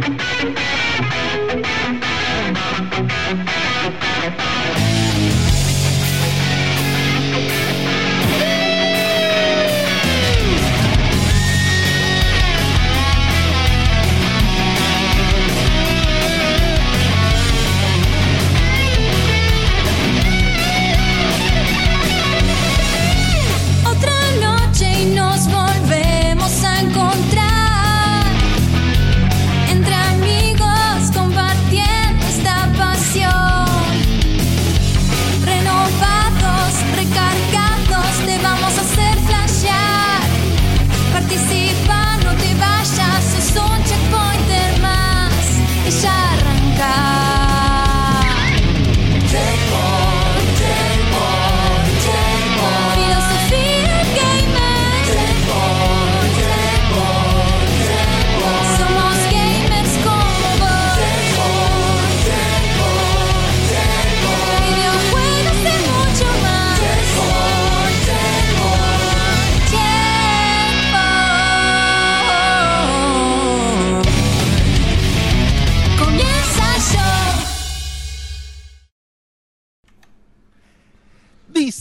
[0.00, 0.16] Otra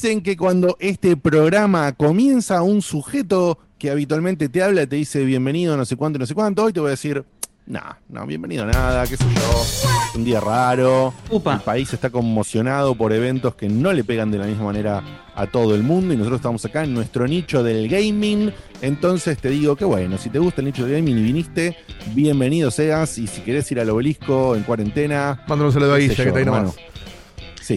[0.10, 5.78] Dicen que cuando este programa comienza, un sujeto que habitualmente te habla te dice bienvenido,
[5.78, 6.64] no sé cuánto, no sé cuánto.
[6.64, 7.24] Hoy te voy a decir,
[7.68, 9.62] no, no, bienvenido nada, qué sé yo.
[10.10, 11.14] Es un día raro.
[11.32, 15.04] El país está conmocionado por eventos que no le pegan de la misma manera
[15.36, 18.52] a todo el mundo y nosotros estamos acá en nuestro nicho del gaming.
[18.82, 21.78] Entonces te digo que bueno, si te gusta el nicho del gaming y viniste,
[22.16, 23.16] bienvenido seas.
[23.20, 26.40] Y si querés ir al obelisco en cuarentena, Mándale un saludo a sé que está
[26.40, 26.76] ahí nomás.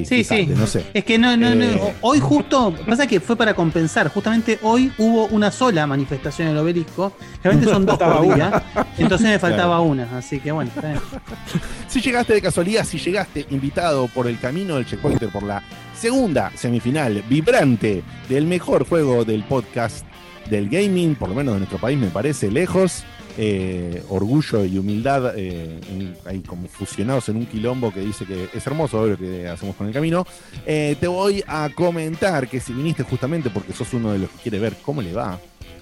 [0.04, 0.86] Sí, Sí, no sé.
[0.94, 1.64] Es que no, no, no.
[1.64, 1.94] Eh.
[2.00, 4.08] Hoy justo, pasa que fue para compensar.
[4.08, 7.12] Justamente hoy hubo una sola manifestación en el obelisco.
[7.42, 8.62] Realmente son dos por día.
[8.98, 9.82] Entonces me faltaba Claro.
[9.82, 10.08] una.
[10.18, 11.00] Así que bueno, está bien.
[11.88, 15.62] Si llegaste de casualidad, si llegaste invitado por el camino del checkpointer por la
[15.94, 20.06] segunda semifinal vibrante del mejor juego del podcast
[20.48, 23.04] del gaming, por lo menos de nuestro país, me parece lejos.
[23.38, 25.80] Eh, orgullo y humildad eh,
[26.26, 29.86] ahí como fusionados en un quilombo que dice que es hermoso lo que hacemos con
[29.86, 30.26] el camino.
[30.66, 34.38] Eh, te voy a comentar que si viniste justamente porque sos uno de los que
[34.42, 35.38] quiere ver cómo le va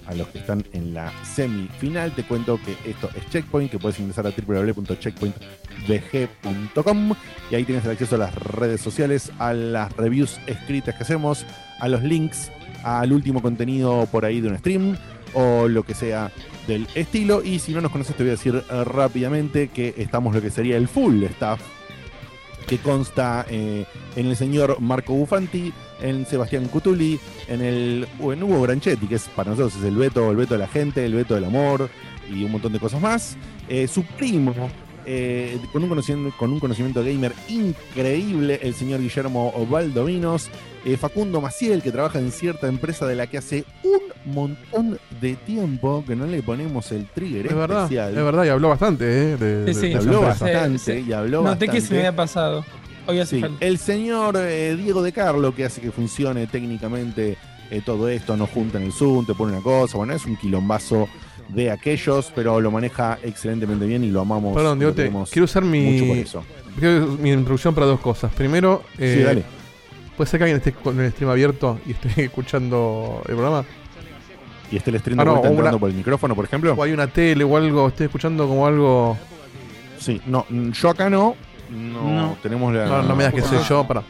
[0.07, 3.99] a los que están en la semifinal, te cuento que esto es Checkpoint, que puedes
[3.99, 7.13] ingresar a www.checkpointbg.com
[7.51, 11.45] y ahí tienes el acceso a las redes sociales, a las reviews escritas que hacemos,
[11.79, 12.51] a los links,
[12.83, 14.97] al último contenido por ahí de un stream
[15.33, 16.31] o lo que sea
[16.67, 17.43] del estilo.
[17.43, 20.49] Y si no nos conoces, te voy a decir eh, rápidamente que estamos lo que
[20.49, 21.61] sería el full staff
[22.67, 23.85] que consta eh,
[24.15, 29.49] en el señor Marco Bufanti, en Sebastián Cutuli, en el Hugo Branchetti, que es para
[29.49, 31.89] nosotros es el veto, el veto de la gente, el veto del amor
[32.29, 33.35] y un montón de cosas más.
[33.67, 40.49] Eh, su primo, con, un conocimiento, con un conocimiento gamer increíble, el señor Guillermo Valdominos,
[40.85, 45.35] eh, Facundo Maciel, que trabaja en cierta empresa de la que hace un montón de
[45.35, 48.09] tiempo que no le ponemos el trigger Es verdad, especial.
[48.17, 49.37] es verdad, y habló bastante, ¿eh?
[49.37, 49.93] De, de- Sí, sí.
[49.93, 51.05] Habló bastante Sí, sí.
[51.09, 51.69] y habló Noté bastante.
[51.69, 52.65] que se me había pasado.
[53.07, 53.65] Hoy hace Sí, falta.
[53.65, 57.37] el señor eh, Diego de Carlo que hace que funcione técnicamente
[57.71, 60.35] eh, todo esto, nos junta en el Zoom, te pone una cosa, bueno, es un
[60.37, 61.07] quilombazo
[61.49, 64.53] de aquellos, pero lo maneja excelentemente bien y lo amamos.
[64.55, 66.43] Perdón, Diego, te- quiero usar mucho por mi, eso.
[66.79, 68.31] quiero mi introducción para dos cosas.
[68.33, 69.43] Primero, eh, Sí, dale.
[70.21, 73.65] Puede ser que alguien esté con el stream abierto y esté escuchando el programa.
[74.71, 76.73] Y esté el stream Ah, de no, entrando una- por el micrófono, por ejemplo.
[76.77, 79.17] O hay una tele o algo, esté escuchando como algo.
[79.97, 81.35] Sí, no, yo acá no.
[81.71, 82.37] No, No.
[82.43, 82.85] tenemos la.
[82.85, 84.03] No, no me das que sé yo, para.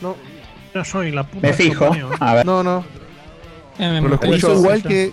[0.00, 0.16] No,
[0.74, 1.46] Yo soy la puta.
[1.46, 1.90] Me fijo.
[2.20, 2.46] A ver.
[2.46, 2.78] no, no.
[3.78, 5.12] Eh, Pero lo Te escucho- aviso igual que.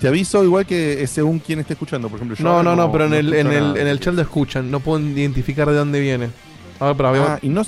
[0.00, 2.36] Te aviso igual que según quién esté escuchando, por ejemplo.
[2.36, 4.70] yo No, no, no, pero en el, en, el, en el chat lo escuchan.
[4.70, 6.28] No pueden identificar de dónde viene.
[6.80, 7.22] A ver, para ver.
[7.22, 7.62] Ah, y no.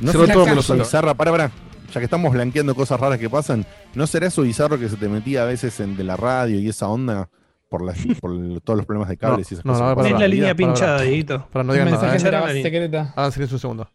[0.00, 1.50] No será todo menos bizarra, para, para.
[1.92, 5.08] Ya que estamos blanqueando cosas raras que pasan, ¿no será eso bizarro que se te
[5.08, 7.28] metía a veces en de la radio y esa onda
[7.68, 9.88] por, las, por el- todos los problemas de cables y esas no, cosas?
[9.88, 10.72] no, para, la línea para, para.
[10.74, 11.48] pinchada, Dieguito.
[11.52, 12.62] Para, no digan nada, ¿eh?
[12.62, 13.12] secreta.
[13.16, 13.90] Hagan silencio un segundo.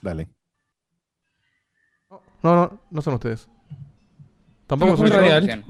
[0.00, 0.28] Dale.
[2.42, 3.48] No, no, no son ustedes.
[4.66, 5.18] Tampoco No, son muy yo.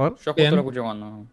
[0.08, 0.54] justo Bien.
[0.54, 1.26] lo escuché cuando.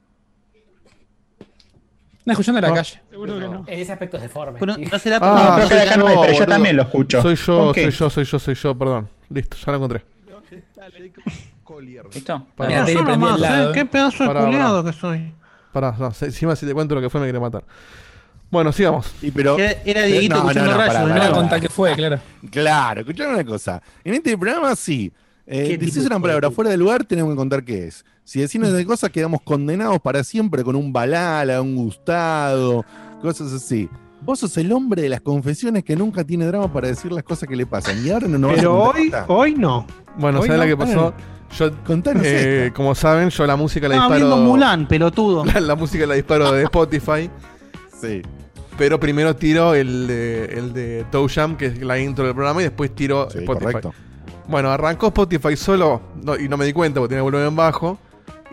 [2.25, 2.75] No, escuchando en la No.
[2.75, 3.01] calle.
[3.09, 3.63] Seguro que no.
[3.67, 4.59] Ese aspecto es deforme.
[4.59, 7.21] Pero no será Ah, No, pero no pero yo también lo escucho.
[7.21, 9.09] Soy yo, soy yo, soy yo, soy yo, perdón.
[9.29, 10.03] Listo, ya lo encontré.
[12.13, 12.47] ¿Listo?
[12.55, 13.63] Pará, Mira.
[13.63, 13.71] ¿eh?
[13.73, 15.33] Qué pedazo de culiado que soy.
[15.71, 17.63] pará, no, encima si te cuento lo que fue me quiere matar.
[18.49, 19.13] Bueno, sigamos.
[19.21, 21.07] Y pero, Era, era Dieguito No, escuchando no, rayos.
[21.23, 22.19] de No contar que fue, claro.
[22.51, 23.81] claro, escuchame una cosa.
[24.03, 25.11] En este programa sí.
[25.47, 28.05] Eh, ¿Qué decís de una palabra fuera de lugar, tenemos que contar qué es.
[28.31, 32.85] Si decimos de cosas, quedamos condenados para siempre con un balala, un gustado,
[33.21, 33.89] cosas así.
[34.21, 37.49] Vos sos el hombre de las confesiones que nunca tiene drama para decir las cosas
[37.49, 38.05] que le pasan.
[38.05, 39.85] Y ahora no nos vas a Pero hoy, hoy no.
[40.17, 41.13] Bueno, Hoy ¿sabes no, lo que pasó?
[41.57, 44.35] Yo, Contanos eh, como saben, yo la música la Estaba disparo.
[44.35, 45.43] viendo Mulan, pelotudo.
[45.53, 47.29] La, la música la disparo de Spotify.
[48.01, 48.21] Sí.
[48.77, 52.61] Pero primero tiro el de, el de Toe Jam, que es la intro del programa,
[52.61, 53.65] y después tiro Sí, Spotify.
[53.65, 53.93] correcto.
[54.47, 57.99] Bueno, arrancó Spotify solo no- y no me di cuenta porque tenía volumen bajo.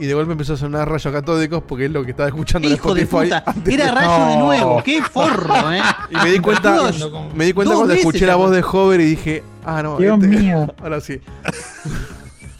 [0.00, 2.74] Y de golpe empezó a sonar rayos catódicos porque es lo que estaba escuchando en
[2.74, 3.42] Hijo de puta.
[3.66, 4.82] Era de- rayo de nuevo.
[4.84, 5.80] Qué forro, eh.
[6.10, 6.90] Y me di cuenta,
[7.34, 10.36] me di cuenta cuando escuché la voz de Hover y dije, ah, no, Dios este-
[10.36, 10.72] mío.
[10.82, 11.20] ahora sí.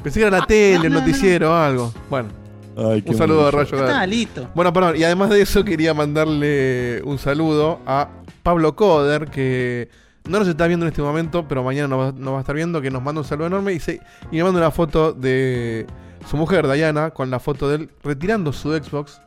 [0.02, 1.93] Pensé que era la tele, el noticiero o algo.
[2.11, 2.29] Bueno,
[2.76, 3.50] Ay, qué un saludo a.
[3.50, 4.49] Rayo Está listo.
[4.55, 8.08] Bueno, perdón, y además de eso quería mandarle un saludo a
[8.43, 9.88] Pablo Coder, que
[10.29, 12.55] no nos está viendo en este momento, pero mañana nos va, nos va a estar
[12.55, 14.00] viendo, que nos manda un saludo enorme y, se,
[14.31, 15.87] y me manda una foto de
[16.29, 19.21] su mujer, Diana, con la foto de él retirando su Xbox,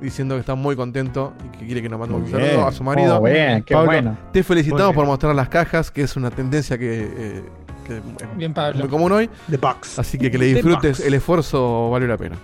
[0.00, 2.36] diciendo que está muy contento y que quiere que nos mande un bien.
[2.38, 3.18] saludo a su marido.
[3.18, 4.18] Oh, bien, qué Pablo, bueno.
[4.32, 4.94] Te felicitamos bien.
[4.94, 7.42] por mostrar las cajas, que es una tendencia que, eh,
[7.86, 8.02] que es
[8.36, 8.88] Bien, muy Pablo.
[8.88, 9.30] común hoy.
[9.48, 9.98] The Box.
[9.98, 12.36] Así que que le disfrutes, el esfuerzo valió la pena.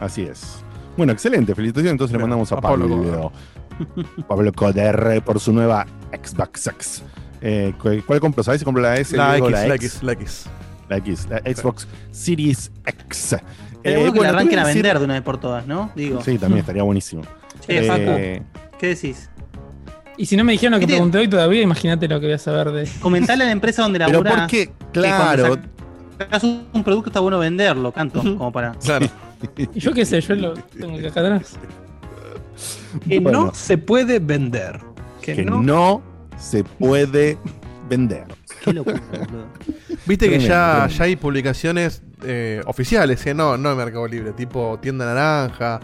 [0.00, 0.62] Así es.
[0.96, 1.54] Bueno, excelente.
[1.54, 1.92] Felicitaciones.
[1.92, 3.32] Entonces le mandamos a, a Pablo Pablo.
[4.28, 7.02] Pablo Coder por su nueva Xbox X.
[7.40, 8.42] Eh, ¿cuál, cuál compró?
[8.44, 9.16] ¿Sabes si compró la S?
[9.16, 9.74] La X, la X?
[9.74, 10.46] X, la X.
[10.88, 13.36] La X, la Xbox Series X.
[13.82, 15.90] Pero Eh, bueno que la arranquen a decir- vender de una vez por todas, ¿no?
[15.94, 16.22] Digo.
[16.22, 17.22] Sí, también estaría buenísimo.
[17.22, 18.42] Facu, Eh,
[18.78, 19.30] ¿qué decís?
[20.16, 22.38] Y si no me dijeron lo que pregunté hoy todavía, imagínate lo que voy a
[22.38, 22.88] saber de.
[23.00, 24.40] Comentale a la empresa donde pero laburás.
[24.42, 24.66] ¿por qué?
[24.66, 25.12] que cuando
[25.46, 25.56] Claro.
[26.18, 28.72] sacas un, un producto está bueno venderlo, canto, como para.
[28.74, 29.06] Claro.
[29.56, 31.56] Y yo qué sé, yo lo tengo que acá atrás.
[33.08, 33.46] Que Bueno.
[33.46, 34.80] no se puede vender.
[35.20, 35.60] Que, que no.
[35.60, 36.02] no
[36.38, 37.38] se puede
[37.88, 38.24] vender.
[38.64, 39.46] Qué locura, boludo.
[40.06, 43.34] Viste que ya, ya hay publicaciones eh, oficiales, ¿eh?
[43.34, 45.80] no, no en Mercado Libre, tipo Tienda Naranja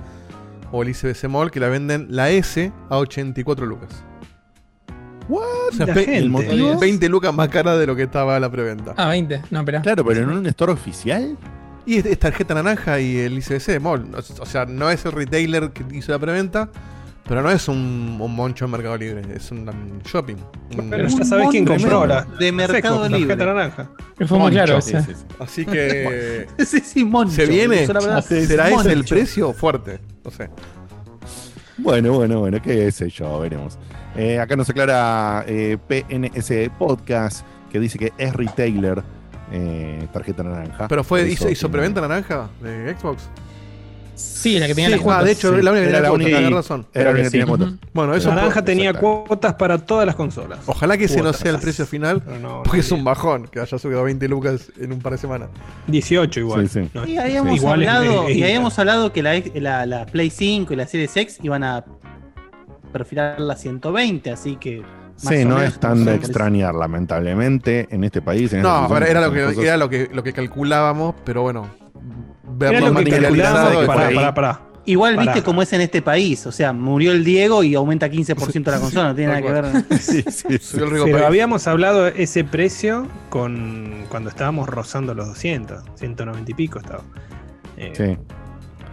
[0.73, 4.05] o el ICBC Mall, que la venden la S a 84 lucas.
[5.29, 5.43] What?
[5.71, 6.19] O sea, La ve- gente.
[6.19, 6.79] ¿El motivo?
[6.79, 8.94] 20 lucas más cara de lo que estaba la preventa.
[8.97, 9.43] Ah, 20.
[9.50, 9.81] No, espera.
[9.83, 11.37] Claro, pero en un store oficial.
[11.87, 14.06] Y es, es tarjeta naranja y el ICBC Mall.
[14.41, 16.69] O sea, no es el retailer que hizo la preventa,
[17.28, 20.37] pero no es un, un moncho en Mercado Libre, es un, um, shopping.
[20.76, 22.25] Un- Pero ya sabes quién compró la.
[22.25, 23.37] de Mercado Seco, Libre.
[23.37, 23.90] tarjeta naranja.
[24.19, 25.12] Que fue muy claro Sí, sí.
[25.38, 26.46] Así que.
[26.64, 27.32] Sí, sí, moncho.
[27.34, 27.87] ¿Se viene?
[27.87, 28.20] La.
[28.22, 29.14] ¿Será ese el Moncho.
[29.14, 29.52] precio?
[29.52, 30.00] Fuerte.
[30.25, 30.50] No sé.
[31.78, 33.78] Bueno, bueno, bueno, qué sé yo, veremos.
[34.16, 39.02] Eh, acá nos aclara eh, PNS Podcast que dice que es retailer,
[39.52, 40.88] eh, tarjeta naranja.
[40.88, 43.31] ¿Pero fue, hizo, hizo preventa naranja de Xbox?
[44.20, 45.25] Sí, la que tenía Sí, las ah, cuotas.
[45.26, 45.62] de hecho, sí.
[45.62, 46.87] la única que Era tenía la cuotas, única- tenés razón.
[46.94, 47.72] Era la única que tenía cuotas.
[47.93, 50.58] Bueno, eso Naranja tenía cuotas para todas las consolas.
[50.67, 53.61] Ojalá que ese no sea el precio final, no, porque no es un bajón que
[53.61, 55.49] haya subido a 20 lucas en un par de semanas.
[55.88, 56.69] 18 igual.
[56.69, 56.90] Sí, sí.
[56.94, 60.31] No, Y habíamos igual hablado, es- y es- habíamos hablado que la, la, la Play
[60.31, 61.84] 5 y la Series X iban a
[62.93, 64.82] perfilar la 120, así que.
[65.16, 68.55] Sí, no menos, es tan de extrañar, lamentablemente, en este país.
[68.55, 71.69] En No, situación, era lo que, era lo que, lo que calculábamos, pero bueno.
[72.52, 72.93] Verlo
[73.87, 74.61] Pará, pará, pará.
[74.87, 75.32] Igual Pará.
[75.32, 78.81] viste cómo es en este país, o sea, murió el Diego y aumenta 15% la
[78.81, 79.85] consola, no tiene nada que ver.
[80.00, 81.17] Sí, sí, Pero país.
[81.26, 87.02] habíamos hablado ese precio con cuando estábamos rozando los 200, 190 y pico estaba.
[87.76, 88.17] Eh, Sí.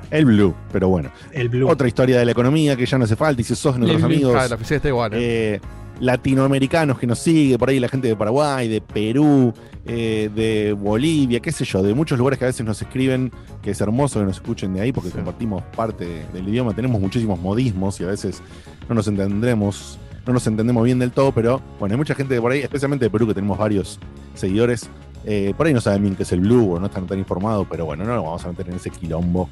[0.10, 1.12] El Blue, pero bueno.
[1.34, 1.68] El Blue.
[1.68, 4.36] Otra historia de la economía que ya no hace falta y si sos nuestros amigos.
[4.38, 5.14] Ah, la oficina está igual.
[5.14, 5.18] ¿eh?
[5.56, 5.62] eh,
[6.00, 9.54] latinoamericanos que nos sigue, por ahí la gente de Paraguay, de Perú,
[9.86, 13.72] eh, de Bolivia, qué sé yo, de muchos lugares que a veces nos escriben, que
[13.72, 15.16] es hermoso que nos escuchen de ahí porque Sí.
[15.16, 18.42] compartimos parte de- del idioma, tenemos muchísimos modismos y a veces
[18.90, 22.42] no nos entendemos, no nos entendemos bien del todo, pero bueno, hay mucha gente de
[22.42, 24.00] por ahí, especialmente de Perú, que tenemos varios
[24.36, 24.90] seguidores,
[25.26, 27.66] eh, por ahí no saben bien qué es el blue o no están tan informados,
[27.70, 29.50] pero bueno, no nos vamos a meter en ese quilombo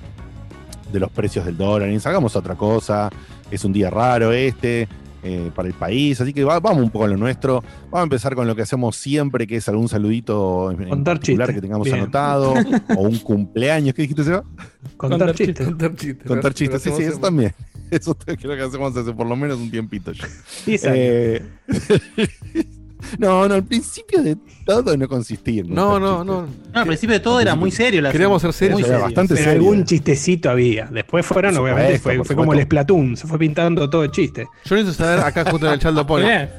[0.91, 3.09] de los precios del dólar, ni hagamos otra cosa,
[3.51, 4.87] es un día raro este,
[5.25, 6.21] eh, para el país.
[6.21, 7.63] Así que va- vamos un poco a lo nuestro.
[7.85, 11.15] Vamos a empezar con lo que hacemos siempre, que es algún saludito en, en Contar
[11.17, 11.55] particular chistes.
[11.55, 11.97] que tengamos Bien.
[11.99, 12.53] anotado,
[12.95, 13.93] o un cumpleaños.
[13.95, 14.43] ¿Qué dijiste, Seba?
[14.95, 15.65] Contar Contar chistes.
[15.67, 16.27] Contar chistes.
[16.27, 16.81] Contar chistes.
[16.81, 17.53] Sí, sí, eso también.
[17.91, 20.27] Eso creo que hacemos hace por lo menos un tiempito ya.
[20.65, 20.97] 10 años.
[20.97, 21.43] Eh,
[23.19, 26.43] no, no, al principio de todo no consistía en No, no, no.
[26.43, 28.01] No, al principio de todo era muy serio.
[28.01, 29.03] La Queríamos ser serios, muy era serio.
[29.05, 29.59] bastante Pero serio.
[29.69, 30.85] algún chistecito había.
[30.87, 32.61] Después fueron, obviamente, fue, fue como el.
[32.63, 33.17] Splatoon.
[33.17, 34.47] Se fue pintando todo el chiste.
[34.65, 36.49] Yo necesito saber, acá justo en el chat lo pone.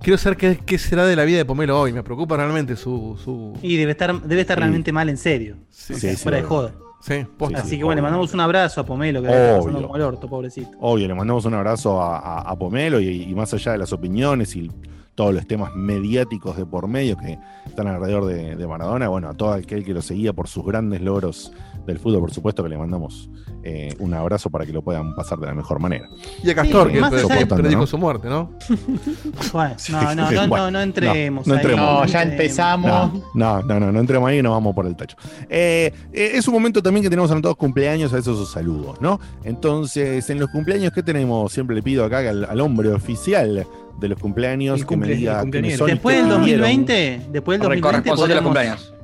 [0.00, 1.92] Quiero saber qué, qué será de la vida de Pomelo hoy.
[1.92, 3.18] Me preocupa realmente su.
[3.24, 3.54] su...
[3.62, 4.60] Y debe estar, debe estar Sí.
[4.60, 5.56] realmente mal en serio.
[5.70, 6.10] Sí, Sí, sí.
[6.10, 6.48] sí, fuera de sí.
[6.48, 6.72] joda.
[7.00, 7.58] sí, posta.
[7.58, 9.82] Así sí, que bueno, le mandamos un abrazo a Pomelo, que está pasando Obvio.
[9.88, 10.70] como el orto, pobrecito.
[10.80, 13.92] Obvio, le mandamos un abrazo a, a- a Pomelo y, y más allá de las
[13.92, 14.70] opiniones y
[15.16, 19.08] todos los temas mediáticos de por medio que están alrededor de, de Maradona.
[19.08, 21.52] Bueno, a todo aquel que lo seguía por sus grandes logros
[21.86, 23.30] del fútbol, por supuesto que le mandamos
[23.62, 26.08] eh, un abrazo para que lo puedan pasar de la mejor manera.
[26.42, 27.86] Y a Castor, Sí, que más allá predijo ¿no?
[27.86, 28.52] su muerte, ¿no?
[29.52, 31.46] Bueno, no, no, no, no, no entremos.
[31.46, 31.84] no ahí, entremos.
[31.84, 33.12] No, ya empezamos.
[33.34, 35.16] No, no, no, no entremos ahí y nos vamos por el tacho.
[35.48, 39.18] Eh, eh, es un momento también que tenemos anotados cumpleaños, a esos saludos, ¿no?
[39.44, 41.52] Entonces, en los cumpleaños, ¿qué tenemos?
[41.52, 43.66] Siempre le pido acá al, al hombre oficial
[43.98, 46.30] de los cumpleaños El que me cumple- diga el Después del vivieron.
[46.30, 48.94] 2020, después del 2020 Corresponsal de los podemos, cumpleaños.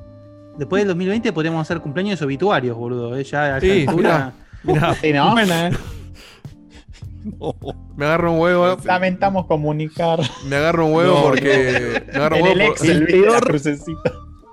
[0.59, 3.17] después del 2020 podríamos hacer cumpleaños obituarios, boludo.
[3.17, 4.33] eh, Ya a Sí, altura.
[4.65, 5.33] Mirá, Sí, ¿no?
[5.33, 5.73] Buena, eh.
[7.97, 10.21] me agarro un huevo, Lamentamos comunicar.
[10.49, 12.03] me agarro un huevo No, porque.
[12.13, 13.61] Me agarro un En el huevo por- el peor-.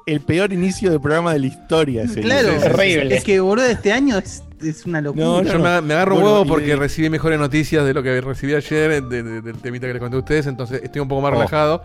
[0.06, 2.06] El peor inicio de programa de la historia.
[2.22, 3.16] Claro, Es terrible.
[3.18, 5.26] es que boludo, este año es, es una locura.
[5.26, 8.54] No, Yo me, me agarro huevo porque de- recibí mejores noticias de lo que recibí
[8.56, 11.30] ayer, de- de- del temita que les conté a ustedes, entonces estoy un poco más
[11.32, 11.36] Oh.
[11.36, 11.84] relajado.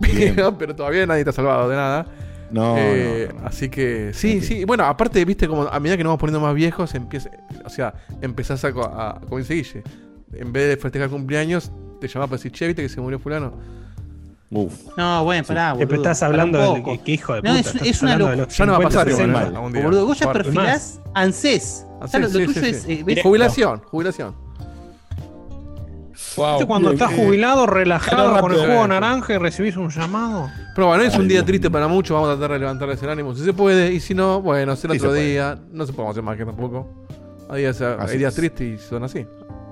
[0.58, 2.06] Pero todavía nadie está salvado de nada.
[2.50, 3.46] No, Eh, no, no.
[3.46, 4.64] Así que sí, sí.
[4.64, 7.30] Bueno, aparte, viste, como a medida que nos vamos poniendo más viejos, empieza,
[7.64, 9.82] o sea, empezás a, a como dice Guille,
[10.32, 13.52] en vez de festejar cumpleaños, te llamás para decir, che, viste que se murió fulano.
[14.50, 14.72] Uf.
[14.96, 15.96] No, bueno, pará, boludo.
[15.96, 17.04] Estás hablando de poco.
[17.04, 17.60] que, hijo de No, puta.
[17.60, 19.26] es- estás es una hablando de loc- los Ya no va a 50, pasar igual,
[19.26, 19.40] 60.
[19.44, 19.56] mal.
[19.56, 19.82] algún día.
[19.84, 21.84] Boludo, vos ya perfilás ANSES.
[22.00, 22.82] Lo sí, tuyo sí, es.
[22.82, 23.04] sí.
[23.06, 23.20] eh.
[23.22, 24.34] Jubilación, jubilación.
[26.36, 26.50] Wow.
[26.50, 30.48] ¿Viste cuando estás jubilado, relajado con el jugo naranja y recibís un llamado?
[30.74, 33.34] Pero bueno, es un día triste para muchos, vamos a tratar de levantarles el ánimo
[33.34, 35.30] si se puede, y si no, bueno, será Sí se otro puede.
[35.30, 37.06] día, no se podemos hacer más que tampoco.
[37.50, 39.26] Hay días, hay tristes y son así.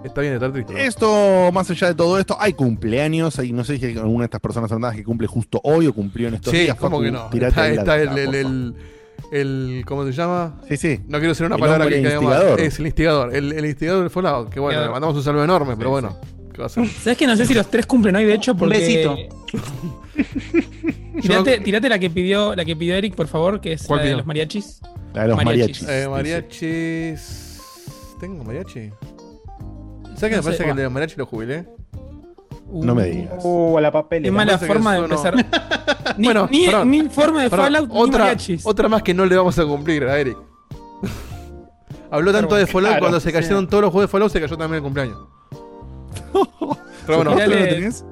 [0.04, 0.72] Está bien estar triste.
[0.72, 0.78] ¿no?
[0.78, 3.38] Esto, más allá de todo esto, hay cumpleaños.
[3.40, 5.92] Hay, no sé si hay alguna de estas personas anotadas que cumple justo hoy o
[5.92, 6.76] cumplió en estos Sí, días.
[6.76, 7.28] ¿cómo Facu, que no?
[7.32, 7.66] Está,
[7.98, 8.74] el,
[9.32, 10.60] el- ¿Cómo se llama?
[10.68, 11.00] Sí, sí.
[11.06, 12.60] No quiero decir una El palabra que instigador.
[12.60, 13.34] Es el instigador.
[13.34, 14.50] El, el instigador del Fallout.
[14.50, 16.16] Que bueno, le mandamos un saludo enorme, pero Sí, bueno.
[16.52, 16.86] ¿Qué va a hacer?
[16.88, 18.56] ¿Sabes que no sé si los tres cumplen hoy, de hecho?
[18.56, 18.78] Porque...
[18.78, 19.16] besito.
[21.20, 24.02] tirate, tirate la que pidió la que pidió Eric, por favor, que es la ¿Cuál
[24.04, 24.80] de los mariachis.
[25.14, 25.82] La de los Mariachis.
[25.82, 25.88] mariachis.
[25.88, 26.08] Eh, Sí, sí.
[26.10, 27.60] mariachis.
[28.20, 28.90] ¿Tengo mariachi?
[30.16, 31.66] ¿Sabes que No me parece que el de los mariachis lo jubilé?
[32.70, 33.44] No me digas.
[33.44, 34.24] Uh, la papelera.
[34.26, 35.14] Qué mala forma de eso no.
[35.14, 36.14] empezar.
[36.18, 36.90] ni, Bueno, ni, perdón.
[36.90, 38.66] ni forma de Pará, Fallout ni otra, mariachis.
[38.66, 40.36] otra más que no le vamos a cumplir a Eric.
[42.10, 43.32] Habló tanto de Fallout Claro, cuando se sí.
[43.32, 45.18] cayeron todos los juegos de Fallout, se cayó también el cumpleaños.
[47.06, 48.04] Pero bueno, Mirá, ¿Tú lo tenés?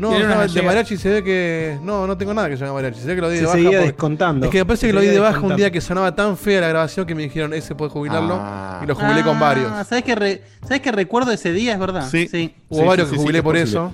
[0.00, 1.78] No, no, el de mariachi se ve que.
[1.82, 3.00] No, no tengo nada que se llame mariachi.
[3.00, 3.56] Se ve que lo di de Se baja.
[3.58, 4.46] seguía por- descontando.
[4.46, 6.60] Es que me parece que lo di de baja un día que sonaba tan fea
[6.60, 8.36] la grabación que me dijeron, ese puede jubilarlo.
[8.40, 8.80] Ah.
[8.82, 9.72] y lo jubilé con Ah, varios.
[9.86, 11.72] ¿Sabes que, re- ¿Sabes que recuerdo ese día?
[11.74, 12.08] Es verdad.
[12.08, 12.28] Sí.
[12.28, 12.54] sí.
[12.68, 13.70] Hubo Sí, varios sí, que sí, jubilé por posible.
[13.70, 13.92] eso.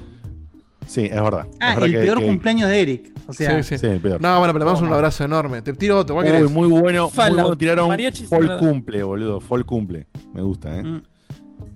[0.86, 1.46] Sí, es verdad.
[1.60, 3.12] Ah, Es verdad el que- peor que- cumpleaños de Eric.
[3.26, 3.78] O sea, Sí, sí.
[3.78, 4.20] Sí, el peor.
[4.20, 5.62] No, bueno, pero le damos un abrazo enorme.
[5.62, 6.50] Te tiro otro, ¿cuál Uy, querés?
[6.50, 7.10] muy bueno.
[7.14, 7.56] Muy bueno.
[7.56, 9.40] Tiraron Mariachis, Fall cumple, boludo.
[9.40, 10.06] Fall cumple.
[10.34, 10.82] Me gusta, ¿eh?
[10.82, 11.02] Mm.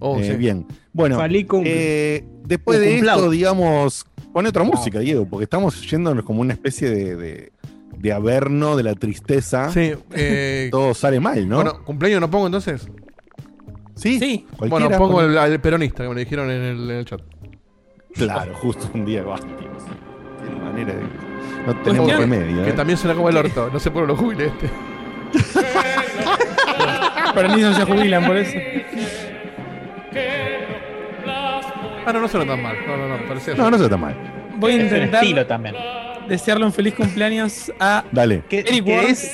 [0.01, 0.37] Oh, Eh, sí.
[0.37, 0.67] Bien.
[0.93, 1.19] Bueno,
[1.65, 6.53] eh, después Un de esto, digamos, pone otra música, Diego, porque estamos yéndonos como una
[6.53, 7.53] especie de, de,
[7.97, 9.71] de averno de la tristeza.
[9.71, 11.57] Sí, eh, Todo sale mal, ¿no?
[11.57, 12.89] Bueno, ¿cumpleaños no pongo entonces?
[13.95, 14.47] sí, Sí.
[14.69, 17.21] Bueno, pongo pon- el, el peronista que me lo dijeron en el, en el chat.
[18.15, 19.23] Claro, justo un día.
[19.23, 21.03] Basti, Qué manera de.
[21.03, 21.09] No
[21.67, 22.65] Pues tenemos que- remedio.
[22.65, 22.73] Que ¿eh?
[22.73, 23.69] también suena como el orto.
[23.73, 24.71] No sé por lo jubilé este.
[27.35, 28.57] Para mí no se jubilan por eso.
[32.09, 32.77] Ah, no, no suena tan mal.
[32.87, 34.17] No, no, no, parecía No, no está tan mal.
[34.57, 35.75] Voy a intentar estilo también.
[36.27, 38.43] desearle un feliz cumpleaños a Dale.
[38.49, 38.85] ¿Qué- Eric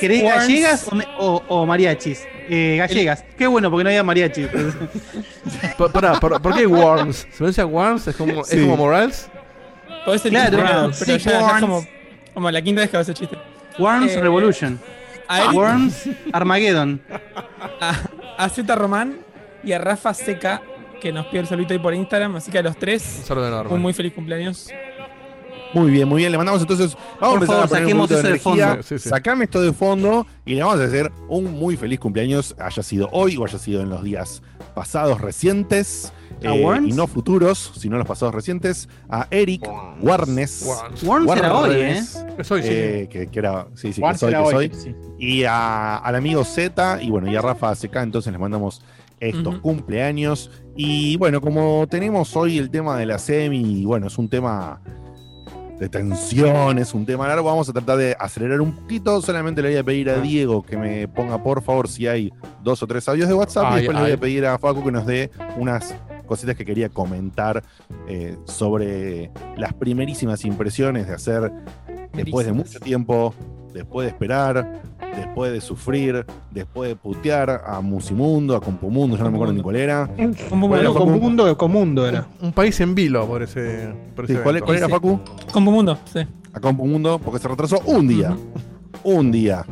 [0.01, 2.25] ¿Querés, gallegas o, me- o- o mariachis?
[2.49, 3.25] Eh, gallegas.
[3.39, 4.49] Qué bueno, porque no había mariachis.
[5.93, 7.17] Pará, ¿por, ¿por qué Worms?
[7.31, 8.07] ¿Se pronuncia Worms?
[8.09, 8.57] ¿Es como, Sí.
[8.57, 9.29] ¿es como Morales?
[10.05, 11.87] Podés ser Claro, pero, claro, pero sí, ya, ya es como,
[12.35, 13.39] como la quinta vez que hago ese chiste.
[13.79, 14.81] Worms Eh, Revolution.
[15.29, 17.01] A Eric, Worms Armageddon.
[17.81, 17.95] a,
[18.37, 19.17] a Z Román
[19.63, 20.61] y a Rafa Seca,
[21.01, 22.37] que nos pide el saludito ahí por Instagram.
[22.37, 23.73] Así que a los Un tres, saludo enorme.
[23.75, 24.69] un muy feliz cumpleaños.
[25.73, 26.31] Muy bien, muy bien.
[26.31, 26.97] Le mandamos entonces.
[27.21, 28.83] Vamos Por a empezar favor, a poner un saquemos eso de fondo.
[28.85, 29.09] Sí, sí.
[29.09, 33.09] Sacame esto de fondo y le vamos a hacer un muy feliz cumpleaños, haya sido
[33.11, 34.41] hoy o haya sido en los días
[34.75, 36.13] pasados recientes.
[36.45, 36.93] ¿A eh, Warnes?
[36.93, 38.89] y no futuros, sino los pasados recientes.
[39.09, 39.69] A Eric
[40.01, 40.65] Warnes.
[41.03, 41.99] Worms era hoy, ¿eh?
[42.39, 42.69] Es hoy, sí.
[42.71, 44.81] eh, que, que era, sí, sí, que soy, será que hoy, soy.
[44.81, 44.95] sí.
[45.19, 48.83] Y a- al amigo Z y bueno, y a Rafa CK, entonces les mandamos
[49.21, 50.51] estos cumpleaños.
[50.77, 54.81] Y bueno, como tenemos hoy el tema de la semi, y bueno, es un tema
[55.79, 59.21] de tensión, es un tema largo, vamos a tratar de acelerar un poquito.
[59.23, 62.83] Solamente le voy a pedir a Diego que me ponga por favor si hay dos
[62.83, 63.65] o tres audios de WhatsApp.
[63.65, 65.95] y Ay, después le voy a pedir a Facu que nos dé unas
[66.27, 67.63] cositas que quería comentar
[68.09, 71.53] eh, sobre las primerísimas impresiones de hacer
[72.13, 73.35] después de mucho tiempo,
[73.73, 74.83] después de esperar,
[75.17, 79.63] después de sufrir, después de putear a Musimundo, a Compumundo, ya no me acuerdo ni
[79.63, 80.07] cuál era.
[80.49, 81.45] Compu Bueno, Mundo.
[81.47, 81.57] Facu.
[81.57, 82.27] Comundo era.
[82.41, 83.93] Un país en vilo por ese.
[84.15, 84.93] Por ese Sí, ¿cuál, era, Sí.
[84.93, 85.21] Facu?
[85.53, 86.21] Compu Mundo, sí.
[86.53, 88.37] A Compumundo, porque se retrasó un día.
[89.03, 89.65] Un día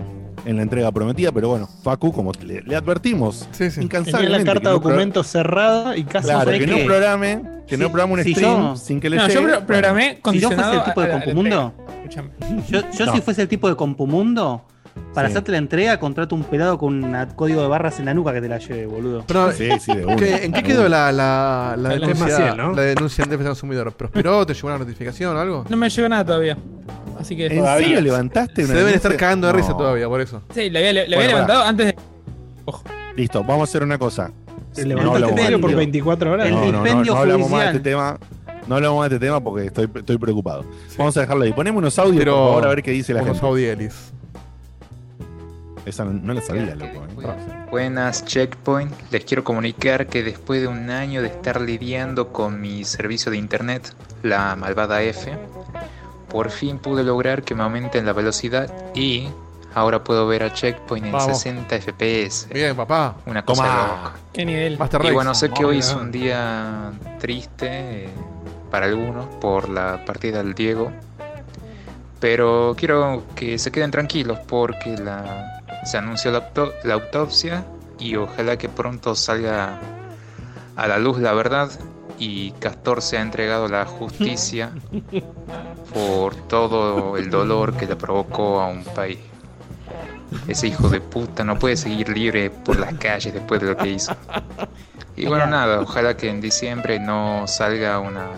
[0.44, 3.74] en la entrega prometida, pero bueno, Facu, como le, le advertimos, Sí, sí.
[3.76, 4.38] Tenía incansablemente.
[4.44, 7.88] la carta que de no cerrada y casi Claro, ¿sabés que no programe, que no
[7.92, 9.40] programe un si stream yo- sin que le No, llegue.
[9.40, 11.72] yo pro- programé Si yo condicionado fuese el tipo de Compumundo,
[12.68, 13.12] yo, yo No.
[13.12, 14.64] si fuese el tipo de Compumundo,
[15.14, 15.32] para Sí.
[15.32, 18.40] hacerte la entrega, contrato un pelado con un código de barras en la nuca que
[18.40, 19.24] te la lleve, boludo.
[19.26, 20.16] Pero, Sí, sí, de.
[20.16, 22.72] ¿qué- ¿En qué quedó la, la, la La denuncia, Maciel, ¿no?
[22.72, 23.92] la denuncia en defensa del consumidor?
[23.92, 24.46] ¿Prosperó?
[24.46, 25.64] ¿Te llegó una notificación o algo?
[25.68, 26.56] No me llegó nada todavía.
[27.20, 27.46] Así que.
[27.46, 29.76] ¿En serio levantaste Se una deben estar cagando de risa No.
[29.76, 30.42] todavía, por eso.
[30.54, 31.96] Sí, le había, le había Bueno, levantado antes de.
[33.16, 34.30] Listo, vamos a hacer una cosa.
[34.72, 35.36] Se No levantó más.
[35.36, 36.46] diario por 24 horas.
[36.46, 38.18] El No, no, no, dispendio no hablamos más de este tema.
[38.66, 40.64] No hablamos más de este tema porque estoy, estoy preocupado.
[40.96, 41.52] Vamos a dejarlo ahí.
[41.52, 43.46] Ponemos unos audios, Pero por favor, a ver qué dice la Unos gente.
[43.46, 44.11] audielis.
[45.84, 47.04] Esa no, la sabía, loco.
[47.22, 47.66] ¿eh?
[47.70, 52.84] Buenas Checkpoint, les quiero comunicar que después de un año de estar lidiando con mi
[52.84, 55.32] servicio de internet, la malvada F,
[56.28, 59.28] por fin pude lograr que me aumenten la velocidad y
[59.74, 61.38] ahora puedo ver a Checkpoint en Vamos.
[61.38, 62.48] 60 FPS.
[62.52, 63.16] Bien, papá.
[63.26, 64.12] Una cosa loca.
[64.32, 64.78] ¿Qué nivel?
[64.78, 65.14] Master Y Race.
[65.14, 68.08] bueno, sé que hoy es un día triste eh,
[68.70, 70.92] para algunos por la partida del Diego,
[72.20, 75.51] pero quiero que se queden tranquilos porque la,
[75.84, 77.64] se anunció la, auto- la autopsia
[77.98, 79.78] y ojalá que pronto salga
[80.76, 81.70] a la luz la verdad
[82.18, 84.70] y Castor se ha entregado a la justicia
[85.94, 89.18] por todo el dolor que le provocó a un país.
[90.48, 93.90] Ese hijo de puta no puede seguir libre por las calles después de lo que
[93.90, 94.16] hizo.
[95.14, 98.28] Y bueno, nada, ojalá que en diciembre no salga una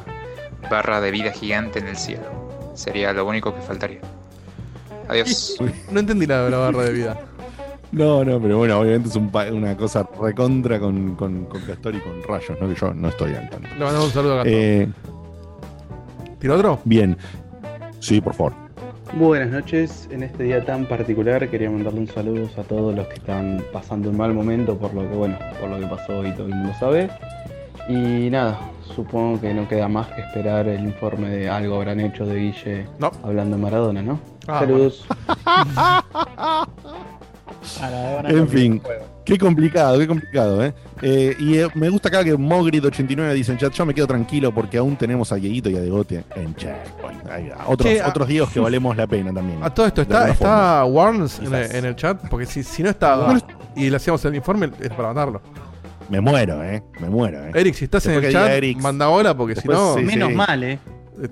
[0.68, 2.72] barra de vida gigante en el cielo.
[2.74, 4.00] Sería lo único que faltaría.
[5.08, 5.56] Adiós.
[5.92, 7.20] No entendí la, la barra de vida.
[7.94, 11.94] No, no, pero bueno, obviamente es un pa- una cosa recontra con, con, con Castor
[11.94, 12.68] y con Rayos, ¿no?
[12.68, 13.68] Que yo no estoy al tanto.
[13.68, 14.52] Le mandamos un saludo a Gastón.
[14.54, 14.88] Eh,
[16.40, 16.80] ¿Tira otro?
[16.84, 17.16] bien.
[18.00, 18.52] Sí, por favor.
[19.16, 23.14] Buenas noches, en este día tan particular quería mandarle un saludo a todos los que
[23.14, 26.46] están pasando un mal momento por lo que bueno, por lo que pasó y todo
[26.48, 27.08] el mundo sabe.
[27.88, 28.58] Y nada,
[28.96, 32.86] supongo que no queda más que esperar el informe de algo habrán hecho de Guille
[32.98, 33.12] No.
[33.22, 34.18] hablando de Maradona, ¿no?
[34.48, 35.06] Ah, Saludos.
[35.46, 36.66] A
[38.28, 38.82] En fin.
[39.24, 40.74] Qué complicado, qué complicado, ¿eh?
[41.00, 44.52] Eh, y eh, me gusta acá que Mogrid89 dice en chat, yo me quedo tranquilo
[44.52, 47.26] porque aún tenemos a Dieguito y a Degote en checkpoint.
[47.26, 47.64] Va.
[47.68, 49.62] Otros, Che, otros Diegos que valemos la pena también.
[49.62, 51.74] A todo esto, ¿está, está Warnes en el, Quizás.
[51.74, 52.20] en el chat?
[52.28, 53.40] Porque si, si no estaba No
[53.74, 55.40] y le hacíamos el informe, es para matarlo.
[56.10, 56.82] Me muero, ¿eh?
[57.00, 57.50] Me muero, ¿eh?
[57.54, 58.78] Eric, si estás en el chat, Eric.
[58.82, 60.34] manda hola porque Después, si no, sí, Menos sí.
[60.34, 60.78] mal, eh.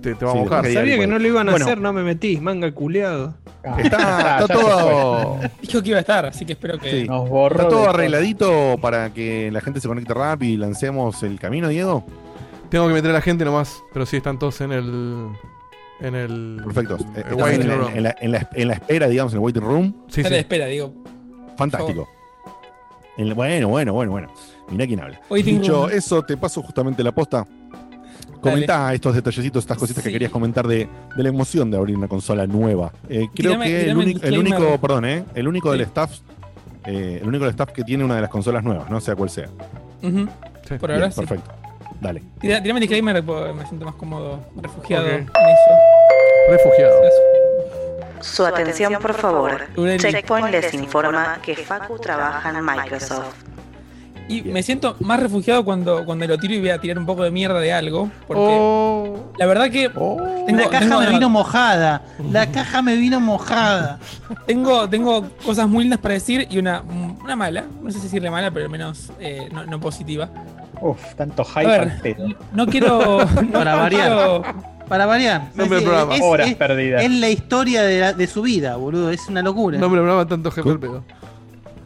[0.00, 0.62] Te, te va a Sí, mojar.
[0.62, 1.66] después Sabía que no lo iban a Bueno.
[1.66, 3.34] hacer, no me metís, manga culeado.
[3.64, 7.02] Ah, Está, está todo, Dijo que iba a estar, así que espero que.
[7.02, 7.08] Sí.
[7.08, 7.56] Nos borró.
[7.56, 12.04] está todo arregladito para que la gente se conecte rápido y lancemos el camino, Diego.
[12.70, 15.28] Tengo que meter a la gente nomás, pero sí están todos en el.
[16.00, 16.60] En el.
[16.64, 16.96] Perfecto.
[17.16, 19.62] Eh, el en, la, en la- en la- en la espera, digamos, en el waiting
[19.62, 19.94] room.
[20.08, 20.40] Sí, Dale, sí.
[20.40, 20.92] espera, digo.
[21.56, 22.08] Fantástico.
[23.18, 24.32] En la- bueno, bueno, bueno, bueno.
[24.70, 25.20] Mirá quién habla.
[25.30, 25.90] Dicho room.
[25.92, 27.46] eso, te paso justamente la posta.
[28.42, 32.08] Comentá estos detallecitos, estas cositas que querías comentar de, de la emoción de abrir una
[32.08, 32.92] consola nueva.
[33.08, 34.60] Eh, creo Tirame- que el, único- el disclaimer.
[34.60, 36.10] único, perdón, eh, el único del staff,
[36.84, 39.30] eh, el único del staff que tiene una de las consolas nuevas, no sea cual
[39.30, 39.46] sea.
[40.00, 40.08] Sí.
[40.78, 41.20] Por Bien, ahora sí.
[41.20, 41.50] perfecto.
[42.00, 42.22] Dale.
[42.40, 43.22] Tira- Tirame el disclaimer
[43.54, 45.32] me siento más cómodo, refugiado en eso.
[46.50, 46.94] Refugiado.
[48.20, 49.60] Su atención, por favor.
[49.98, 53.34] Checkpoint les informa que Facu trabaja en Microsoft.
[54.28, 57.22] Y me siento más refugiado cuando, cuando lo tiro y voy a tirar un poco
[57.24, 58.10] de mierda de algo.
[58.26, 59.32] Porque Oh.
[59.38, 60.16] la verdad que Oh.
[60.46, 62.02] tengo, la caja tengo- me vino mojada.
[62.30, 63.98] La caja me vino mojada.
[64.46, 66.82] tengo, tengo cosas muy lindas para decir y una,
[67.22, 67.64] una mala.
[67.82, 70.28] No sé si decirle mala, pero al menos eh, no, no positiva.
[70.80, 73.18] Uf, tanto A hype ver, no quiero.
[73.42, 74.06] no Para variar.
[74.08, 74.42] quiero-
[74.88, 75.42] Para variar.
[75.54, 76.14] Nombre del Es- programa.
[76.16, 77.02] es- Horas es- perdidas.
[77.04, 79.10] Es la historia de, la- de su vida, boludo.
[79.10, 79.78] Es una locura.
[79.78, 81.04] No me lo tanto hype al pedo.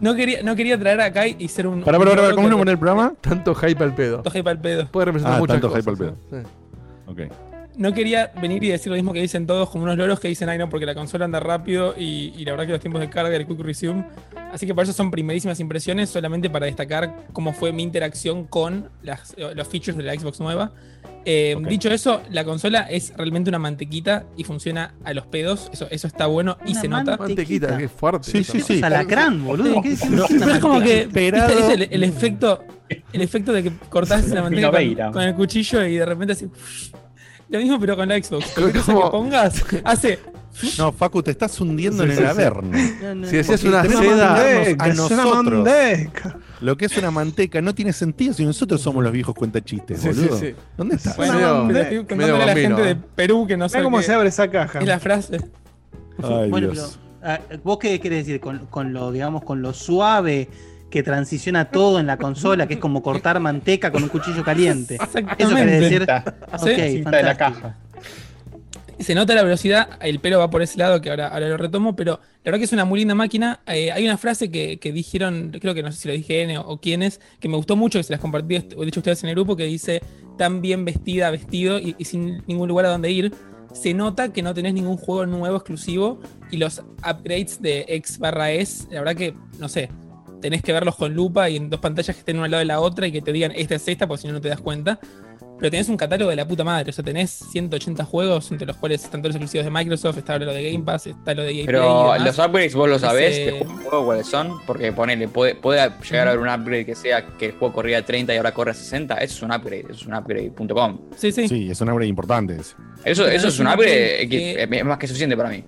[0.00, 1.82] No quería, no quería traer acá y ser un.
[1.82, 3.14] Para, para, para, ¿cómo que- pone el programa?
[3.20, 4.16] Tanto hype al pedo.
[4.16, 4.86] tanto hype al pedo.
[4.88, 5.84] Puede representar Ah, muchas tanto cosas.
[5.84, 6.16] hype al pedo.
[6.30, 6.48] sí.
[7.06, 7.20] Ok.
[7.76, 10.48] No quería venir y decir lo mismo que dicen todos, como unos loros que dicen,
[10.48, 13.10] ay no, porque la consola anda rápido y, y la verdad que los tiempos de
[13.10, 14.04] carga, el quick resume.
[14.52, 18.88] Así que por eso son primerísimas impresiones, solamente para destacar cómo fue mi interacción con
[19.02, 20.72] las- los features de la Xbox nueva.
[21.28, 21.56] Eh.
[21.68, 25.68] Dicho eso, la consola es realmente una mantequita y funciona a los pedos.
[25.72, 27.16] Eso, eso está bueno y Una se nota.
[27.16, 28.30] Mantequita, qué fuerte.
[28.30, 28.52] Sí, eso.
[28.52, 28.80] sí, sí.
[28.82, 29.82] alacrán, boludo.
[29.82, 30.26] ¿Qué decimos?
[30.30, 31.48] Pero es como que Esperado.
[31.48, 31.64] ¿viste?
[31.64, 32.64] Es el, el efecto
[33.12, 36.46] el efecto de que cortás la manteca con el cuchillo y de repente así
[37.48, 40.18] lo mismo pero con la Xbox cosa que pongas hace
[40.78, 42.30] No, Facu, te estás hundiendo Sí, en sí, el sí.
[42.32, 42.78] averno.
[43.28, 45.64] Si decías una seda- a es una nosotros.
[45.64, 46.38] manteca.
[46.62, 50.08] Lo que es una manteca no tiene sentido si nosotros somos los viejos cuentachistes, Sí,
[50.08, 50.38] boludo.
[50.38, 50.54] sí.
[50.76, 51.14] ¿Dónde estás?
[51.18, 52.96] Bueno, Medio- medio a la gente de eh.
[53.14, 54.78] Perú que no sabe cómo se abre esa caja.
[54.80, 55.38] es la frase.
[56.22, 56.98] Ay, bueno, Dios.
[57.20, 58.40] pero ah, ¿vos qué querés decir?
[58.40, 60.48] Con, con lo, digamos, con lo suave
[60.90, 64.98] que transiciona todo en la consola, que es como cortar manteca con un cuchillo caliente.
[65.38, 66.06] Eso querés decir.
[66.06, 67.76] De la caja.
[68.98, 71.94] Se nota la velocidad, el pelo va por ese lado, que ahora, ahora lo retomo,
[71.94, 73.60] pero la verdad que es una muy linda máquina.
[73.66, 76.56] Eh, hay una frase que, que dijeron, creo que no sé si lo dije N
[76.56, 79.28] o, o quiénes, que me gustó mucho, que se las compartí, de hecho ustedes en
[79.28, 80.00] el grupo, que dice,
[80.38, 83.34] tan bien vestida, vestido y, y sin ningún lugar a donde ir.
[83.74, 86.18] Se nota que no tenés ningún juego nuevo exclusivo
[86.50, 89.90] y los upgrades de X barra S, la verdad que, no sé,
[90.46, 92.64] tenés que verlos con lupa y en dos pantallas que estén una al lado de
[92.66, 94.60] la otra y que te digan esta es esta, porque si no, no te das
[94.60, 94.98] cuenta.
[95.58, 98.76] Pero tenés un catálogo de la puta madre, o sea, tenés 180 juegos, entre los
[98.76, 101.52] cuales están todos los exclusivos de Microsoft, está lo de Game Pass, está lo de
[101.54, 105.80] y Pero los upgrades vos lo sabés Ese- juego cuáles son, porque ponele, puede, puede
[106.10, 108.52] llegar a haber un upgrade que sea que el juego corría a 30 y ahora
[108.52, 111.00] corre a 60, eso es un upgrade, eso es un upgrade.com.
[111.16, 111.48] Sí, sí.
[111.48, 112.54] Sí, es un upgrade importante.
[112.60, 112.74] ese.
[113.06, 115.64] Eso, eso es un upgrade upgrade que que- es más que suficiente para mí.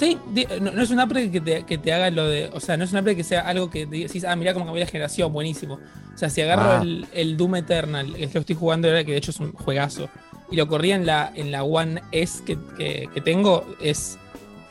[0.00, 2.48] Sí, di- no, no es un upgrade que te, que te haga lo de.
[2.54, 4.82] O sea, no es un upgrade que sea algo que decís, ah, mirá cómo cambió
[4.82, 5.74] la generación, buenísimo.
[6.14, 6.80] O sea, si agarro Ah.
[6.82, 10.08] el, el Doom Eternal, lo que estoy jugando ahora, que de hecho es un juegazo,
[10.50, 14.18] y lo corría en la, en la One S que, que- que tengo, es.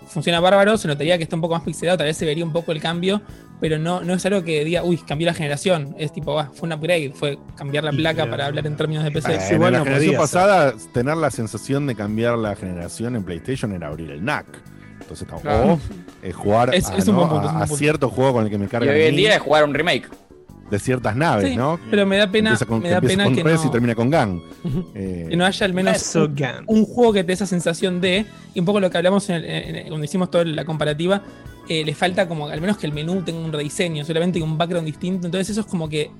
[0.07, 2.51] Funciona bárbaro, se notaría que está un poco más pixelado, tal vez se vería un
[2.51, 3.21] poco el cambio,
[3.61, 5.93] pero no, no es algo que diga, uy, cambió la generación.
[5.99, 9.11] Es tipo, ah, fue un upgrade, fue cambiar la placa para hablar en términos de
[9.11, 9.35] PC.
[9.35, 13.23] Eh, Sí, en bueno, la generación pasada, tener la sensación de cambiar la generación en
[13.23, 14.47] PlayStation era abrir el NAC.
[15.10, 15.74] Entonces, no, Claro.
[15.74, 15.80] o
[16.22, 17.28] eh, jugar Es- a, es un ¿no?
[17.30, 19.41] punto, a- cierto juego con el que me Y carga hoy a en día es
[19.41, 20.08] jugar un remake.
[20.69, 21.80] de ciertas naves, Sí, ¿no?
[21.89, 24.12] pero me da pena, con, me da pena con que Res y no, termina con
[24.12, 24.39] Gang.
[24.93, 26.30] Eh, que no haya al menos Eso,
[26.67, 29.38] un, juego que te dé esa sensación de, y un poco lo que hablamos en
[29.38, 31.24] el- en el- cuando hicimos toda la comparativa,
[31.67, 34.86] eh, le falta como al menos que el menú tenga un rediseño, solamente un background
[34.86, 35.26] distinto.
[35.26, 36.12] Entonces eso es como que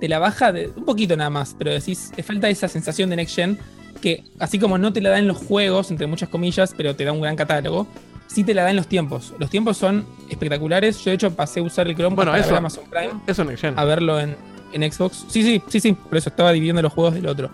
[0.00, 3.16] te la baja de, un poquito nada más, pero decís, le falta esa sensación de
[3.16, 3.58] Next Gen
[4.02, 7.12] que así como no te la dan los juegos, entre muchas comillas, pero te da
[7.12, 7.86] un gran catálogo,
[8.26, 9.34] sí te la dan los tiempos.
[9.38, 10.98] Los tiempos son espectaculares.
[11.04, 13.44] Yo de hecho pasé a usar el Chrome Bueno, para eso- ver Amazon Prime Eso
[13.56, 13.78] Gen.
[13.78, 14.36] a verlo en,
[14.72, 15.24] en Xbox.
[15.28, 17.50] Sí, sí, sí, sí, por eso estaba dividiendo los juegos del otro.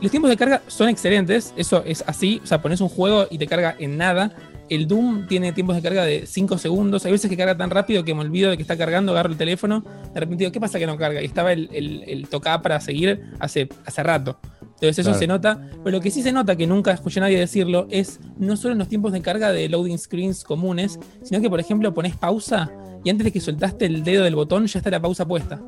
[0.00, 3.38] Los tiempos de carga son excelentes, eso es así, o sea, pones un juego y
[3.38, 4.30] te carga en nada.
[4.70, 8.04] El Doom tiene tiempos de carga de 5 segundos, hay veces que carga tan rápido
[8.04, 9.82] que me olvido de que está cargando, agarro el teléfono,
[10.14, 11.20] de repente digo, ¿qué pasa que no carga?
[11.22, 14.38] Y estaba el, el, el toca para seguir hace, hace rato.
[14.80, 15.18] Entonces eso Claro.
[15.18, 18.20] se nota, pero lo que sí se nota, que nunca escuché a nadie decirlo, es
[18.38, 21.92] no solo en los tiempos de carga de loading screens comunes, sino que por ejemplo
[21.92, 22.70] pones pausa
[23.04, 25.60] y antes de que soltaste el dedo del botón ya está la pausa puesta.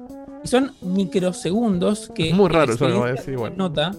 [0.44, 2.31] Y son microsegundos que.
[2.31, 3.57] Es muy raro eso voy a decir, igual.
[3.57, 3.92] Nota.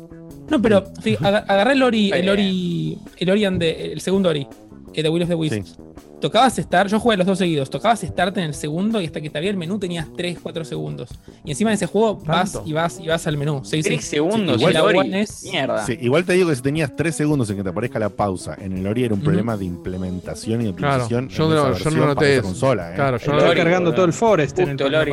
[0.50, 0.84] No, pero
[1.22, 4.48] agarré el Ori, el Ori, el Ori and the- el segundo Ori,
[4.94, 5.78] eh, de Will of the Wisps.
[6.22, 9.30] Tocabas Start, yo jugué los dos seguidos, tocabas Start en el segundo y hasta que
[9.32, 11.10] te abría el menú tenías 3, 4 segundos.
[11.44, 12.70] Y encima en ese juego vas ¿Tanto?
[12.70, 13.62] y vas y vas al menú.
[13.66, 13.90] Sí, sí.
[13.90, 15.00] Tres segundos, Igual el la Ori.
[15.00, 15.84] One es- Mierda.
[15.86, 18.56] Sí, igual te digo que si tenías 3 segundos en que te aparezca la pausa,
[18.60, 21.30] en el Ori era un problema de implementación y de Claro, optimización.
[21.30, 22.44] yo no- yo no noté eso.
[22.44, 22.96] consola, ¿eh?
[22.96, 25.12] Claro, yo no, cargando todo el Forest en el Justo Lori.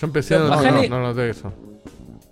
[0.00, 1.52] Yo empecé no, no, Bajale- no noté eso.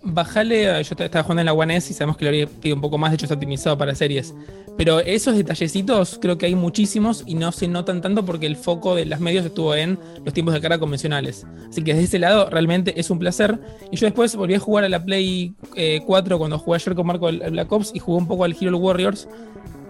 [0.04, 2.98] Bajale, yo estaba jugando en la One S y sabemos que Ori pide un poco
[2.98, 4.34] más, de hecho está optimizado para series.
[4.76, 8.94] Pero esos detallecitos creo que hay muchísimos y no se notan tanto porque el foco
[8.96, 11.46] de los medios estuvo en los tiempos de carga convencionales.
[11.68, 13.60] Así que desde ese lado realmente es un placer.
[13.92, 17.06] Y yo después volví a jugar a la Play eh, 4 cuando jugué ayer con
[17.06, 19.28] Marco al Black Ops y jugué un poco al Hero Warriors.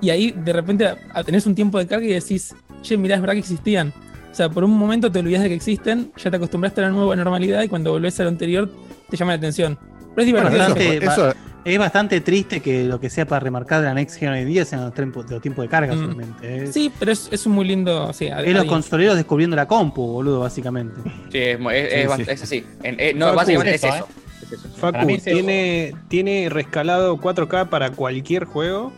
[0.02, 0.94] Y ahí de repente
[1.24, 3.94] tenés un tiempo de carga y decís, che, mirá, es verdad que existían.
[4.30, 6.90] O sea, por un momento te olvidás de que existen, ya te acostumbraste a la
[6.90, 8.70] nueva normalidad y cuando volvés a lo anterior
[9.08, 9.91] te llama la atención.
[10.14, 10.58] Pero es divertido.
[10.58, 14.18] Bastante- Eso- eso- Es bastante triste que lo que sea para remarcar de la Next
[14.18, 16.00] Gen hoy en día sean los tiempos, los tiempos de carga Mm.
[16.00, 16.64] solamente.
[16.64, 18.12] Es, Sí, pero es, es un muy lindo.
[18.12, 20.96] Sí, es los consoleros descubriendo la compu, boludo, básicamente.
[21.30, 22.22] Sí, es, Sí, es sí.
[22.26, 22.66] es así.
[22.82, 24.08] En- eh, no, Facu, básicamente es es eso, eso.
[24.42, 24.68] Es eso.
[24.76, 28.92] Facu, tiene, tiene rescalado 4K para cualquier juego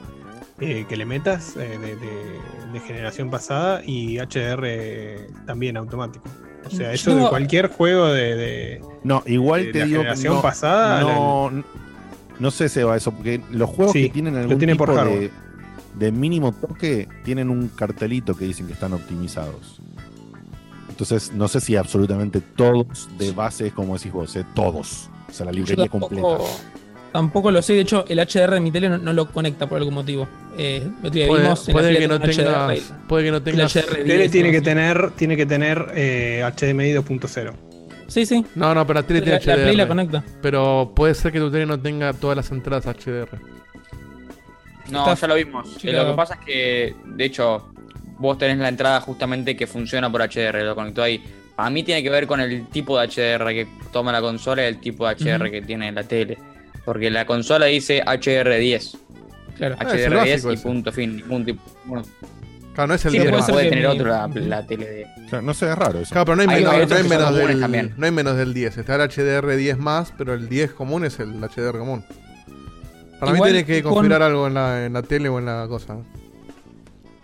[0.60, 6.24] eh, que le metas eh, de, de- de generación pasada y HDR también automático.
[6.66, 10.34] O sea, eso de cualquier juego de, de- No, igual de te la digo generación
[10.36, 11.00] no, pasada.
[11.00, 11.64] no,
[12.38, 15.30] no sé, Seba, eso, porque los juegos Sí, que tienen algún tiene por tipo de,
[15.94, 19.80] de mínimo toque tienen un cartelito que dicen que están optimizados.
[20.88, 25.10] Entonces, no sé si absolutamente todos de base es como decís vos, eh, todos.
[25.28, 26.50] O sea, la librería tampoco, completa.
[27.14, 27.74] Tampoco lo sé.
[27.74, 30.26] De hecho, el HDR de mi tele no, no lo conecta por algún motivo.
[30.58, 32.92] Eh, Puede, vimos en la puede fila que no HDR, tengas.
[33.08, 33.72] Puede que no tengas.
[33.76, 37.52] HDR tele 10, tiene que tener, tiene que tener eh, HDMI 2.0.
[38.08, 38.44] Sí, sí.
[38.56, 39.88] No, no, pero la tele La, tiene la Play la HDR.
[39.88, 40.24] conecta.
[40.42, 43.38] Pero puede ser que tu tele no tenga todas las entradas HDR.
[44.90, 45.84] No, Está- ya lo vimos.
[45.84, 45.92] Eh.
[45.92, 47.70] Lo que pasa es que, de hecho,
[48.18, 51.22] vos tenés la entrada justamente que funciona por HDR, lo conectó ahí.
[51.56, 54.66] Para mí tiene que ver con el tipo de HDR que toma la consola y
[54.66, 56.36] el tipo de HDR que tiene la tele.
[56.84, 58.96] Porque la consola dice HDR10.
[59.56, 59.76] Claro.
[59.78, 60.62] Ah, es el HDR10 básico y ese.
[60.62, 61.22] punto fin.
[61.46, 61.62] Tipo.
[61.84, 62.04] Bueno,
[62.74, 63.46] Claro, no es el sí, 10 puede, más.
[63.46, 65.06] ser puede que tener otro la, la tele de.
[65.28, 66.10] Claro, no sé, es raro eso.
[66.12, 68.78] Claro, pero no hay, Hay- menos, no hay menos del, no hay menos del 10.
[68.78, 72.04] Está el HDR10 más, pero el 10 común es el HDR común.
[73.20, 75.46] Para Igual mí tiene que con- configurar algo en la, en la tele o en
[75.46, 75.96] la cosa.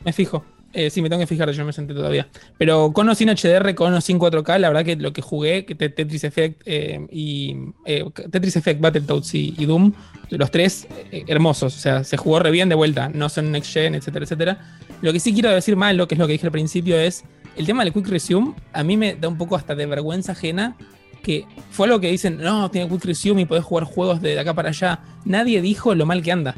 [0.04, 0.44] Me fijo.
[0.72, 2.28] Eh, sí, me tengo que fijar, yo me senté todavía.
[2.56, 5.64] Pero con o sin HDR, con o sin 4K, la verdad que lo que jugué,
[5.64, 7.56] que te- Tetris Effect eh, y
[7.86, 9.92] eh, Tetris Effect, Battletoads y, y Doom,
[10.30, 11.76] los tres eh, hermosos.
[11.76, 13.08] O sea, se jugó re bien de vuelta.
[13.08, 14.58] No son next gen, etcétera, etcétera.
[15.02, 17.24] Lo que sí quiero decir mal, lo que es lo que dije al principio, es
[17.56, 18.54] el tema del Quick Resume.
[18.72, 20.76] A mí me da un poco hasta de vergüenza ajena.
[21.22, 24.54] Que fue algo que dicen, no, tiene Quick Resume y podés jugar juegos de acá
[24.54, 25.00] para allá.
[25.24, 26.54] Nadie dijo lo mal que anda.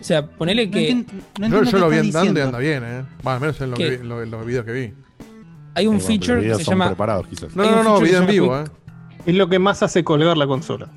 [0.00, 0.90] O sea, ponele No que.
[0.90, 2.42] entiendo- no Yo, entiendo yo lo vi andando y diciendo.
[2.44, 3.04] anda bien, ¿eh?
[3.26, 4.94] Va, al menos en, lo que vi- lo- en los videos que vi.
[5.74, 6.86] Hay un bueno, feature que se llama.
[6.86, 7.54] preparados, quizás.
[7.56, 9.20] No, no, no, feature video en vivo, llama ¿eh?
[9.26, 10.90] Es lo que más hace colgar la consola.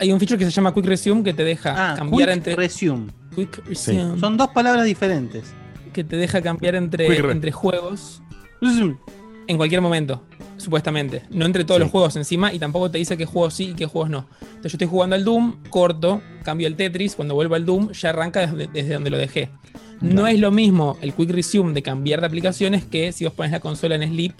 [0.00, 2.56] Hay un feature que se llama Quick Resume que te deja Ah, cambiar quick entre.
[2.56, 3.06] resume.
[3.34, 4.18] Quick Resume.
[4.18, 5.52] Son dos palabras diferentes.
[5.92, 7.32] Que te deja cambiar entre, Quick Re.
[7.32, 8.20] entre juegos
[9.46, 10.22] en cualquier momento,
[10.56, 11.22] supuestamente.
[11.30, 11.82] No entre todos Sí.
[11.84, 14.26] los juegos encima y tampoco te dice qué juegos sí y qué juegos no.
[14.40, 18.10] Entonces yo estoy jugando al Doom, corto, cambio el Tetris, cuando vuelvo al Doom ya
[18.10, 19.50] arranca desde, desde donde lo dejé.
[20.00, 23.52] No es lo mismo el Quick Resume de cambiar de aplicaciones que si vos pones
[23.52, 24.32] la consola en Sleep,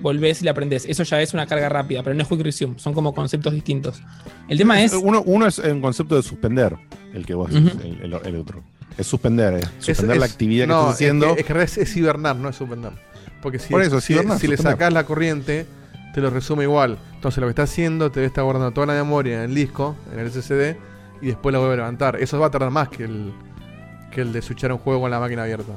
[0.00, 0.84] volvés y la aprendés.
[0.86, 4.02] Eso ya es una carga rápida, pero no es Quick Resume, son como conceptos distintos.
[4.48, 4.92] El tema es...
[4.94, 6.76] Uno, uno es un concepto de suspender,
[7.14, 7.68] el que vos Ujú.
[7.84, 8.62] el, el- el otro.
[8.98, 9.60] Es suspender, eh.
[9.78, 11.36] suspender Es- la es- actividad que no, estás haciendo.
[11.36, 12.92] Es, que- es es, es hibernar, no es suspender.
[13.42, 15.66] Porque si, Por eso, es si, le sacás la corriente,
[16.14, 16.96] te lo resume igual.
[17.14, 20.20] Entonces lo que está haciendo, te está guardando toda la memoria en el disco, en
[20.20, 20.76] el SSD,
[21.20, 22.16] y después lo vuelve a levantar.
[22.20, 23.32] Eso va a tardar más que el,
[24.12, 25.72] que el de switchar un juego con la máquina abierta.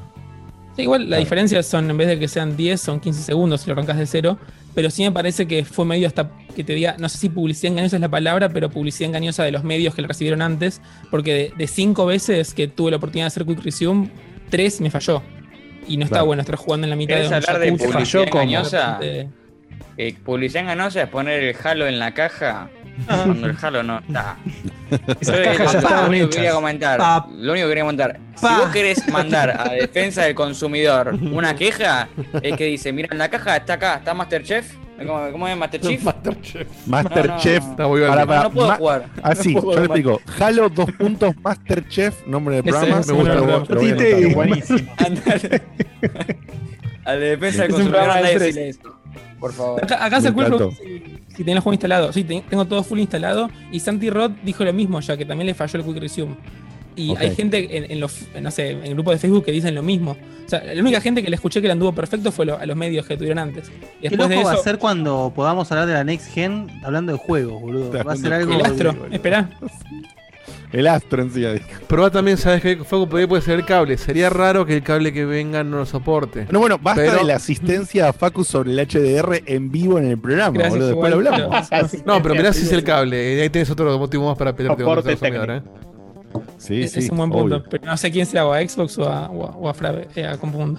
[0.76, 3.68] Sí, igual la diferencia son, en vez de que sean 10, son 15 segundos si
[3.68, 4.38] lo arrancas de cero.
[4.76, 7.72] Pero sí me parece que fue medio hasta que te diga, no sé si publicidad
[7.72, 10.82] engañosa es la palabra, pero publicidad engañosa de los medios que le recibieron antes.
[11.10, 14.12] Porque de, de cinco veces que tuve la oportunidad de hacer Quick Resume,
[14.50, 15.24] tres me falló.
[15.88, 18.24] Y no está bueno estar jugando en la mitad ¿Querés de un hablar de publicidad
[18.24, 19.00] engañosa?
[19.98, 22.70] Eh, publicidad engañosa es poner el Halo en la caja
[23.06, 24.38] cuando el Halo no está.
[25.20, 26.56] Eso es cajas lo, ya estaban único que quería hechas.
[26.56, 26.98] comentar.
[26.98, 27.28] Pa.
[27.32, 28.20] Lo único que quería comentar.
[28.36, 32.08] Si vos querés mandar a defensa del consumidor una queja,
[32.42, 34.74] es que dice, mira, en la caja está acá, está Masterchef.
[34.98, 36.04] ¿Cómo, cómo es Masterchef?
[36.04, 36.68] Masterchef.
[36.88, 37.64] Masterchef.
[37.78, 38.08] No, no.
[38.28, 39.10] Para- No, puedo jugar.
[39.22, 40.22] Así, No puedo yo le explico.
[40.40, 43.00] Halo dos puntos Masterchef, nombre del programa.
[43.02, 43.54] es Me gusta, lo, lo voy
[43.90, 44.34] a Tite, anotar.
[44.36, 44.80] Buenísimo.
[44.98, 45.62] Andale.
[47.04, 48.96] A la defensa del consumidor, anda decirle eso.
[49.40, 49.84] Por favor.
[49.84, 52.14] Acá, acá se acuerda si, si tenés el juego instalado.
[52.14, 53.50] Sí, te- tengo todo full instalado.
[53.72, 56.36] Y Santi Rod dijo lo mismo, ya que también le falló el Quick Resume.
[56.96, 59.76] Y hay gente en, en los, no sé, en el grupo de Facebook que dicen
[59.76, 60.12] lo mismo.
[60.46, 62.66] O sea, la única gente que le escuché que le anduvo perfecto fue lo- a
[62.66, 63.68] los medios que tuvieron antes.
[63.68, 66.34] Y Qué después de loco va eso, a ser cuando podamos hablar de la Next
[66.34, 67.92] Gen hablando de juegos, boludo.
[68.04, 68.54] Va a ser algo.
[68.54, 68.94] el astro.
[68.94, 69.14] boludo.
[69.14, 69.50] Esperá.
[70.72, 71.42] El astro en sí.
[71.88, 72.76] Probá también, ¿sabes qué?
[72.78, 73.98] Fuego puede puede ser el cable.
[73.98, 76.48] Sería raro que el cable que venga no lo soporte.
[76.52, 80.08] No, bueno, basta Pero- de la asistencia a Facu sobre el HDR en vivo en
[80.08, 80.88] el programa, Gracias, boludo.
[80.90, 81.70] Después lo hablamos.
[82.06, 83.42] No, pero mirá si es el cable.
[83.42, 85.00] Ahí tenés otro motivo más para pelearte con
[85.50, 85.62] ¿eh?
[86.58, 87.00] Sí, es, sí.
[87.00, 87.58] es un buen punto.
[87.58, 87.70] obvio.
[87.70, 89.76] Pero no sé quién se la o a Xbox o a, o a, o a
[90.16, 90.36] eh, a.
[90.38, 90.78] No,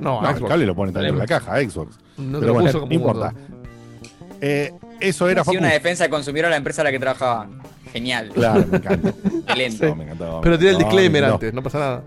[0.00, 0.48] No, el Xbox.
[0.50, 1.98] cable lo pone también en la caja, Xbox.
[2.18, 3.34] No Pero bueno, no importa.
[4.40, 5.58] Eh, eso era Facu.
[5.58, 7.48] una defensa del consumidor a la empresa a la que trabajaba.
[7.92, 8.30] Genial.
[8.34, 9.08] Claro, me encanta.
[9.48, 9.88] Excelente.
[9.88, 10.40] No, me encantó.
[10.42, 12.02] Pero tira el disclaimer antes, no pasa nada.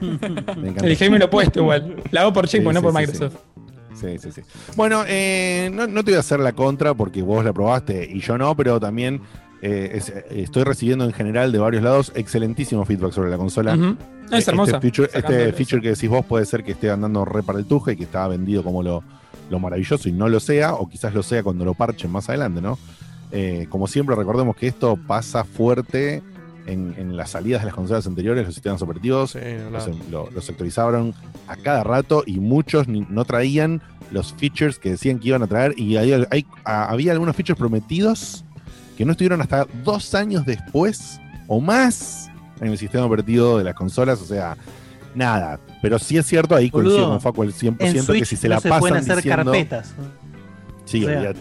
[0.00, 0.68] Me.
[0.68, 2.02] El disclaimer lo he puesto igual.
[2.10, 3.36] La hago por Sí, Checkpoint, no sí, por sí, Microsoft.
[3.94, 4.42] Sí, sí, sí.
[4.76, 8.20] Bueno, eh, no, no te voy a hacer la contra porque vos la probaste y
[8.20, 9.20] yo no, pero también
[9.62, 13.74] eh, es- eh, estoy recibiendo en general de varios lados excelentísimo feedback sobre la consola.
[14.30, 14.80] Es Este hermosa.
[14.80, 17.92] feature, este feature que decís vos puede ser que esté andando re para el tuje
[17.92, 19.02] y que estaba vendido como lo,
[19.50, 22.60] lo maravilloso y no lo sea, o quizás lo sea cuando lo parchen más adelante,
[22.60, 22.78] ¿no?
[23.32, 26.22] Eh, como siempre, recordemos que esto pasa fuerte
[26.66, 29.38] en, en las salidas de las consolas anteriores, los sistemas operativos Sí,
[29.72, 29.96] los, no.
[30.10, 31.14] lo- los actualizaron
[31.46, 35.46] a cada rato y muchos ni- no traían los features que decían que iban a
[35.46, 38.44] traer y hay- hay- a- había algunos features prometidos
[38.98, 42.28] que no estuvieron hasta dos años después o más
[42.60, 44.56] en el sistema operativo de las consolas, o sea,
[45.14, 45.60] nada.
[45.80, 48.34] Pero sí es cierto, ahí Boludo, coincido con Facu al 100% En que Switch si
[48.34, 49.52] se no la se pasan pueden hacer diciendo...
[49.52, 49.94] carpetas.
[50.84, 51.32] Sí, o sea.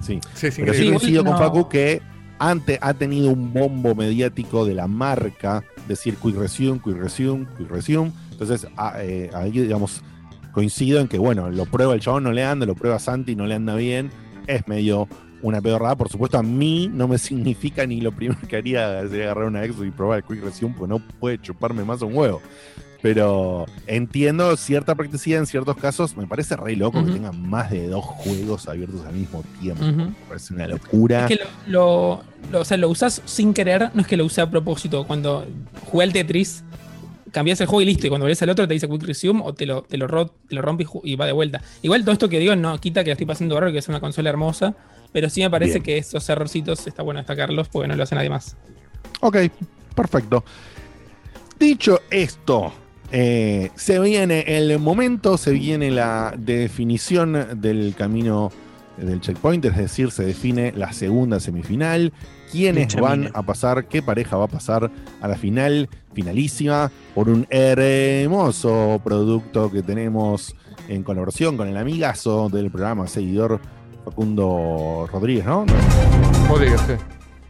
[0.00, 0.18] Sí.
[0.34, 1.38] Sí, es Pero sí coincido con.
[1.38, 2.02] Facu que
[2.40, 7.70] antes ha tenido un bombo mediático de la marca, decir Quick Resume, Quick Resume, Quick
[7.70, 8.10] Resume.
[8.32, 10.02] Entonces, a- eh, ahí, digamos,
[10.50, 13.46] coincido en que, bueno, lo prueba el chabón, no le anda, lo prueba Santi, no
[13.46, 14.10] le anda bien.
[14.48, 15.08] Es medio
[15.44, 15.94] una pedorrada.
[15.94, 19.62] Por supuesto, a mí no me significa ni lo primero que haría sería agarrar una
[19.64, 22.40] Xbox y probar el Quick Resume, porque no puede chuparme más un huevo.
[23.02, 26.16] Pero entiendo cierta practicidad en ciertos casos.
[26.16, 29.84] Me parece re loco que tengan más de dos juegos abiertos al mismo tiempo.
[29.84, 29.94] Ujú.
[30.08, 31.26] Me parece una locura.
[31.26, 34.24] Es que lo, lo, lo- o sea, lo usas sin querer, no es que lo
[34.24, 35.06] use a propósito.
[35.06, 35.44] Cuando
[35.90, 36.64] jugué al Tetris,
[37.30, 38.06] cambias el juego y listo.
[38.06, 40.32] Y cuando ves al otro te dice Quick Resume o te lo, te lo, ro-
[40.48, 41.60] te lo rompe y, va de vuelta.
[41.82, 44.00] Igual todo esto que digo no quita que la estoy pasando bárbaro, que es una
[44.00, 44.74] consola hermosa.
[45.14, 45.82] Pero sí me parece Bien.
[45.84, 48.56] que esos errorcitos está bueno destacarlos porque no lo hace nadie más.
[49.20, 49.36] Ok,
[49.94, 50.44] perfecto.
[51.56, 52.72] Dicho esto,
[53.12, 58.50] eh, se viene el momento, se viene la definición del camino
[58.96, 62.12] del checkpoint, es decir, se define la segunda semifinal,
[62.50, 63.32] quiénes Mucha van mina.
[63.34, 69.70] a pasar, qué pareja va a pasar a la final, finalísima, por un hermoso producto
[69.70, 70.56] que tenemos
[70.88, 73.60] en colaboración con el amigazo del programa, seguidor
[74.04, 75.64] Facundo Rodríguez, ¿no?
[76.48, 76.94] Rodríguez, sí.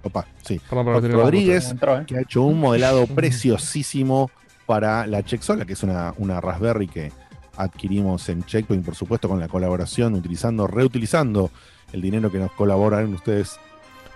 [0.02, 0.60] Opa, sí.
[0.68, 2.04] Perdón, perdón, Rodríguez, Entró, ¿eh?
[2.06, 4.30] que ha hecho un modelado preciosísimo
[4.66, 7.12] para la Checksola, que es una, una Raspberry que
[7.56, 11.50] adquirimos en Checkpoint, por supuesto, con la colaboración, utilizando, reutilizando
[11.92, 13.58] el dinero que nos colaboran ustedes.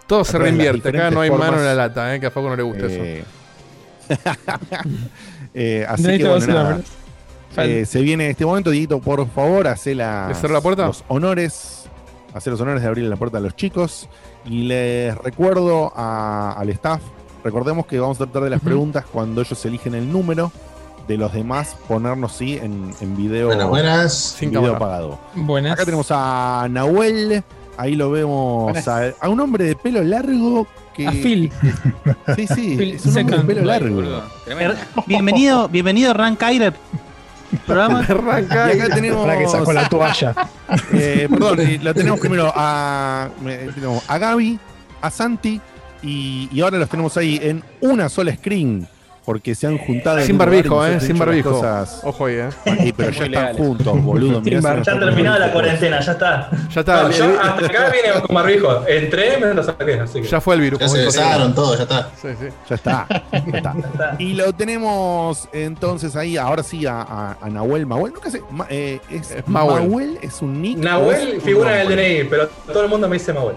[0.07, 0.89] Todo se reinvierte.
[0.89, 2.21] Acá no hay mano en la lata, ¿eh?
[2.21, 3.05] que a Facu no le gusta eso.
[3.05, 3.25] Eh,
[5.55, 6.81] eh, así que bueno, nada.
[7.57, 10.87] Eh, se viene este momento, Dieguito, por favor, hace la, ¿Le cerró la puerta?
[10.87, 11.88] los honores,
[12.35, 14.09] hace los honores de abrir la puerta a los chicos.
[14.45, 17.01] Y les recuerdo a- al staff,
[17.45, 20.51] recordemos que vamos a tratar de las preguntas cuando ellos eligen el número
[21.07, 24.37] de los demás, ponernos sí en, en video, Buenas, buenas.
[24.41, 25.19] Video apagado.
[25.35, 25.73] Buenas.
[25.73, 27.43] Acá tenemos a Nahuel,
[27.79, 31.07] ahí lo vemos a, a un hombre de pelo largo que...
[31.09, 31.51] A Phil.
[32.37, 34.23] Sí, sí, Phil es un hombre de pelo largo.
[35.07, 36.75] Bienvenido, bienvenido Ran Kyler.
[37.67, 38.01] Programa.
[38.09, 38.75] Arranca.
[38.75, 39.27] Y acá tenemos...
[39.27, 40.35] Para que sacó la toalla.
[40.93, 43.31] Eh, perdón, lo tenemos primero a,
[44.07, 44.59] a Gaby,
[45.01, 45.59] a Santi
[46.03, 48.87] y, y ahora los tenemos ahí en una sola screen
[49.29, 50.23] porque se han juntado.
[50.23, 51.01] Sin barbijo, eh.
[51.01, 51.51] Sin barbijo.
[51.51, 52.95] cosas- Ojo ahí, eh.
[52.97, 54.41] Pero ya están juntos, boludo.
[54.41, 56.49] mirá Ya están terminada la cuarentena, ya está.
[56.73, 57.03] Ya está.
[57.03, 58.87] No, yo hasta acá vine con barbijo.
[58.89, 60.29] Entré, me lo saqué, así que.
[60.29, 60.81] ya fue el virus.
[60.81, 62.09] Ya se besaron todo, ya está.
[62.23, 62.47] Sí, sí.
[62.71, 63.07] Ya está,
[63.53, 64.17] ya está.
[64.19, 68.15] Y lo tenemos entonces ahí, ahora sí, a, a- a Nahuel Mahuel.
[68.15, 69.83] Nunca sé, ma- eh, es, Es Mahuel.
[69.89, 70.79] Mahuel es un nick.
[70.79, 71.97] es Nahuel figura en el?
[71.99, 73.57] DNI, pero todo el mundo me dice Nahuel.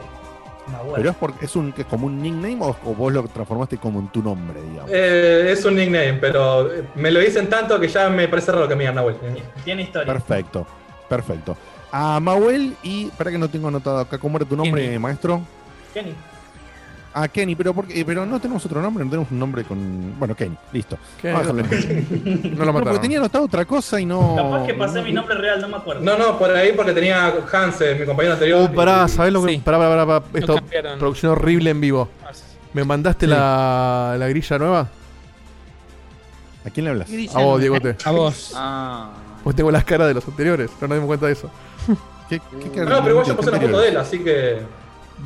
[0.95, 3.77] Pero es, porque, es un, que es como un nickname o, o vos lo transformaste
[3.77, 4.91] como en tu nombre, digamos.
[4.93, 8.67] Eh, es un nickname, pero eh, me lo dicen tanto que ya me parece raro
[8.67, 9.17] que me digan Nahuel.
[9.63, 10.11] Tiene historia.
[10.11, 10.65] Perfecto,
[11.07, 11.57] perfecto.
[11.91, 14.99] A Mahuel y, para que no tengo anotado acá, ¿cómo era tu nombre, Kenny.
[14.99, 15.41] maestro?
[15.93, 16.15] Kenny.
[17.13, 20.17] A Kenny, pero porque, eh, pero no tenemos otro nombre, no tenemos un nombre con.
[20.17, 20.97] Bueno, Kenny, listo.
[21.21, 21.31] ¿Qué?
[21.33, 22.49] Vamos a dejarlo en Kenny.
[22.55, 23.01] No lo No, porque mataron.
[23.01, 24.35] tenía anotado otra cosa y no.
[24.37, 26.01] Capaz que pasé no- mi nombre real, no me acuerdo.
[26.01, 28.69] No, no, por ahí porque tenía Hansen, mi compañero anterior.
[28.71, 29.53] Uh, pará, ¿sabés lo que.?
[29.55, 29.61] Sí.
[29.63, 30.21] Pará, pará, pará.
[30.21, 30.39] pará.
[30.39, 30.55] Esto,
[30.99, 32.07] producción horrible en vivo.
[32.73, 33.31] ¿Me mandaste Sí.
[33.31, 34.87] la, la grilla nueva?
[36.65, 37.09] ¿A quién le hablas?
[37.35, 37.97] A vos, Diegote.
[38.05, 38.53] A vos.
[38.55, 39.09] Ah.
[39.43, 41.49] Pues tengo las caras de los anteriores, pero no dimos cuenta de eso.
[42.29, 42.39] ¿Qué,
[42.71, 44.59] qué No, pero igual yo puse una foto de él, así que.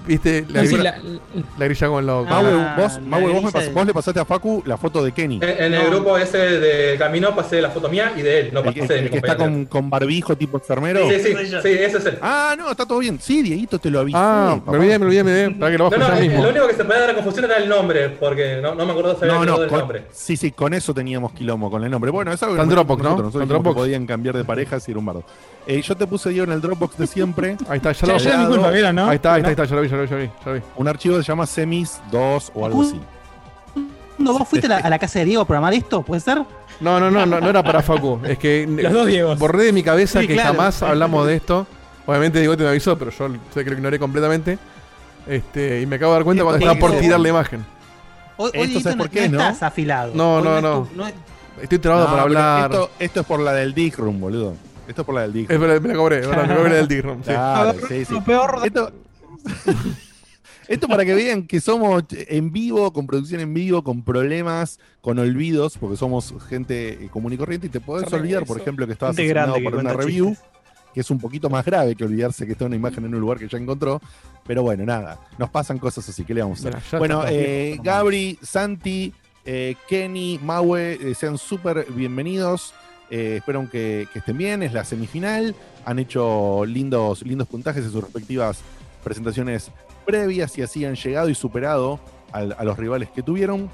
[0.07, 0.45] ¿Viste?
[0.49, 2.27] La, sí, grilla, la- la grilla con los.
[2.29, 5.11] Ah, vos, vos, me grilla pas- de- vos le pasaste a Facu la foto de
[5.11, 5.39] Kenny.
[5.41, 5.89] En, en el No.
[5.91, 8.93] grupo ese de Camino pasé la foto mía y de él, no el, que- pasé
[8.95, 11.07] de mi el que está con, con barbijo tipo enfermero.
[11.09, 12.19] Sí, sí, ese es él.
[12.21, 13.19] Ah, no, está todo bien.
[13.19, 14.17] Sí, Dieguito, te lo avisé.
[14.19, 15.51] Ah, me olvidé, me olvidé, me olvidé.
[15.59, 16.43] Para que lo No, no, ya eh, mismo.
[16.43, 18.91] lo único que se podía dar a confusión era el nombre, porque no, no me
[18.91, 20.03] acuerdo si había No, no, el con- nombre.
[20.11, 22.11] sí, sí, con eso teníamos quilombo, con el nombre.
[22.11, 23.17] Bueno, es algo que nos Dropbox, ¿no?
[23.21, 25.23] nosotros, podían cambiar de parejas y era un bardo.
[25.67, 28.95] Eh, yo te puse, Diego, en el Dropbox de siempre Ahí está, ya lo ¿vieron,
[28.95, 29.07] no?
[29.09, 30.27] Ahí está, ahí está, ahí está, ya lo vi, ya lo vi, ya lo vi.
[30.27, 30.61] Ya lo vi.
[30.75, 32.99] un archivo que se llama Semis 2 o algo así.
[34.17, 36.01] ¿No vos fuiste a la, a la casa de Diego a programar esto?
[36.01, 36.37] ¿Puede ser?
[36.79, 38.19] No, no, no, no, no era para Facu.
[38.25, 39.37] Es que Los dos Diegos.
[39.39, 40.53] borré de mi cabeza Sí, que claro.
[40.53, 41.67] jamás hablamos de esto.
[42.05, 44.57] Obviamente Diego te me avisó, pero yo sé que lo ignoré completamente.
[45.27, 47.65] Este, y me acabo de dar cuenta cuando estaba por tirar la imagen.
[48.37, 49.43] Hoy, Esto Dieguito, ¿sabes por no, qué, no no?
[49.43, 50.11] estás afilado.
[50.13, 50.81] No, Hoy no, es no.
[50.83, 52.71] tu- Estoy trabado No, para pero hablar.
[52.71, 54.53] Esto, esto es por la del Dick Room, boludo.
[54.87, 57.17] Esto es por la del Dick Es verdad, me la cobré, me cobré del Digrom.
[57.23, 57.29] Sí.
[57.31, 58.13] Claro, sí, sí.
[58.13, 58.91] Lo peor de- Esto,
[60.67, 65.19] esto para que vean que somos en vivo, con producción en vivo, con problemas, con
[65.19, 68.93] olvidos, porque somos gente eh, común y corriente y te podés olvidar, por ejemplo, que
[68.93, 70.45] estabas que para una review, chistes.
[70.93, 73.37] que es un poquito más grave que olvidarse que está una imagen en un lugar
[73.37, 74.01] que ya encontró.
[74.47, 76.81] Pero bueno, nada, nos pasan cosas así, ¿qué le vamos a hacer?
[76.83, 82.73] Mira, Bueno, eh, Gabri, Santi, eh, Kenny, Maue, eh, sean súper bienvenidos.
[83.09, 84.63] Eh, espero que, que estén bien.
[84.63, 85.55] Es la semifinal.
[85.85, 88.59] Han hecho lindos, lindos puntajes en sus respectivas
[89.03, 89.71] presentaciones
[90.05, 91.99] previas y así han llegado y superado
[92.31, 93.69] al- a los rivales que tuvieron.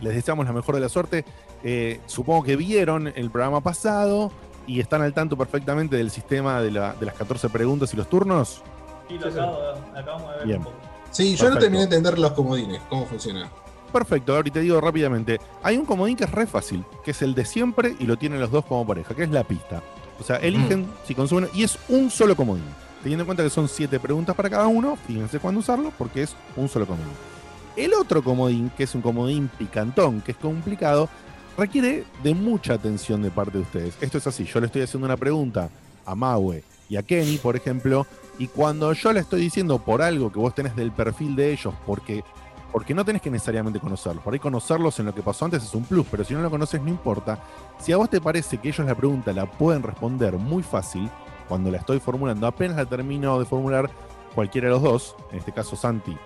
[0.00, 1.24] Les deseamos la mejor de la suerte.
[1.62, 4.30] Eh, supongo que vieron el programa pasado
[4.66, 8.08] y están al tanto perfectamente del sistema de, la- de las 14 preguntas y los
[8.08, 8.62] turnos.
[9.08, 9.58] Sí, lo acabo,
[9.94, 10.58] acabamos de ver Bien.
[10.58, 10.76] un poco.
[11.10, 13.48] Sí, yo no terminé de entender los comodines, cómo funciona.
[13.92, 15.40] Perfecto, ahora te digo rápidamente.
[15.62, 18.40] Hay un comodín que es re fácil, que es el de siempre y lo tienen
[18.40, 19.82] los dos como pareja, que es la pista.
[20.20, 22.64] O sea, eligen si consumen y es un solo comodín.
[23.02, 26.34] Teniendo en cuenta que son siete preguntas para cada uno, fíjense cuándo usarlo porque es
[26.56, 27.12] un solo comodín.
[27.76, 31.08] El otro comodín, que es un comodín picantón, que es complicado,
[31.56, 33.96] requiere de mucha atención de parte de ustedes.
[34.00, 35.70] Esto es así, yo le estoy haciendo una pregunta
[36.04, 38.06] a Maue y a Kenny, por ejemplo,
[38.38, 41.74] y cuando yo le estoy diciendo por algo que vos tenés del perfil de ellos,
[41.86, 42.22] porque,
[42.72, 45.74] porque no tenés que necesariamente conocerlos, por ahí conocerlos en lo que pasó antes es
[45.74, 47.38] un plus, pero si no lo conoces no importa.
[47.78, 51.08] Si a vos te parece que ellos la pregunta la pueden responder muy fácil,
[51.48, 53.88] cuando la estoy formulando, apenas la termino de formular
[54.34, 56.16] cualquiera de los dos, en este caso Santi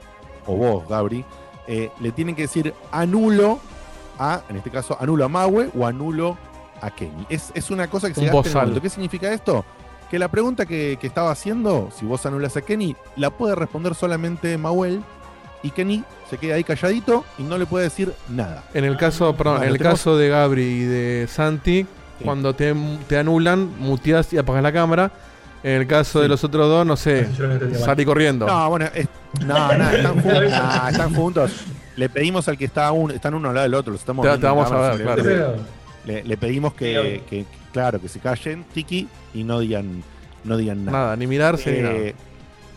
[0.46, 1.24] o vos, Gabri,
[1.66, 3.60] eh, le tienen que decir anulo
[4.18, 6.36] a, en este caso, anulo a Maue o anulo
[6.80, 7.26] a Kenny.
[7.28, 8.62] Es, es una cosa que se Un gasta en el bozal.
[8.62, 8.82] momento.
[8.82, 9.64] ¿Qué significa esto?
[10.10, 13.94] Que la pregunta que, que estaba haciendo, si vos anulas a Kenny, la puede responder
[13.94, 15.04] solamente Mauel
[15.62, 18.64] y Kenny se queda ahí calladito y no le puede decir nada.
[18.74, 21.86] En el caso, perdón, Bueno, en el tenemos- caso de Gabri y de Santi,
[22.24, 22.74] cuando te,
[23.08, 25.10] te anulan, muteas y apagas la cámara.
[25.62, 28.46] En el caso de los otros dos, no sé, no salí corriendo.
[28.46, 29.08] No, bueno, es-
[29.44, 31.52] no, no, están, juntos, nah, están juntos.
[31.96, 34.28] Le pedimos al que está uno, están uno al lado del otro, los estamos Te-
[34.30, 35.56] viendo te en vamos a cámara, ver, simplemente claro.
[36.06, 37.44] Le, le pedimos que, que-
[37.74, 40.02] claro, que se callen, tiki, y no digan,
[40.44, 40.98] no digan nada.
[40.98, 42.29] Nada, ni mirarse ni Eh, nada.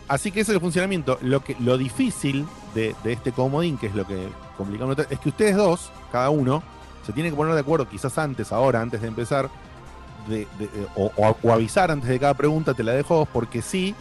[0.08, 1.18] Así que ese es el funcionamiento.
[1.22, 5.18] Lo, que, lo difícil de, este comodín, que es lo que complica un montón, es
[5.18, 6.62] que ustedes dos, cada uno,
[7.06, 9.48] se tienen que poner de acuerdo, quizás antes, ahora, antes de empezar,
[10.28, 10.46] de-
[10.96, 13.94] o, avisar antes de cada pregunta, te la dejo vos, porque sí,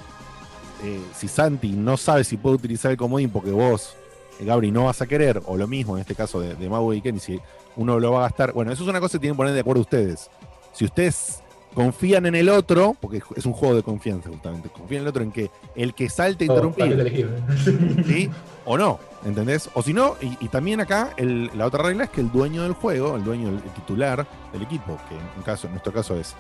[0.84, 3.96] eh, si Santi no sabe si puede utilizar el comodín porque vos,
[4.40, 6.92] eh, Gabri, no vas a querer, o lo mismo en este caso de, de Mau
[6.94, 7.40] y Kenny, si
[7.76, 9.60] uno lo va a gastar, bueno, eso es una cosa que tienen que poner de
[9.62, 10.30] acuerdo ustedes.
[10.74, 11.43] Si ustedes
[11.74, 15.24] confían en el otro, porque es un juego de confianza justamente, confían en el otro
[15.24, 17.34] en que el que salte a Oh, interrumpir.
[18.06, 18.30] ¿sí?
[18.66, 19.70] O no, ¿entendés?
[19.74, 22.64] O si no, y, y también acá el- la otra regla es que el dueño
[22.64, 26.16] del juego, el dueño, el, el titular del equipo, que en, caso, en nuestro caso
[26.18, 26.36] es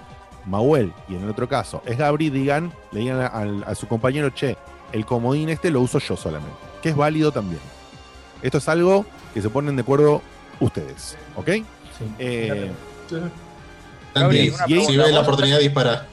[0.46, 3.20] Mauel y en el otro caso es Gabri, digan, le digan
[3.66, 4.58] a, su compañero, che,
[4.92, 7.62] el comodín este lo uso yo solamente, que es válido también.
[8.42, 10.22] Esto es algo que se ponen de acuerdo
[10.60, 11.50] ustedes, ¿ok?
[12.20, 12.72] Eh,
[13.10, 13.26] Santi,
[14.16, 14.30] una
[14.66, 16.05] si ves la ¿Vos oportunidad, dispara.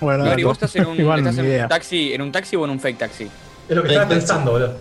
[0.00, 2.64] Bueno, Gabri, vos estás en un, Igual, estás en un taxi, en un taxi o
[2.64, 3.28] en un fake taxi.
[3.68, 4.76] Es lo que estaba pensando, boludo.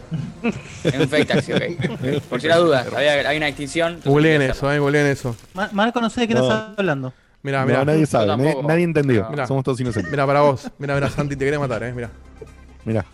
[0.84, 2.22] En un fake taxi, ok.
[2.30, 3.88] Por si la duda, había, hay una extinción.
[3.94, 5.36] entonces Googleen eso, eh, googleen eso.
[5.54, 6.44] Ma- Marco no sé de qué No.
[6.44, 7.14] estás hablando.
[7.44, 7.86] Mirá, no, mirá.
[7.86, 8.28] nadie sabe,
[8.64, 9.30] nadie, entendió.
[9.30, 9.46] Mirá.
[9.48, 10.12] Somos todos inocentes.
[10.12, 10.70] Mirá para vos.
[10.78, 11.94] Mirá, mirá, Santi, te quería matar, eh.
[11.94, 12.10] Mirá.
[12.86, 13.06] Mirá,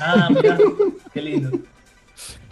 [0.00, 0.56] Ah, mirá,
[1.12, 1.50] qué lindo.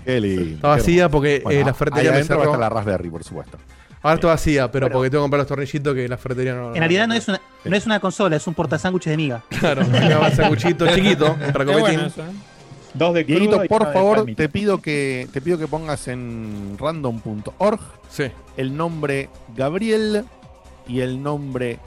[0.04, 0.54] qué lindo.
[0.56, 2.54] Está qué vacía porque Bueno, eh, la ferretería me adentro va a cerró.
[2.54, 3.58] estar la Raspberry, por supuesto.
[4.03, 6.68] Ahora está vacía, pero porque tengo que comprar los tornillitos que la ferretería no.
[6.74, 9.42] En realidad no es una, no es una consola, es un portasándwiches de miga.
[9.61, 9.82] Claro,
[10.20, 11.80] va sanguchito chiquito para Qué cometín.
[11.80, 12.26] bueno eso, ¿eh?
[12.94, 17.80] Dos de Dieguito, por de favor, te pido que te pido que pongas en random.org
[18.09, 18.24] Sí.
[18.57, 20.24] el nombre Gabriel
[20.88, 21.78] y el nombre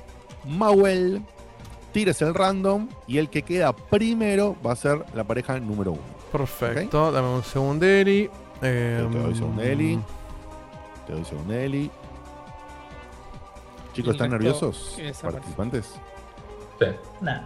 [0.46, 1.22] Mauel.
[1.94, 6.02] Tires el random y el que queda primero va a ser la pareja número uno.
[6.32, 8.30] Perfecto, dame un segunderi.
[8.62, 10.00] Eh, Te doy segundeli.
[11.10, 11.90] Te doy segundeli.
[13.96, 14.96] Chicos, ¿están nerviosos?
[15.24, 15.94] Participantes.
[16.80, 16.86] Sí.
[17.20, 17.40] Nah.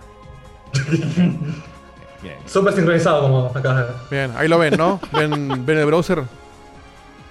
[2.22, 2.36] Bien.
[2.46, 3.88] Súper sincronizado, como ver.
[4.12, 5.00] Bien, ahí lo ven, ¿no?
[5.14, 6.24] ¿Ven, ven el browser?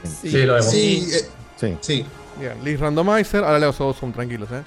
[0.04, 0.70] Sí, lo vemos.
[0.70, 1.76] Sí, eh, Sí.
[1.82, 2.06] sí.
[2.40, 3.44] Bien, list randomizer.
[3.44, 4.62] Ahora los dos son tranquilos, ¿eh?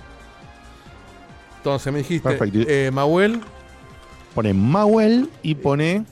[1.57, 2.59] Entonces me dijiste, Perfecto.
[2.69, 3.41] eh, Mauel.
[4.35, 6.05] Pone Mauel y pone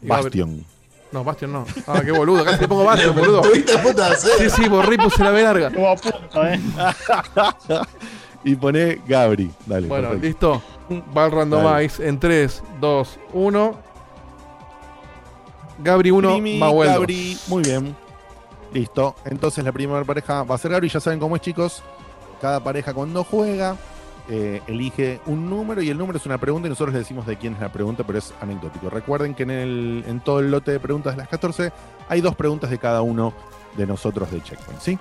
[0.00, 0.64] Bastion.
[1.12, 1.64] No, Bastion no.
[1.86, 3.42] Ah, qué boludo, casi le pongo Bastion, boludo.
[3.42, 4.50] Tuviste a punto de hacer.
[4.50, 5.68] Sí, sí, borré y puse la B larga.
[5.68, 6.60] Estuvo a punto, eh.
[8.44, 9.50] y pone Gabri.
[9.66, 9.86] Dale.
[9.88, 10.62] Bueno, perfecto.
[10.88, 11.06] listo.
[11.16, 13.78] Va el randomize en 3, 2, 1.
[15.78, 16.98] Gabri 1, Primi, Mauel 2.
[16.98, 17.96] Gabri, muy bien.
[18.72, 19.16] Listo.
[19.24, 20.88] Entonces la primera pareja va a ser Gabri.
[20.88, 21.82] Ya saben cómo es, chicos.
[22.40, 23.76] Cada pareja cuando juega
[24.28, 27.36] eh, elige un número y el número es una pregunta y nosotros le decimos de
[27.36, 28.90] quién es la pregunta, pero es anecdótico.
[28.90, 31.72] Recuerden que en, el, en todo el lote de preguntas de las 14
[32.08, 33.32] hay dos preguntas de cada uno
[33.76, 34.98] de nosotros de Checkpoint, ¿sí?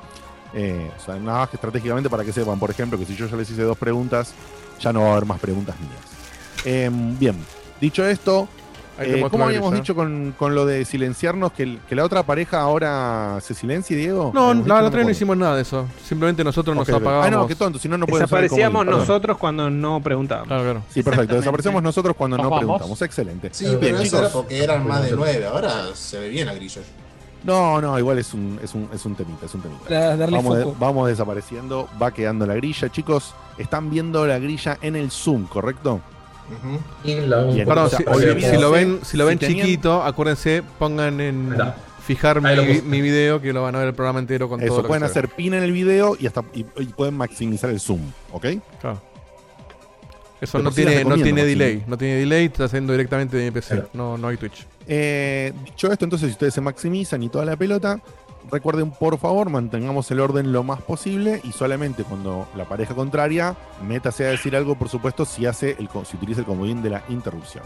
[0.53, 3.27] Eh, o sea, nada más que estratégicamente para que sepan, por ejemplo, que si yo
[3.27, 4.33] ya les hice dos preguntas,
[4.79, 6.65] ya no va a haber más preguntas mías.
[6.65, 7.35] Em, bien,
[7.81, 8.47] dicho esto,
[8.99, 9.81] eh, ¿cómo la habíamos grilla.
[9.81, 13.95] dicho con, con lo de silenciarnos que, el- que la otra pareja ahora se silencie,
[13.97, 14.31] Diego?
[14.33, 15.11] No, la dicho, otra vez no acuerdo.
[15.11, 15.85] hicimos nada de eso.
[16.03, 17.27] Simplemente nosotros nos apagábamos.
[17.27, 20.47] Ah, no, qué tonto, si no, no el Desaparecíamos nosotros cuando no preguntábamos.
[20.47, 20.81] Claro, claro.
[20.89, 21.35] Sí, perfecto.
[21.35, 23.01] Desaparecemos nosotros cuando no preguntamos.
[23.01, 23.49] Excelente.
[23.51, 25.45] Sí, Bien, pero eso era porque eran más de nueve.
[25.45, 26.81] Ahora se ve bien la grilla.
[27.43, 30.15] No, no, igual es un, es un, es un temita, es un temita.
[30.31, 32.89] Vamos, de- vamos desapareciendo, va quedando la grilla.
[32.89, 36.01] Chicos, están viendo la grilla en el Zoom, ¿correcto?
[37.03, 41.49] Y la Perdón, si, lo ven, si lo ven si tenían- chiquito, acuérdense, pongan en
[41.49, 41.75] Mirá.
[42.05, 44.77] fijar mi, lo video que lo van a ver el programa entero con todo Eso,
[44.77, 47.79] lo que pueden hacer pin en el video y hasta y, y pueden maximizar el
[47.79, 48.45] zoom, ¿ok?
[48.79, 49.01] Claro.
[50.41, 53.83] Eso no tiene, no tiene delay, no tiene delay, está haciendo directamente de mi PC,
[53.93, 54.67] no, no hay Twitch.
[54.87, 57.99] Eh, dicho esto, entonces, si ustedes se maximizan y toda la pelota,
[58.51, 63.55] recuerden, por favor, mantengamos el orden lo más posible y solamente cuando la pareja contraria,
[63.85, 67.03] métase a decir algo, por supuesto, si hace el, si utiliza el comodín de la
[67.09, 67.63] interrupción.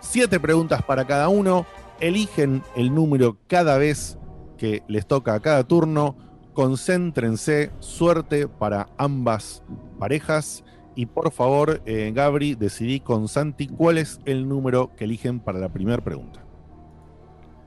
[0.00, 1.66] Siete preguntas para cada uno.
[2.00, 4.18] Eligen el número cada vez
[4.56, 6.16] que les toca a cada turno.
[6.54, 7.72] Concéntrense.
[7.80, 9.62] Suerte para ambas
[9.98, 10.64] parejas.
[10.94, 15.58] Y por favor, eh, Gabri, decidí con Santi cuál es el número que eligen para
[15.58, 16.40] la primera pregunta.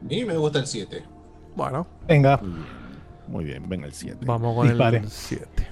[0.02, 1.04] A mí me gusta el 7.
[1.56, 2.38] Bueno, Venga.
[2.38, 2.66] Muy bien,
[3.28, 4.26] Muy bien, venga el 7.
[4.26, 4.97] vamos con Dispare.
[4.97, 5.68] el 7.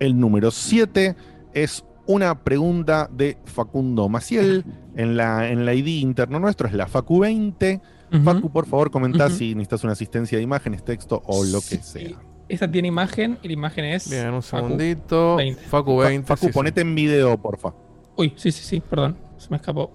[0.00, 1.14] El número 7
[1.52, 4.64] es una pregunta de Facundo Maciel
[4.96, 7.80] en la, en la ID interno nuestro, es la Facu 20.
[8.24, 9.34] Facu, por favor, comentá Ujú.
[9.36, 12.16] si necesitas una asistencia de imágenes, texto o lo que sea.
[12.48, 14.08] Esta tiene imagen y la imagen es.
[14.08, 15.36] Bien, un segundito.
[15.36, 15.60] 20.
[15.62, 16.26] Facu 20.
[16.26, 16.52] Facu, sí, sí.
[16.52, 17.72] ponete en video, porfa.
[18.16, 19.16] Uy, sí, sí, sí, perdón.
[19.38, 19.90] Se me escapó.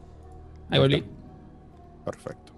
[0.70, 1.06] Ahí volví.
[2.04, 2.49] Perfecto.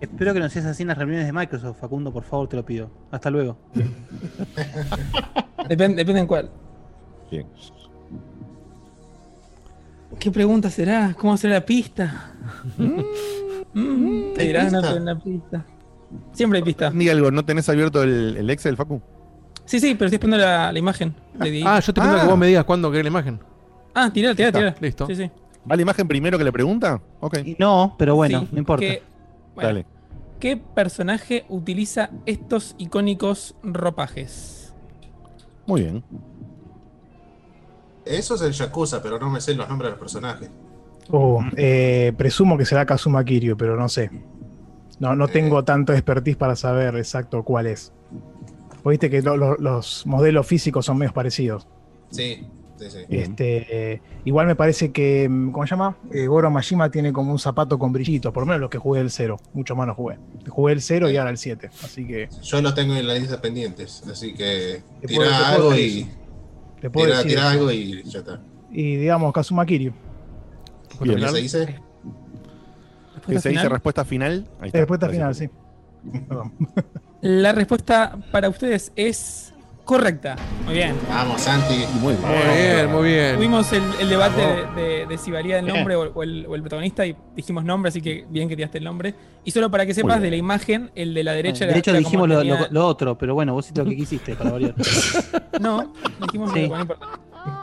[0.00, 2.64] Espero que no seas así en las reuniones de Microsoft, Facundo, por favor, te lo
[2.64, 2.90] pido.
[3.10, 3.56] Hasta luego.
[5.68, 6.50] Depende, depende en cuál.
[7.30, 7.46] Bien.
[10.18, 11.14] ¿Qué pregunta será?
[11.16, 12.32] ¿Cómo será la pista?
[12.76, 14.90] Mm, te ¿Hay dirán pista?
[14.96, 15.64] en la pista.
[16.32, 16.90] Siempre hay pista.
[16.90, 19.00] Ni algo, ¿no tenés abierto el, el Excel, Facu?
[19.64, 21.14] Sí, sí, pero estoy esperando la, la imagen.
[21.64, 22.20] Ah, yo te pido Ah.
[22.22, 23.38] que vos me digas cuándo querés la imagen.
[23.94, 24.74] Ah, tirá, tirá, tirá.
[24.80, 25.06] Listo.
[25.06, 25.30] Sí, sí.
[25.70, 27.00] ¿Va la imagen primero que la pregunta?
[27.20, 28.80] Ok, Y no, pero bueno, Sí, no importa.
[28.80, 29.02] que-
[29.62, 29.86] bueno, dale.
[30.38, 34.74] ¿Qué personaje utiliza estos icónicos ropajes?
[35.66, 36.04] Muy bien.
[38.04, 40.50] Eso es el Yakuza, pero no me sé los nombres de los personajes.
[41.10, 44.10] Oh, eh, presumo que será Kazuma Kiryu, pero no sé.
[44.98, 47.92] No, no tengo tanto expertise para saber exacto cuál es.
[48.84, 51.66] Viste que lo- lo- los modelos físicos son medios parecidos.
[52.10, 52.46] Sí,
[52.80, 52.98] sí, sí.
[53.08, 55.96] Este, igual me parece que, mm, ¿cómo se llama?
[56.12, 59.00] Eh, Goro Majima tiene como un zapato con brillitos, por lo menos lo que jugué
[59.00, 59.36] el 0.
[59.52, 60.18] Mucho más no jugué.
[60.48, 61.70] Jugué el 0 y ahora el 7.
[61.82, 64.82] Así que Yo lo tengo en la lista pendientes, así que
[65.14, 66.08] puedo algo y.
[66.80, 67.32] te puedo decir.
[67.38, 67.48] eso.
[67.48, 68.40] algo y ya está.
[68.70, 69.92] Y digamos Kazuma Kiryu.
[71.02, 71.80] ¿Qué se dice?
[73.26, 74.48] ¿Qué se dice respuesta final?
[74.60, 74.78] Ahí está.
[74.78, 75.48] Respuesta final, sí.
[76.28, 76.52] Perdón.
[77.20, 79.49] La respuesta para ustedes es
[79.90, 80.36] correcta.
[80.64, 80.94] Muy bien.
[81.08, 81.84] Vamos, Santi.
[82.00, 82.28] Muy bien.
[82.46, 83.34] Muy bien, muy bien.
[83.36, 86.54] Tuvimos el, el debate de, de- de si valía el nombre o, o el, o
[86.54, 89.16] el protagonista y dijimos nombre, así que bien que tiraste el nombre.
[89.44, 92.28] Y solo para que sepas, de la imagen, el de la derecha de hecho, dijimos
[92.28, 94.74] lo, tenía- lo- lo otro, pero bueno, vos hiciste lo que quisiste para variar.
[95.60, 96.66] No, dijimos Sí.
[96.68, 97.06] bueno, no importa.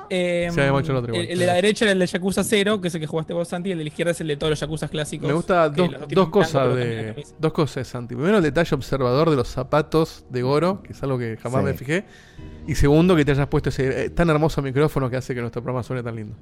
[0.10, 1.26] Eh, Sí, hecho el otro igual.
[1.26, 3.34] el, el de la derecha era el de Yakuza 0, que es el que jugaste
[3.34, 5.28] vos, Santi, y el de la izquierda es el de todos los Yakuza clásicos.
[5.28, 8.16] Me gusta dos, dos cosas de dos cosas, Santi.
[8.16, 11.66] Primero el detalle observador de los zapatos de Goro, que es algo que jamás Sí.
[11.66, 12.06] me fijé.
[12.68, 15.62] Y segundo, que te hayas puesto ese eh, tan hermoso micrófono que hace que nuestro
[15.64, 16.36] programa suene tan lindo.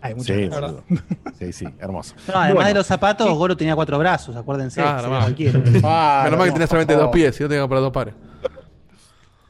[0.00, 0.82] Ay, muchas Sí, gracias.
[1.38, 2.14] sí, sí, hermoso.
[2.28, 2.68] No, además Bueno.
[2.68, 4.82] de los zapatos, Goro tenía cuatro brazos, acuérdense.
[4.82, 5.62] Ah, cualquiera.
[5.82, 8.14] Ah, Menos mal que no, tenés solamente dos pies, si no tengo para dos pares.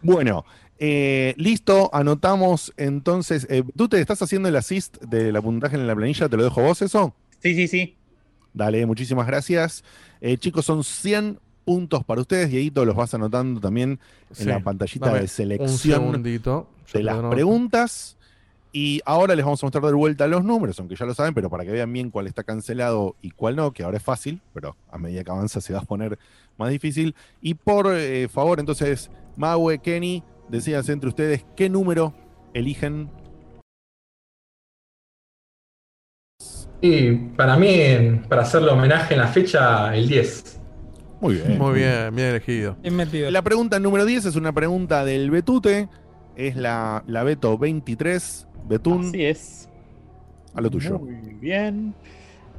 [0.03, 0.45] Bueno,
[0.79, 3.47] eh, listo, anotamos entonces.
[3.51, 6.29] eh, ¿Tú te estás haciendo el assist de la puntaje en la planilla?
[6.29, 7.15] ¿Te lo dejo vos eso?
[7.41, 7.97] Sí, sí, sí.
[8.53, 9.85] Dale, muchísimas gracias.
[10.21, 12.51] Eh, chicos, son 100 puntos para ustedes.
[12.51, 13.99] Dieguito, los vas anotando también
[14.31, 14.45] en Sí.
[14.45, 18.17] la pantallita Dame de Un selección de las preguntas.
[18.77, 21.49] Y ahora les vamos a mostrar de vuelta los números, aunque ya lo saben, pero
[21.49, 24.77] para que vean bien cuál está cancelado y cuál no, que ahora es fácil, pero
[24.91, 26.19] a medida que avanza se va a poner
[26.59, 27.15] más difícil.
[27.41, 32.13] Y por eh, favor, entonces, Maue, Kenny, decídanse entre ustedes qué número
[32.53, 33.11] eligen.
[36.81, 40.61] Y para mí, para hacerle homenaje en la fecha, el 10.
[41.21, 41.59] Muy bien.
[41.59, 42.77] Muy bien, bien elegido.
[42.83, 43.31] Bien metido.
[43.31, 45.89] La pregunta número 10 es una pregunta del Betute.
[46.37, 48.49] Es la, la Beto 23.
[48.69, 49.69] Betún, Así es.
[50.55, 50.99] a lo tuyo.
[50.99, 51.95] Muy bien.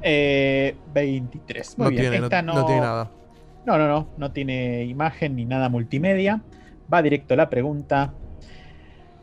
[0.02, 1.78] Eh, 23.
[1.78, 2.02] Muy No bien.
[2.02, 3.10] tiene, no, no tiene nada.
[3.64, 4.08] No, no, no.
[4.16, 6.42] No tiene imagen ni nada multimedia.
[6.92, 8.14] Va directo a la pregunta.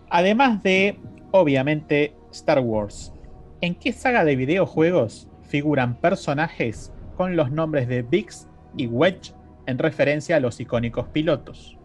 [0.10, 1.00] Además de,
[1.32, 3.14] obviamente, Star Wars.
[3.62, 9.34] ¿En qué saga de videojuegos figuran personajes con los nombres de Biggs y Wedge
[9.66, 11.78] en referencia a los icónicos pilotos?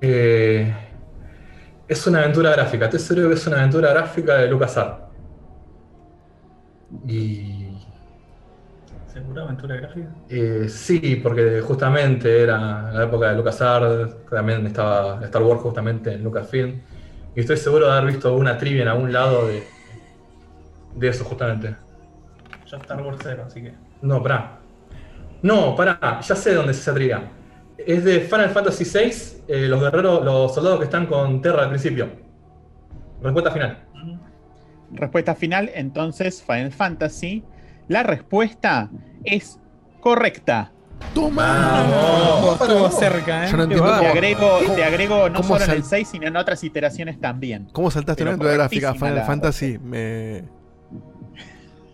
[0.00, 0.72] Eh,
[1.88, 2.84] es una aventura gráfica.
[2.84, 5.04] Estoy seguro que es una aventura gráfica de LucasArts.
[7.06, 7.59] Y.
[9.20, 10.08] ¿Seguro aventura gráfica?
[10.28, 16.24] eh, sí, porque justamente era la época de LucasArts, también estaba Star Wars justamente en
[16.24, 16.80] Lucasfilm.
[17.34, 19.64] Y estoy seguro de haber visto una trivia en algún lado de,
[20.96, 21.76] de eso, justamente.
[22.66, 23.74] Ya Star Wars 0, así que.
[24.02, 24.58] No, pará.
[25.42, 27.30] No, pará, ya sé dónde es esa trivia.
[27.76, 31.68] Es de Final Fantasy VI, eh, los guerreros, los soldados que están con Terra al
[31.68, 32.08] principio.
[33.22, 33.84] Respuesta final.
[34.92, 37.44] Respuesta final, entonces, Final Fantasy.
[37.88, 38.88] La respuesta
[39.24, 39.58] es
[40.00, 40.72] correcta.
[41.14, 43.50] Vamos, estuvo cerca, ¿eh?
[43.50, 43.68] Yo no
[44.00, 47.68] Te agrego, te agrego no solo en el sal- 6, sino en otras iteraciones también.
[47.72, 49.78] ¿Cómo saltaste una de gráfica Final la- Fantasy?
[49.78, 50.44] Me...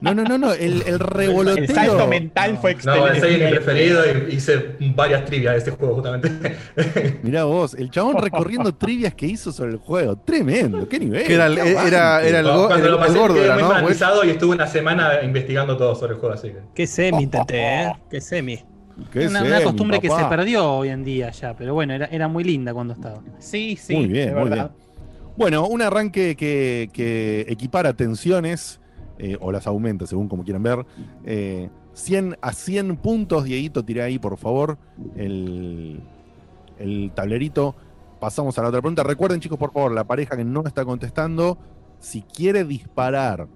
[0.00, 0.52] No, no, no, no.
[0.52, 1.64] El, el revoloteo.
[1.64, 3.56] El salto mental fue No, el 6 es mi excelente.
[3.56, 6.56] preferido y hice varias trivias de este juego, justamente.
[7.22, 10.16] Mirá vos, el chabón recorriendo trivias que hizo sobre el juego.
[10.16, 11.26] Tremendo, qué nivel.
[11.26, 13.62] Que era el- qué era- era el Cuando go- lo el pasé, gordo era, muy
[13.62, 13.68] ¿no?
[13.70, 16.58] fanatizado y estuve una semana investigando todo sobre el juego, así que.
[16.74, 17.92] Qué semi intenté, ¿eh?
[18.10, 18.62] Qué semi.
[19.12, 22.44] Qué Una, costumbre que se perdió hoy en día ya, pero bueno, era, era muy
[22.44, 23.20] linda cuando estaba.
[23.38, 24.70] Sí, sí, Muy bien, muy verdad.
[24.74, 24.86] bien.
[25.36, 28.80] Bueno, un arranque que, que equipara tensiones,
[29.18, 30.86] eh, o las aumenta, según como quieran ver.
[31.24, 34.78] Eh, 100 a 100 puntos, Dieguito, tiré ahí, por favor,
[35.16, 36.00] el,
[36.78, 37.74] el tablerito.
[38.20, 39.02] Pasamos a la otra pregunta.
[39.02, 41.58] Recuerden, chicos, por favor, la pareja que no está contestando,
[41.98, 43.48] si quiere disparar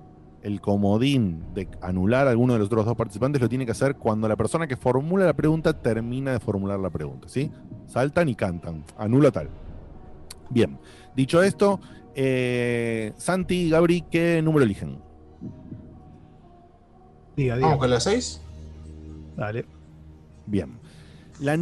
[0.42, 3.96] el comodín de anular a alguno de los otros dos participantes, lo tiene que hacer
[3.96, 7.50] cuando la persona que formula la pregunta termina de formular la pregunta, ¿sí?
[7.86, 8.84] Saltan y cantan.
[8.96, 9.50] Anula tal.
[10.48, 10.78] Bien.
[11.14, 11.80] Dicho esto,
[12.14, 15.09] eh, Santi y Gabri, ¿qué número eligen?
[17.40, 17.66] Diga, diga.
[17.68, 18.40] Vamos con la 6.
[19.36, 19.64] Dale.
[20.46, 20.78] Bien.
[21.40, 21.56] La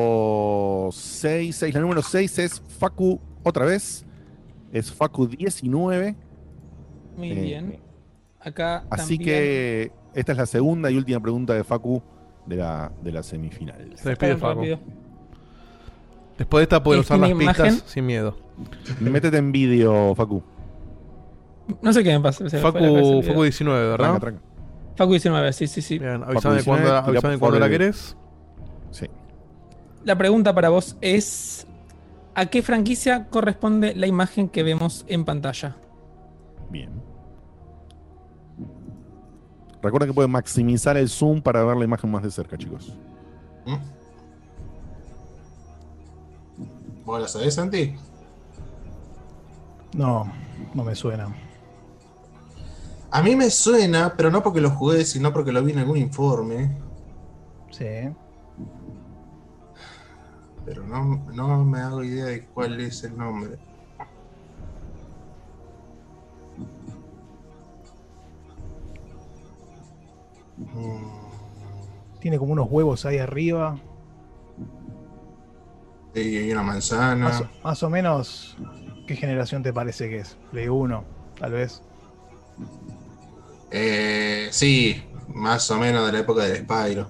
[0.00, 4.04] número 6, la número 6 es Facu otra vez.
[4.72, 6.14] Es Facu 19.
[7.16, 7.78] Muy Eh, bien.
[8.40, 12.02] Acá Así también- que esta es la segunda y última pregunta de Facu
[12.46, 13.92] de la, de la semifinal.
[13.96, 14.60] Se despide Facu.
[14.60, 14.78] rápido.
[16.38, 17.88] Después de esta pueden ¿Y usar las tiene pistas imagen?
[17.88, 18.36] sin miedo.
[19.00, 20.42] Métete en vídeo, Facu.
[21.82, 22.48] No sé qué me pasa.
[22.48, 23.22] Facu.
[23.22, 24.18] Facu 19, ¿verdad?
[24.18, 24.42] Tranca, tranca.
[25.00, 25.98] Facu 19, sí, sí, sí.
[25.98, 28.14] Bien, avísame 19, cuándo, la- avísame por cuándo la querés.
[28.90, 29.06] Sí.
[30.04, 31.66] La pregunta para vos es:
[32.34, 35.74] ¿a qué franquicia corresponde la imagen que vemos en pantalla?
[36.68, 36.90] Bien.
[39.82, 42.94] Recuerden que pueden maximizar el zoom para ver la imagen más de cerca, chicos.
[43.64, 43.76] ¿Mm?
[47.06, 47.94] ¿Vos la sabés, Santi?
[49.96, 50.30] No,
[50.74, 51.34] no me suena.
[53.12, 55.96] A mí me suena, pero no porque lo jugué, sino porque lo vi en algún
[55.96, 56.70] informe.
[57.70, 57.84] Sí.
[60.64, 63.58] Pero no, no me hago idea de cuál es el nombre.
[72.20, 73.78] Tiene como unos huevos ahí arriba.
[76.14, 77.24] Y hay una manzana.
[77.24, 78.56] Más, o- más o menos,
[79.06, 80.36] ¿qué generación te parece que es?
[80.50, 81.04] Play 1,
[81.38, 81.82] tal vez.
[83.70, 87.08] Eh, sí, más o menos de la época del Spyro.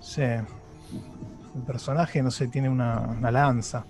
[0.00, 0.22] Sí.
[0.22, 3.84] El personaje, no sé, tiene una, una lanza.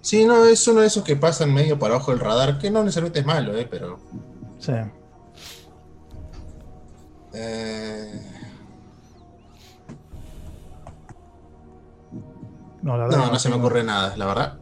[0.00, 2.80] Sí, no, es uno de esos que pasan medio por abajo del radar, que no
[2.82, 3.98] necesariamente es malo, eh, pero.
[4.58, 4.72] Sí.
[7.32, 8.20] eh,
[12.82, 13.18] No, la verdad.
[13.18, 14.58] no, no se me ocurre nada, la verdad.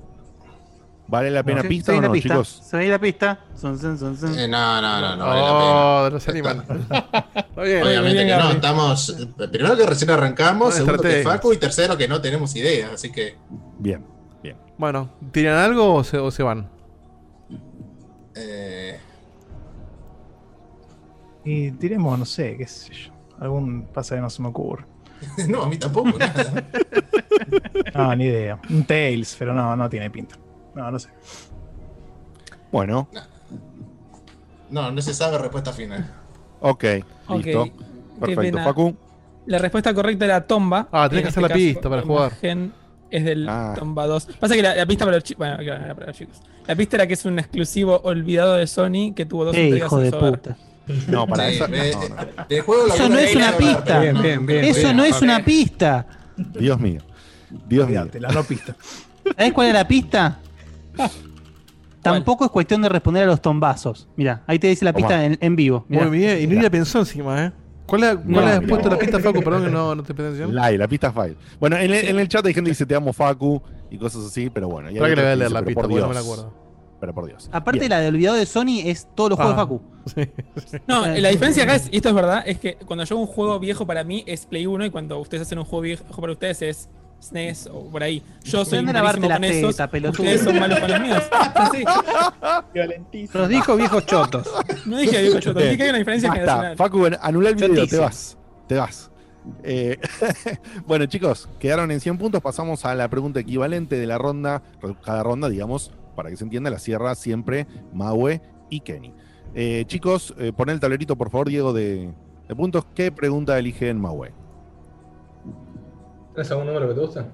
[1.12, 2.30] ¿Vale la pena Sí, pista o no, pista.
[2.30, 2.62] chicos?
[2.64, 3.38] Se ve la pista.
[3.54, 4.38] Son, son, son, son.
[4.38, 6.10] Eh, no, no, no, no vale la Oh, pena.
[6.14, 6.64] no se animan.
[7.62, 7.82] Bien.
[7.82, 9.16] Obviamente bien, que no, estamos.
[9.52, 11.22] Primero que recién arrancamos, segundo que.
[11.22, 13.36] Facu y tercero que no tenemos idea, así que.
[13.78, 14.02] Bien,
[14.42, 14.56] bien.
[14.78, 16.70] Bueno, ¿tiran algo o se, o se van?
[18.34, 18.98] eh,
[21.44, 23.12] Y tiremos, no sé, qué sé yo.
[23.38, 24.86] Algún pasa que no se me ocurre.
[25.48, 26.64] no, a mí tampoco, nada.
[27.94, 28.58] No, ni idea.
[28.70, 30.36] Un Tails, pero no, no tiene pinta.
[30.74, 31.08] No, no sé.
[32.70, 33.08] Bueno,
[34.70, 36.10] No, no se sabe respuesta final.
[36.60, 36.84] ok,
[37.36, 37.68] listo.
[38.20, 38.58] Perfecto.
[38.64, 38.96] Facu.
[39.46, 40.88] La respuesta correcta era Tomba.
[40.92, 42.28] Ah, tenés En que hacer este la pista para la jugar.
[42.32, 42.72] imagen
[43.10, 43.74] Es del Ah.
[43.76, 44.26] Tomba 2.
[44.40, 45.38] Pasa que la, la pista para los chicos.
[45.38, 46.36] Bueno, claro, para los chicos.
[46.66, 49.88] La pista era que es un exclusivo olvidado de Sony que tuvo dos Eh, entregas
[49.88, 50.56] hijo en de puta.
[51.08, 51.92] No, para Sí, eh,
[52.58, 53.84] no, juego Eso no es una hablar, pista.
[53.84, 54.22] pero Bien, no.
[54.22, 54.64] bien, bien.
[54.64, 54.96] Eso bien.
[54.96, 56.06] no es una pista.
[56.36, 57.00] Dios mío.
[57.68, 58.08] Dios mío.
[58.20, 58.74] La no pista.
[59.36, 60.38] ¿Sabes cuál es la pista?
[62.02, 64.08] Tampoco es cuestión de responder a los tombazos.
[64.16, 65.84] Mira, ahí te dice la pista en, en vivo.
[65.88, 66.06] Mirá.
[66.08, 67.52] Muy bien, y ni la pensó encima, ¿eh?
[67.86, 69.40] ¿Cuál, la- cuál No, le has puesto la pista, Facu?
[69.42, 70.52] Perdón que no, no te atención.
[70.54, 71.36] La, la pista file.
[71.60, 74.24] Bueno, en el, en el chat hay gente que dice te amo Facu y cosas
[74.24, 74.90] así, pero bueno.
[74.90, 76.20] y hay Para que le voy a leer la pista, por porque no me la
[76.20, 76.52] acuerdo.
[77.00, 77.48] Pero por Dios.
[77.52, 77.90] Aparte, Bien.
[77.90, 79.66] la de olvidado de Sony es todos los juegos Ah.
[80.16, 80.82] de Facu.
[80.88, 83.28] No, la diferencia acá es, y esto es verdad, es que cuando yo hago un
[83.32, 86.32] juego viejo para mí es Play 1 y cuando ustedes hacen un juego viejo para
[86.32, 86.88] ustedes es
[87.22, 88.22] SNES o por ahí.
[88.44, 89.76] Yo soy malísimo la con esos.
[89.76, 90.22] teta, pelotudo.
[90.22, 91.22] Ustedes son malos con los míos.
[91.54, 91.84] Así.
[93.32, 94.50] Los dijo viejos chotos.
[94.86, 96.76] No dije viejos chotos, dije que hay una diferencia Basta, generacional.
[96.76, 98.36] Facu, anula el video, te vas.
[98.66, 99.10] Te vas.
[99.62, 99.98] Eh,
[100.86, 102.42] bueno, chicos, quedaron en 100 puntos.
[102.42, 104.62] Pasamos a la pregunta equivalente de la ronda.
[105.04, 109.14] Cada ronda, digamos, para que se entienda, la cierra siempre Maue y Kenny.
[109.54, 112.10] Eh, chicos, eh, pon el tablerito, por favor, Diego, de,
[112.48, 112.86] de puntos.
[112.94, 114.32] ¿Qué pregunta eligen Maue?
[116.34, 117.24] ¿Tienes algún número que te guste?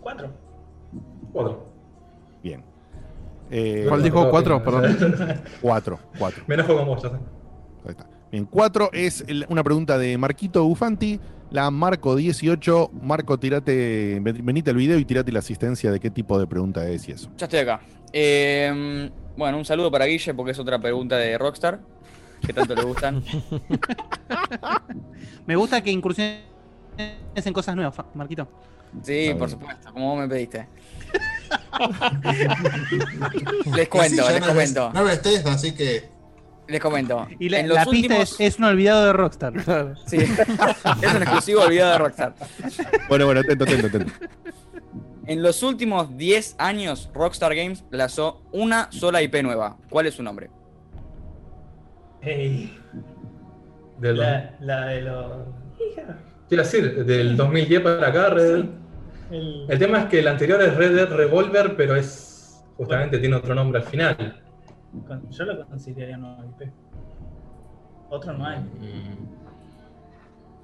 [0.00, 0.30] Cuatro.
[1.32, 1.66] Cuatro.
[2.42, 2.62] Bien.
[3.50, 4.30] Eh, ¿Cuál dijo?
[4.30, 4.62] ¿Cuatro?
[4.62, 4.96] Perdón.
[5.60, 6.44] Cuatro, cuatro.
[6.46, 7.04] Me enojo con vos.
[7.04, 7.10] Ahí
[7.90, 8.06] está.
[8.30, 11.18] Bien, cuatro es el- una pregunta de Marquito Bufanti.
[11.50, 12.90] La Marco 18.
[13.02, 16.88] Marco, tirate, ven- venite al video y tirate la asistencia de qué tipo de pregunta
[16.88, 17.28] es y eso.
[17.36, 17.80] Ya estoy acá.
[18.12, 21.80] Eh, bueno, un saludo para Guille porque es otra pregunta de Rockstar.
[22.46, 23.22] Que tanto le gustan.
[25.46, 26.42] Me gusta que incursiones
[27.34, 28.48] en cosas nuevas, Marquito.
[29.02, 30.66] Sí, por supuesto, como vos me pediste.
[33.74, 34.86] les cuento, sí, les no comento.
[34.86, 36.08] ves- No ves test, así que.
[36.68, 37.26] Les comento.
[37.38, 38.32] Y la, en los la pista últimos...
[38.40, 39.52] es, es un olvidado de Rockstar.
[40.06, 40.16] Sí.
[40.18, 42.34] es un exclusivo olvidado de Rockstar.
[43.08, 44.12] Bueno, bueno, atento, atento, atento.
[45.26, 49.76] En los últimos 10 años, Rockstar Games lanzó una sola IP nueva.
[49.88, 50.50] ¿Cuál es su nombre?
[52.22, 52.76] Ey,
[53.98, 55.46] Del, la, la de los.
[56.50, 58.64] Te iba a decir, del 2010 para acá, Red Dead.
[59.30, 62.60] El, El tema es que el anterior es Red Dead Revolver, pero es.
[62.76, 64.42] Justamente tiene otro nombre al final.
[65.30, 66.72] yo lo consideraría un nuevo IP.
[68.08, 68.58] Otro no hay.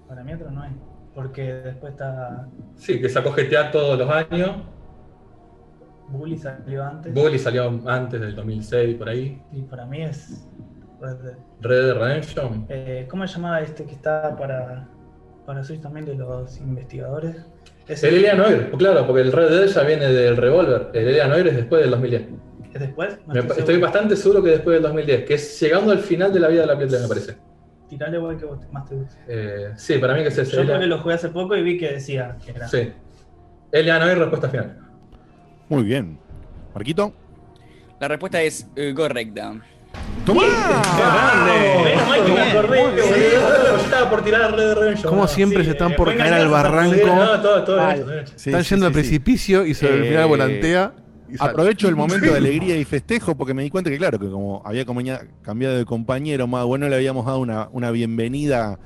[0.08, 0.72] Para mí otro no hay.
[1.14, 2.48] Porque después está.
[2.74, 4.56] Sí, que sacó GTA todos los años.
[6.08, 7.14] Bully salió antes.
[7.14, 9.40] Bully salió antes del 2006, por ahí.
[9.52, 10.48] Y para mí es.
[11.00, 11.36] Red Dead.
[11.60, 12.66] Red Dead Redemption.
[12.70, 14.88] Eh, ¿Cómo se llamaba este que está para.
[15.46, 17.36] Para Switch también de los investigadores?
[17.86, 20.90] Es El Alien Noir, claro, porque el Red Dead ya viene del Revolver.
[20.92, 22.22] El Alien Noir es después del 2010.
[22.74, 23.18] ¿Es después?
[23.26, 26.48] No estoy bastante seguro que después del 2010, que es llegando al final de la
[26.48, 27.36] vida de la 3, me parece.
[27.88, 29.16] Tirale igual que vos te- más te guste.
[29.28, 30.56] Eh, sí, para mí que es ese.
[30.56, 32.66] Yo porque lo jugué hace poco y vi que decía que era.
[32.66, 32.92] Sí.
[33.72, 34.78] Alien Noir, respuesta final.
[35.68, 36.18] Muy bien.
[36.74, 37.12] Marquito.
[38.00, 39.54] La respuesta es eh, correcta.
[40.26, 40.42] ¡Toma!
[41.84, 42.96] Menos mal que me acordé, boludo.
[42.96, 45.10] Yo estaba por tirar Red Dead Redemption.
[45.14, 47.06] Como siempre se están por caer al barranco.
[47.06, 50.92] No, todo, todo Están yendo al precipicio y sobre el final Eh, volantea.
[51.28, 51.50] y sale.
[51.50, 54.62] Aprovecho el momento de alegría y festejo porque me di cuenta que, claro, que como
[54.64, 54.84] había
[55.42, 58.78] cambiado de compañero, más bueno, le habíamos dado una, una bienvenida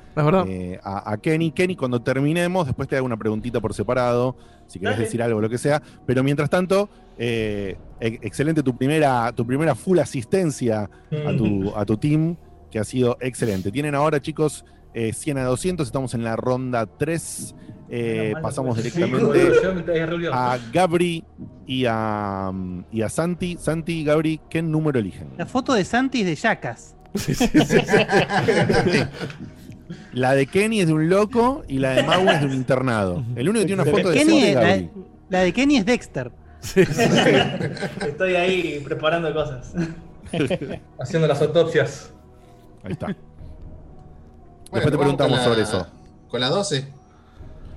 [0.46, 1.52] eh, a, a Kenny.
[1.52, 4.36] Kenny, cuando terminemos, después te hago una preguntita por separado,
[4.70, 5.04] si querés Dale.
[5.04, 5.82] decir algo, lo que sea.
[6.06, 11.96] Pero mientras tanto, eh, excelente tu primera, tu primera full asistencia a tu, a tu
[11.96, 12.36] team,
[12.70, 13.72] que ha sido excelente.
[13.72, 14.64] Tienen ahora, chicos,
[14.94, 17.54] eh, 100 a 200, estamos en la ronda 3.
[17.92, 21.24] Eh, pasamos Sí, directamente a Gabri
[21.66, 22.52] y a,
[22.92, 23.56] y a Santi.
[23.58, 25.30] Santi y Gabri, ¿qué número eligen?
[25.36, 26.94] La foto de Santi es de Yacas.
[30.12, 33.24] La de Kenny es de un loco y la de Mau es de un internado.
[33.36, 34.54] El único que tiene una foto de Kenny es
[35.28, 36.32] la, de Kenny es Dexter.
[38.06, 39.72] Estoy ahí preparando cosas.
[40.98, 42.12] Haciendo las autopsias.
[42.82, 43.06] Ahí está.
[43.06, 43.18] Bueno,
[44.72, 45.86] Después te preguntamos la- sobre eso.
[46.28, 46.86] Con la 12.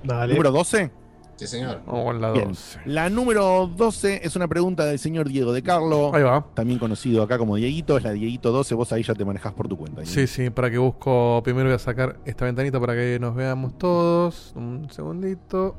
[0.04, 0.34] Dale.
[0.34, 0.90] ¿Número 12?
[1.36, 1.80] Sí, señor.
[1.84, 2.48] Con la Bien.
[2.48, 2.80] 12.
[2.86, 6.46] La número 12 es una pregunta del señor Diego de Carlo, Ahí va.
[6.54, 7.96] también conocido acá como Dieguito.
[7.98, 8.74] Es la Dieguito 12.
[8.74, 10.02] Vos ahí ya te manejás por tu cuenta.
[10.02, 10.14] Diego.
[10.14, 11.40] Sí, sí, para que busco.
[11.44, 14.52] Primero voy a sacar esta ventanita para que nos veamos todos.
[14.54, 15.74] Un segundito.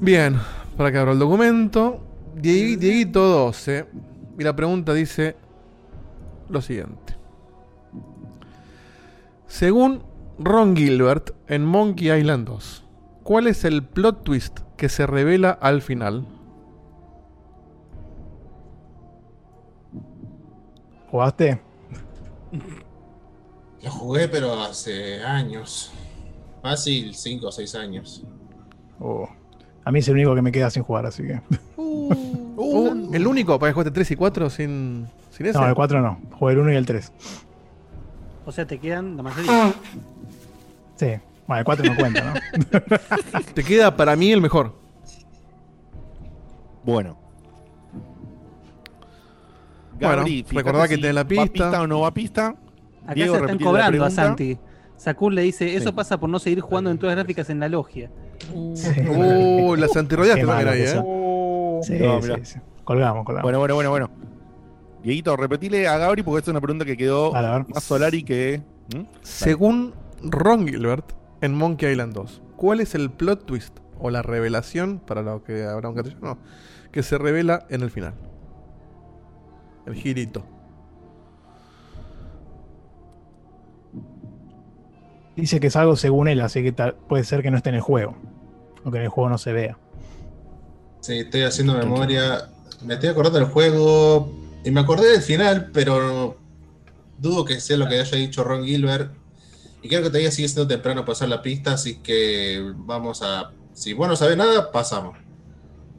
[0.00, 0.36] Bien,
[0.76, 2.00] para que abra el documento.
[2.36, 3.86] Diegui- Dieguito 12.
[4.38, 5.36] Y la pregunta dice
[6.50, 7.14] lo siguiente.
[9.46, 10.02] Según
[10.38, 12.83] Ron Gilbert en Monkey Island 2,
[13.24, 16.26] ¿cuál es el plot twist que se revela al final?
[21.10, 21.60] ¿Jugaste?
[23.82, 25.92] Lo jugué, pero hace años.
[26.62, 28.24] Fácil, 5 o 6 años.
[29.00, 29.28] Oh.
[29.84, 31.40] A mí es el único que me queda sin jugar, así que.
[32.56, 35.58] Uh, el único para que jugaste 3 y 4 sin, sin ese.
[35.58, 36.20] No, el 4 no.
[36.38, 37.12] Jugué el 1 y el 3.
[38.46, 39.74] O sea, te quedan la mayoría.
[40.94, 41.14] Sí.
[41.46, 43.40] Bueno, el 4 no cuenta, ¿no?
[43.54, 44.74] Te queda para mí el mejor.
[46.84, 47.18] Bueno.
[50.00, 51.80] Bueno, Gabri, fíjate recordá que si tenés la ¿Va pista.
[51.82, 52.54] o no va pista?
[53.04, 54.10] Acá Diego, se están cobrando a.
[54.10, 54.58] Santi.
[54.96, 55.94] Sakul le dice, eso Sí.
[55.94, 58.10] pasa por no seguir jugando en todas las gráficas en la logia.
[58.52, 60.88] Uh, las antirrodeaste también ahí, que ¿eh?
[60.88, 61.04] son.
[61.82, 62.58] Sí, No, sí, sí.
[62.84, 63.42] Colgamos, colgamos.
[63.42, 64.10] Bueno, bueno, bueno, bueno.
[65.02, 68.62] Dieguito, repetile a Gabri porque esta es una pregunta que quedó más Solari que.
[68.94, 69.02] ¿Mm?
[69.22, 72.42] Según Ron Gilbert en Monkey Island 2?
[72.56, 76.38] ¿Cuál es el plot twist o la revelación, para lo que habrá un castellano,
[76.92, 78.14] que se revela en el final?
[79.86, 80.44] El girito.
[85.36, 87.74] Dice que es algo según él, así que tal- puede ser que no esté en
[87.76, 88.14] el juego.
[88.84, 89.76] O que en el juego no se vea.
[91.00, 92.48] Sí, estoy haciendo memoria.
[92.84, 94.32] Me estoy acordando del juego.
[94.64, 96.36] Y me acordé del final, pero
[97.18, 99.12] dudo que sea lo que haya dicho Ron Gilbert.
[99.84, 103.50] Y creo que todavía sigue siendo temprano pasar la pista, así que vamos a.
[103.74, 105.18] Si vos no sabés nada, pasamos.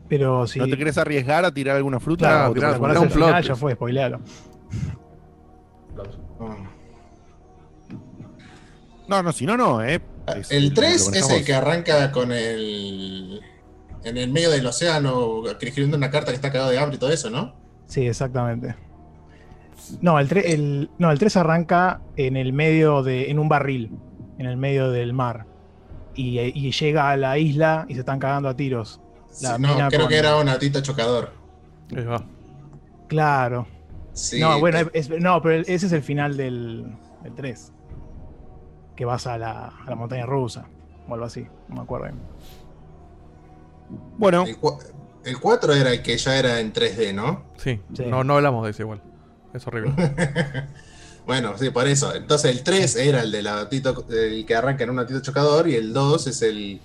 [0.10, 0.58] Pero si.
[0.58, 2.28] ¿No te querés arriesgar a tirar alguna fruta?
[2.28, 4.20] Claro, o te si te pones un del final, plot ya fue, spoilealo.
[9.08, 10.02] No, no, si no, no, ¿eh?
[10.36, 13.40] Es- El lo 3 es el que arranca con el.
[14.04, 17.12] En el medio del océano, escribiendo una carta que está cagado de hambre y todo
[17.12, 17.56] eso, ¿no?
[17.88, 18.76] Sí, exactamente.
[20.02, 23.30] No, el 3, el, no, el 3 arranca en el medio de.
[23.30, 23.92] en un barril.
[24.38, 25.46] En el medio del mar.
[26.16, 29.02] Y, y llega a la isla y se están cagando a tiros.
[29.42, 31.32] La Sí, no, creo con- que era un atita chocador.
[33.08, 33.68] Claro.
[34.14, 36.86] Sí, no, bueno, es- no, pero ese es el final del,
[37.24, 37.74] del 3.
[38.96, 40.68] Que vas a la, a la montaña rusa.
[41.08, 42.06] O algo así, no me acuerdo.
[42.08, 42.20] bien.
[44.18, 44.44] Bueno.
[44.46, 44.58] El,
[45.26, 47.44] el 4 era el que ya era en 3D, ¿no?
[47.58, 48.06] Sí, Sí.
[48.08, 49.02] No, no hablamos de ese igual.
[49.56, 49.94] Es horrible.
[51.26, 52.14] Bueno, sí, por eso.
[52.14, 55.68] Entonces el 3 era el, de la atito- el que arranca en un atito chocador
[55.68, 56.80] y el 2 es el.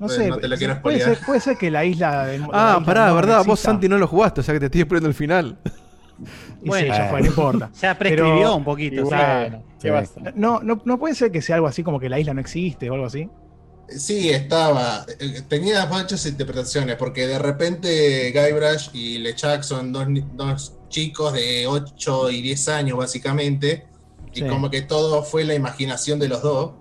[0.00, 2.26] No Bueno, sé, no te lo quiero puede, ser, puede ser que la isla.
[2.26, 3.60] del- la Ah, isla pará, verdad, vos.
[3.60, 5.56] Santi no lo jugaste, o sea que te estoy esperando el final.
[6.64, 7.70] Sí, ya fue, no importa.
[7.82, 8.94] Ya prescribió Pero- un poquito.
[8.96, 12.08] y o sea, bueno, no, no, no puede ser que sea algo así como que
[12.08, 13.28] la isla no existe o algo así.
[13.88, 15.04] Sí, estaba.
[15.20, 22.30] eh, Tenía muchas interpretaciones, porque de repente Guybrush y LeChuck son dos chicos de 8
[22.30, 23.86] y 10 años, básicamente.
[24.32, 24.46] Y Sí.
[24.46, 26.72] como que todo fue la imaginación de los dos.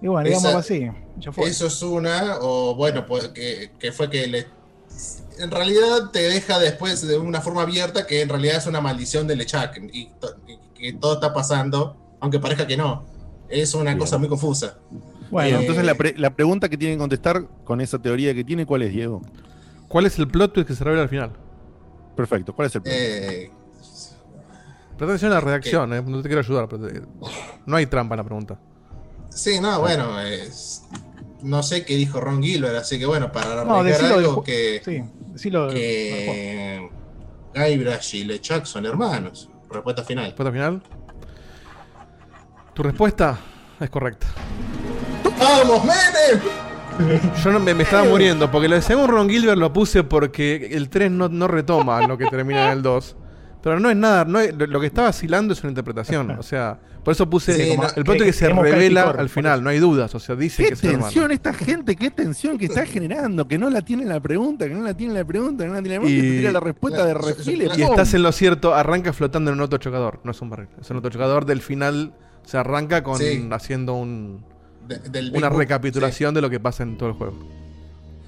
[0.00, 0.90] Y bueno, Esa- digámoslo así.
[1.18, 1.48] Ya fue.
[1.48, 4.46] Eso es una, o bueno, pues que, que fue que le.
[5.38, 9.26] En realidad te deja después de una forma abierta que en realidad es una maldición
[9.26, 13.04] de LeChuck y, to- y que todo está pasando, aunque parezca que no.
[13.48, 13.98] Es una Bien.
[13.98, 14.78] cosa muy confusa.
[15.30, 18.44] Bueno, Eh, entonces la, pre- la pregunta que tienen que contestar con esa teoría que
[18.44, 19.22] tiene, ¿cuál es, Diego?
[19.88, 21.32] ¿Cuál es el plot twist que se revela al final?
[22.16, 22.94] Perfecto, ¿cuál es el plot?
[22.96, 23.50] Eh,
[24.96, 26.68] Presta atención a la redacción, eh, no te quiero ayudar.
[26.68, 27.02] pero te-
[27.66, 28.58] No hay trampa en la pregunta.
[29.30, 30.84] Sí, no, bueno, es-
[31.42, 35.68] no sé qué dijo Ron Gilbert, así que bueno, para No, algo que, Sí, decilo.
[35.68, 36.88] que
[37.54, 39.50] Guybrush y LeChuck son hermanos.
[39.70, 40.26] Respuesta final.
[40.26, 40.82] Respuesta final.
[42.72, 43.38] Tu respuesta
[43.80, 44.26] es correcta.
[45.38, 46.40] ¡Vamos, Menem!
[47.44, 50.68] Yo no, me, me estaba muriendo, porque lo de según Ron Gilbert lo puse porque
[50.72, 53.16] el 3 no, no retoma lo que termina en el 2.
[53.66, 56.30] Pero no es nada, no es- lo, que está vacilando es una interpretación.
[56.38, 59.28] O sea, por eso puse Sí, como- no, el punto que- que se revela al
[59.28, 60.14] final, no hay dudas.
[60.14, 61.96] O sea, dice ¿Qué que tensión esta gente?
[61.96, 63.48] ¿Qué tensión que está generando?
[63.48, 65.68] Que no la tiene en la pregunta, que no la tiene en la pregunta, que
[65.68, 67.64] no la tiene en la pregunta, y Y- te tira la respuesta de Claro, refile.
[67.64, 67.90] Y ¡pum!
[67.90, 70.68] estás en lo cierto, arranca flotando en un autochocador, no es un barril.
[70.80, 72.12] Es un autochocador del final,
[72.44, 73.48] se arranca con Sí.
[73.50, 74.44] haciendo un,
[74.86, 77.36] De- del una recapitulación de lo que pasa en todo el juego.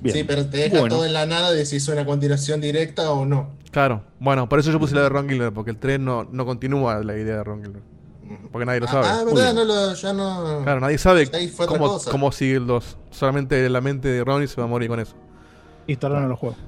[0.01, 0.16] Bien.
[0.16, 0.94] Sí, pero te deja Bueno.
[0.94, 3.51] todo en la nada de si es una continuación directa o no.
[3.70, 6.46] Claro, bueno, por eso yo puse la de Ron Gilbert, porque el 3 no, no
[6.46, 7.84] continúa la idea de Ron Gilbert.
[8.53, 9.07] Porque nadie lo Ah, sabe.
[9.09, 10.61] Ah, verdad, no lo, ya no.
[10.62, 11.30] Claro, nadie sabe
[11.66, 12.96] cómo, cómo sigue el 2.
[13.11, 15.14] Solamente la mente de Ronnie se va a morir con eso.
[15.86, 16.59] Y estarán en los juegos.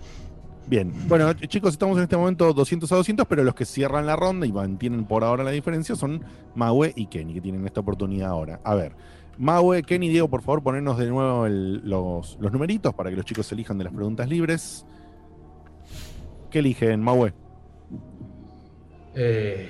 [0.67, 0.93] Bien.
[1.09, 4.17] Bueno, ch- chicos, estamos en este momento 200 a 200, pero los que cierran la
[4.17, 6.25] ronda y mantienen por ahora la diferencia son
[6.55, 8.61] Maue y Kenny, que tienen esta oportunidad ahora.
[8.65, 8.93] A ver,
[9.39, 13.25] Maue, Kenny, Diego, por favor, ponernos de nuevo el- los, los numeritos para que los
[13.25, 14.85] chicos elijan de las preguntas libres.
[16.51, 17.33] ¿Qué eligen, Maue?
[19.15, 19.69] Eh,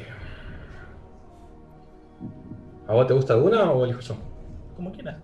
[2.89, 4.15] ¿A vos te gusta alguna o elijo yo?
[4.77, 5.17] Como quieras.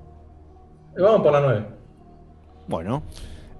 [0.97, 1.66] Eh, vamos por la 9.
[2.68, 3.03] Bueno,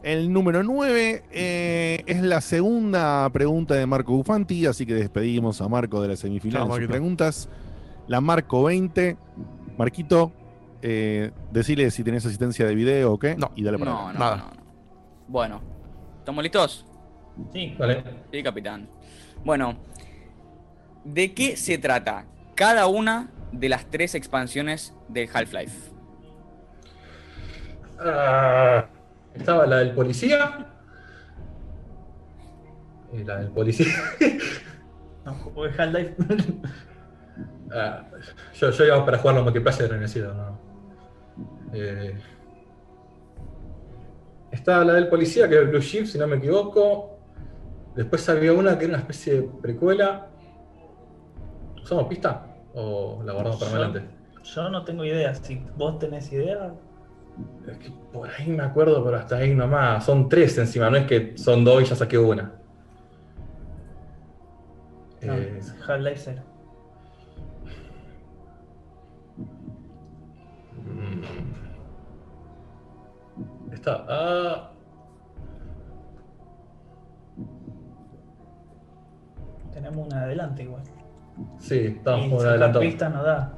[0.03, 5.69] el número 9 eh, es la segunda pregunta de Marco Bufanti, así que despedimos a
[5.69, 7.49] Marco de la semifinal de sus preguntas.
[8.07, 9.17] La Marco 20.
[9.77, 10.33] Marquito,
[10.83, 13.37] eh, decile si tenés asistencia de video o qué.
[13.37, 13.51] No.
[13.57, 14.37] Y dale para No, no, Nada.
[14.37, 14.67] no, no.
[15.29, 15.61] Bueno,
[16.19, 16.87] ¿estamos listos?
[17.53, 17.75] Sí.
[17.79, 18.05] Vale.
[18.33, 18.89] Sí, capitán.
[19.45, 19.77] Bueno,
[21.05, 22.25] ¿de qué se trata
[22.55, 25.91] cada una de las tres expansiones del Half-Life?
[28.01, 28.87] Ah,
[29.35, 30.67] estaba la del policía.
[33.13, 33.87] Eh, la del policía.
[35.25, 36.15] No, juego de Half-Life.
[37.75, 38.05] Ah,
[38.55, 40.61] yo, yo iba para jugarlo en multiplayer en el cielo, no.
[41.73, 42.15] Eh,
[44.51, 47.19] estaba la del policía, que era el Blue Shift, si no me equivoco.
[47.95, 50.29] Después había una que era una especie de precuela.
[51.83, 52.47] ¿Usamos pista?
[52.75, 54.03] ¿O la guardamos para adelante?
[54.43, 55.35] Yo no tengo idea.
[55.35, 56.73] Si vos tenés idea,
[58.13, 60.05] Por ahí me acuerdo, pero hasta ahí nomás.
[60.05, 62.53] Son tres encima, no es que son dos y ya saqué una.
[65.23, 66.37] no, Eh, es Half-Life
[73.77, 74.05] Está.
[74.09, 74.71] Ah,
[79.73, 80.83] Tenemos una adelante igual.
[81.59, 82.81] sí, estamos por sacar adelantado.
[82.85, 83.53] pistas no da.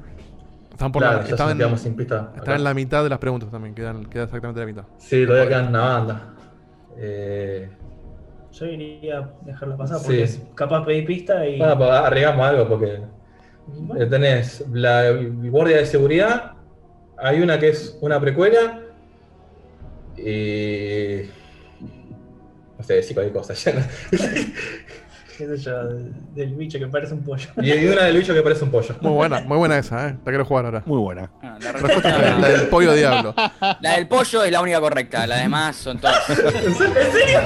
[0.71, 3.73] Están por Claro, la, están, sin pista están en la mitad de las preguntas también,
[3.75, 4.83] quedan, queda exactamente la mitad.
[4.97, 6.21] Sí, todavía quedan una banda.
[6.97, 7.69] Eh,
[8.51, 10.03] Yo iría dejarla pasar Sí.
[10.05, 11.57] porque es capaz pedir pista y.
[11.57, 13.01] bueno, pues arriesgamos algo porque
[13.97, 15.03] eh, tenés la
[15.49, 16.53] guardia de seguridad,
[17.17, 18.78] hay una que es una precuela
[20.25, 21.29] y.
[22.77, 23.53] No sé, decir cualquier cosa.
[23.53, 23.85] ya no-
[25.39, 25.83] qué sé yo,
[26.35, 27.47] del, bicho que parece un pollo.
[27.61, 28.93] y hay una del bicho que parece un pollo.
[28.99, 30.15] Muy buena, muy buena esa, ¿eh?
[30.25, 30.83] La quiero jugar ahora.
[30.85, 31.31] Muy buena.
[31.41, 33.33] Ah, la Respuesta respuesta- es la del pollo diablo.
[33.79, 36.29] La del pollo es la única correcta, las demás son todas.
[36.29, 37.39] ¿En serio?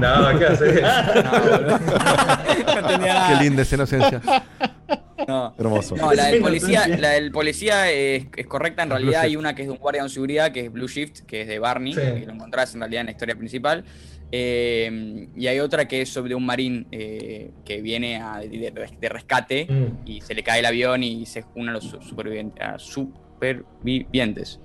[0.00, 0.82] No, ¿qué haces?
[2.66, 3.28] No entendía nada.
[3.38, 4.20] Qué linda esa inocencia.
[5.26, 5.54] No.
[5.58, 5.96] Hermoso.
[5.96, 8.82] No, la del policía, la del policía es, es correcta.
[8.82, 11.20] En realidad hay una que es de un guardia de seguridad, que es Blue Shift,
[11.20, 12.00] que es de Barney, Sí.
[12.00, 13.84] que lo encontrás en realidad en la historia principal.
[14.32, 19.08] Eh, y hay otra que es sobre un marín eh, que viene a- de, de
[19.08, 19.86] rescate Mm.
[20.08, 22.62] y se le cae el avión y se unen a los su- supervivientes.
[22.62, 24.60] a supervivientes.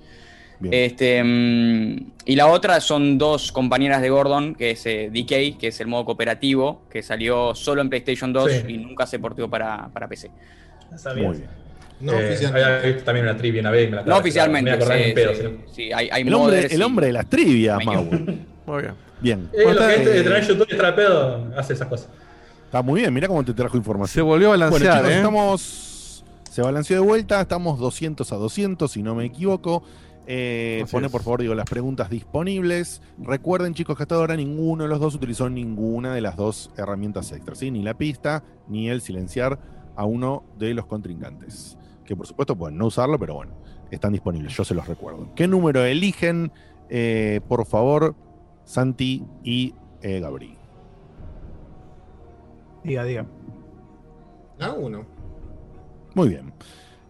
[0.60, 0.74] Bien.
[0.74, 5.68] Este, mm, y la otra son dos compañeras de Gordon, que es eh, DK, que
[5.68, 8.62] es el modo cooperativo, que salió solo en PlayStation 2 Sí.
[8.74, 10.30] y nunca se portió para, para PC.
[11.16, 11.46] Muy bien.
[12.00, 12.64] No Eh, oficialmente.
[12.68, 13.90] había visto también una trivia una vez.
[13.90, 14.70] me la No oficialmente.
[14.76, 14.76] Me
[15.72, 17.84] sí, hay, hay El hombre, el de las trivias.
[17.84, 18.08] Mau.
[18.66, 18.94] Muy bien.
[19.20, 19.50] Bien.
[19.52, 22.08] Eh, Bueno, lo que eh, YouTube y pedo hace esas cosas.
[22.64, 24.26] Está muy bien, mira cómo te trajo Se información.
[24.26, 25.16] volvió a Bueno, balancear, chicos, ¿eh?
[25.16, 26.24] estamos.
[26.50, 29.82] Se balanceó de vuelta, estamos 200 a 200, si no me equivoco.
[30.26, 33.02] Eh, pone por favor, digo, las preguntas disponibles.
[33.18, 37.32] Recuerden, chicos, que hasta ahora ninguno de los dos utilizó ninguna de las dos herramientas
[37.32, 37.70] extras, ¿sí?
[37.70, 39.58] Ni la pista, ni el silenciar
[39.96, 41.76] a uno de los contrincantes.
[42.04, 43.52] Que por supuesto pueden no usarlo, pero bueno,
[43.90, 45.28] están disponibles, yo se los recuerdo.
[45.34, 46.52] ¿Qué número eligen?
[46.88, 48.14] Eh, por favor,
[48.64, 50.56] Santi y eh, Gabri.
[52.84, 53.26] Diga, diga.
[54.58, 55.04] La uno.
[56.14, 56.52] Muy bien.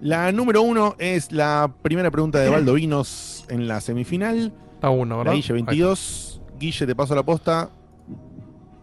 [0.00, 4.52] La número uno es la primera pregunta de Valdovinos en la semifinal.
[4.82, 5.34] La ¿verdad?
[5.34, 6.42] Guille 22.
[6.58, 7.62] Guille, te paso la posta.
[7.62, 7.70] Ahí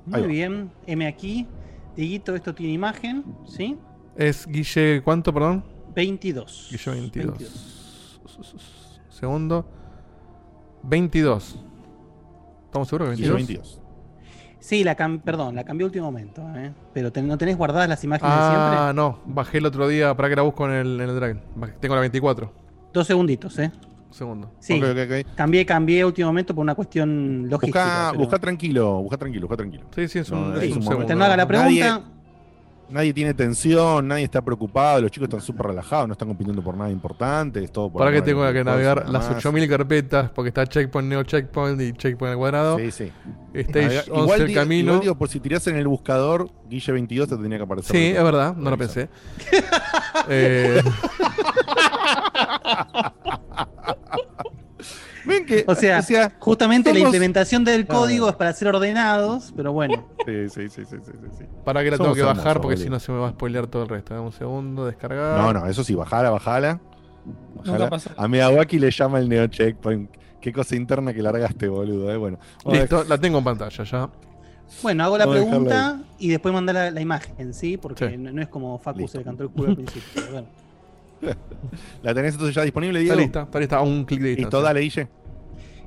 [0.05, 0.27] Muy va.
[0.27, 1.45] bien, M aquí.
[1.95, 3.77] Dieguito, esto tiene imagen, ¿sí?
[4.15, 5.63] Es Guille, ¿cuánto, perdón?
[5.93, 6.69] 22.
[6.71, 8.19] Guille 22.
[9.09, 9.65] Segundo.
[10.83, 11.59] 22.
[12.69, 13.79] ¿Estamos seguros que Guille 22?
[13.81, 13.81] 22.
[14.59, 16.71] Sí, la cam- perdón, la cambié último momento, ¿eh?
[16.93, 18.93] Pero ten- ¿no tenés guardadas las imágenes de Ah, siempre?
[18.95, 19.19] no.
[19.25, 21.41] Bajé el otro día para que la busco en el, en el Dragon.
[21.55, 22.51] Bajé- Tengo la 24.
[22.93, 23.71] Dos segunditos, ¿eh?
[24.09, 24.51] Un segundo.
[24.59, 24.79] Sí.
[25.35, 27.83] Cambié, cambié último momento por una cuestión logística.
[27.83, 29.85] Busca, pero- busca tranquilo, busca tranquilo, busca tranquilo.
[29.95, 30.91] Sí, sí, es un, No, es es un un segundo.
[30.91, 31.15] momento.
[31.15, 31.69] no haga la pregunta.
[31.89, 32.03] Nadie-
[32.89, 36.75] Nadie tiene tensión, nadie está preocupado, los chicos están súper relajados, no están compitiendo por
[36.75, 39.37] nada importante, es todo por Para que tengo que navegar las más.
[39.37, 42.77] 8000 carpetas, porque está checkpoint, neo checkpoint y checkpoint al cuadrado.
[42.79, 43.11] Sí, sí.
[43.53, 44.83] Stage Navega- 11 igual, el digo, camino.
[44.91, 47.95] igual digo, por si tirás en el buscador, Guille 22 te tenía que aparecer.
[47.95, 49.09] Sí, es verdad, no lo pensé.
[50.27, 50.81] Eh,
[55.25, 56.01] Ven que, O sea,
[56.39, 60.07] justamente la implementación del código es para ser ordenados, pero bueno.
[60.25, 61.43] Sí, sí, sí, sí, sí, sí, sí.
[61.65, 63.67] para que la Somos tengo que bajar porque si no se me va a spoilear
[63.67, 64.13] todo el resto.
[64.13, 65.39] Dame un segundo, descargar.
[65.39, 66.79] No, no, eso sí, bajala, bajala.
[67.55, 67.89] Bajala.
[67.89, 68.09] pasó.
[68.17, 70.09] A Miyawaki le llama el Neo Checkpoint.
[70.41, 72.11] Qué cosa interna que largaste, boludo.
[72.11, 72.17] eh.
[72.17, 74.09] Bueno, Listo, la tengo en pantalla ya.
[74.83, 77.75] Bueno, hago la pregunta y después mandar la, la imagen, ¿sí?
[77.77, 78.17] Porque Sí.
[78.17, 79.13] no, no es como Facu Listo.
[79.13, 80.03] se le cantó el culo al principio.
[80.15, 80.47] pero bueno.
[82.03, 83.21] ¿La tenés entonces ya disponible, Está Diego?
[83.21, 84.67] lista, está lista a un clic de Listo, distancia.
[84.67, 85.07] dale, Guille.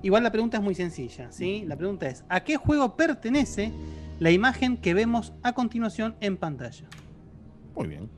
[0.03, 1.64] Igual la pregunta es muy sencilla, ¿sí?
[1.66, 3.72] La pregunta es, ¿a qué juego pertenece
[4.18, 6.87] la imagen que vemos a continuación en pantalla?
[7.76, 8.11] Muy bien.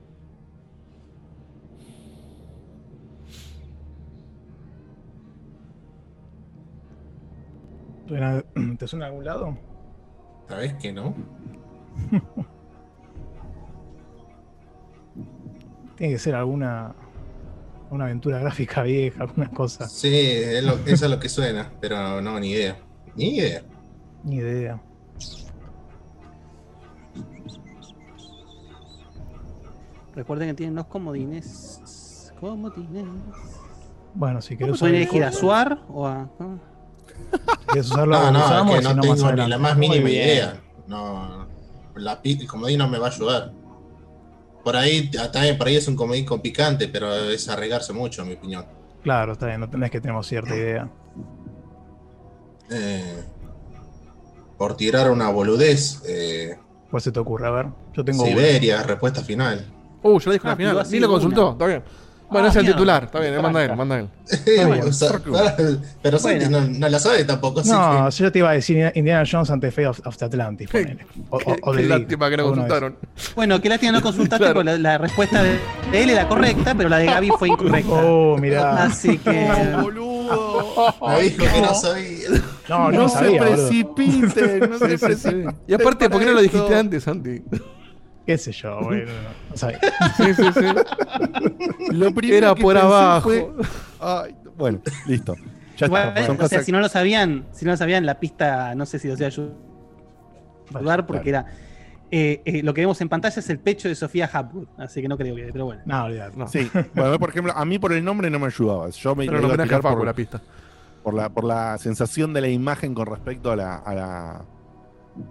[8.09, 8.45] ¿Suena-
[8.79, 9.57] ¿Te suena a algún lado?
[10.49, 11.15] ¿Sabés que no?
[15.97, 16.95] Tiene que ser alguna
[17.95, 19.89] una aventura gráfica vieja, alguna cosa.
[19.89, 22.77] Sí, es lo- eso es lo que suena, pero no, ni idea.
[23.17, 23.63] Ni idea.
[24.25, 24.81] Ni idea.
[30.15, 32.33] Recuerden que tienen los comodines.
[32.41, 33.05] Comodines.
[34.15, 36.29] Bueno, si Pueden usar el elegir a Suar o a.
[36.39, 36.61] ¿no?
[37.61, 40.61] si querés usarlo, No, no, es que no tengo ni la más mínima idea.
[40.87, 41.47] No,
[41.97, 43.53] la el comodín no me va a ayudar.
[44.65, 48.23] Por ahí, ah, también por ahí es un comodín con picante, pero es arriesgarse mucho,
[48.23, 48.65] en mi opinión.
[49.03, 50.89] Claro, está bien, no tenés que tenemos cierta idea.
[52.71, 53.23] Eh,
[54.57, 56.59] por tirar una boludez, eh,
[56.91, 57.47] ¿Cuál se te ocurre?
[57.47, 58.25] A ver, yo tengo.
[58.25, 59.67] Siberia, respuesta final.
[60.03, 60.79] Uh, ya lo dijo en Ah, la final.
[60.81, 61.53] así lo consultó, una.
[61.53, 61.83] está bien.
[62.35, 62.77] Bueno, Ah, es el mierda.
[62.77, 64.09] titular, está bien, eh, manda él, manda él.
[64.87, 65.21] O sea,
[66.03, 67.61] pero Santi no, no la sabe tampoco.
[67.61, 70.25] así No, que- yo te iba a decir Indiana Jones ante Fate of, of the
[70.25, 70.69] Atlantis.
[70.69, 71.07] ponele.
[71.31, 72.97] O, o- o Qué League, lástima que no consultaron.
[73.37, 75.59] Bueno, qué lástima no consultaste porque la, la respuesta de,
[75.93, 77.91] él era correcta, pero la de Gaby fue incorrecta.
[77.93, 78.83] Oh, mirá.
[78.85, 79.31] Así que.
[81.07, 82.29] Me dijo que no sabía.
[82.69, 83.57] No, No no se sabía, boludo.
[83.69, 85.55] precipiten, no se precipiten.
[85.69, 87.43] Y aparte, ¿por qué no lo dijiste antes, Santi?
[88.27, 89.13] ¿Qué sé yo, bueno,
[89.51, 89.79] no sabía.
[90.17, 91.93] Sí, sí, sí.
[91.93, 93.29] Lo primero Era que por pensé abajo.
[93.31, 93.51] fue-
[94.01, 95.35] Ay, bueno, listo.
[95.77, 96.27] Ya Bueno, está.
[96.27, 98.87] Son o sea, cosas- si no lo sabían, si no lo sabían, la pista, no
[98.87, 101.47] sé si los iba a ayudar porque era.
[102.11, 105.09] eh, eh, lo que vemos en pantalla es el pecho de Sofía Hapwood, así que
[105.09, 105.83] no creo que, pero bueno.
[105.85, 106.37] No, olvidate.
[106.47, 108.89] Sí, bueno, por ejemplo, a mí por el nombre no me ayudaba.
[108.91, 110.41] Yo me Pero iba no a Facu por la pista.
[111.03, 114.45] Por la, por la sensación de la imagen con respecto a la, a la-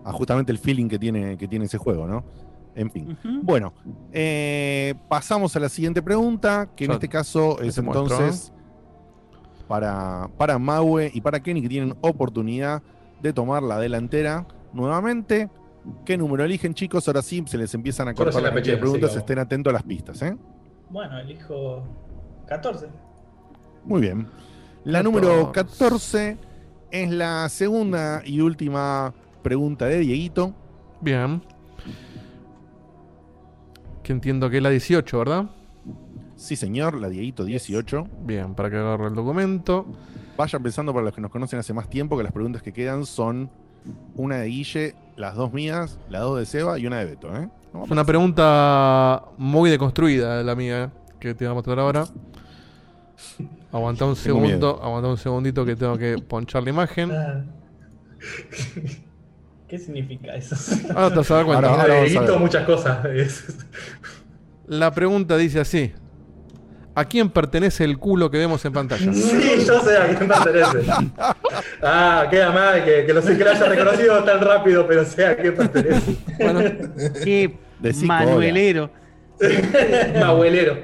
[0.06, 2.24] a justamente el feeling que tiene, que tiene ese juego, ¿no?
[2.76, 3.18] En fin.
[3.44, 3.74] Bueno,
[4.12, 8.04] eh, pasamos a la siguiente pregunta, que en este caso es muestro.
[8.04, 8.54] entonces
[9.68, 12.82] para, para Maue y para Kenny, que tienen oportunidad
[13.22, 15.50] de tomar la delantera nuevamente.
[16.06, 17.08] ¿Qué número eligen, chicos?
[17.08, 19.18] Ahora sí se les empiezan a cortar en la la cantidad de pechera, preguntas, sí,
[19.18, 20.38] estén atentos a las pistas, ¿eh?
[20.90, 21.84] Bueno, elijo
[22.48, 22.88] 14.
[23.86, 24.28] Muy bien.
[24.84, 26.38] La número 14
[26.92, 30.54] es la segunda y última pregunta de Dieguito.
[31.02, 31.42] Bien.
[34.04, 35.50] Que entiendo que es la 18, ¿verdad?
[36.36, 38.08] Sí, señor, la Dieguito 18.
[38.26, 39.86] Bien, para que agarre el documento.
[40.38, 43.06] Vayan pensando para los que nos conocen hace más tiempo que las preguntas que quedan
[43.06, 43.50] son
[44.16, 47.50] una de Guille, las dos mías, las dos de Seba y una de Beto, ¿eh?
[47.84, 52.06] Es una pregunta muy deconstruida la mía, que te voy a mostrar ahora.
[53.72, 57.10] Aguanta un Tengo segundo, aguanta un segundito que tengo que ponchar la imagen.
[59.74, 60.56] ¿Qué significa eso?
[60.96, 61.68] Ahora te vas a dar cuenta.
[61.68, 63.00] Ahora- ahora muchas cosas.
[64.68, 65.92] La pregunta dice así:
[66.94, 69.12] ¿A quién pertenece el culo que vemos en pantalla?
[69.12, 70.92] Sí, yo sé a quién pertenece.
[71.82, 75.26] Ah, queda mal que, que, lo, sé- que lo haya reconocido tan rápido, pero sé
[75.26, 76.18] a quién pertenece.
[77.24, 78.92] Qué Decí manuelero.
[80.20, 80.78] Manuelero.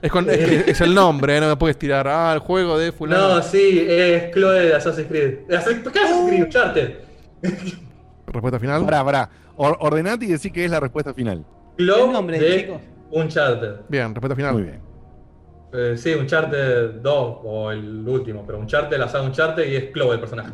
[0.00, 1.40] Es, con- es que es el nombre, ¿eh?
[1.40, 2.06] no me puedes tirar.
[2.06, 3.34] Ah, el juego de fulano.
[3.34, 5.38] No, sí, es Chloe de Assassin's Creed.
[5.48, 6.44] ¿Qué Assassin's Creed?
[6.44, 6.94] Uncharted.
[8.32, 8.84] Respuesta final.
[8.84, 9.30] Pará, pará.
[9.56, 11.44] Or- ordenate y decí que es la respuesta final.
[11.76, 13.74] Chloe de Uncharted.
[13.88, 14.52] Bien, respuesta final.
[14.54, 14.80] Muy bien.
[15.72, 20.14] Eh, sí, Uncharted 2 o el último, pero Uncharted, la saga Uncharted y es Chloe
[20.14, 20.50] el personaje.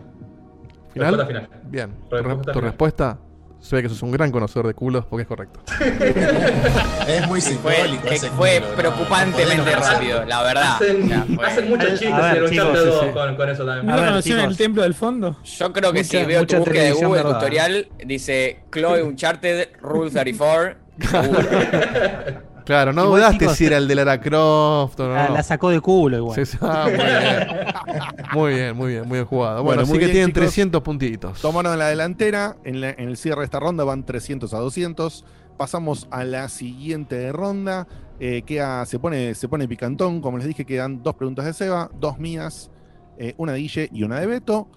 [0.92, 1.16] ¿Final?
[1.16, 1.60] Respuesta final.
[1.70, 1.90] Bien.
[2.08, 2.62] Tu, Respuesta re- tu final.
[2.70, 3.18] respuesta
[3.64, 5.60] se ve que sos un gran conocedor de culos porque es correcto.
[7.08, 8.08] Es muy simbólico.
[8.08, 10.74] ese fue preocupantemente No rápido, la verdad.
[10.74, 13.08] Hacen, fue- muchos chistes en 2 sí, sí.
[13.12, 13.86] Con, con eso también.
[13.86, 14.44] ¿No chicos.
[14.44, 15.38] el templo del fondo?
[15.44, 17.32] Yo creo que Mucha- si veo tu búsqueda de Google verdad.
[17.38, 20.76] tutorial, dice Chloe Uncharted Rule 34.
[22.64, 25.14] Claro, no Igual, dudaste chicos, si era el de Lara Croft o no.
[25.14, 26.34] Ah, la sacó de culo igual.
[26.34, 26.58] Sí, sí.
[26.62, 28.26] Ah, muy bien.
[28.32, 29.56] muy bien, muy bien, muy bien jugado.
[29.62, 30.42] Bueno, Bueno, así muy que bien, tienen chicos.
[30.44, 31.40] 300 puntitos.
[31.42, 32.56] Tomaron la delantera.
[32.64, 35.24] En, la- en el cierre de esta ronda van 300 a 200.
[35.58, 37.86] Pasamos a la siguiente ronda.
[38.18, 40.20] Eh, queda- se, pone, se pone picantón.
[40.22, 42.70] Como les dije, quedan dos preguntas de Seba, dos mías,
[43.18, 44.68] eh, una de Guille y una de Beto.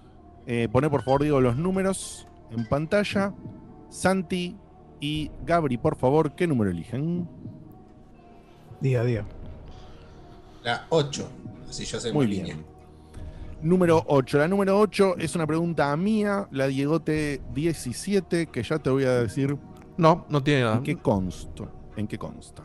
[0.46, 3.32] Eh, poné por favor, digo, los números en pantalla.
[3.88, 4.56] Santi
[5.00, 7.28] y Gabri, por favor, ¿qué número eligen?
[8.80, 9.24] Diga, diga.
[10.62, 11.28] La 8.
[11.68, 12.46] Así ya sé Muy bien.
[12.46, 12.64] línea.
[13.62, 14.38] Número 8.
[14.38, 19.22] La número 8 es una pregunta mía, la Diegote 17, que ya te voy a
[19.22, 19.56] decir
[19.96, 20.76] No, no tiene nada.
[20.76, 21.64] en qué consta.
[21.96, 22.62] En qué consta.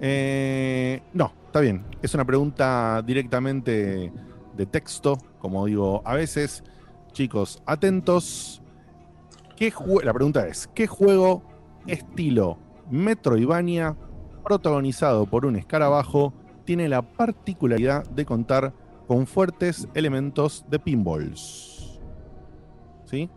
[0.00, 1.84] Eh, no, está bien.
[2.02, 4.12] Es una pregunta directamente
[4.54, 6.62] de texto, como digo a veces.
[7.12, 8.60] Chicos, atentos.
[9.56, 9.72] ¿Qué
[10.04, 11.42] la pregunta es, ¿qué juego
[11.86, 12.58] estilo
[12.90, 13.96] Metroidvania,
[14.52, 16.32] protagonizado por un escarabajo,
[16.64, 18.72] tiene la particularidad de contar
[19.06, 22.00] con fuertes elementos de pinballs?
[23.04, 23.28] ¿Sí?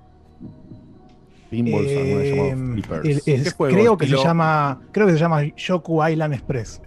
[1.49, 3.05] Pinballs, algunos Eh, llamados flippers.
[3.09, 6.81] el- ¿Qué es- juego creo que se llama creo que se llama Yoku Island Express.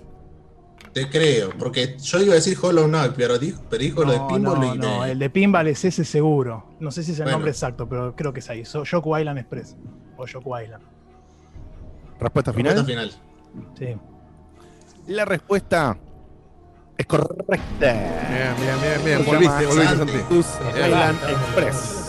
[0.94, 4.18] Te creo, porque yo iba a decir Hollow Knight, pero dijo, pero dijo lo de
[4.18, 6.64] No, Pinball no, y no, me- el de Pinball es ese seguro.
[6.80, 7.38] No sé si es el Bueno.
[7.38, 8.64] nombre exacto, pero creo que es ahí.
[8.64, 9.76] So- Yoku Island Express.
[10.16, 10.82] O Yoku Island.
[12.20, 12.74] ¿Respuesta final?
[12.76, 13.10] Respuesta final.
[13.76, 13.96] Sí.
[15.06, 15.96] La respuesta
[16.96, 17.60] es correcta.
[17.80, 19.24] Bien, bien, bien, bien.
[19.26, 20.80] Volviste, volviste, Santi.
[20.86, 22.00] Island Express.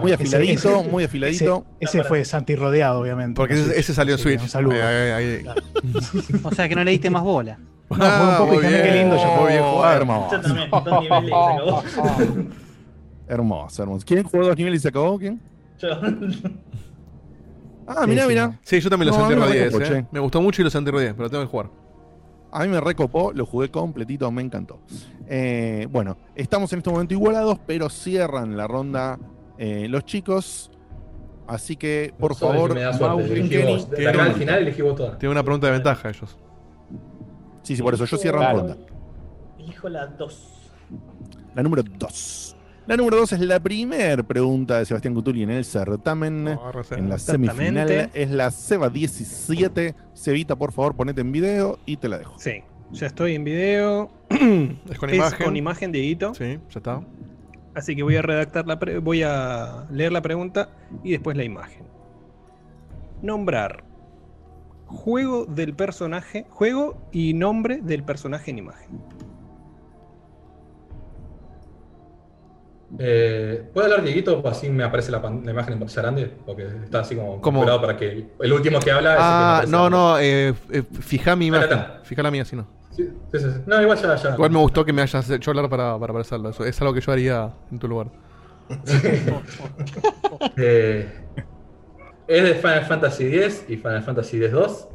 [0.00, 1.64] Muy Ese- afiladito, ese- muy afiladito.
[1.80, 3.36] Ese, ese fue Santi rodeado, obviamente.
[3.36, 4.40] Porque ese, ese salió en Sí, Switch.
[4.42, 4.74] Un saludo.
[4.74, 5.44] Ahí, ahí, ahí.
[6.42, 7.58] O sea que no le diste más bola.
[7.88, 9.96] No, fue un poco muy y qué lindo yo muy bien jugado.
[9.96, 10.36] hermoso.
[10.36, 12.46] Yo también, dos niveles y se acabó.
[13.28, 14.04] Hermoso, hermoso.
[14.06, 15.18] ¿Quién jugó dos niveles y se acabó?
[15.18, 15.40] ¿Quién?
[15.78, 15.88] Yo.
[17.88, 18.58] Ah, mira, Sí, mira.
[18.64, 20.06] Sí, yo también lo No, a sentí mí me rodillas, recopó, eh.
[20.10, 21.70] Me gustó mucho y lo sentí rodillas, pero tengo que jugar.
[22.56, 24.80] A mí me recopó, lo jugué completito, me encantó.
[25.28, 29.18] Eh, bueno, estamos en este momento igualados, pero cierran la ronda
[29.58, 30.70] eh, los chicos.
[31.46, 33.28] Así que, por Solo favor, que me da Mau, vos.
[33.28, 35.18] De tienen acá al una- final elegí vos todas.
[35.18, 36.38] Tiene una pregunta de ventaja ellos.
[37.62, 38.58] Sí, sí, por eso yo cierro Claro.
[38.60, 38.76] ronda.
[39.58, 40.70] Elijo la 2.
[41.54, 42.55] La número 2.
[42.86, 46.56] La número 2 es la primera pregunta de Sebastián Cutuli en el certamen.
[46.92, 49.94] en la semifinal es la Seba 17.
[50.14, 52.38] Cevita, por favor, ponete en video y te la dejo.
[52.38, 54.10] Sí, ya estoy en video.
[54.90, 55.44] Es con imagen.
[55.44, 56.32] con imagen, Dieguito.
[56.34, 57.02] Sí, ya está.
[57.74, 60.70] Así que voy a redactar la pre- voy a leer la pregunta
[61.02, 61.82] y después la imagen.
[63.20, 63.82] Nombrar
[64.86, 69.00] juego del personaje, juego y nombre del personaje en imagen.
[72.98, 74.42] Eh, ¿Puedo hablar, Dieguito?
[74.46, 76.32] Así me aparece la, imagen en pantalla grande.
[76.44, 79.24] Porque está así como configurado para que el, el último que habla es el que
[79.24, 81.78] Ah, no, no, eh, eh, fija mi imagen.
[82.04, 82.66] Fija la mía, si no.
[82.90, 83.46] Sí, sí, sí.
[83.66, 84.16] No, igual ya.
[84.16, 84.34] ya.
[84.34, 86.50] Igual me gustó que me hayas hecho hablar para, para aparecerlo.
[86.50, 88.08] Eso es algo que yo haría en tu lugar.
[90.56, 91.08] Eh,
[92.26, 94.88] es de Final Fantasy X y Final Fantasy X-2.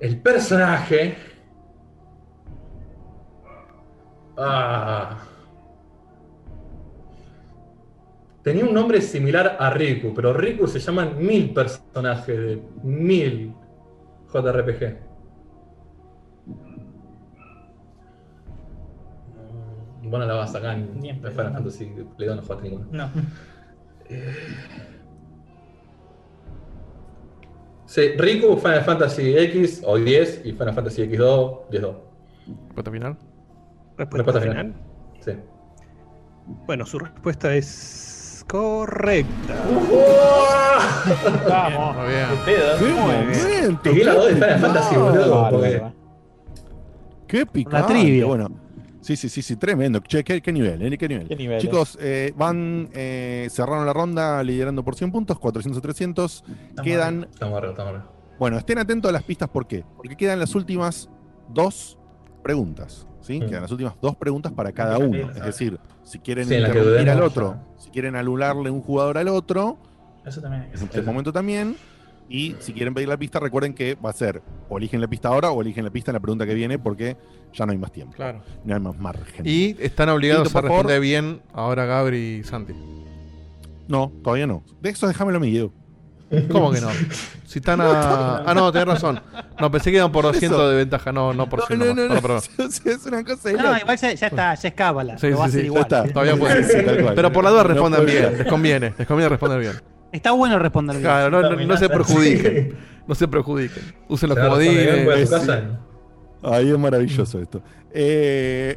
[0.00, 1.16] El personaje.
[4.36, 5.18] Ah,
[8.42, 13.54] tenía un nombre similar a Riku, pero Riku se llaman mil personajes de mil
[14.32, 14.98] JRPG.
[16.46, 16.82] Mm,
[20.10, 21.42] Bueno, la vas acá en Ni en Final no.
[21.54, 21.92] Fantasy.
[22.18, 22.86] Le no jugaste ninguno.
[22.90, 23.08] No.
[27.86, 31.96] Sí, Riku, Final Fantasy X o 10 y Final Fantasy X2, 10-2.
[32.68, 33.16] ¿Respuesta final?
[33.98, 34.56] Respuesta, Respuesta final.
[34.56, 34.74] final.
[35.20, 35.32] Sí.
[36.66, 37.66] Bueno, su respuesta es
[38.52, 39.54] correcta.
[41.48, 41.96] Vamos.
[41.96, 42.26] Muy bien.
[42.28, 42.78] ¿Qué pedo?
[42.78, 43.88] ¡Qué momento!
[43.88, 45.42] La qué 2 de Final Fantasy, boludo.
[45.42, 45.50] Bárbaro.
[45.50, 45.92] Porque
[47.26, 47.94] ¡Qué picante!
[47.94, 48.26] trivia.
[48.26, 48.50] Bueno,
[49.00, 50.00] sí, sí, sí, sí, tremendo.
[50.00, 50.82] Che, ¿qué, qué nivel?
[50.82, 50.98] eh?
[50.98, 51.28] ¿Qué nivel?
[51.28, 55.80] ¿Qué nivel, Chicos, eh, van, eh, cerraron la ronda liderando por 100 puntos, 400 a
[55.80, 56.44] 300.
[56.84, 58.10] Quedan, estamos arriba, estamos arriba.
[58.38, 59.82] bueno, estén atentos a las pistas, ¿por qué?
[59.96, 61.08] Porque quedan las últimas
[61.48, 61.98] dos
[62.42, 63.06] preguntas.
[63.22, 63.40] ¿Sí?
[63.40, 63.48] Mm.
[63.48, 65.30] Quedan las últimas dos preguntas para cada uno.
[65.30, 69.28] Es decir, si quieren Sí, en interrumpir al otro, si quieren anularle un jugador al
[69.28, 69.78] otro,
[70.24, 71.00] Eso también hay que es hacer.
[71.00, 71.76] el momento también.
[72.28, 74.40] Y si quieren pedir la pista, recuerden que va a ser
[74.70, 77.16] o eligen la pista ahora o eligen la pista en la pregunta que viene porque
[77.52, 78.14] ya no hay más tiempo.
[78.16, 78.42] Claro.
[78.64, 79.44] No hay más margen.
[79.46, 82.72] Y están obligados Quinto, a responder bien ahora Gabri y Santi.
[83.88, 84.62] No, todavía no.
[84.80, 85.72] De eso déjamelo a mí, Diego.
[86.50, 86.88] ¿Cómo que no?
[87.44, 88.42] Si están a.
[88.46, 89.20] Ah, no, tenés razón.
[89.60, 90.68] No, pensé que iban por 200 Eso.
[90.70, 91.12] de ventaja.
[91.12, 91.78] No, no por No, 100.
[91.78, 92.20] no, no, no.
[92.22, 92.72] Perdón, perdón.
[92.84, 95.18] Es una cosa de No, igual ya, ya está, ya es cábala.
[95.18, 95.82] Sí, lo va a sí, hacer sí, Ya igual.
[95.82, 96.04] está.
[96.12, 97.12] Todavía cual.
[97.14, 98.38] Pero por la duda No respondan puede bien.
[98.38, 98.94] Les conviene.
[98.98, 99.72] Les conviene responder bien.
[100.12, 101.04] Está bueno responder bien.
[101.08, 102.74] Claro, no, no, no se perjudiquen.
[103.06, 103.82] No se perjudiquen.
[104.08, 105.30] Usen los comodines.
[106.42, 107.62] Ahí es maravilloso esto.
[107.92, 108.76] Eh,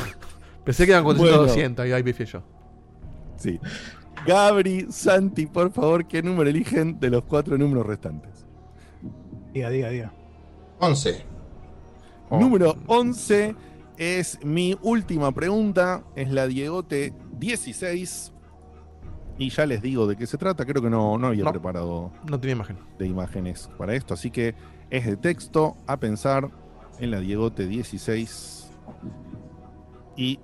[0.64, 1.38] Pensé que iban con Bueno.
[1.38, 2.42] 200 y ahí pifié yo.
[3.36, 3.58] sí.
[4.26, 8.46] Gabri, Santi, por favor, ¿qué número eligen de los cuatro números restantes?
[9.52, 10.12] Diga, diga, diga.
[10.78, 11.22] 11.
[12.30, 12.38] Oh.
[12.40, 13.54] Número 11
[13.98, 16.02] es mi última pregunta.
[16.16, 18.32] Es la Diegote 16.
[19.38, 20.64] Y ya les digo de qué se trata.
[20.64, 21.50] Creo que no, no había No.
[21.50, 22.78] preparado No tenía imagen.
[22.98, 24.14] de imágenes para esto.
[24.14, 24.54] Así que
[24.90, 26.48] es de texto a pensar
[27.00, 28.70] en la Diegote 16.
[30.16, 30.38] Y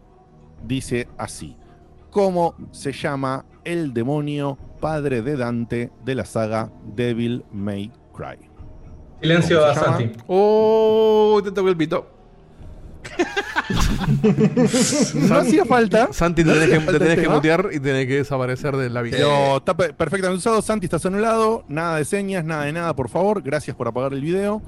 [0.66, 1.56] dice así.
[2.10, 8.39] ¿Cómo se llama el demonio padre de Dante de la saga Devil May Cry?
[9.20, 9.86] Silencio ¿Cómo a llama?
[9.98, 10.12] Santi.
[10.28, 12.06] Oh, te tocó el pito.
[15.14, 16.12] No hacía falta.
[16.12, 17.35] Santi, te tenés, que, falta te tenés el que tema.
[17.36, 19.16] mutear y tenés que desaparecer de la vida.
[19.18, 20.62] Pero está pe- perfectamente usado.
[20.62, 21.64] Santi, estás anulado.
[21.68, 23.43] Nada de señas, nada de nada, por favor.
[23.43, 24.62] Gracias por apagar el video.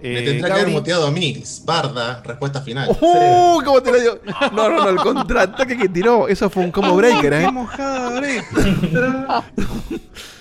[0.00, 1.42] Me Eh, tendrá que haber muteado a mí.
[1.64, 2.88] Barda, respuesta final.
[3.00, 3.60] ¡Oh!
[3.64, 4.20] ¿Cómo te la dio?
[4.52, 6.28] No, no, no, el contraataque que tiró.
[6.28, 7.46] Eso fue un combo breaker, ¿eh?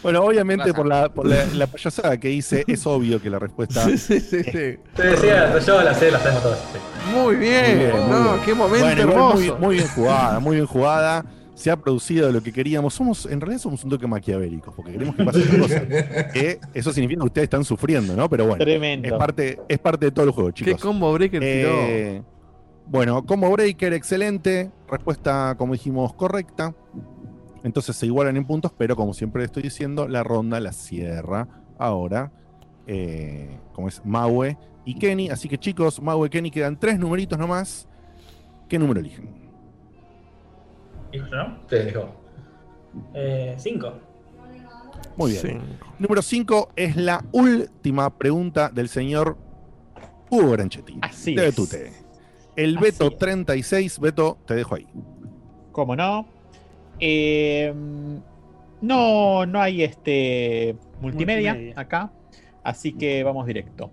[0.03, 3.85] bueno, obviamente por la, por la, la payasada que hice, es obvio que la respuesta.
[3.85, 4.77] Sí, sí, sí, sí.
[4.95, 6.59] Te decía, yo la sé, la sabemos todas.
[6.71, 6.79] sí.
[7.13, 7.65] Muy bien.
[7.65, 8.45] Muy bien, muy no, bien.
[8.45, 9.35] qué momento Bueno, hermoso.
[9.37, 11.25] muy, muy bien jugada, muy bien jugada.
[11.55, 12.93] Se ha producido lo que queríamos.
[12.95, 15.81] Somos, en realidad somos un toque maquiavélicos, porque queremos que pase otra cosa.
[16.33, 18.27] Que eso significa que ustedes están sufriendo, ¿no?
[18.29, 19.07] Pero bueno, Tremendo.
[19.07, 20.81] es parte, es parte de todo el juego, Qué chicos.
[20.81, 21.69] combo breaker tiró.
[21.69, 22.23] Eh,
[22.87, 24.71] bueno, combo breaker, excelente.
[24.89, 26.73] Respuesta, como dijimos, correcta.
[27.63, 31.47] Entonces se igualan en puntos, pero como siempre estoy diciendo, la ronda la cierra
[31.77, 32.31] ahora,
[32.87, 35.29] eh, como es Maue y Kenny.
[35.29, 37.87] Así que chicos, Maue y Kenny quedan tres numeritos nomás.
[38.67, 39.42] ¿Qué número eligen?
[41.67, 42.09] Te dijo.
[43.13, 43.93] Eh, cinco.
[45.15, 45.61] Muy bien.
[45.99, 49.37] Número 5 es la última pregunta del señor
[50.29, 50.97] Hugo Granchetti.
[51.01, 51.55] Así de es.
[51.55, 51.93] Betute.
[52.55, 53.17] El Así Beto es.
[53.17, 54.87] 36, Beto, te dejo ahí.
[55.71, 56.25] ¿Cómo no?
[56.99, 57.73] Eh,
[58.81, 61.79] no, no hay este multimedia, Multimedia.
[61.79, 62.11] acá,
[62.63, 63.91] así que vamos directo.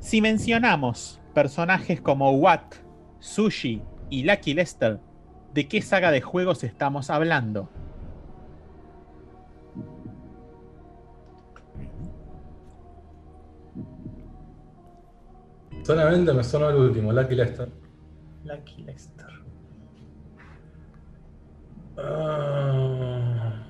[0.00, 2.74] Si mencionamos personajes como Watt,
[3.20, 5.00] Sushi y Lucky Lester,
[5.54, 7.68] ¿de qué saga de juegos estamos hablando?
[15.84, 17.68] Solamente me sonó el último, Lucky Lester.
[18.44, 19.26] Lucky Lester.
[21.98, 23.62] Ah.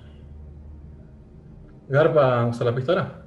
[1.88, 3.23] ¿Garpa usa la pistola?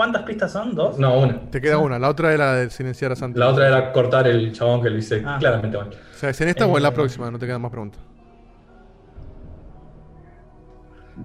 [0.00, 0.74] ¿Cuántas pistas son?
[0.74, 0.98] ¿Dos?
[0.98, 1.38] No, una.
[1.50, 1.98] Te queda una.
[1.98, 3.38] La otra era de silenciar a Santi.
[3.38, 5.36] La otra era cortar el chabón que lo hice Ah.
[5.38, 5.88] claramente mal.
[5.90, 7.30] O sea, ¿es en esta o en la Eh, próxima?
[7.30, 8.00] No te quedan más preguntas.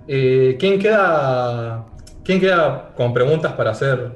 [0.09, 1.85] Eh, ¿Quién queda.
[2.25, 4.11] ¿Quién queda con preguntas para hacer?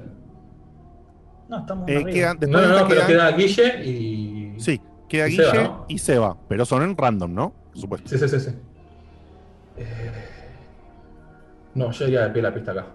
[1.47, 4.55] No, estamos Eh, quedan- No, no, no, pero quedan- queda Guille y.
[4.59, 5.85] Sí, queda y Guille Seba, ¿no?
[5.87, 7.53] y Seba, pero son en random, ¿no?
[7.71, 8.09] Por supuesto.
[8.09, 8.39] Sí, sí, sí.
[8.41, 8.55] sí.
[9.77, 10.11] Eh,
[11.75, 12.85] No, yo iría de pie la pista acá.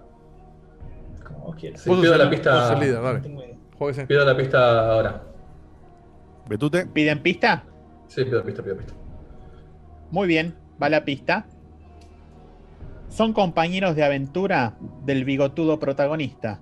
[1.77, 2.75] Sí, pido la pista.
[2.79, 3.21] líder, dale.
[3.29, 4.07] No.
[4.07, 5.23] Pido la pista ahora.
[6.49, 6.87] Betute.
[6.87, 7.65] ¿Piden pista?
[8.09, 8.95] Sí, pido pista, pido pista.
[10.11, 11.47] Muy bien, va la pista.
[13.09, 16.61] Son compañeros de aventura del bigotudo protagonista.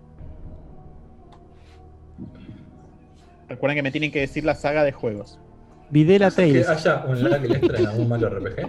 [3.48, 5.38] Recuerden que me tienen que decir la saga de juegos.
[5.90, 6.68] Videla ¿Que Tales.
[6.68, 8.66] haya un Lucky Lester en algún malo RPG?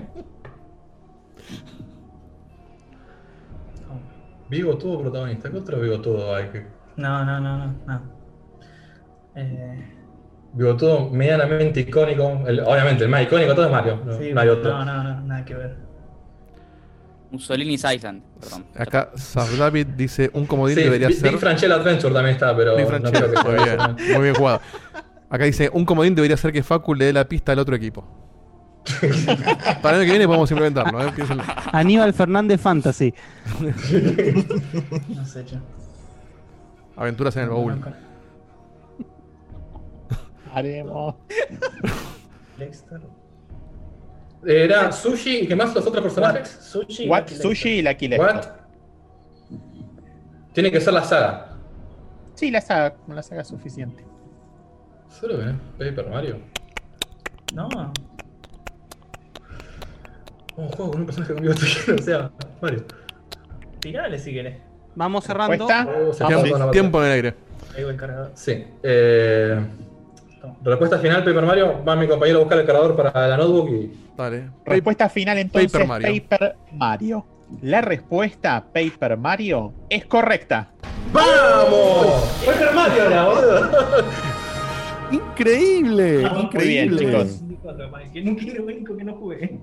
[4.50, 5.50] Vigo tuvo protagonista.
[5.50, 6.46] ¿Qué otro bigotudo hay?
[6.50, 6.66] que-
[6.98, 7.74] No, no, no, no.
[7.88, 8.02] no.
[9.36, 9.90] Eh,
[10.54, 12.44] Bigotudo medianamente icónico.
[12.48, 14.02] El- obviamente, el más icónico de todo es Mario.
[14.06, 14.72] No, sí, no hay otro.
[14.72, 15.76] no, no, no, nada que ver.
[17.32, 18.66] Mussolini's Island, perdón.
[18.78, 19.10] Acá
[19.58, 21.32] David dice un comodín Sí, debería Big, ser.
[21.32, 23.78] Big Franchella Adventure también está, pero Big no creo que Muy bien,
[24.14, 24.62] muy bien jugado.
[25.32, 28.06] Acá dice un comodín debería ser que Facu le dé la pista al otro equipo.
[29.82, 31.12] Para el año que viene podemos implementarlo, ¿eh?
[31.72, 33.14] Aníbal Fernández Fantasy.
[35.10, 35.58] No sé, yo.
[36.96, 37.82] Aventuras en el baúl.
[40.54, 41.16] Haremos.
[42.58, 43.02] Lexter.
[44.46, 46.50] Era Sushi y qué más los otros personajes.
[46.50, 47.08] Sushi.
[47.08, 48.36] What, Lucky Sushi y What?
[48.36, 48.54] Lester.
[50.54, 51.58] Tiene que ser la saga.
[52.36, 54.04] Sí, la saga, con la saga es suficiente.
[55.10, 56.40] ¿Solo que Paper Mario?
[57.54, 57.70] No.
[60.56, 61.62] Un juego con un personaje con bigote
[62.00, 62.32] o sea,
[62.62, 62.84] Mario.
[63.80, 64.58] Tirale si querés.
[64.96, 65.66] Vamos cerrando.
[65.66, 66.24] Oh, se
[66.72, 67.34] Tiempo, en el aire.
[67.76, 68.32] Ahí va el cargador.
[68.36, 68.64] Sí.
[68.84, 69.60] Eh,
[70.64, 71.84] respuesta final, Paper Mario.
[71.84, 73.94] Va mi compañero a buscar el cargador para la notebook y.
[74.16, 74.50] Dale.
[74.66, 75.88] Respuesta final entonces, Paper
[76.30, 77.26] Paper Mario.
[77.62, 80.72] La respuesta, Paper Mario, es correcta.
[81.12, 82.42] ¡Vamos!
[82.46, 83.72] Paper Mario era, boludo.
[85.12, 86.98] Increíble, Ah, muy bien, increíble.
[87.28, 87.44] chicos.
[88.12, 89.60] Que nunca era el único que no jugué.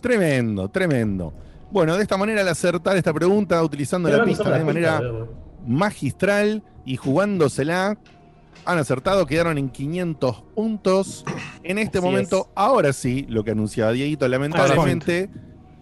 [0.00, 1.32] Tremendo, tremendo.
[1.70, 5.26] Bueno, de esta manera al acertar esta pregunta, utilizando la pista de manera pista,
[5.66, 7.98] magistral y jugándosela,
[8.64, 11.24] han acertado, quedaron en 500 puntos.
[11.62, 15.30] En este Así momento, ahora sí, lo que anunciaba Dieguito, lamentablemente,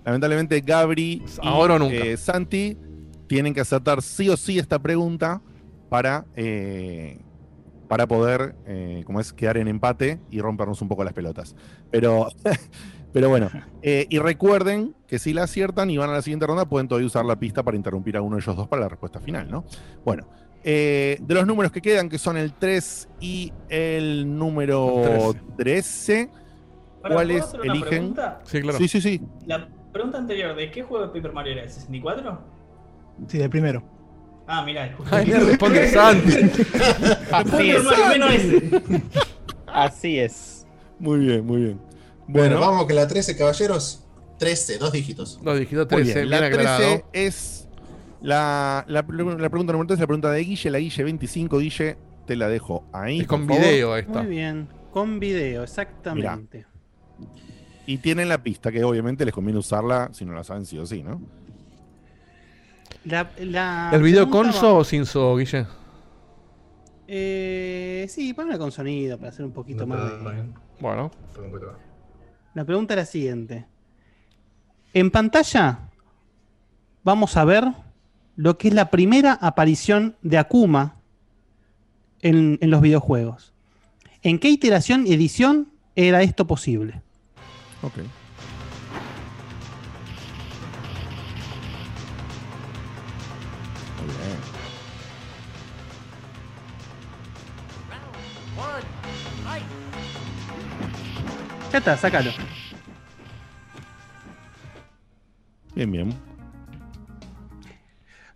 [0.04, 1.94] lamentablemente Gabri y Ahora o nunca.
[1.94, 2.76] eh, Santi
[3.26, 5.40] tienen que acertar sí o sí esta pregunta
[5.88, 7.18] para, eh,
[7.88, 11.54] para poder, eh, como es, quedar en empate y rompernos un poco las pelotas.
[11.90, 12.28] Pero,
[13.16, 13.48] pero bueno,
[13.82, 17.06] eh, y recuerden que si la aciertan y van a la siguiente ronda, pueden todavía
[17.06, 19.64] usar la pista para interrumpir a uno de ellos dos para la respuesta final, ¿no?
[20.04, 20.28] Bueno,
[20.62, 26.28] eh, de los números que quedan, que son el 3 y el número 13,
[27.00, 27.88] Pará, ¿cuáles ¿puedo hacer una eligen?
[27.88, 28.40] pregunta?
[28.44, 28.76] Sí, claro.
[28.76, 29.22] Sí, sí, sí.
[29.46, 31.64] La pregunta anterior, ¿de qué juego de Paper Mario era?
[31.64, 32.38] ¿64?
[33.28, 33.82] Sí, del primero.
[34.46, 34.94] Ah, mirá.
[35.10, 36.32] Ay, le responde Santi.
[37.32, 37.82] Así es.
[37.82, 38.82] Mario menos ese.
[39.66, 40.66] Así es.
[40.98, 41.85] Muy bien, muy bien.
[42.28, 44.02] Bueno, Bueno, vamos que la 13, caballeros.
[44.38, 45.40] 13, dos dígitos.
[45.42, 46.30] Los dígitos muy 13, bien.
[46.30, 47.02] La 13 aclarado.
[47.12, 47.68] es
[48.20, 51.96] la, la, la pregunta número 3, la pregunta de Guille, la Guille 25, Guille,
[52.26, 53.20] te la dejo ahí.
[53.20, 53.62] Es con favor.
[53.62, 54.22] video esta.
[54.22, 54.68] Muy bien.
[54.92, 56.66] Con video, exactamente.
[57.86, 60.84] Y tienen la pista, que obviamente les conviene usarla si no la saben sí o
[60.84, 61.20] sí, ¿no?
[63.04, 65.66] La, la ¿El video con so va- o sin so, Guille?
[67.08, 70.42] Eh, sí, ponla con sonido para hacer un poquito más de...
[70.80, 71.10] Bueno.
[71.32, 71.80] Fue un poquito más.
[72.56, 73.66] La pregunta es la siguiente.
[74.94, 75.90] En pantalla
[77.04, 77.66] vamos a ver
[78.34, 80.96] lo que es la primera aparición de Akuma
[82.22, 83.52] en, en los videojuegos.
[84.22, 87.02] ¿En qué iteración y edición era esto posible?
[101.72, 102.30] Ya está, sácalo.
[105.74, 106.14] Bien, bien.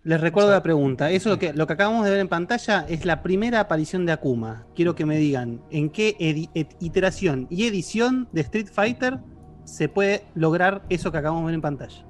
[0.03, 1.11] Les recuerdo la pregunta.
[1.11, 4.11] Eso lo que, lo que acabamos de ver en pantalla es la primera aparición de
[4.11, 4.65] Akuma.
[4.75, 6.15] Quiero que me digan en qué
[6.79, 9.19] iteración y edición de Street Fighter
[9.63, 12.05] se puede lograr eso que acabamos de ver en pantalla.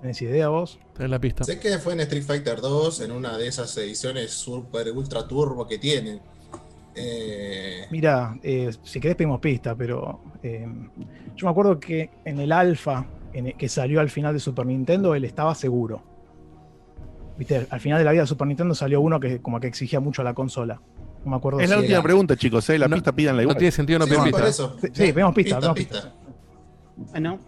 [0.00, 0.78] ¿Tenés idea vos?
[0.98, 1.44] En la pista.
[1.44, 5.66] Sé que fue en Street Fighter 2, en una de esas ediciones super ultra turbo
[5.66, 6.20] que tienen.
[6.96, 10.66] Eh, Mira, eh, si querés pedimos pista, pero eh,
[11.34, 14.64] yo me acuerdo que en el alfa en el que salió al final de Super
[14.66, 16.02] Nintendo, él estaba seguro.
[17.36, 19.98] Viste, al final de la vida de Super Nintendo salió uno que como que exigía
[19.98, 20.80] mucho a la consola.
[21.24, 22.68] No me acuerdo Es la última era- pregunta, chicos.
[22.70, 22.78] ¿eh?
[22.78, 24.48] La No- pista pídanla no tiene sentido no sí, pedir sí, pista.
[24.48, 24.76] eso.
[24.80, 26.00] Sí, sí, pedimos pista, Pista, pedimos pista.
[26.96, 27.10] pista.
[27.10, 27.38] Bueno,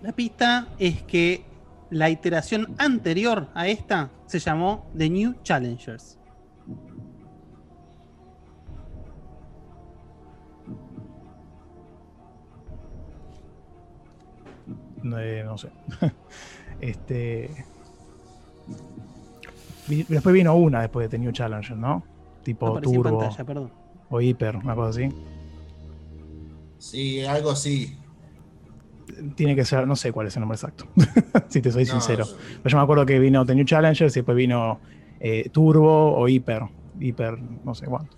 [0.00, 1.44] la pista es que
[1.90, 6.18] la iteración anterior a esta se llamó The New Challengers.
[15.18, 15.70] Eh, no sé.
[16.80, 17.50] este.
[19.86, 22.02] Después vino una después de The New Challenger, ¿no?
[22.42, 23.70] Tipo Turbo pantalla, perdón.
[24.08, 25.08] o Hyper, una cosa así.
[26.78, 27.98] Sí, algo así.
[29.36, 30.86] Tiene que ser, no sé cuál es el nombre exacto,
[31.48, 32.24] si te soy No, sincero.
[32.62, 34.80] Pero yo me acuerdo que vino The New Challengers y después vino
[35.20, 36.62] eh, Turbo o Hyper.
[36.98, 38.16] Hyper, no sé cuánto.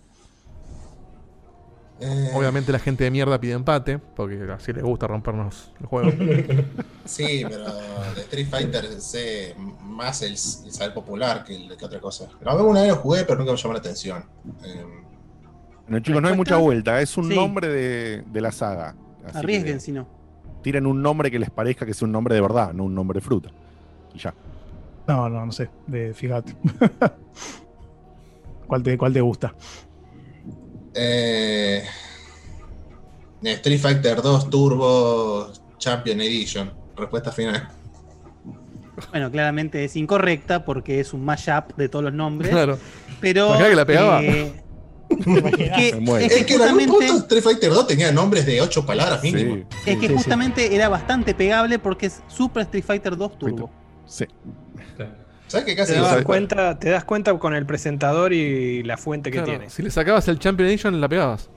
[1.98, 6.10] Eh, Obviamente la gente de mierda pide empate, porque así les gusta rompernos el juego.
[7.06, 7.64] Sí, pero
[8.16, 12.28] de Street Fighter sé más el, el saber popular que, el- que otra cosa.
[12.38, 14.24] Pero alguna vez lo jugué, pero nunca me llamó la atención.
[14.64, 14.84] Eh,
[15.88, 17.00] Bueno, chicos, no hay mucha vuelta.
[17.00, 17.34] Es un Sí.
[17.36, 18.96] nombre de, de la saga.
[19.24, 20.08] Así Arriesguen si no.
[20.62, 23.20] Tiren un nombre que les parezca que es un nombre de verdad, no un nombre
[23.20, 23.50] de fruta.
[24.12, 24.34] Y ya.
[25.06, 25.70] No, no, no sé.
[25.86, 26.56] De, fíjate.
[28.66, 29.54] ¿Cuál te, ¿Cuál te gusta?
[30.96, 31.84] Eh,
[33.42, 36.72] Street Fighter 2 Turbo Champion Edition.
[36.96, 37.68] Respuesta final.
[39.10, 42.50] Bueno, claramente es incorrecta porque es un mashup de todos los nombres.
[42.50, 42.78] Claro.
[43.20, 43.46] Pero.
[43.48, 44.22] ¿Imaginás que la pegaba?
[44.22, 44.62] eh,
[45.08, 48.60] es que, es que que en algún justamente, punto Street Fighter 2 tenía nombres de
[48.60, 49.56] 8 palabras mínimo.
[49.84, 50.14] Sí, es que Sí, sí.
[50.14, 53.70] justamente era bastante pegable porque es Super Street Fighter 2 Turbo.
[54.06, 54.24] sí.
[55.48, 56.24] ¿Sabes que casi Te das, sabe?
[56.24, 59.70] cuenta, te das cuenta con el presentador y la fuente que Claro, tiene.
[59.70, 61.48] Si le sacabas el Champion Edition, la pegabas.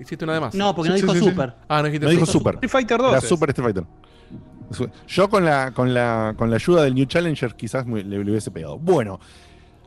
[0.00, 0.54] Hiciste una de más.
[0.54, 1.30] No, porque no Sí, dijo sí, sí, sí.
[1.30, 1.54] Super.
[1.68, 2.54] Ah, no dijiste No dijo Super.
[2.56, 3.08] Street Fighter 2.
[3.08, 3.24] Era es.
[3.28, 3.84] Super Street Fighter.
[5.06, 8.30] Yo con la, con la, con la ayuda del New Challenger quizás me- le, le
[8.30, 8.78] hubiese pegado.
[8.78, 9.20] Bueno,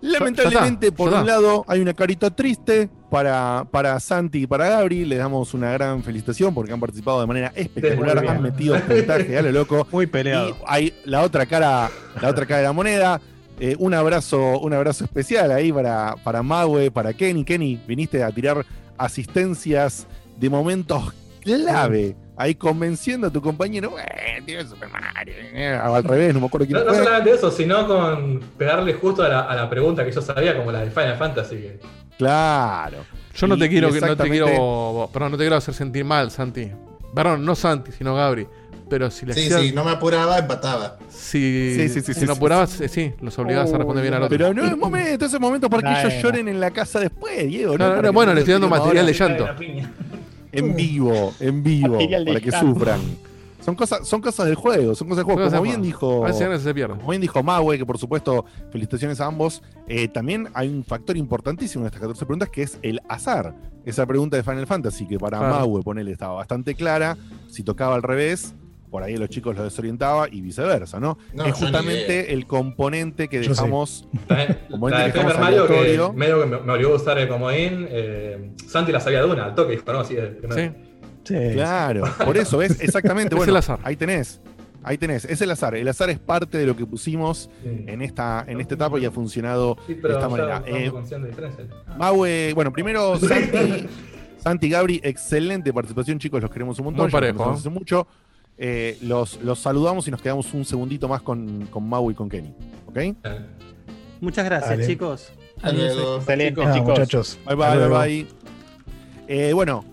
[0.02, 1.26] lamentablemente ya está, por un está.
[1.26, 5.06] lado hay una carita triste para, para Santi y para Gabri.
[5.06, 9.42] Le damos una gran felicitación porque han participado de manera espectacular, han metido puntaje a
[9.42, 9.88] lo loco.
[9.92, 10.56] Muy Y peleado.
[10.68, 11.90] hay la otra cara,
[12.22, 13.20] la otra cara de la moneda.
[13.60, 17.44] Eh, un abrazo, un abrazo especial ahí para, para Maue, para Kenny.
[17.46, 18.66] Kenny, viniste a tirar
[18.98, 20.06] asistencias
[20.38, 22.16] de momentos clave.
[22.38, 25.34] Ahí convenciendo a tu compañero, eh, tío, es Super Mario.
[25.38, 27.04] eh, al revés, no me acuerdo quién No, no fue.
[27.04, 30.70] solamente eso, sino con pegarle justo a la, a la pregunta que yo sabía, como
[30.74, 31.56] la de Final Fantasy.
[31.56, 31.80] que-
[32.18, 32.98] Claro.
[33.36, 36.04] Yo no Y- te quiero, no te exactamente- quiero, perdón, no te quiero hacer sentir
[36.04, 36.72] mal, Santi.
[37.14, 38.46] Perdón, no Santi, sino Gabri.
[38.90, 40.98] Pero si le Sí, hacías- sí, no me apuraba, empataba.
[41.10, 44.04] si, Sí, sí, sí, si sí, no sí, apurabas, eh, sí, los obligabas a responder
[44.04, 44.38] bien al otro.
[44.38, 47.78] Pero no es momento, ese momento para que ellos lloren en la casa después, Diego.
[47.78, 49.48] No, no, no, bueno, nosotros le estoy dando material de llanto.
[50.52, 53.02] En vivo, en vivo, para que sufran.
[53.62, 55.50] Son cosas, son cosas del juego, son cosas del juego.
[55.50, 56.24] Como bien dijo.
[56.24, 56.96] A veces se pierde.
[56.96, 59.64] Como bien dijo Maue, que por supuesto, felicitaciones a ambos.
[59.88, 63.56] eh, también hay un factor importantísimo en estas 14 preguntas que es el azar.
[63.86, 65.56] Esa pregunta de Final Fantasy, que para Claro.
[65.56, 67.18] Maue, ponele, estaba bastante clara.
[67.50, 68.54] Si tocaba al revés,
[68.90, 71.18] por ahí a los chicos los desorientaba y viceversa, ¿no?
[71.34, 74.08] No, es justamente el componente que dejamos.
[74.28, 76.14] También, Como la de que Paper dejamos Mario, que aleatorio.
[76.14, 77.88] medio que me, me obligó a usar el comodín.
[77.90, 80.40] eh, Santi la sabía de una, al toque, dijo, no, así de.
[80.54, 80.72] Sí.
[81.24, 81.36] Sí.
[81.54, 82.80] Claro, por eso, ¿ves?
[82.82, 83.34] Exactamente.
[83.34, 83.80] Es bueno, el azar.
[83.84, 84.40] Ahí tenés.
[84.84, 85.26] Ahí tenés.
[85.26, 85.74] Es el azar.
[85.74, 87.86] El azar es parte de lo que pusimos Sí.
[87.88, 90.64] en esta, en esta etapa y ha funcionado Sí, de esta ya manera.
[90.68, 91.68] Eh, de.
[91.98, 93.88] Maue, bueno, primero Santi,
[94.38, 97.06] Santi Gabri, excelente participación, chicos, los queremos un montón.
[97.06, 97.70] Muy nos parejo, conocemos ¿eh?
[97.80, 98.08] mucho.
[98.58, 102.30] Eh, los, los saludamos y nos quedamos un segundito más con, con Mau y con
[102.30, 102.54] Kenny.
[102.88, 102.94] ¿Ok?
[102.94, 103.16] Bye
[104.22, 104.88] Muchas gracias, Dale.
[104.88, 105.32] chicos.
[105.58, 106.18] Hasta luego.
[106.18, 106.88] Excelente, chicos.
[106.88, 107.40] muchachos.
[107.46, 108.00] bye, bye luego.
[108.00, 108.28] bye.
[109.28, 109.84] Eh, bueno,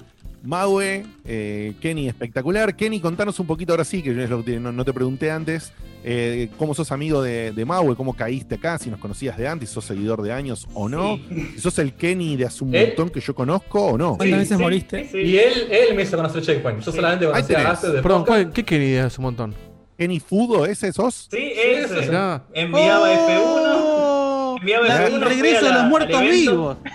[0.42, 2.74] Maue, eh, Kenny espectacular.
[2.76, 5.30] Kenny, contanos un poquito ahora sí, que yo es lo que no, no te pregunté
[5.30, 5.72] antes,
[6.04, 9.68] eh, cómo sos amigo de, de Maue, cómo caíste acá, si nos conocías de antes,
[9.68, 11.18] si sos seguidor de años o no,
[11.54, 12.86] si sos el Kenny de hace un ¿Eh?
[12.88, 14.16] montón que yo conozco o no.
[14.16, 15.08] ¿Cuántas veces moriste?
[15.14, 16.80] Y él, él me hizo conocer Checkpoint.
[16.80, 17.66] Yo solamente conocía tenés.
[17.66, 18.24] a Ace de Perdón.
[18.24, 19.54] ¿cuál- ¿qué quería hace un montón?
[19.96, 21.28] ¿Kenny Fudo ese sos?
[21.30, 22.00] Sí, ese.
[22.00, 22.42] Mirá.
[22.52, 24.21] Enviaba F1.
[24.62, 25.14] Enviaba La- F1.
[25.14, 26.76] el regreso de los muertos vivos.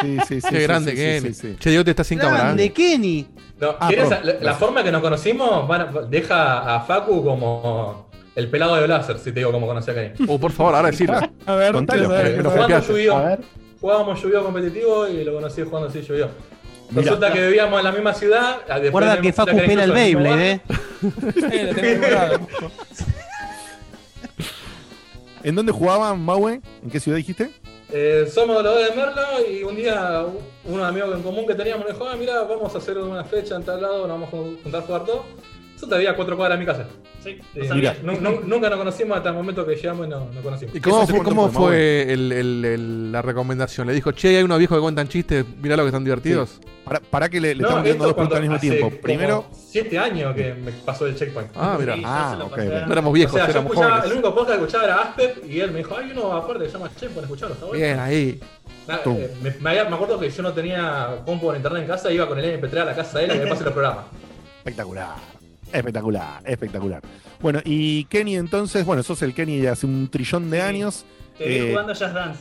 [0.00, 0.48] Sí, sí, sí.
[0.50, 1.34] Qué sí, grande sí, Kenny.
[1.34, 1.56] sí, sí.
[1.58, 2.44] Che, Diego te está sin cámara.
[2.44, 3.26] Grande Kenny.
[3.60, 4.26] No, Ah, ¿quieres perdón.
[4.40, 9.18] la, la forma que nos conocimos van deja a Facu como el pelado de Blazer,
[9.18, 10.12] si te digo cómo conocí a Kenny.
[10.28, 11.18] Oh, por favor, ahora decirlo.
[11.46, 12.10] A ver, Contalo.
[12.18, 12.42] Eh.
[13.80, 14.44] Jugábamos Yu-Gi-Oh!
[14.44, 16.02] competitivo y lo conocí jugando así!
[16.08, 16.28] Mirá.
[16.94, 18.58] Resulta que vivíamos en la misma ciudad.
[18.66, 20.60] después Guarda de- que Facu pela el Beyblade, eh.
[25.46, 26.60] ¿En dónde jugaban Maue?
[26.82, 27.50] ¿En qué ciudad dijiste?
[27.92, 31.54] Eh, somos los dos de Merlo y un día un- unos amigos en común que
[31.54, 34.28] teníamos me dijo, ah, mira, vamos a hacer una fecha en tal lado, nos vamos
[34.28, 35.24] a juntar a jugar todo.
[35.76, 36.86] Eso te había a cuatro cuadras de mi casa.
[37.22, 37.68] Sí, Eh,
[38.02, 38.12] no
[38.46, 40.74] nunca nos conocimos hasta el momento que llegamos y no, no conocimos.
[40.74, 43.86] ¿Y cómo, ¿Eso hace fue, cómo fue, el- el- el- la recomendación?
[43.86, 46.60] Le dijo, che, hay unos viejos que cuentan chistes, mirá lo que están divertidos.
[46.84, 48.90] Para, para que le, le No, estamos viendo dos preguntas al mismo tiempo.
[49.02, 51.50] Primero, Siete años que me pasó el checkpoint.
[51.54, 51.94] Ah, mira.
[51.94, 52.56] Sí, yo Ah, ok.
[52.56, 54.12] No éramos O viejos, sea, yo éramos escuchaba, el jóvenes.
[54.18, 56.78] único podcast que escuchaba era Aspep y él me dijo, hay uno aparte que se
[56.78, 57.84] llama Checkpoint, escuchalo, está bueno.
[57.84, 58.40] Bien, ahí.
[58.88, 59.16] Nah, Tum.
[59.18, 62.10] eh, me, me había- me acuerdo que yo no tenía compu en internet en casa,
[62.12, 64.04] iba con el MP3 a la casa de él y me pasé los programas.
[64.58, 65.35] espectacular.
[65.76, 67.02] Espectacular, espectacular.
[67.40, 70.62] Bueno, y Kenny entonces, bueno, sos el Kenny de hace un trillón de Sí.
[70.62, 71.04] años.
[71.36, 72.40] Te vi Eh, jugando Jazz Dance.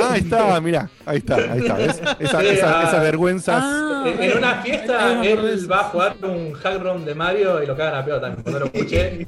[0.00, 2.00] Ah, ahí está, mirá, ahí está, ahí está, ¿ves?
[2.20, 2.84] Esa- Sí, esa- ah.
[2.88, 3.62] esas vergüenzas.
[3.62, 7.76] Ah, En, una fiesta él va a jugar un hack room de Mario y lo
[7.76, 8.42] cagan a pedo también.
[8.42, 9.26] Cuando lo escuché,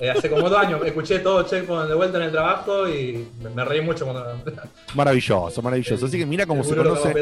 [0.00, 3.50] eh, hace como dos años, escuché todo Checkpoint de vuelta en el trabajo y me,
[3.50, 4.24] me reí mucho cuando...
[4.94, 6.06] Maravilloso, maravilloso.
[6.06, 7.12] Así que mira cómo se conoce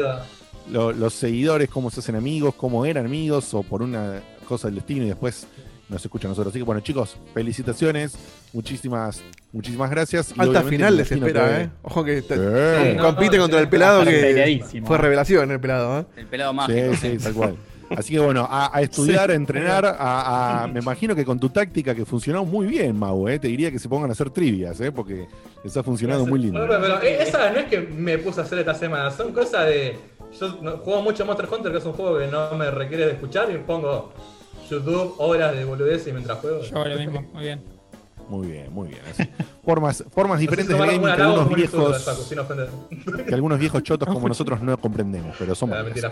[0.71, 4.75] lo- los seguidores, cómo se hacen amigos, cómo eran amigos o por una cosa del
[4.75, 5.47] destino y después
[5.89, 6.51] nos escuchan a nosotros.
[6.51, 8.15] Así que bueno, chicos, felicitaciones,
[8.53, 10.33] muchísimas, muchísimas gracias.
[10.37, 11.69] Alta final les espera, que- ¿eh?
[11.83, 12.97] Ojo que te- Sí.
[12.97, 16.05] no, compite no, contra el pelado que fue revelación el pelado, ¿eh?
[16.17, 16.95] El pelado mágico.
[16.95, 17.55] Sí, sí, tal cual.
[17.95, 21.49] Así que bueno, a, a estudiar, a entrenar, a, a- me imagino que con tu
[21.49, 23.37] táctica que funcionó muy bien, Mau, ¿eh?
[23.37, 24.91] te diría que se pongan a hacer trivias, ¿eh?
[24.91, 25.27] porque
[25.63, 26.59] les ha funcionado muy lindo.
[26.67, 29.67] Pero, pero, eh, esa no es que me puse a hacer esta semana, son cosas
[29.67, 29.99] de.
[30.39, 30.49] Yo
[30.83, 33.57] juego mucho Monster Hunter, que es un juego que no me requiere de escuchar, y
[33.59, 34.11] pongo
[34.69, 36.61] YouTube, horas de boludez y mientras juego.
[36.61, 37.61] Yo hago lo mismo, muy bien.
[38.27, 39.01] Muy bien, muy bien.
[39.09, 39.23] así.
[39.63, 42.69] Formas, formas diferentes de gaming que algunos viejos, Facu, sin ofender.
[43.27, 45.77] que algunos viejos chotos como nosotros no comprendemos, pero somos.
[45.77, 46.11] Ah, mentira.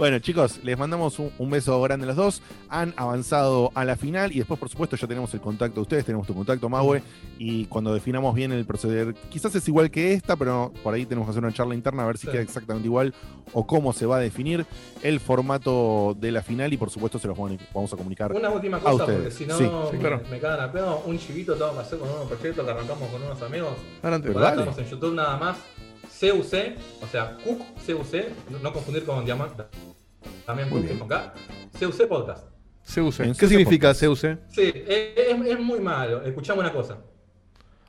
[0.00, 2.42] Bueno, chicos, les mandamos un, un beso grande a los dos.
[2.70, 6.06] Han avanzado a la final y después, por supuesto, ya tenemos el contacto de ustedes,
[6.06, 7.02] tenemos tu contacto, Maue.
[7.38, 11.26] Y cuando definamos bien el proceder, quizás es igual que esta, pero por ahí tenemos
[11.26, 12.32] que hacer una charla interna a ver si Sí.
[12.32, 13.12] queda exactamente igual
[13.52, 14.64] o cómo se va a definir
[15.02, 16.72] el formato de la final.
[16.72, 18.32] Y por supuesto, se los vamos a- a comunicar.
[18.32, 19.18] Una última a cosa, ustedes.
[19.20, 20.22] porque si no Sí, sí, claro.
[20.30, 21.02] me, cagan a pedo.
[21.04, 23.74] Un chivito tengo que hacer con un proyecto que arrancamos con unos amigos.
[24.02, 24.30] Adelante.
[24.30, 25.58] Estamos en YouTube nada más.
[26.20, 28.14] CUC, o sea, Cook CUC,
[28.50, 29.62] no, no confundir con Diamante.
[30.44, 30.98] También Muy Cook bien.
[30.98, 31.32] con K.
[31.78, 32.44] CUC Podcast.
[32.94, 33.16] CUC.
[33.16, 34.18] ¿Qué CUC significa CUC?
[34.48, 36.22] Sí, es, es- muy malo.
[36.22, 36.98] Escuchamos una cosa.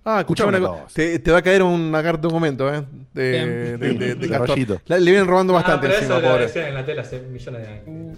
[0.03, 0.94] Ah, escuchame Escuchame una cosa.
[0.95, 2.84] Te, te va a caer una carta documento, ¿eh?
[3.14, 3.80] De, Bien.
[3.80, 4.28] de, de, de
[4.88, 6.45] De le vienen robando Ah, bastante pero encima, eso lo pobre.
[6.45, 8.18] decían en la tele hace millones de años.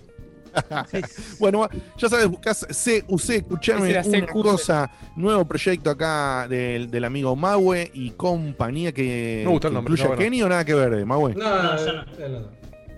[1.39, 1.67] Bueno,
[1.97, 2.65] ya sabes, buscas
[3.07, 4.31] CUC, era una CQC.
[4.31, 10.03] cosa, nuevo proyecto acá del, del amigo Maue y compañía que, el que nombre, incluye
[10.03, 10.17] está a.
[10.17, 11.33] Kenny o nada que ver, Maue.
[11.35, 11.93] No, no, No, no, yo
[12.29, 12.39] no.
[12.39, 12.47] no.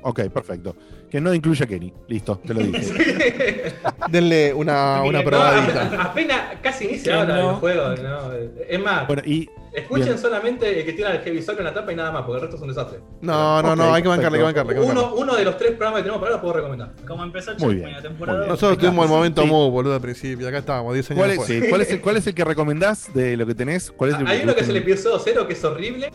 [0.03, 0.76] Ok, perfecto.
[1.10, 1.91] Que no incluye a Kenny.
[2.07, 3.73] Listo, te lo dije.
[4.10, 5.86] Denle una, una No, probadita.
[5.86, 6.88] apenas, apenas casi
[7.26, 7.52] de no.
[7.52, 7.99] los juegos.
[8.02, 8.34] ¿no?
[8.68, 10.18] Es más, Bueno, y escuchen bien.
[10.18, 12.41] solamente el que tiene el heavy Soul en la tapa y nada más, porque el
[12.41, 12.99] resto es un desastre.
[13.22, 14.73] No, no, no, hay que bancarle, hay que bancarle.
[14.73, 15.11] hay que bancarle.
[15.11, 16.93] Uno, uno de los tres programas que tenemos para ahora lo puedo recomendar.
[17.07, 18.39] Como empezó el Muy Checkpoint la temporada.
[18.39, 18.47] muy.
[18.47, 19.47] Nosotros tuvimos el momento Sí.
[19.47, 20.47] Move, boludo, al principio.
[20.47, 21.64] Acá estábamos, 10 años ¿cuál es, después.
[21.64, 23.91] sí, ¿cuál, es el, ¿cuál es el que recomendás de lo que tenés?
[23.91, 26.11] ¿Cuál es el Hay uno que es el episodio 0 que es horrible,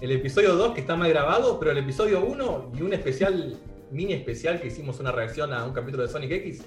[0.00, 3.56] el episodio 2 que está mal grabado, pero el episodio 1 y un especial,
[3.90, 6.62] mini especial que hicimos una reacción a un capítulo de Sonic X.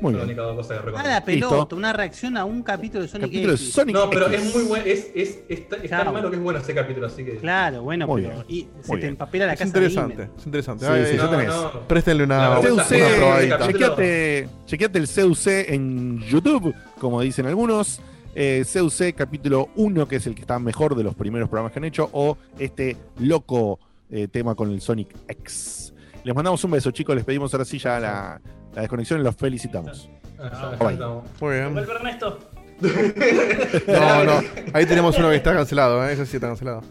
[0.00, 0.26] Muy bien.
[0.26, 1.02] que recomiendo.
[1.08, 1.76] la pelota, Listo.
[1.76, 3.72] una reacción a un capítulo de Sonic Capítulo de X.
[3.72, 4.40] Sonic No, pero X.
[4.42, 6.04] es muy bueno, es, es, es, tan- es Claro.
[6.04, 7.36] tan malo que es bueno ese capítulo, así que...
[7.36, 9.08] Claro, bueno, Muy pero bien, y se muy te bien.
[9.10, 10.84] empapela la Es casa interesante, de es interesante.
[10.86, 11.46] Sí, Ay, sí, no, ya tenés.
[11.48, 11.70] no.
[11.88, 18.00] Préstenle una, CUC, chequeate, chequeate el CUC en YouTube, como dicen algunos.
[18.34, 21.78] Eh, CUC capítulo 1, que es el que está mejor de los primeros programas que
[21.80, 25.92] han hecho, o este loco eh, tema con el Sonic X.
[26.22, 27.14] Les mandamos un beso, chicos.
[27.16, 28.40] Les pedimos ahora sí ya la,
[28.74, 30.08] la desconexión y los felicitamos.
[30.38, 30.96] Ah, Bye.
[31.40, 31.72] Muy bien.
[31.74, 32.38] Vuelve Ernesto.
[33.86, 34.32] No, no.
[34.72, 36.12] Ahí tenemos uno que está cancelado, ¿eh?
[36.14, 36.82] Ese sí está cancelado.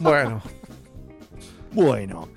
[0.00, 0.42] Bueno.
[1.72, 2.28] Bueno,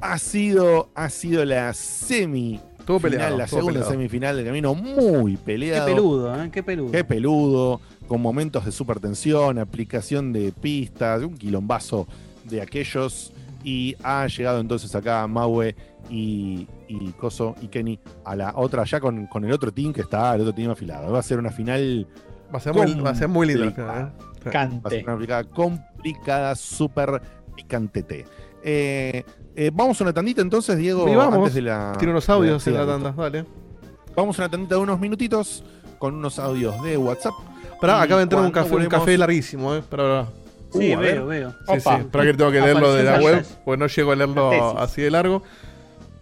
[0.00, 2.60] ha sido, ha sido la semi.
[2.78, 3.90] Estuvo peleado, la estuvo segunda peleado.
[3.92, 5.86] semifinal del camino muy Qué peleado.
[5.86, 6.50] peludo, ¿eh?
[6.52, 6.92] Qué peludo.
[6.92, 12.06] Qué peludo, con momentos de super tensión, aplicación de pistas, un quilombazo
[12.44, 13.32] de aquellos.
[13.64, 15.74] Y ha llegado entonces acá Maue
[16.10, 20.02] y, y Coso y Kenny a la otra, ya con, con el otro team que
[20.02, 21.12] está, el otro team afilado.
[21.12, 22.06] Va a ser una final.
[22.54, 24.22] Va a ser muy- va a ser muy lindo la final, ¿eh?
[24.44, 24.50] Sí.
[24.54, 27.20] Va a ser una final complicada, súper
[27.56, 28.24] picantete.
[28.62, 29.24] Eh,
[29.54, 31.08] eh, vamos a una tandita entonces, Diego.
[31.08, 31.38] Y vamos.
[31.38, 31.94] antes de la.
[31.98, 33.44] Tiene unos audios de en la sí, tanda, dale.
[34.14, 35.64] Vamos a una tandita de unos minutitos
[35.98, 37.34] con unos audios de WhatsApp.
[37.80, 39.82] Pará, acaba de entrar un café, un volvemos- café larguísimo, eh.
[39.88, 40.26] Pará, pará.
[40.72, 41.50] Sí, Uh, veo, veo.
[41.50, 41.78] Sí, sí.
[41.80, 41.96] Opa.
[41.98, 45.00] Espera que tengo que leerlo de la web, porque no llego a leerlo La así
[45.02, 45.42] de largo.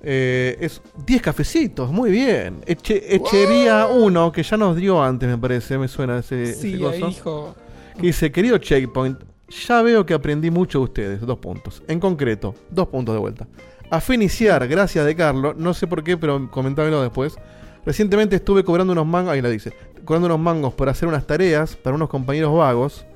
[0.07, 2.61] Eh, es 10 cafecitos, muy bien.
[2.67, 6.87] Eche- Echería 1, que ya nos dio antes, me parece, me suena ese, Sí, ese
[6.87, 7.55] ahí dijo.
[7.97, 9.19] Que dice, querido Checkpoint,
[9.67, 11.83] ya veo que aprendí mucho de ustedes, dos puntos.
[11.89, 13.47] En concreto, dos puntos de vuelta.
[13.91, 17.37] A finiciar, gracias de Carlos, no sé por qué, pero comentámelo después.
[17.87, 19.73] Recientemente estuve cobrando unos mangos, ahí la dice,
[20.05, 23.07] cobrando unos mangos por hacer unas tareas para unos compañeros vagos.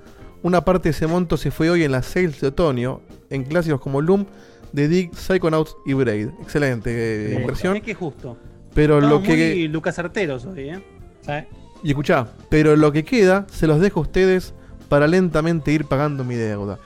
[0.43, 3.01] Una parte de ese monto se fue hoy en las sales de otoño,
[3.31, 4.27] en clásicos como Loom,
[4.74, 6.28] The Dig, Psychonauts y Braid.
[6.43, 7.77] Excelente eh, Eh, inversión.
[7.77, 8.36] es que justo.
[8.74, 9.36] Pero Estamos lo que...
[9.36, 11.47] muy Lucas Arteros hoy, ¿eh?
[11.82, 14.55] Y escuchá, pero lo que queda se los dejo a ustedes
[14.89, 16.78] para lentamente ir pagando mi deuda.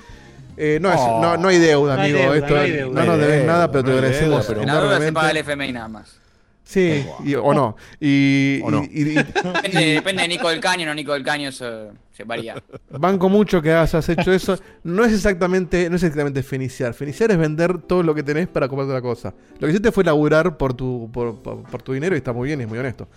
[0.57, 1.21] Eh, no, es- Oh.
[1.23, 2.33] no, no hay deuda, No hay amigo.
[2.33, 4.81] deuda, Esto no hay no, nos debes No nada, pero te no agradecemos pero- La
[4.81, 6.19] deuda se paga el FMI nada más.
[6.65, 7.77] Sí, y- o no.
[8.01, 8.83] Y, O no.
[8.85, 11.91] y- y- Depende, depende de Nico del Caño, no Nico del Caño, eso
[12.23, 12.63] se varía.
[12.99, 14.59] banco mucho que hayas hecho eso.
[14.85, 16.95] No es exactamente, no es exactamente feniciar.
[16.95, 19.35] Feniciar es vender todo lo que tenés para comprarte la cosa.
[19.55, 22.49] Lo que hiciste fue laburar por tu, por, por- por tu dinero y está muy
[22.49, 23.09] bien y es muy honesto.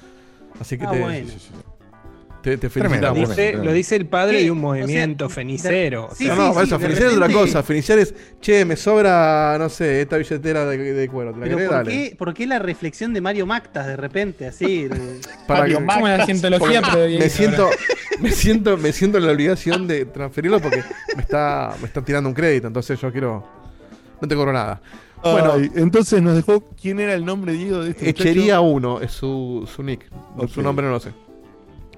[0.59, 1.29] Así que Ah, te, bueno.
[2.45, 3.29] Te, te Tremendo, felicitamos.
[3.35, 4.43] dice- lo dice el padre ¿Qué?
[4.43, 6.09] de un O sea, movimiento fenicero.
[6.15, 7.63] sí, no, no, sí, eso, de Feniciar es otra cosa.
[7.63, 11.31] Feniciar es, che, me sobra, no sé, esta billetera de, de cuero.
[11.33, 11.69] ¿Te la Pero querés?
[11.69, 11.91] ¿por Dale.
[11.91, 14.47] qué, ¿por qué la reflexión de Mario Mactas de repente?
[14.47, 14.87] Así.
[15.47, 17.69] Para que- Como la cientología, pero me siento,
[18.19, 20.83] me siento, me siento en la obligación de transferirlo porque
[21.15, 23.43] me está, me están tirando un crédito, entonces yo quiero,
[24.21, 24.81] no te cobro nada.
[25.23, 28.97] Bueno, entonces nos dejó quién era el nombre, Diego, de este Echería muchacho?
[28.97, 30.05] 1 es su, su nick,
[30.37, 30.49] Ok.
[30.49, 31.09] su nombre no lo sé.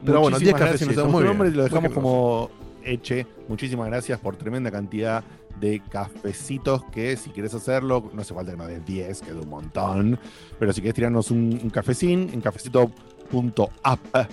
[0.06, 2.50] Pero bueno, 10 Muchísimas gracias, cafecitos, nos muy bien, nombre y lo dejamos como
[2.84, 3.28] Eche.
[3.48, 5.24] Muchísimas gracias por tremenda cantidad
[5.60, 9.36] de cafecitos que si quieres hacerlo, no hace falta que nos des 10, que es
[9.36, 10.20] un montón.
[10.60, 14.30] Pero si quieres tirarnos un, un cafecín, en cafecito.app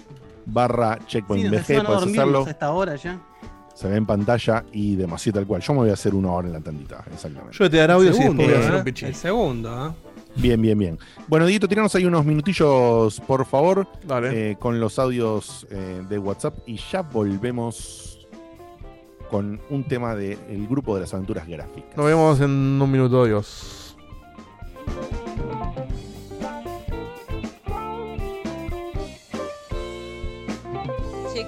[0.47, 2.45] barra Sí, checkpoint BG, a puedes hacerlo.
[2.47, 3.21] a esta hora ya.
[3.75, 5.61] Se ve en pantalla y demasiado tal cual.
[5.63, 7.57] Yo me voy a hacer una hora en la tandita, exactamente.
[7.59, 8.63] Yo te daré audio segundo, después voy a ¿eh?
[8.63, 9.09] hacer un pichín.
[9.09, 9.93] El segundo, ¿eh?
[10.37, 10.99] Bien, bien, bien.
[11.29, 14.51] Bueno, Dieguito, tiranos ahí unos minutillos, por favor, Dale.
[14.53, 18.27] eh, con los audios eh, de WhatsApp y ya volvemos
[19.31, 21.97] con un tema del grupo de las aventuras gráficas.
[21.97, 23.97] Nos vemos en un minuto, adiós.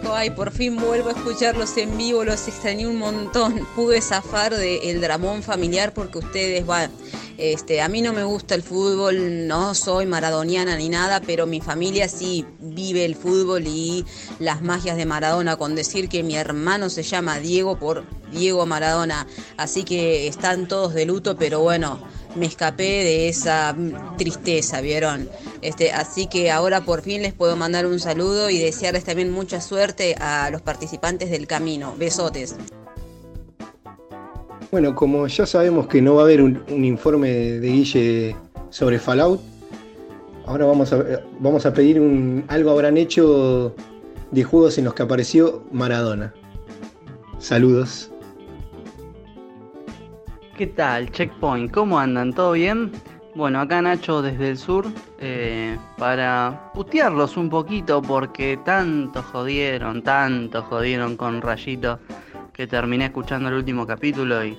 [0.01, 3.67] Chico, ay, por fin vuelvo a escucharlos en vivo, los extrañé un montón.
[3.77, 6.91] Pude zafar del dramón familiar porque ustedes, van.
[7.39, 11.61] este, a mí no me gusta el fútbol, no soy maradoniana ni nada, pero mi
[11.61, 14.05] familia sí vive el fútbol y
[14.39, 19.27] las magias de Maradona, con decir que mi hermano se llama Diego por Diego Maradona,
[19.57, 22.01] así que están todos de luto, pero bueno,
[22.37, 23.75] me escapé de esa
[24.17, 25.29] tristeza, ¿vieron?
[25.63, 29.61] Este, así que ahora por fin les puedo mandar un saludo y desearles también mucha
[29.61, 31.95] suerte a los participantes del camino.
[31.99, 32.57] Besotes.
[34.71, 38.37] Bueno, como ya sabemos que no va a haber un, informe de Guille
[38.71, 39.41] sobre Fallout,
[40.45, 41.03] ahora vamos a,
[41.39, 43.75] vamos a pedir un, algo habrán hecho
[44.31, 46.35] de juegos en los que apareció Maradona.
[47.39, 48.11] Saludos.
[50.57, 51.71] ¿Qué tal, Checkpoint?
[51.71, 52.33] ¿Cómo andan?
[52.33, 52.91] ¿Todo bien?
[53.35, 54.87] Bueno, acá Nacho desde el sur
[55.19, 62.01] eh, para putearlos un poquito porque tanto jodieron, tanto jodieron con Rayito
[62.55, 64.59] que terminé escuchando el último capítulo y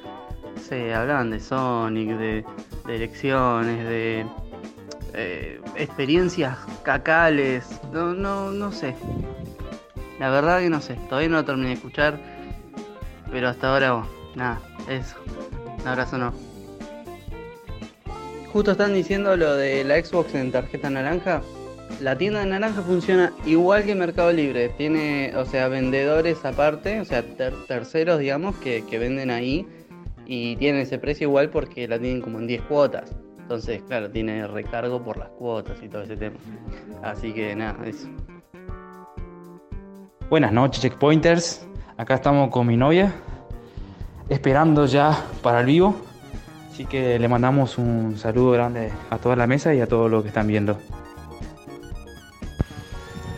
[0.61, 2.45] se hablaban de Sonic, de,
[2.87, 4.23] elecciones, de
[5.15, 8.95] eh, experiencias cacales, no, no, no sé.
[10.19, 12.19] La verdad que no sé, todavía no lo terminé de escuchar,
[13.31, 14.03] pero hasta ahora,
[14.35, 15.15] nada, eso.
[15.87, 16.33] Abrazo no.
[18.51, 21.41] Justo están diciendo lo de la Xbox en tarjeta naranja.
[22.01, 24.69] La tienda de naranja funciona igual que Mercado Libre.
[24.69, 29.65] Tiene, o sea, vendedores aparte, o sea, ter- terceros, digamos, que, que venden ahí.
[30.25, 33.15] Y tienen ese precio igual porque la tienen como en 10 cuotas.
[33.39, 36.35] Entonces, claro, tiene recargo por las cuotas y todo ese tema.
[37.01, 38.07] Así que nada, eso.
[40.29, 41.65] Buenas noches, checkpointers.
[41.95, 43.13] Acá estamos con mi novia,
[44.29, 45.95] esperando ya para el vivo.
[46.71, 50.21] Así que le mandamos un saludo grande a toda la mesa y a todos los
[50.21, 50.77] que están viendo.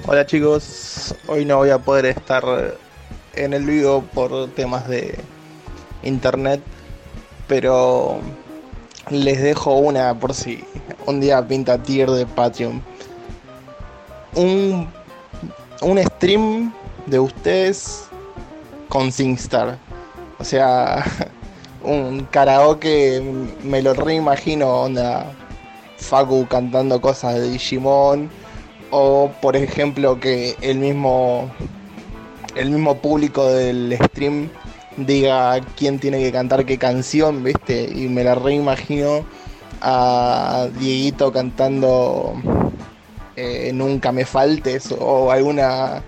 [0.07, 2.43] Hola chicos, hoy no voy a poder estar
[3.35, 5.17] en el vivo por temas de
[6.03, 6.61] internet,
[7.47, 8.19] pero
[9.09, 10.63] les dejo una por si
[11.05, 12.81] un día pinta tier de Patreon.
[14.35, 14.87] Un,
[15.81, 16.73] un stream
[17.05, 18.05] de ustedes
[18.89, 19.77] con SingStar.
[20.39, 21.05] O sea,
[21.83, 23.21] un karaoke
[23.63, 25.31] me lo reimagino, onda
[25.97, 28.29] Facu cantando cosas de Digimon.
[28.91, 31.51] O por ejemplo que el mismo
[32.55, 34.49] el mismo público del stream
[34.97, 37.83] diga quién tiene que cantar qué canción, ¿viste?
[37.83, 39.25] Y me la reimagino
[39.81, 42.33] a Dieguito cantando
[43.35, 46.01] eh, Nunca me faltes o alguna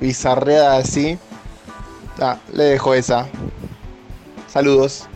[0.00, 1.18] bizarreada así.
[2.20, 3.26] Ah, le dejo esa.
[4.48, 5.08] Saludos.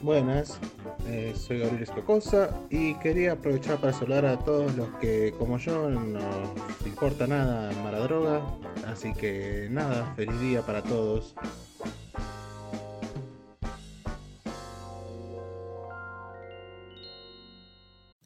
[0.00, 0.58] Buenas,
[1.06, 5.90] eh, soy Gabriel Escocosa y quería aprovechar para saludar a todos los que, como yo,
[5.90, 6.18] no
[6.86, 8.40] importa nada Maradroga.
[8.86, 11.34] Así que nada, feliz día para todos.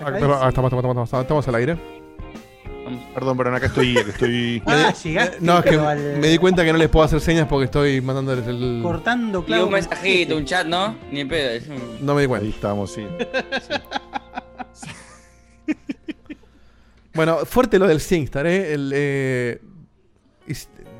[0.00, 1.76] Ah, estamos, ah, estamos, estamos, estamos, estamos al aire.
[3.14, 3.96] Perdón, perdón, acá estoy.
[3.98, 4.62] acá estoy...
[4.66, 7.20] Ah, llegaste, No, es que pero al- me di cuenta que no les puedo hacer
[7.20, 8.80] señas porque estoy mandándoles el.
[8.82, 9.66] Cortando Y clavo.
[9.66, 10.94] un mensajito, un chat, ¿no?
[11.10, 11.50] Ni en pedo.
[11.50, 12.44] es un- No me di cuenta.
[12.46, 13.06] Ahí estamos, sí.
[17.14, 18.74] Bueno, fuerte lo del SingStar, ¿eh?
[18.74, 19.60] El, eh,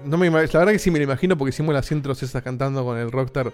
[0.06, 2.84] no me, la verdad que sí me lo imagino porque hicimos las intros esas cantando
[2.84, 3.52] con el Rockstar.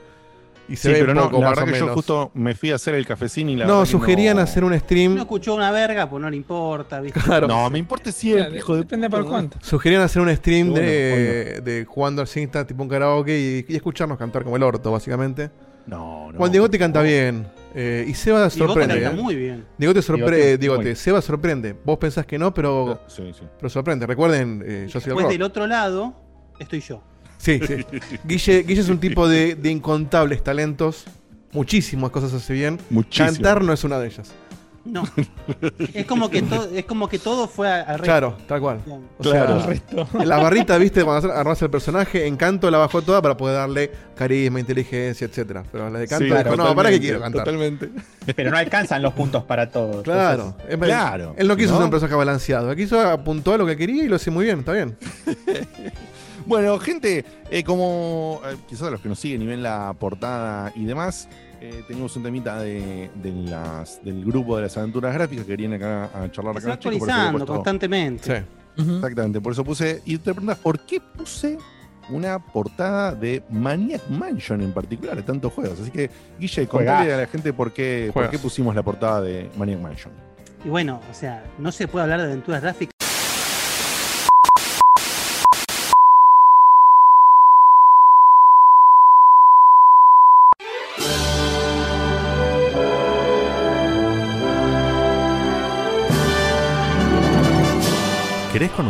[0.69, 1.95] Y se Sí, ve pero no, poco, la más verdad o que yo menos.
[1.97, 5.15] justo me fui a hacer el cafecín y la No, sugerían hacer un stream.
[5.17, 7.21] No escuchó una verga, pues no le importa, ¿viste?
[7.21, 7.49] Claro.
[7.49, 9.59] No, me importa siempre, hijo de Depende por cuánto.
[9.61, 13.77] Sugerían hacer un stream Bueno, de, de jugando al SingStar tipo un karaoke y, y
[13.77, 15.51] escucharnos cantar como el orto, básicamente.
[15.85, 16.39] No, no.
[16.39, 17.45] Juan Diego te canta bien.
[17.75, 19.01] eh, y Seba sorprende.
[19.03, 19.23] canta ¿eh?
[19.23, 19.67] muy bien.
[19.77, 20.57] Diego te sorprende.
[20.59, 20.95] Diegote, muy.
[20.95, 21.75] Seba sorprende.
[21.85, 23.43] Vos pensás que no, pero, Sí, sí.
[23.59, 24.07] pero sorprende.
[24.07, 25.33] Recuerden, eh, yo soy el Pues rock.
[25.33, 26.15] del otro lado
[26.61, 27.03] estoy yo.
[27.43, 27.85] Sí, sí.
[28.25, 31.05] Guille, Guille es un tipo de, de incontables talentos.
[31.53, 32.79] Muchísimas cosas hace bien.
[32.89, 33.33] Muchísimas.
[33.35, 34.31] Cantar no es una de ellas.
[34.85, 35.05] No.
[35.95, 38.05] es como que todo, es como que todo fue a- al resto.
[38.05, 38.79] Claro, tal cual.
[38.89, 39.61] O Claro.
[39.61, 40.09] sea, El resto.
[40.25, 44.59] la barrita, viste, cuando armás el personaje, Encanto la bajó toda para poder darle carisma,
[44.59, 45.63] inteligencia, etcétera.
[45.71, 47.45] Pero la de Canto Sí, dijo, no, ¿para qué quiero cantar?
[47.45, 47.91] Totalmente.
[48.35, 50.03] Pero no alcanzan los puntos para todos.
[50.03, 51.35] Claro, entonces- es- Claro.
[51.39, 51.77] Él no quiso ¿No?
[51.77, 52.71] ser un personaje balanceado.
[52.71, 54.97] Aquí hizo, apuntó a lo que quería y lo hace muy bien, está bien.
[56.47, 60.73] Bueno, gente, eh, como eh, quizás a los que nos siguen y ven la portada
[60.75, 61.29] y demás,
[61.61, 65.83] eh, tenemos un temita de, de las, del grupo de las aventuras gráficas que vienen
[65.83, 68.45] acá a charlar Se acá actualizando constantemente.
[68.77, 70.03] Exactamente, por eso puse.
[70.05, 71.59] Y te preguntas, ¿por qué puse
[72.11, 75.79] una portada de Maniac Mansion en particular de tantos juegos?
[75.81, 79.51] Así que, Guille, contale a la gente por qué, por qué pusimos la portada de
[79.57, 80.13] Maniac Mansion.
[80.65, 82.93] Y bueno, o sea, no se puede hablar de aventuras gráficas.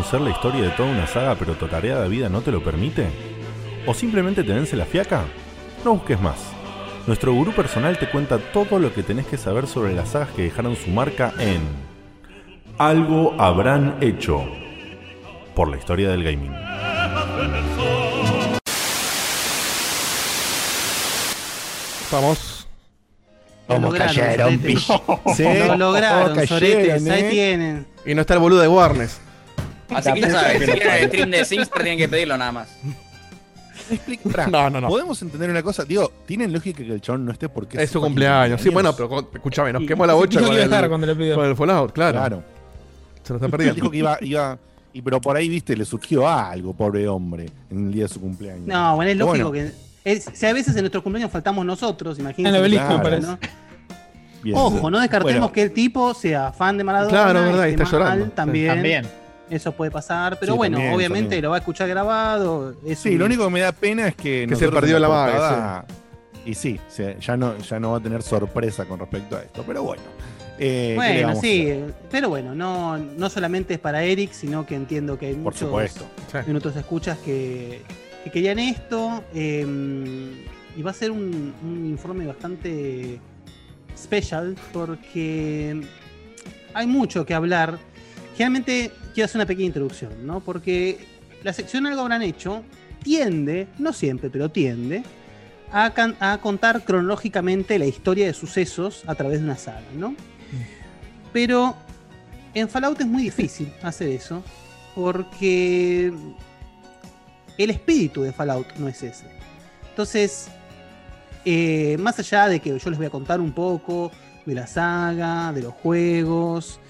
[0.02, 2.60] Conocer la historia de toda una saga pero tu tarea de vida no te lo
[2.64, 3.06] permite?
[3.86, 5.22] ¿O simplemente te vence la fiaca?
[5.84, 6.38] No busques más.
[7.06, 10.42] Nuestro gurú personal te cuenta todo lo que tenés que saber sobre las sagas que
[10.42, 11.60] dejaron su marca en
[12.78, 14.44] Algo habrán hecho
[15.54, 16.52] por la historia del gaming.
[22.10, 22.66] Vamos.
[23.68, 25.34] Lo cayeron, Sorete.
[25.36, 27.04] Sí, Lo lograron, como Soretes.
[27.04, 27.30] cayeron, Ahí eh.
[27.30, 27.86] tienen.
[28.04, 29.20] Y no está el boludo de Warnes.
[29.96, 32.68] Así que ya saben, si quieren el stream de SingStar tienen que pedirlo nada más.
[34.50, 34.88] No, no, no.
[34.88, 38.00] Podemos entender una cosa, digo, tiene lógica que el chabón no esté porque Es su
[38.00, 38.60] cumpleaños.
[38.60, 41.06] Sí, bueno, pero escúchame, nos quemó la bocha con que iba a el, estar cuando
[41.06, 41.34] le pidió.
[41.34, 42.18] con el Fallout, claro.
[42.18, 42.42] Claro.
[43.22, 43.74] Se lo está perdiendo.
[43.74, 44.58] dijo que iba, iba.
[44.94, 48.20] Y pero por ahí, viste, le surgió algo, pobre hombre, en el día de su
[48.20, 48.66] cumpleaños.
[48.66, 49.72] No, bueno, es lógico bueno,
[50.04, 50.10] que.
[50.10, 52.50] es- si a veces en nuestros cumpleaños faltamos nosotros, imagínate.
[52.50, 52.98] En el obelisco, Claro.
[52.98, 53.26] me parece.
[53.26, 53.38] ¿no?
[54.42, 54.56] bien.
[54.58, 57.10] Ojo, no descartemos Bueno, que el tipo sea fan de Maradona.
[57.10, 58.24] Claro, verdad, y está mal llorando.
[58.30, 58.66] También.
[58.68, 59.06] También.
[59.52, 61.42] Eso puede pasar, pero Sí, bueno, también, obviamente también.
[61.42, 62.74] lo va a escuchar grabado.
[62.86, 64.46] es Sí, un- lo único que me da pena es que.
[64.48, 65.84] Que se perdió la portada-
[66.46, 66.80] Y sí,
[67.20, 69.62] ya, no, ya no va a tener sorpresa con respecto a esto.
[69.66, 70.02] Pero bueno.
[70.58, 71.68] eh, ¿qué le Bueno, sí,
[72.10, 75.58] pero bueno, no, no solamente es para Eric, sino que entiendo que hay Por muchos
[75.60, 76.04] supuesto.
[76.46, 77.82] en otros escuchas que,
[78.24, 79.22] que querían esto.
[79.34, 79.66] eh,
[80.76, 83.20] y va a ser un, un informe bastante
[83.96, 85.80] special porque
[86.74, 87.78] hay mucho que hablar.
[88.36, 90.40] Generalmente quiero hacer una pequeña introducción, ¿no?
[90.40, 91.06] Porque
[91.42, 92.62] la sección Algo habrán hecho
[93.02, 95.02] tiende, no siempre, pero tiende,
[95.72, 100.14] a, contar cronológicamente la historia de sucesos a través de una saga, ¿no?
[101.32, 101.74] Pero
[102.54, 104.42] en Fallout es muy difícil hacer eso,
[104.94, 106.12] porque
[107.56, 109.24] el espíritu de Fallout no es ese.
[109.88, 110.48] Entonces,
[111.44, 114.12] eh, más allá de que yo les voy a contar un poco
[114.44, 116.80] de la saga, de los juegos,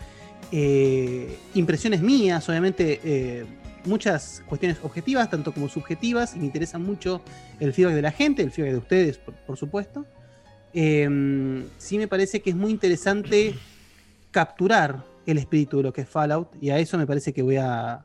[0.52, 3.44] eh, impresiones mías, obviamente eh,
[3.84, 7.20] muchas cuestiones objetivas, tanto como subjetivas, y me interesa mucho
[7.58, 10.06] el feedback de la gente, el feedback de ustedes, por, por supuesto.
[10.74, 13.54] Eh, sí me parece que es muy interesante
[14.30, 17.56] capturar el espíritu de lo que es Fallout, y a eso me parece que voy
[17.56, 18.04] a,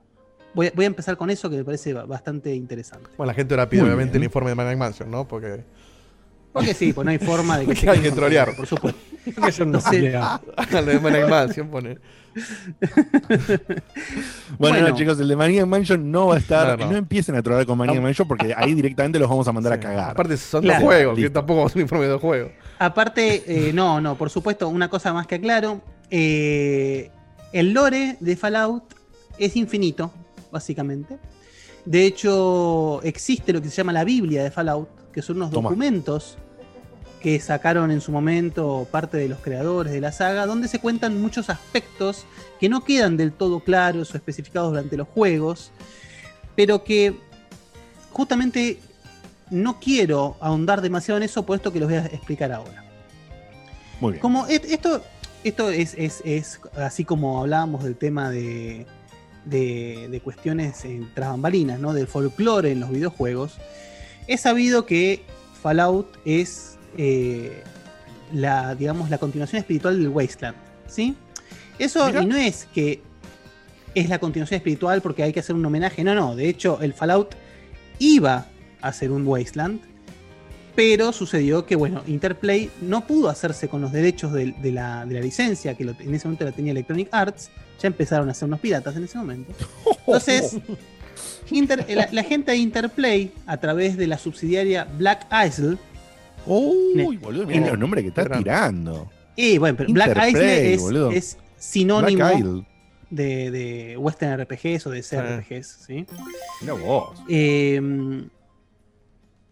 [0.53, 3.09] voy a, voy a empezar con eso, que me parece ba- bastante interesante.
[3.17, 4.23] Bueno, la gente ahora pide Muy obviamente bien.
[4.23, 5.27] el informe de Maniac Mansion, ¿no?
[5.27, 5.63] Porque.
[6.53, 8.55] Porque sí, pues no hay forma de que se hay que trolear.
[8.55, 8.99] por supuesto.
[9.27, 10.11] Que yo no Entonces, sé.
[10.71, 11.97] Lo de Maniac Mansion pone.
[14.57, 14.89] Bueno, Bueno.
[14.89, 16.77] no, chicos, el de Maniac Mansion no va a estar.
[16.79, 16.97] No, No, no.
[16.97, 20.11] empiecen a trolear con Maniac Mansion porque ahí directamente los vamos a mandar a cagar.
[20.11, 20.79] Aparte, son Claro.
[20.81, 22.51] dos juegos, que tampoco vamos a hacer un informe de dos juegos.
[22.79, 25.81] Aparte, eh, no, no, por supuesto, una cosa más que aclaro.
[26.09, 27.11] eh,
[27.53, 28.83] el lore de Fallout
[29.37, 30.11] es infinito,
[30.51, 31.17] básicamente.
[31.85, 35.69] De hecho, existe lo que se llama la Biblia de Fallout, que son unos Toma.
[35.69, 36.37] documentos
[37.21, 41.19] que sacaron en su momento parte de los creadores de la saga, donde se cuentan
[41.21, 42.25] muchos aspectos
[42.59, 45.71] que no quedan del todo claros o especificados durante los juegos,
[46.55, 47.15] pero que
[48.11, 48.79] justamente
[49.49, 52.83] no quiero ahondar demasiado en eso, puesto que los voy a explicar ahora.
[53.99, 54.21] Muy bien.
[54.21, 55.01] Como esto,
[55.43, 58.85] esto es, es- es así como hablábamos del tema de,
[59.45, 61.93] de, de cuestiones en tras bambalinas, ¿no?
[61.93, 63.57] Del folclore en los videojuegos.
[64.27, 65.23] He sabido que
[65.63, 67.63] Fallout es eh,
[68.33, 70.55] la, digamos, la continuación espiritual del Wasteland.
[70.87, 71.15] ¿Sí?
[71.79, 73.01] Eso, y no es que
[73.95, 76.03] es la continuación espiritual porque hay que hacer un homenaje.
[76.03, 76.35] No, no.
[76.35, 77.35] De hecho, el Fallout
[77.99, 78.45] iba
[78.81, 79.81] a ser un Wasteland.
[80.75, 85.15] Pero sucedió que, bueno, Interplay no pudo hacerse con los derechos de, de la, de
[85.15, 87.49] la licencia, que lo- en ese momento la tenía Electronic Arts.
[87.81, 89.53] Ya empezaron a ser unos piratas en ese momento.
[90.05, 90.55] Entonces,
[91.51, 95.77] Inter- la, la gente de Interplay, a través de la subsidiaria Black Isle.
[96.47, 99.09] Uy, boludo, mira los nombres que está tirando.
[99.35, 102.65] Y bueno, pero Black Interplay, Isle es, sinónimo
[103.09, 106.05] de, de Western RPGs o de CRPGs, ¿sí?
[106.61, 107.21] Mira vos.
[107.29, 107.79] Eh,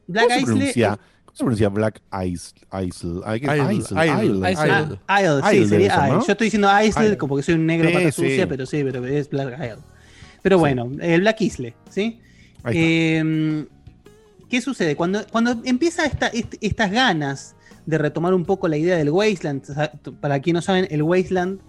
[0.08, 0.46] Black ¿Cómo Isle.
[0.46, 1.00] pronuncia?
[1.26, 2.86] ¿Cómo se pronuncia Black Isle?
[2.86, 3.22] Isle.
[3.26, 4.52] Ay, ¿qué- Isle, Isle.
[4.52, 5.00] Isle.
[5.08, 6.08] Ah, Isle, sí, sería Isle.
[6.18, 6.26] ¿no?
[6.26, 7.18] Yo estoy diciendo Isle, Isle.
[7.18, 8.22] como que soy un negro Sí, pata sí.
[8.22, 9.78] sucia, pero sí, pero es Black Isle.
[10.42, 12.20] Pero bueno, el Black Isle, ¿sí?
[12.64, 12.90] Ahí está.
[13.22, 13.66] Eh,
[14.50, 14.96] ¿Qué sucede?
[14.96, 17.56] Cuando, cuando empieza esta, est- estas ganas
[17.86, 19.64] de retomar un poco la idea del Wasteland,
[20.20, 21.60] para quienes no saben, el Wasteland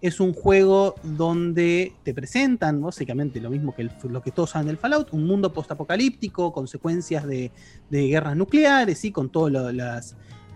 [0.00, 4.76] es un juego donde te presentan básicamente lo mismo que lo que todos saben del
[4.76, 7.52] Fallout, un mundo postapocalíptico, consecuencias de,
[7.90, 9.12] guerras nucleares, ¿sí?
[9.12, 9.52] con todas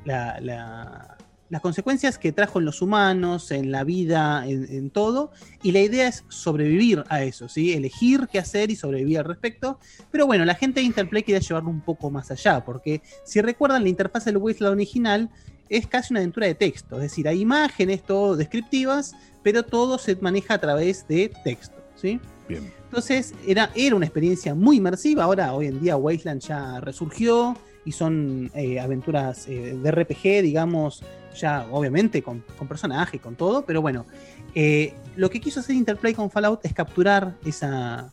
[0.05, 1.16] la- la-
[1.49, 5.31] las consecuencias que trajo en los humanos, en la vida, en, en todo.
[5.63, 7.73] Y la idea es sobrevivir a eso, ¿sí?
[7.73, 9.79] elegir qué hacer y sobrevivir al respecto.
[10.11, 13.83] Pero bueno, la gente de Interplay quería llevarlo un poco más allá, porque si recuerdan,
[13.83, 15.31] la interfaz del Wasteland original
[15.69, 20.17] es casi una aventura de texto, es decir, hay imágenes, todo descriptivas, pero todo se
[20.17, 22.21] maneja a través de texto, ¿sí?
[22.49, 22.73] Bien.
[22.85, 25.25] Entonces era, era una experiencia muy inmersiva.
[25.25, 31.03] Ahora, hoy en día, Wasteland ya resurgió y son eh, aventuras eh, de RPG, digamos,
[31.37, 34.07] ya obviamente con, con personaje, con todo, pero bueno,
[34.55, 38.11] eh, lo que quiso hacer Interplay con Fallout es capturar esa,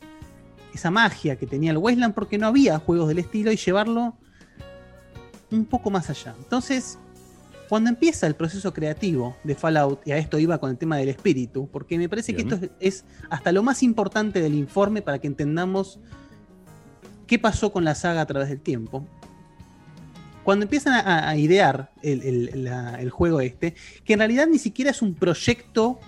[0.74, 4.16] esa magia que tenía el Wasteland porque no había juegos del estilo y llevarlo
[5.52, 6.36] un poco más allá.
[6.38, 6.98] Entonces,
[7.70, 11.10] cuando empieza el proceso creativo de Fallout, y a esto iba con el tema del
[11.10, 15.20] espíritu, porque me parece que esto es, es hasta lo más importante del informe para
[15.20, 16.00] que entendamos
[17.26, 19.08] qué pasó con la saga a través del tiempo.
[20.44, 26.00] Cuando empiezan a, idear el, juego este, que en realidad ni siquiera es un proyecto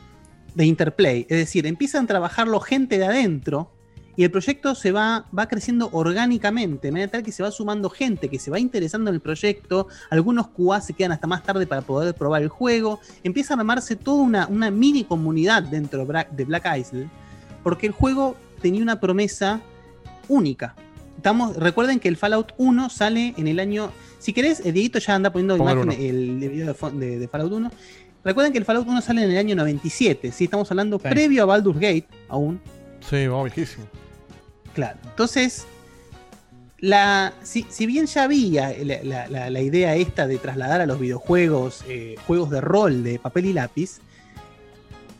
[0.53, 3.72] de Interplay, es decir, empiezan a trabajarlo gente de adentro
[4.18, 8.30] y el proyecto se va, creciendo orgánicamente, de manera tal que se va sumando gente
[8.30, 11.82] que se va interesando en el proyecto, algunos QA se quedan hasta más tarde para
[11.82, 16.32] poder probar el juego, empieza a armarse toda una, una mini comunidad dentro de Black,
[16.32, 17.10] de Black Isle,
[17.64, 19.62] porque el juego tenía una promesa
[20.28, 20.76] única.
[21.18, 23.91] Estamos, recuerden que el Fallout 1 sale en el año.
[24.26, 27.27] Si querés, eh, Dieguito ya anda poniendo Ponga el imagen el, video de, de- de
[27.27, 27.72] Fallout 1.
[28.23, 30.31] Recuerden que el Fallout 1 sale en el año 97.
[30.31, 30.45] ¿sí?
[30.45, 32.60] Estamos hablando previo a Baldur's Gate, aún.
[33.07, 33.85] Sí, vamos, viejísimo.
[34.73, 34.97] Claro.
[35.03, 35.68] Entonces,
[36.80, 38.73] la, si, si bien ya había
[39.03, 43.45] la, la- idea esta de trasladar a los videojuegos eh, juegos de rol de papel
[43.45, 43.99] y lápiz,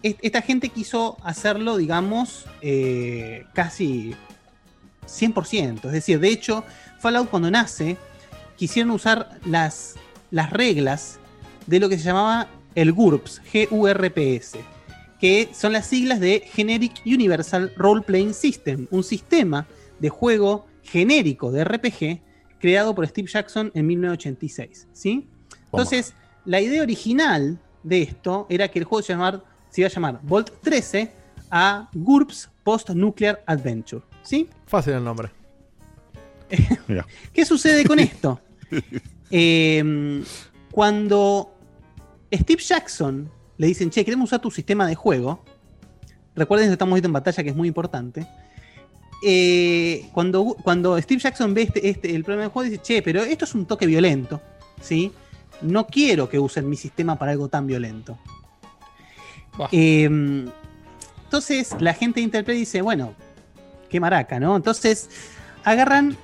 [0.02, 4.16] est- esta gente quiso hacerlo, digamos, eh, casi
[5.08, 5.86] 100%.
[5.86, 6.64] Es decir, de hecho,
[7.00, 7.98] Fallout cuando nace,
[8.58, 9.96] quisieron usar las,
[10.32, 11.20] las reglas
[11.68, 14.60] de lo que se llamaba el GURPS, G-U-R-P-S,
[15.20, 19.66] que son las siglas de Generic Universal Role Playing System, un sistema
[20.00, 22.22] de juego genérico de RPG
[22.60, 24.88] creado por Steve Jackson en 1986.
[24.94, 25.28] ¿sí?
[25.66, 26.14] Entonces,
[26.46, 30.20] la idea original de esto era que el juego se, llamar- se iba a llamar
[30.24, 31.12] Volt 13
[31.50, 34.04] a GURPS Post Nuclear Adventure.
[34.24, 34.50] ¿sí?
[34.66, 35.30] Fácil el nombre.
[37.34, 38.40] ¿Qué sucede con esto?
[39.32, 40.24] Eh,
[40.72, 41.52] cuando
[42.32, 45.44] Steve Jackson le dicen, che, queremos usar tu sistema de juego,
[46.36, 48.28] recuerden que estamos en batalla que es muy importante.
[49.24, 53.24] eh, cuando, cuando Steve Jackson ve este, este- el problema del juego, dice, che, pero
[53.24, 54.42] esto es un toque violento,
[54.82, 55.12] ¿sí?
[55.62, 58.18] No quiero que usen mi sistema para algo tan violento.
[59.72, 60.04] Eh,
[61.24, 63.14] entonces la gente de Interplay dice, bueno,
[63.90, 64.56] qué maraca, ¿no?
[64.56, 65.10] Entonces
[65.64, 66.18] agarran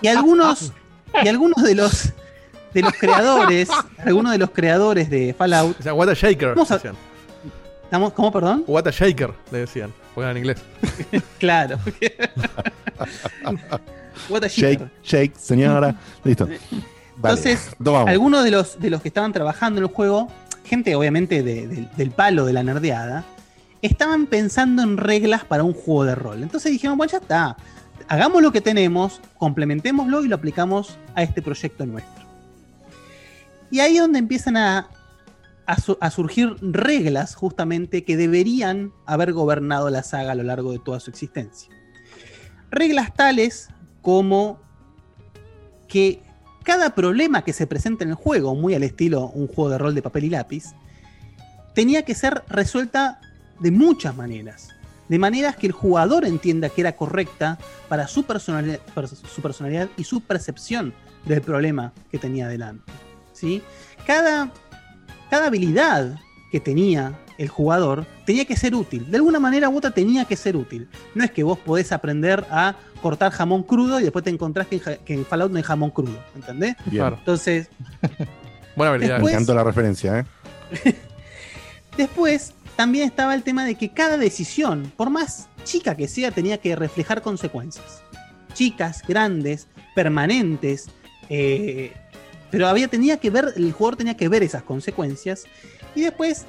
[0.00, 0.72] y algunos
[1.22, 2.12] y algunos de los
[2.74, 3.68] de los creadores,
[4.04, 5.78] algunos de los creadores de Fallout.
[5.80, 6.50] O sea, What a Shaker.
[6.50, 6.94] Vamos a- decían.
[7.84, 8.62] Estamos- ¿Cómo, perdón?
[8.68, 9.92] What a Shaker, le decían.
[10.14, 10.62] Porque era en inglés.
[11.38, 11.78] Claro.
[14.28, 14.90] What a Shake, shaker.
[15.02, 15.94] shake, señora.
[16.24, 16.46] Listo.
[16.46, 17.70] Vale, Entonces,
[18.06, 20.28] algunos de los, de los que estaban trabajando en el juego,
[20.64, 23.24] gente obviamente de- de- del palo de la nerdeada,
[23.82, 26.42] estaban pensando en reglas para un juego de rol.
[26.42, 27.56] Entonces dijeron, bueno, ya está.
[28.10, 32.24] Hagamos lo que tenemos, complementémoslo y lo aplicamos a este proyecto nuestro.
[33.70, 34.88] Y ahí es donde empiezan a,
[35.64, 40.72] a su- a surgir reglas justamente que deberían haber gobernado la saga a lo largo
[40.72, 41.72] de toda su existencia.
[42.72, 43.68] Reglas tales
[44.02, 44.58] como
[45.86, 46.20] que
[46.64, 49.94] cada problema que se presenta en el juego, muy al estilo un juego de rol
[49.94, 50.64] de papel y lápiz,
[51.76, 53.20] tenía que ser resuelta
[53.60, 54.70] de muchas maneras.
[55.10, 57.58] De maneras que el jugador entienda que era correcta
[57.88, 58.80] para su personalidad,
[59.30, 60.94] su personalidad y su percepción
[61.26, 62.90] del problema que tenía delante.
[63.34, 63.60] ¿sí?
[64.06, 64.50] Cada,
[65.28, 66.16] cada habilidad
[66.50, 69.10] que tenía el jugador tenía que ser útil.
[69.10, 70.88] De alguna manera u otra tenía que ser útil.
[71.14, 74.76] No es que vos podés aprender a cortar jamón crudo y después te encontrás que
[74.76, 76.22] en, ja- que en Fallout no hay jamón crudo.
[76.36, 76.76] ¿Entendés?
[76.86, 77.06] Bien.
[77.18, 77.68] Entonces,
[78.76, 79.14] Buena habilidad.
[79.16, 80.94] Después- Me encantó la referencia, ¿eh?
[81.96, 86.56] Después también estaba el tema de que cada decisión, por más chica que sea, tenía
[86.56, 88.00] que reflejar consecuencias.
[88.54, 90.86] Chicas, grandes, permanentes.
[91.28, 91.92] eh,
[92.50, 95.44] pero había, tenía que ver, el jugador tenía que ver esas consecuencias.
[95.94, 96.46] Y después,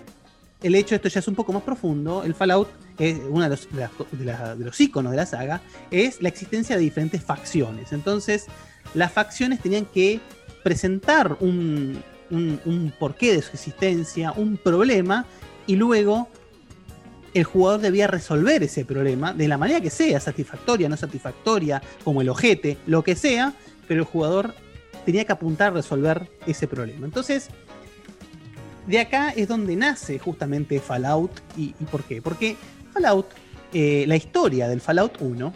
[0.63, 3.67] el hecho, esto ya es un poco más profundo, el Fallout, es uno de los,
[3.69, 7.91] de de la- de los iconos de la saga, es la existencia de diferentes facciones.
[7.91, 8.45] Entonces,
[8.93, 10.21] las facciones tenían que
[10.63, 15.25] presentar un, un- un porqué de su existencia, un problema,
[15.71, 16.27] y luego
[17.33, 22.19] el jugador debía resolver ese problema de la manera que sea, satisfactoria, no satisfactoria, como
[22.21, 23.53] el ojete, lo que sea,
[23.87, 24.53] pero el jugador
[25.05, 27.05] tenía que apuntar a resolver ese problema.
[27.05, 27.47] Entonces,
[28.85, 31.31] de acá es donde nace justamente Fallout.
[31.55, 32.21] ¿Y, por qué?
[32.21, 32.57] Porque
[32.93, 33.27] Fallout,
[33.71, 35.53] eh, la historia del Fallout 1,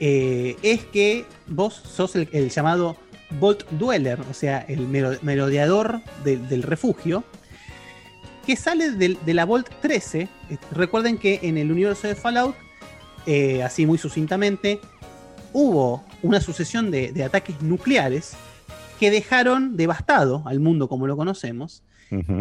[0.00, 2.96] eh, es que vos sos el, llamado
[3.38, 7.22] Vault Dweller, o sea, el mero- merodeador del refugio,
[8.46, 10.20] que sale de la Vault 13.
[10.20, 10.28] Eh,
[10.72, 12.54] Recuerden que en el universo de Fallout,
[13.26, 14.80] eh, así muy sucintamente,
[15.52, 18.34] hubo una sucesión de, de ataques nucleares
[18.98, 21.82] que dejaron devastado al mundo como lo conocemos.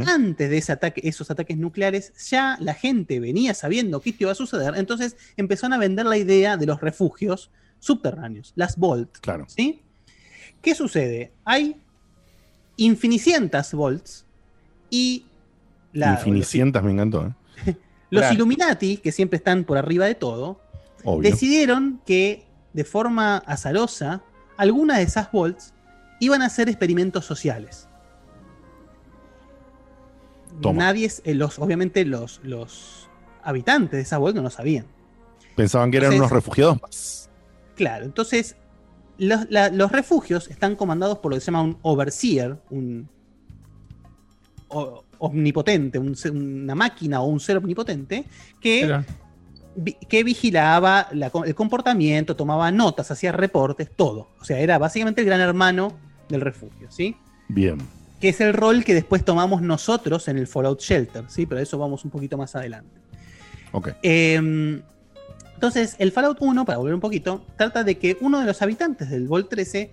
[0.05, 4.31] Antes de ese ataque, esos ataques nucleares, ya la gente venía sabiendo que esto iba
[4.33, 8.75] a suceder, entonces empezaron a vender la idea de los refugios subterráneos, las.
[9.21, 9.45] Claro.
[9.47, 9.81] ¿sí?
[10.61, 11.31] ¿Qué sucede?
[11.45, 11.77] Hay
[12.75, 14.25] infinicientas Vaults
[14.89, 15.25] y
[15.93, 17.75] la- Infinicientas me encantó, ¿eh?
[18.09, 18.33] los Claro.
[18.35, 20.59] Illuminati, que siempre están por arriba de todo,
[21.03, 21.29] Obvio.
[21.29, 24.21] decidieron que de forma azarosa,
[24.57, 25.73] algunas de esas Vaults
[26.19, 27.87] iban a hacer experimentos sociales.
[30.61, 30.83] Toma.
[30.85, 33.09] Nadie, eh, los, obviamente los, los
[33.43, 34.85] habitantes de esa Vault no lo sabían.
[35.55, 37.29] Pensaban que eran unos refugiados más.
[37.75, 38.55] Claro, entonces
[39.17, 43.09] los, la- los refugios están comandados por lo que se llama un overseer, un
[44.67, 48.25] o- omnipotente, un una máquina o un ser omnipotente
[48.59, 49.01] que,
[49.75, 54.29] vi- que vigilaba la el comportamiento, tomaba notas, hacía reportes, todo.
[54.39, 55.93] O sea, era básicamente el gran hermano
[56.29, 57.15] del refugio, ¿sí?
[57.47, 57.77] Bien.
[58.19, 61.45] que es el rol que después tomamos nosotros en el Fallout Shelter, ¿sí?
[61.45, 62.99] Pero eso vamos un poquito más adelante.
[63.71, 63.89] Ok.
[64.03, 64.81] Eh,
[65.55, 69.09] entonces, el Fallout 1, para volver un poquito, trata de que uno de los habitantes
[69.09, 69.91] del Vol 13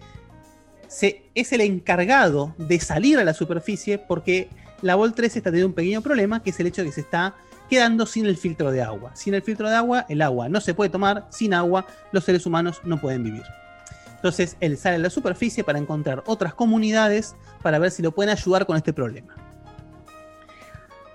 [0.87, 4.49] se, es el encargado de salir a la superficie porque
[4.83, 7.01] la Vol 13 está teniendo un pequeño problema, que es el hecho de que se
[7.01, 7.35] está
[7.69, 9.11] quedando sin el filtro de agua.
[9.15, 12.47] Sin el filtro de agua, el agua no se puede tomar, sin agua los seres
[12.47, 13.43] humanos no pueden vivir.
[14.15, 18.31] Entonces él sale a la superficie para encontrar otras comunidades para ver si lo pueden
[18.31, 19.35] ayudar con este problema.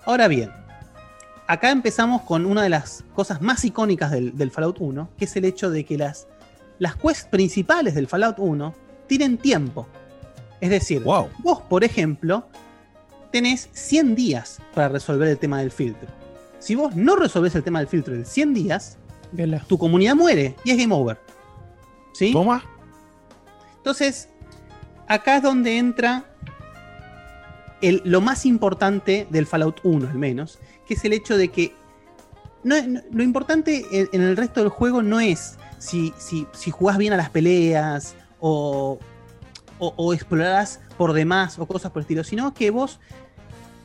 [0.05, 0.51] Ahora bien,
[1.47, 5.35] acá empezamos con una de las cosas más icónicas del, del Fallout 1, que es
[5.35, 6.27] el hecho de que las,
[6.79, 8.73] las quests principales del Fallout 1
[9.07, 9.87] tienen tiempo.
[10.61, 11.27] Es decir, vos,
[11.69, 12.47] por ejemplo,
[13.33, 16.07] tenés 100 días para resolver el tema del filtro.
[16.59, 18.97] Si vos no resolvés el tema del filtro en 100 días,
[19.67, 21.19] tu comunidad muere y es game over.
[22.13, 22.31] ¿Sí?
[22.31, 22.63] ¿Toma?
[23.77, 24.29] Entonces,
[25.07, 26.25] acá es donde entra
[27.81, 31.75] el- lo más importante del Fallout 1, al menos, que es el hecho de que
[32.63, 36.69] no- no- lo importante en, en el resto del juego no es si, si, si
[36.71, 38.99] jugás bien a las peleas o,
[39.79, 42.99] o, o explorarás por demás o cosas por el estilo, sino que vos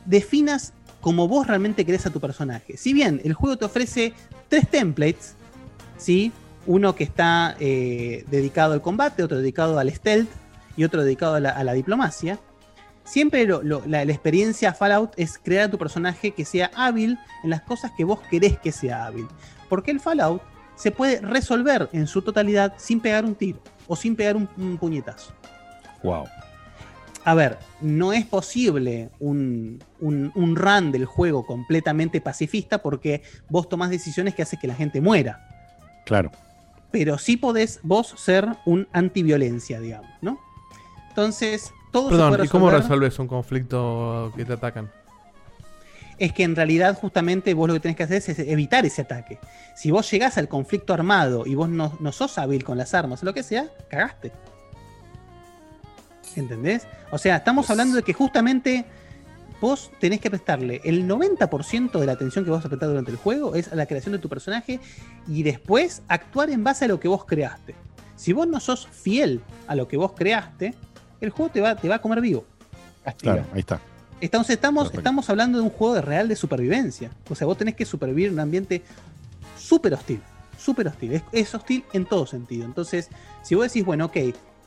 [0.09, 2.75] definas como vos realmente querés a tu personaje.
[2.77, 4.13] Si bien el juego te ofrece
[4.49, 5.35] tres templates,
[5.97, 6.31] ¿sí?
[6.67, 10.29] Uno que está eh, dedicado al combate, otro dedicado al stealth
[10.75, 12.37] y otro dedicado a la, diplomacia.
[13.05, 17.61] Siempre lo- la experiencia Fallout es crear a tu personaje que sea hábil en las
[17.61, 19.27] cosas que vos querés que sea hábil.
[19.69, 20.41] Porque el Fallout
[20.75, 24.77] se puede resolver en su totalidad sin pegar un tiro o sin pegar un, un
[24.77, 25.33] puñetazo.
[26.03, 26.25] Wow.
[27.25, 33.67] A ver, no es posible un, un, un run del juego completamente pacifista porque vos
[33.67, 35.45] tomás decisiones que hacen que la gente muera.
[36.05, 36.31] Claro.
[36.91, 40.39] Pero sí podés vos ser un antiviolencia, digamos, ¿no?
[41.09, 42.81] Entonces, todo se Perdón, puede ¿y cómo resolver.
[42.83, 44.89] resuelves un conflicto que te atacan?
[46.17, 49.39] es que en realidad justamente vos lo que tenés que hacer es evitar ese ataque.
[49.75, 53.23] Si vos llegás al conflicto armado y vos no, no sos hábil con las armas
[53.23, 54.33] o lo que sea, cagaste.
[56.39, 56.87] ¿Entendés?
[57.11, 58.85] O sea, estamos hablando de que justamente
[59.61, 63.17] vos tenés que prestarle el 90% de la atención que vas a prestar durante el
[63.17, 64.79] juego es a la creación de tu personaje
[65.27, 67.75] y después actuar en base a lo que vos creaste.
[68.15, 70.73] Si vos no sos fiel a lo que vos creaste,
[71.21, 72.45] el juego te va, te va a comer vivo.
[73.17, 73.81] Claro, ahí está.
[74.21, 77.11] Entonces estamos, estamos hablando de un juego de real de supervivencia.
[77.29, 78.83] O sea, vos tenés que supervivir en un ambiente
[79.57, 80.21] súper hostil.
[80.57, 81.13] Súper hostil.
[81.13, 82.65] Es, es hostil en todo sentido.
[82.65, 83.09] Entonces,
[83.41, 84.17] si vos decís, bueno, ok,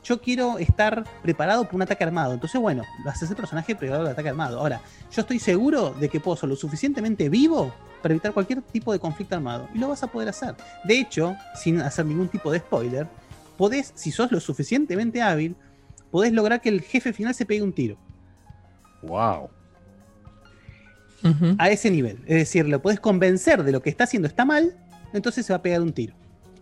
[0.03, 2.33] yo quiero estar preparado para un ataque armado.
[2.33, 4.59] Entonces, bueno, lo haces el personaje preparado para el ataque armado.
[4.59, 4.81] Ahora,
[5.11, 8.99] yo estoy seguro de que puedo ser lo suficientemente vivo para evitar cualquier tipo de
[8.99, 9.69] conflicto armado.
[9.73, 10.55] Y lo vas a poder hacer.
[10.83, 13.07] De hecho, sin hacer ningún tipo de spoiler,
[13.57, 15.55] podés, si sos lo suficientemente hábil,
[16.11, 17.97] podés lograr que el jefe final se pegue un tiro.
[19.01, 19.49] Wow.
[21.57, 22.19] a ese nivel.
[22.25, 24.75] Es decir, lo podés convencer de lo que está haciendo está mal,
[25.13, 26.13] entonces se va a pegar un tiro.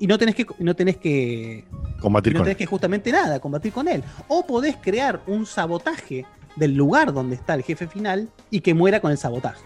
[0.02, 1.64] Y no tenés que, no tenés que,
[2.02, 4.04] Combatir y no con tenés que justamente nada, combatir con él.
[4.28, 6.26] O podés crear un sabotaje
[6.56, 9.62] del lugar donde está el jefe final y que muera con el sabotaje.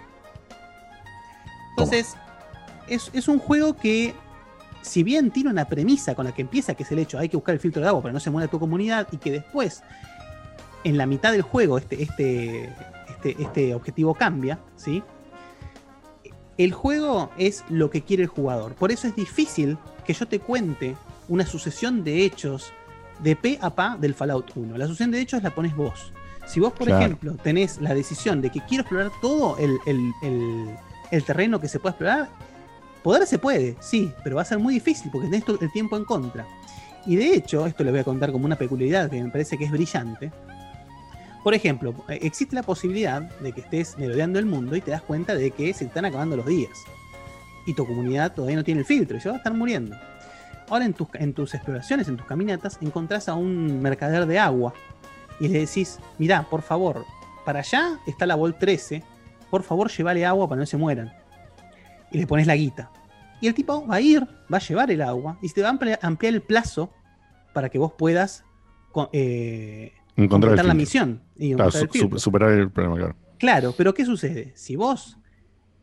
[1.70, 2.18] Entonces,
[2.90, 4.14] es, es un juego que,
[4.82, 7.38] si bien tiene una premisa con la que empieza, que es el hecho, hay que
[7.38, 9.84] buscar el filtro de agua para que no se muera tu comunidad, y que después,
[10.84, 12.74] en la mitad del juego, este, este,
[13.08, 15.02] este, este objetivo cambia, ¿sí?
[16.58, 18.74] El juego es lo que quiere el jugador.
[18.76, 20.96] Por eso es difícil que yo te cuente
[21.28, 22.72] una sucesión de hechos
[23.20, 24.78] de pe a pa del Fallout 1.
[24.78, 26.12] La sucesión de hechos la pones vos.
[26.46, 27.04] Si vos, por Claro.
[27.04, 30.76] ejemplo, tenés la decisión de que quiero explorar todo el, el- el-
[31.12, 32.30] el terreno que se puede explorar,
[33.04, 36.06] poder se puede, sí, pero va a ser muy difícil porque tenés el tiempo en
[36.06, 36.46] contra.
[37.08, 39.66] Y de hecho, esto le voy a contar como una peculiaridad que me parece que
[39.66, 40.32] es brillante.
[41.44, 45.04] Por ejemplo, eh, existe la posibilidad de que estés merodeando el mundo y te das
[45.04, 46.72] cuenta de que se están acabando los días.
[47.66, 49.96] Y tu comunidad todavía no tiene el filtro y se va a estar muriendo.
[50.70, 54.74] Ahora en tus, en tus exploraciones, en tus caminatas, encontrás a un mercader de agua
[55.40, 57.06] y le decís, mirá, por favor,
[57.46, 59.04] para allá está la Vol 13,
[59.52, 61.12] por favor llévale agua para no se mueran.
[62.12, 62.92] Y le pones la guita.
[63.42, 65.70] Y el tipo va a ir, va a llevar el agua y se te va
[65.70, 66.92] a amplia- ampliar el plazo
[67.54, 68.44] para que vos puedas
[69.12, 71.22] eh, Encontrar completar la misión.
[71.38, 73.16] Y Claro, el superar el problema, claro.
[73.38, 74.54] Claro, pero ¿qué sucede?
[74.56, 75.18] Si vos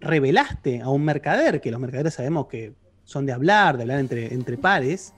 [0.03, 2.74] revelaste a un mercader, que los mercaderes sabemos que
[3.05, 5.15] son de hablar, de hablar entre, entre pares,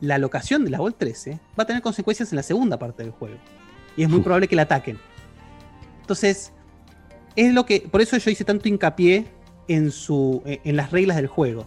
[0.00, 3.12] la locación de la Vol 13 va a tener consecuencias en la segunda parte del
[3.12, 3.36] juego.
[3.96, 4.98] Y es muy probable que la ataquen.
[6.00, 6.52] Entonces,
[7.34, 7.80] es lo que.
[7.80, 9.26] Por eso yo hice tanto hincapié
[9.68, 11.66] en, su, en las reglas del juego.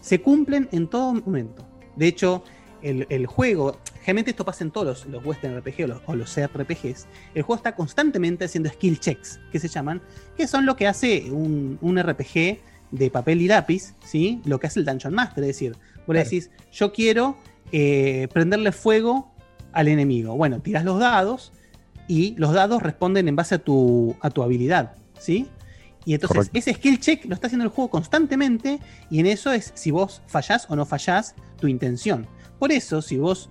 [0.00, 1.66] Se cumplen en todo momento.
[1.96, 2.44] De hecho,
[2.82, 6.14] el, el juego, generalmente esto pasa en todos los, los Western RPG o los, o
[6.14, 10.00] los CRPGs, el juego está constantemente haciendo skill checks, que se llaman,
[10.36, 12.58] que son lo que hace un, un RPG
[12.90, 14.40] de papel y lápiz, ¿sí?
[14.44, 15.76] Lo que hace el Dungeon Master, es decir,
[16.06, 17.36] vos le decís, yo quiero
[17.72, 19.32] eh, prenderle fuego
[19.72, 20.36] al enemigo.
[20.36, 21.52] Bueno, tiras los dados
[22.08, 25.46] y los dados responden en base a tu, a tu habilidad, ¿sí?
[26.04, 26.58] Y entonces Correcto.
[26.58, 28.80] ese skill check lo está haciendo el juego constantemente
[29.10, 32.26] y en eso es si vos fallás o no fallás tu intención.
[32.60, 33.48] Por eso, si vos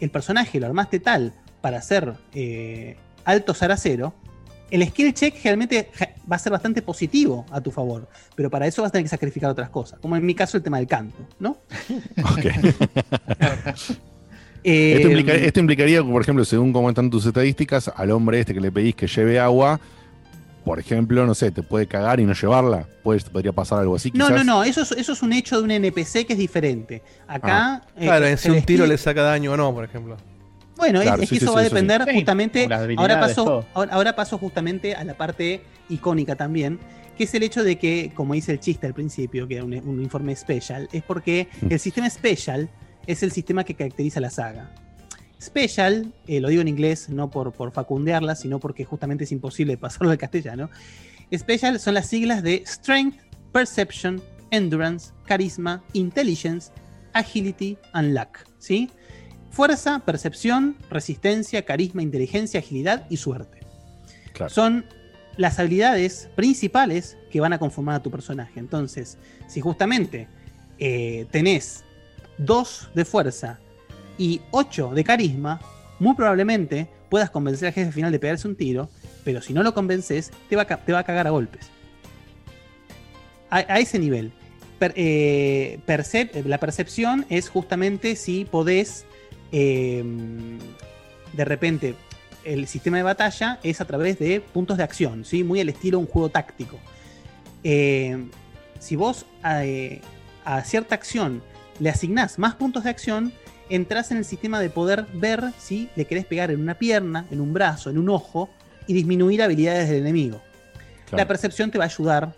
[0.00, 4.14] el personaje lo armaste tal para hacer eh, alto Saracero,
[4.70, 8.66] el skill check generalmente ja- va a ser bastante positivo a tu favor, pero para
[8.66, 10.86] eso vas a tener que sacrificar otras cosas, como en mi caso el tema del
[10.86, 11.58] canto, ¿no?
[14.64, 18.54] Eh, esto, implica- esto implicaría, por ejemplo, según cómo están tus estadísticas, al hombre este
[18.54, 19.80] que le pedís que lleve agua,
[20.64, 22.86] por ejemplo, no sé, te puede cagar y no llevarla.
[23.02, 24.10] Pues, podría pasar algo así.
[24.14, 24.44] No, quizás.
[24.44, 27.02] no, no, eso es, eso es un hecho de un NPC que es diferente.
[27.26, 27.82] Acá.
[27.96, 30.16] eh, Claro, en si un tiro le saca daño o no, por ejemplo.
[30.76, 32.68] Bueno, es- Claro, es, sí, que sí, eso sí, va a depender Sí, justamente.
[32.96, 36.78] Ahora paso, ahora, ahora paso justamente a la parte icónica también,
[37.16, 39.74] que es el hecho de que, como dice el chiste al principio, que era un,
[39.74, 41.72] un informe special, es porque Mm.
[41.72, 42.68] el sistema special
[43.06, 44.70] es el sistema que caracteriza la saga.
[45.42, 49.76] Special, eh, lo digo en inglés no por, por facundearla, sino porque justamente es imposible
[49.78, 50.70] pasarlo al castellano.
[51.34, 53.18] Special son las siglas de Strength,
[53.52, 56.70] Perception, Endurance, Carisma, Intelligence,
[57.12, 58.38] Agility and Luck.
[58.58, 58.90] ¿sí?
[59.50, 63.60] Fuerza, percepción, resistencia, carisma, inteligencia, agilidad y suerte.
[64.48, 64.86] Son
[65.36, 68.60] las habilidades principales que van a conformar a tu personaje.
[68.60, 70.28] Entonces, si justamente
[70.78, 71.84] eh, tenés
[72.38, 73.58] 2 de fuerza
[74.22, 75.60] y 8 de carisma,
[75.98, 78.88] muy probablemente puedas convencer al jefe final de pegarse un tiro,
[79.24, 81.66] pero si no lo convences, te va a, te va a cagar a golpes.
[83.50, 84.30] A, a ese nivel.
[84.78, 85.80] Per- eh,
[86.44, 89.06] la percepción es justamente si podés,
[89.50, 90.04] eh,
[91.32, 91.96] de repente,
[92.44, 95.42] el sistema de batalla es a través de puntos de acción, ¿sí?
[95.42, 96.78] muy al estilo un juego táctico.
[97.64, 98.24] Eh,
[98.78, 100.00] si vos eh,
[100.44, 101.42] a cierta acción
[101.80, 103.32] le asignás más puntos de acción,
[103.74, 107.40] entras en el sistema de poder ver si le querés pegar en una pierna, en
[107.40, 108.50] un brazo, en un ojo
[108.86, 110.40] y disminuir habilidades del enemigo.
[111.10, 112.34] La percepción te va a ayudar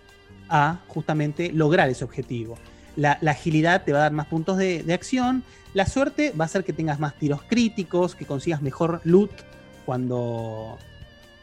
[0.49, 2.57] a justamente lograr ese objetivo.
[2.97, 5.45] La, la agilidad te va a dar más puntos de, de acción.
[5.75, 9.31] La suerte va a hacer que tengas más tiros críticos, que consigas mejor loot
[9.87, 10.79] cuando,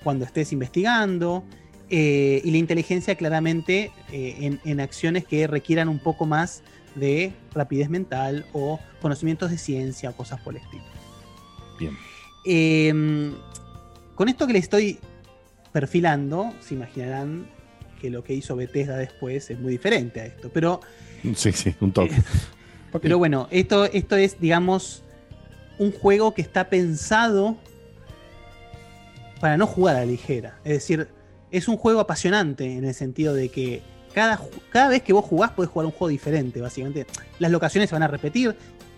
[0.03, 1.43] cuando estés investigando.
[1.89, 6.63] Eh, y la inteligencia claramente eh, en, en acciones que requieran un poco más
[6.95, 10.83] de rapidez mental o conocimientos de ciencia o cosas por el estilo.
[11.79, 11.97] Bien.
[12.45, 13.33] Eh,
[14.15, 14.99] con esto que le estoy
[15.71, 17.47] perfilando, se imaginarán
[17.99, 20.49] que lo que hizo Bethesda después es muy diferente a esto.
[20.49, 20.81] Pero,
[21.35, 22.15] Sí, sí, un toque.
[23.01, 25.03] pero bueno, esto, esto es, digamos,
[25.77, 27.57] un juego que está pensado
[29.39, 30.59] para no jugar a la ligera.
[30.63, 31.07] Es decir,
[31.51, 33.81] es un juego apasionante en el sentido de que
[34.13, 34.39] cada,
[34.69, 37.05] cada vez que vos jugás podés jugar un juego diferente, básicamente.
[37.39, 38.55] Las locaciones se van a repetir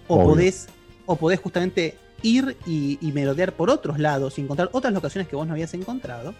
[0.07, 0.27] o Obvio.
[0.29, 0.67] podés,
[1.05, 5.35] o podés justamente ir y, y merodear por otros lados y encontrar otras locaciones que
[5.35, 6.33] vos no habías encontrado.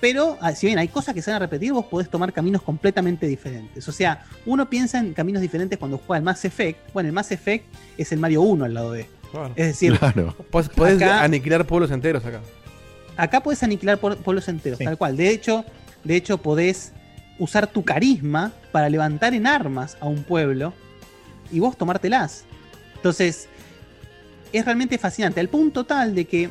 [0.00, 2.60] Pero ah, si bien hay cosas que se van a repetir, vos podés tomar caminos
[2.62, 3.88] completamente diferentes.
[3.88, 6.92] O sea, uno piensa en caminos diferentes cuando juega el Mass Effect.
[6.92, 7.64] Bueno, el Mass Effect
[7.96, 9.06] es el Mario 1 al lado de.
[9.56, 9.98] Es decir,
[10.50, 12.40] Podés, podés acá- aniquilar pueblos enteros acá.
[13.16, 15.16] acá puedes aniquilar pueblos enteros, tal cual.
[15.16, 15.64] De hecho,
[16.04, 16.92] de hecho, podés
[17.38, 20.72] usar tu carisma para levantar en armas a un pueblo
[21.50, 22.44] y vos tomártelas.
[22.96, 23.48] Entonces,
[24.52, 26.50] es realmente fascinante, al punto tal de que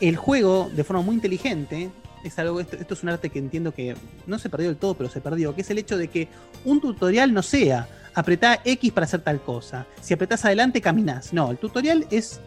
[0.00, 1.90] el juego, de forma muy inteligente,
[2.24, 3.94] es algo, esto, esto es un arte que entiendo que
[4.26, 6.28] no se perdió del todo, pero se perdió, que es el hecho de que
[6.64, 11.32] un tutorial no sea apretá X para hacer tal cosa, si apretás adelante caminás.
[11.32, 12.40] No, el tutorial es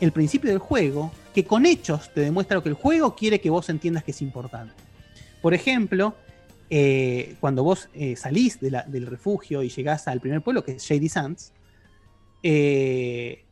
[0.00, 3.50] el principio del juego que con hechos te demuestra lo que el juego quiere que
[3.50, 4.74] vos entiendas que es importante.
[5.42, 6.14] Por ejemplo,
[6.70, 10.72] eh, cuando vos eh, salís de la- del refugio y llegás al primer pueblo, que
[10.72, 11.52] es Shady Sands,
[12.42, 13.44] eh,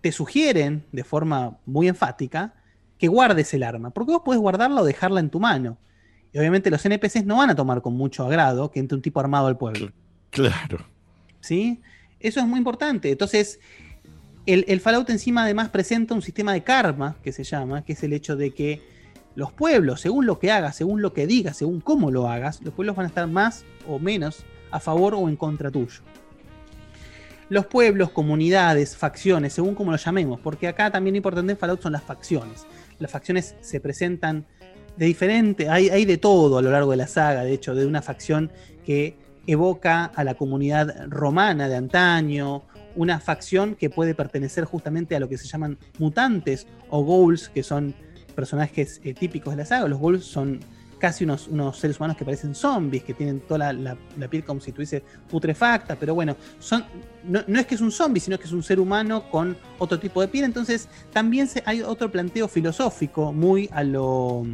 [0.00, 2.54] te sugieren de forma muy enfática
[2.98, 5.78] que guardes el arma, porque vos podés guardarla o dejarla en tu mano.
[6.32, 9.20] Y obviamente los NPCs no van a tomar con mucho agrado que entre un tipo
[9.20, 9.90] armado al pueblo.
[10.30, 10.84] Claro.
[11.40, 11.80] ¿Sí?
[12.20, 13.10] Eso es muy importante.
[13.10, 13.60] Entonces,
[14.46, 18.02] el, el Fallout encima además presenta un sistema de karma, que se llama, que es
[18.02, 18.82] el hecho de que
[19.34, 22.72] los pueblos, según lo que hagas, según lo que digas, según cómo lo hagas, los
[22.72, 26.02] pueblos van a estar más o menos a favor o en contra tuyo.
[27.48, 31.92] Los pueblos, comunidades, facciones, según como lo llamemos, porque acá también importante en Fallout son
[31.92, 32.66] las facciones.
[32.98, 34.46] Las facciones se presentan
[34.96, 37.84] de diferente, hay, hay de todo a lo largo de la saga, de hecho, de
[37.86, 38.50] una facción
[38.84, 39.16] que
[39.46, 42.62] evoca a la comunidad romana de antaño,
[42.96, 47.62] una facción que puede pertenecer justamente a lo que se llaman mutantes o ghouls, que
[47.62, 47.94] son
[48.34, 49.88] personajes eh, típicos de la saga.
[49.88, 50.60] Los ghouls son
[50.98, 54.60] casi unos, unos seres humanos que parecen zombies, que tienen toda la, la- piel como
[54.60, 56.84] si tuviese putrefacta, pero bueno, son,
[57.24, 59.98] no, no es que es un zombie, sino que es un ser humano con otro
[59.98, 60.44] tipo de piel.
[60.44, 64.44] Entonces, también se- hay otro planteo filosófico muy a lo,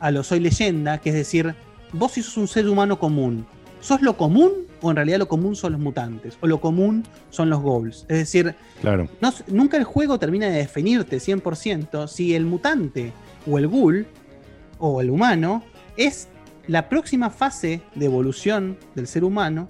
[0.00, 1.54] a lo soy leyenda, que es decir,
[1.92, 3.46] vos si sos un ser humano común,
[3.80, 4.52] ¿sos lo común
[4.84, 6.36] o en realidad lo común son los mutantes?
[6.40, 8.02] O lo común son los ghouls.
[8.08, 9.08] Es decir, Claro.
[9.20, 13.12] no s- nunca el juego termina de definirte 100% si el mutante
[13.50, 14.06] o el ghoul
[14.78, 15.62] o el humano
[15.96, 16.28] es
[16.66, 19.68] la próxima fase de evolución del ser humano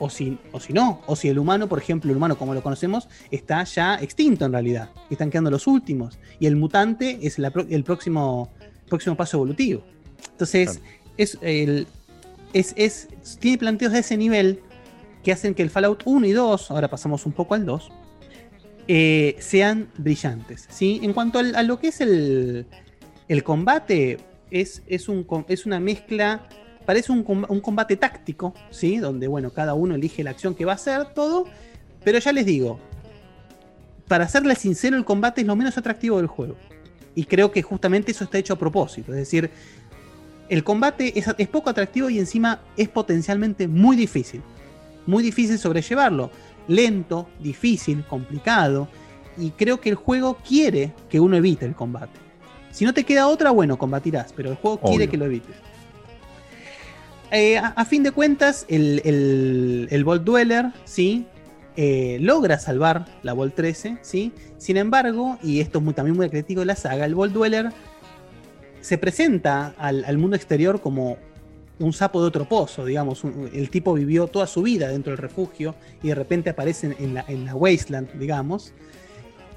[0.00, 2.62] o si, o si no, o si el humano, por ejemplo, el humano como lo
[2.62, 7.52] conocemos, está ya extinto en realidad, están quedando los últimos, y el mutante es la
[7.68, 8.48] el próximo,
[8.88, 9.82] próximo paso evolutivo.
[10.30, 10.80] Entonces,
[11.16, 11.88] es, el,
[13.40, 14.60] tiene planteos de ese nivel
[15.22, 17.90] que hacen que el Fallout 1 y 2, ahora pasamos un poco al 2,
[18.86, 20.66] eh, sean brillantes.
[20.70, 21.00] ¿sí?
[21.02, 22.66] En cuanto al- a lo que es el,
[23.28, 24.18] el combate,
[24.50, 26.48] es, es, un, es una mezcla,
[26.86, 28.96] parece un, un combate táctico, ¿sí?
[28.98, 31.44] donde bueno, cada uno elige la acción que va a hacer, todo,
[32.02, 32.78] pero ya les digo,
[34.06, 36.56] para serles sincero, el combate es lo menos atractivo del juego.
[37.14, 39.12] Y creo que justamente eso está hecho a propósito.
[39.12, 39.50] Es decir,
[40.48, 44.42] el combate es, es poco atractivo y encima es potencialmente muy difícil.
[45.06, 46.30] Muy difícil sobrellevarlo.
[46.66, 48.88] Lento, difícil, complicado.
[49.36, 52.18] Y creo que el juego quiere que uno evite el combate.
[52.70, 55.56] Si no te queda otra, bueno, combatirás, pero el juego quiere que lo evites.
[57.30, 61.26] Eh, a, a fin de cuentas, el, el, el Vault Dweller, ¿sí?
[61.76, 64.32] Eh, logra salvar la Vault 13, ¿sí?
[64.56, 67.70] Sin embargo, y esto es muy, también muy crítico de la saga, el Vault Dweller
[68.88, 71.18] se presenta al, al mundo exterior como
[71.78, 73.22] un sapo de otro pozo, digamos.
[73.22, 77.12] un- el tipo vivió toda su vida dentro del refugio y de repente aparece en-
[77.12, 78.72] la, en la Wasteland, digamos.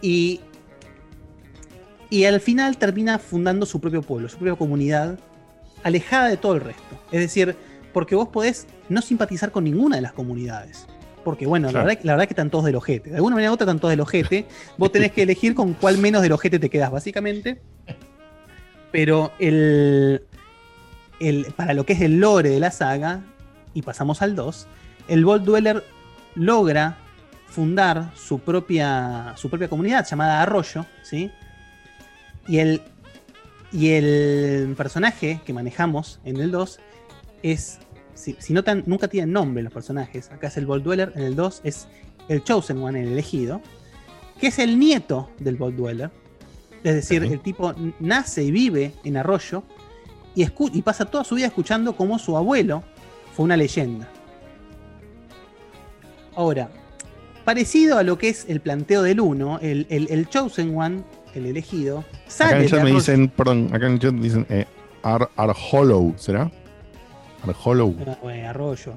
[0.02, 0.42] Y,
[2.10, 5.18] y al final termina fundando su propio pueblo, su propia comunidad,
[5.84, 7.00] alejada de todo el resto.
[7.14, 7.56] Es decir,
[7.94, 10.88] porque vos podés no simpatizar con ninguna de las comunidades.
[11.24, 11.86] Porque bueno, Claro.
[11.88, 13.12] la, verdad, la verdad que están todos del ojete.
[13.12, 14.46] De alguna manera u otra están todos del ojete.
[14.78, 17.62] Vos tenés que elegir con cuál menos del ojete te quedás, básicamente.
[18.92, 20.24] Pero el,
[21.20, 23.22] el- para lo que es el lore de la saga,
[23.74, 24.68] y pasamos al 2,
[25.08, 25.84] el Vault Dweller
[26.36, 26.98] logra
[27.48, 31.32] fundar su propia, su propia comunidad llamada Arroyo, ¿sí?
[32.48, 32.82] Y el,
[33.72, 36.80] y el personaje que manejamos en el 2
[37.44, 37.80] es,
[38.14, 40.30] si, si notan, nunca tienen nombre los personajes.
[40.32, 41.88] Acá es el Vault Dweller, en el 2 es
[42.28, 43.62] el Chosen One, el elegido,
[44.40, 46.10] que es el nieto del Vault Dweller.
[46.84, 49.64] Es decir, el tipo nace y vive en Arroyo
[50.36, 50.46] y,
[50.82, 52.84] pasa toda su vida escuchando cómo su abuelo
[53.36, 54.08] fue una leyenda.
[56.36, 56.70] Ahora,
[57.46, 61.04] parecido a lo que es el planteo del 1, el, el- el Chosen One,
[61.36, 64.46] el elegido, Acá sale en el chat me dicen, perdón, acá en el chat dicen
[64.50, 64.66] eh,
[65.04, 66.52] Ar, Arhollow, ¿será?
[67.44, 67.96] Arhollow.
[68.08, 68.94] Ah, bueno, Arroyo.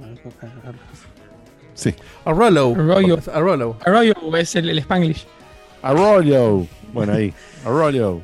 [1.75, 1.95] Sí.
[2.25, 2.73] Arroyo.
[2.75, 3.19] Arroyo.
[3.33, 3.77] Arroyo.
[3.85, 5.27] Arroyo es el, el Spanglish.
[5.83, 6.67] Arroyo.
[6.95, 7.33] Bueno, ahí.
[7.65, 8.21] Arroyo.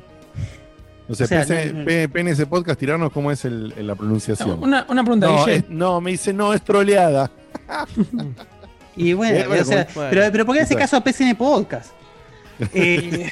[1.09, 4.63] No sé, O sea, PNS Podcast, tirarnos cómo es el- la pronunciación.
[4.63, 7.31] Una- una pregunta, no, es- no, me dice, no, es troleada.
[8.97, 10.11] Y bueno, Eh, bueno, o sea, bueno.
[10.11, 11.93] pero, pero ¿por qué hace caso a PCN Podcast?
[12.75, 13.31] Eh,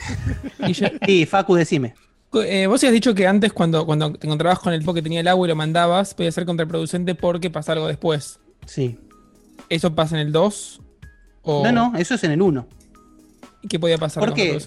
[1.06, 1.94] y Facu, decime.
[2.32, 5.20] Eh, vos habías dicho que antes, cuando, cuando te encontrabas con el tipo que tenía
[5.20, 8.40] el agua y lo mandabas, podía ser contraproducente porque pasa algo después.
[8.66, 8.98] Sí.
[9.68, 10.80] ¿Eso pasa en el 2?
[11.42, 11.62] O...
[11.62, 12.66] No, no, eso es en el 1.
[13.62, 14.58] ¿Y qué podía pasar ¿Por qué?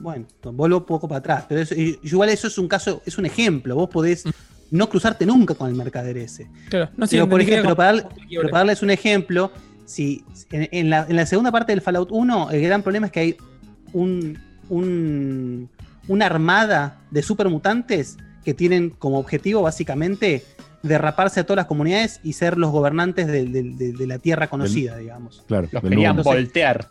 [0.00, 3.26] Bueno, vuelvo un poco para atrás, pero eso- igual eso es un caso, es un
[3.26, 3.74] ejemplo.
[3.76, 4.24] Vos podés
[4.70, 6.48] no cruzarte nunca con el mercader ese.
[6.68, 7.92] Claro, no sé, pero, por ejemplo, para,
[8.28, 9.52] pero para darles un ejemplo,
[9.84, 13.12] si en, en la, en la segunda parte del Fallout 1, el gran problema es
[13.12, 13.36] que hay
[13.92, 15.68] un, un-
[16.08, 20.42] una armada de supermutantes que tienen como objetivo básicamente
[20.82, 24.48] derraparse a todas las comunidades y ser los gobernantes de, de- de- de la tierra
[24.48, 25.44] conocida, digamos.
[25.46, 26.88] Claro, Los querían voltear.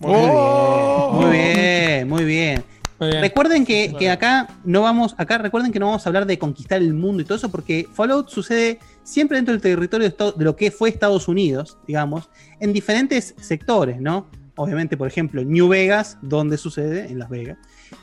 [0.00, 2.64] Muy bien, muy bien,
[2.98, 3.20] muy bien.
[3.20, 6.80] Recuerden que, que acá no vamos, acá recuerden que no vamos a hablar de conquistar
[6.80, 10.70] el mundo y todo eso, porque Fallout sucede siempre dentro del territorio de, lo que
[10.70, 12.28] fue Estados Unidos, digamos,
[12.60, 14.26] en diferentes sectores, ¿no?
[14.56, 17.58] Obviamente, por ejemplo, New Vegas, donde sucede, en Las Vegas.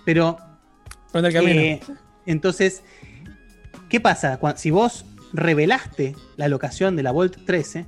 [0.06, 0.38] Pero.
[1.14, 1.80] Eh,
[2.26, 2.84] entonces,
[3.90, 4.40] ¿qué pasa?
[4.56, 7.86] Si vos revelaste la locación de la Vault 13,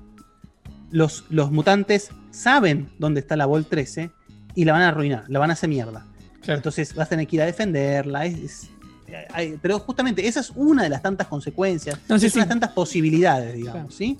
[0.91, 4.11] los, los mutantes saben dónde está la Vault 13
[4.55, 6.05] y la van a arruinar, la van a hacer mierda.
[6.45, 8.26] Entonces vas a tener que ir a defenderla.
[8.26, 8.69] Es, es-
[9.07, 12.43] eh, hay- pero justamente esa es una de las tantas consecuencias, No, sí, es una
[12.43, 14.18] de las tantas posibilidades, digamos, ¿sí?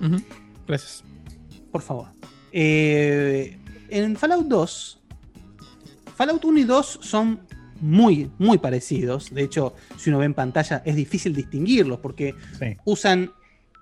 [0.00, 0.16] Ujú.
[0.66, 1.02] Gracias.
[1.70, 2.08] Por favor.
[2.52, 3.58] Eh,
[3.88, 5.00] en Fallout 2,
[6.14, 7.40] Fallout 1 y 2 son
[7.80, 9.34] muy, muy parecidos.
[9.34, 12.76] De hecho, si uno ve en pantalla es difícil distinguirlos porque Sí.
[12.84, 13.32] usan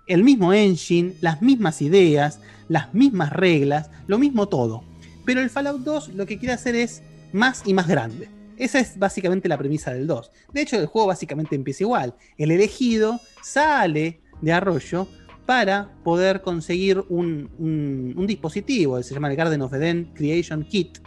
[0.07, 4.83] el mismo engine, las mismas ideas, las mismas reglas, lo mismo todo.
[5.25, 7.03] Pero el Fallout 2 lo que quiere hacer es
[7.33, 8.29] más y más grande.
[8.57, 10.31] Esa es básicamente la premisa del 2.
[10.53, 12.15] De hecho, el juego básicamente empieza igual.
[12.37, 15.07] El elegido sale de Arroyo
[15.47, 20.99] para poder conseguir un, un- un dispositivo, se llama el Garden of Eden Creation Kit,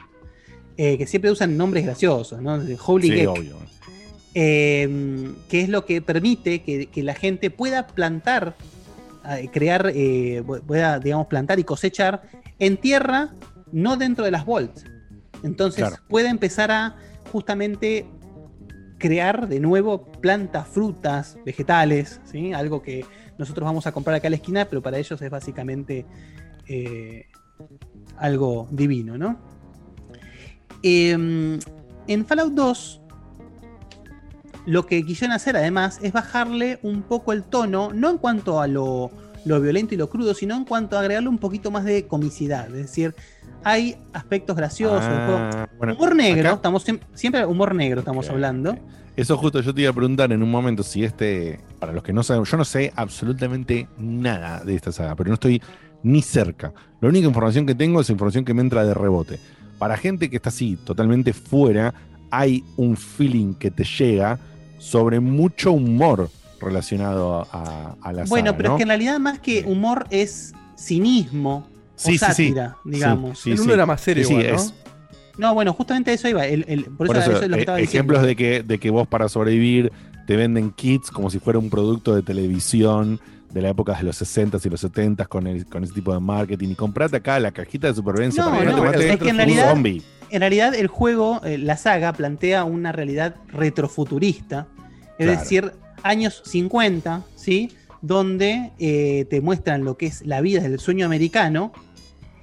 [0.78, 2.58] eh, que siempre usan nombres graciosos, ¿no?
[2.60, 3.58] De Holy Sí, obvio.
[4.36, 8.56] Eh, que es lo que permite que, que la gente pueda plantar,
[9.52, 10.44] crear, eh,
[11.02, 12.24] digamos, plantar y cosechar
[12.60, 13.34] en tierra,
[13.72, 14.86] no dentro de las vaults.
[15.44, 16.04] Entonces Claro.
[16.08, 16.96] puede empezar a
[17.32, 18.06] justamente
[18.98, 22.54] crear de nuevo plantas, frutas, vegetales, ¿sí?
[22.54, 23.06] algo que
[23.38, 26.06] nosotros vamos a comprar acá a la esquina, pero para ellos es básicamente
[26.68, 27.26] eh,
[28.18, 29.38] algo divino, ¿no?
[30.82, 31.60] Em,
[32.08, 33.02] en Fallout 2,
[34.66, 38.68] lo que quisieron hacer además es bajarle un poco el tono, no en cuanto a
[38.68, 39.12] lo,
[39.46, 42.68] lo violento y lo crudo, sino en cuanto a agregarle un poquito más de comicidad.
[42.68, 43.14] Es decir,
[43.64, 45.00] hay aspectos graciosos.
[45.06, 48.78] Ah, bueno, humor negro, acá- estamos siem- siempre humor negro estamos hablando.
[49.16, 52.14] Eso justo yo te iba a preguntar en un momento si este, para los que
[52.14, 55.62] no saben, yo no sé absolutamente nada de esta saga, pero no estoy
[56.02, 56.74] ni cerca.
[57.00, 59.40] La única información que tengo es información que me entra de rebote.
[59.78, 61.94] Para gente que está así, totalmente fuera,
[62.32, 64.40] hay un feeling que te llega
[64.84, 66.30] sobre mucho humor
[66.60, 68.76] relacionado a, a la Bueno, saga, pero ¿no?
[68.76, 72.18] es que en realidad más que humor es cinismo Sí, o sí, sí.
[72.18, 73.40] sátira, digamos.
[73.40, 73.64] Sí, sí, sí.
[74.16, 74.74] Sí, sí, es-
[75.38, 76.46] No, bueno, justamente eso iba.
[76.46, 78.28] el- el- por, Por eso, eso, eso es lo que eh, estaba ejemplos diciendo.
[78.28, 79.92] de que, de que vos para sobrevivir
[80.28, 83.20] te venden kits como si fuera un producto de televisión
[83.52, 86.20] de la época de los 60s y los 70s con, el- con ese tipo de
[86.20, 89.10] marketing y comprate acá la cajita de supervivencia No, para que no, no, te mate
[89.14, 90.02] es que en un realidad, zombie.
[90.34, 94.68] En realidad el juego, eh, la saga, plantea una realidad retrofuturista,
[95.20, 95.40] es Claro.
[95.40, 97.72] decir, años 50, ¿sí?
[98.02, 101.72] Donde eh, te muestran lo que es la vida del sueño americano,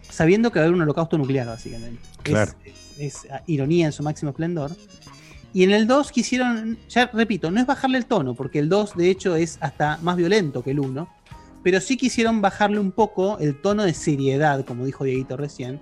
[0.08, 2.00] sabiendo que va a haber un holocausto nuclear, básicamente.
[2.22, 2.52] Claro.
[2.64, 4.70] Es, es, ah, ironía en su máximo esplendor.
[5.52, 8.96] Y en el 2 quisieron, ya repito, no es bajarle el tono, porque el 2
[8.96, 11.08] de hecho es hasta más violento que el 1,
[11.64, 15.80] pero sí quisieron bajarle un poco el tono de seriedad, como dijo Dieguito recién,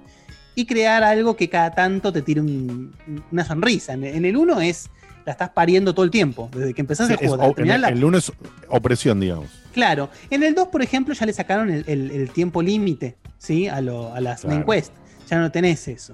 [0.59, 2.93] y crear algo que cada tanto te tire un-
[3.31, 3.93] una sonrisa.
[3.93, 4.91] En, en el 1 es,
[5.25, 7.55] la estás pariendo todo el tiempo, desde que empezás Sí, el es juego.
[7.55, 8.33] terminar en la- el 1 es
[8.69, 9.47] opresión, digamos.
[9.73, 13.69] Claro, en el 2, por ejemplo, ya le sacaron el, el- el tiempo límite, ¿sí?
[13.69, 14.73] A, lo- a las main Claro.
[14.73, 14.93] quest.
[15.31, 16.13] Ya no tenés eso.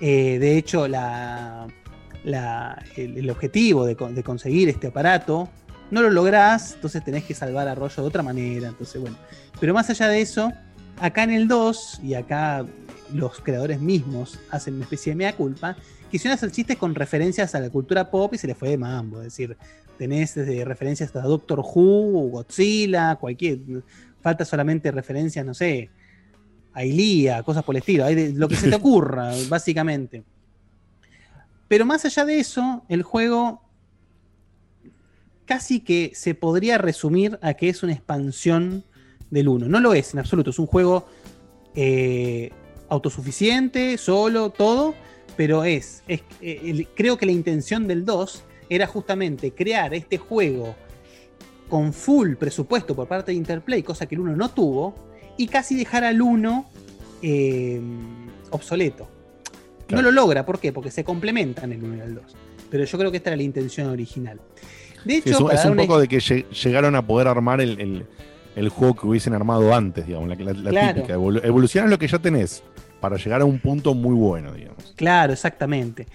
[0.00, 1.66] Eh, de hecho, la,
[2.22, 5.48] la- el, objetivo de conseguir este aparato
[5.90, 8.68] no lo lográs, entonces tenés que salvar a Rollo de otra manera.
[8.68, 9.16] Entonces, bueno.
[9.58, 10.52] Pero más allá de eso,
[11.00, 12.64] acá en el 2, y acá
[13.14, 15.76] los creadores mismos hacen una especie de mea culpa,
[16.10, 19.18] quisieron hacer chistes con referencias a la cultura pop y se les fue de mambo.
[19.18, 19.56] Es decir,
[19.98, 23.58] tenés desde referencias a Doctor Who, Godzilla, cualquier.
[24.20, 25.88] Falta solamente referencias, no sé,
[26.74, 28.04] a Ilía, cosas por el estilo.
[28.04, 30.22] Hay de- lo que se te ocurra, básicamente.
[31.68, 33.62] Pero más allá de eso, el juego
[35.44, 38.84] casi que se podría resumir a que es una expansión
[39.30, 39.68] del 1.
[39.68, 41.06] No lo es en absoluto, es un juego
[41.74, 42.50] eh,
[42.90, 44.94] autosuficiente, solo, todo,
[45.36, 50.18] pero es, es- eh, el- creo que la intención del 2 era justamente crear este
[50.18, 50.74] juego
[51.68, 54.94] con full presupuesto por parte de Interplay, cosa que el 1 no tuvo,
[55.36, 56.68] y casi dejar al 1
[57.22, 57.80] eh,
[58.50, 59.08] obsoleto.
[59.88, 60.72] No lo logra, ¿por qué?
[60.72, 62.24] Porque se complementan el 1 y el 2.
[62.70, 64.40] Pero yo creo que esta era la intención original.
[65.04, 67.60] De Sí, hecho, es un, es una- poco de que lle- llegaron a poder armar
[67.60, 68.06] el, el-
[68.56, 70.94] el juego que hubiesen armado antes, digamos, la, la- la Claro.
[70.96, 71.16] típica.
[71.16, 72.62] Evolu- evolucionas lo que ya tenés
[73.00, 74.92] para llegar a un punto muy bueno, digamos.
[74.96, 76.06] Claro, exactamente.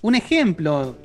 [0.00, 0.96] Un ejemplo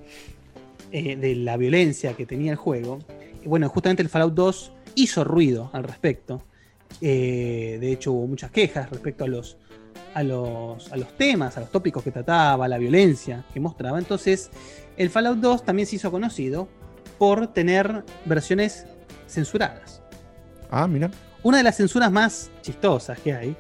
[0.91, 2.99] eh, de la violencia que tenía el juego,
[3.45, 6.43] bueno, justamente el Fallout 2 hizo ruido al respecto.
[7.01, 9.57] Eh, de hecho, hubo muchas quejas respecto a los,
[10.13, 13.97] a, los, a los temas, a los tópicos que trataba, la violencia que mostraba.
[13.97, 14.51] Entonces,
[14.95, 16.69] el Fallout 2 también se hizo conocido
[17.17, 18.85] por tener versiones
[19.27, 20.01] censuradas.
[20.69, 21.09] Ah, mira.
[21.41, 23.57] Una de las censuras más chistosas que hay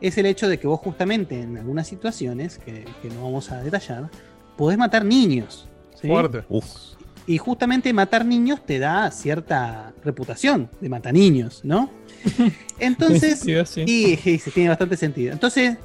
[0.00, 3.62] es el hecho de que vos justamente en algunas situaciones, que, que no vamos a
[3.62, 4.10] detallar,
[4.56, 5.68] podés matar niños.
[6.00, 6.08] ¿sí?
[6.08, 6.42] Fuerte.
[7.26, 11.90] Y justamente matar niños te da cierta reputación de matar niños, ¿no?
[12.78, 13.84] Entonces, sentido, sí.
[13.86, 15.32] y, y se tiene bastante sentido.
[15.32, 15.76] Entonces,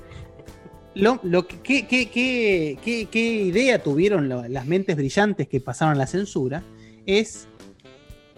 [0.95, 5.59] Lo, lo que, qué, qué- qué- qué- qué idea tuvieron lo- las mentes brillantes que
[5.59, 6.63] pasaron la censura
[7.05, 7.47] es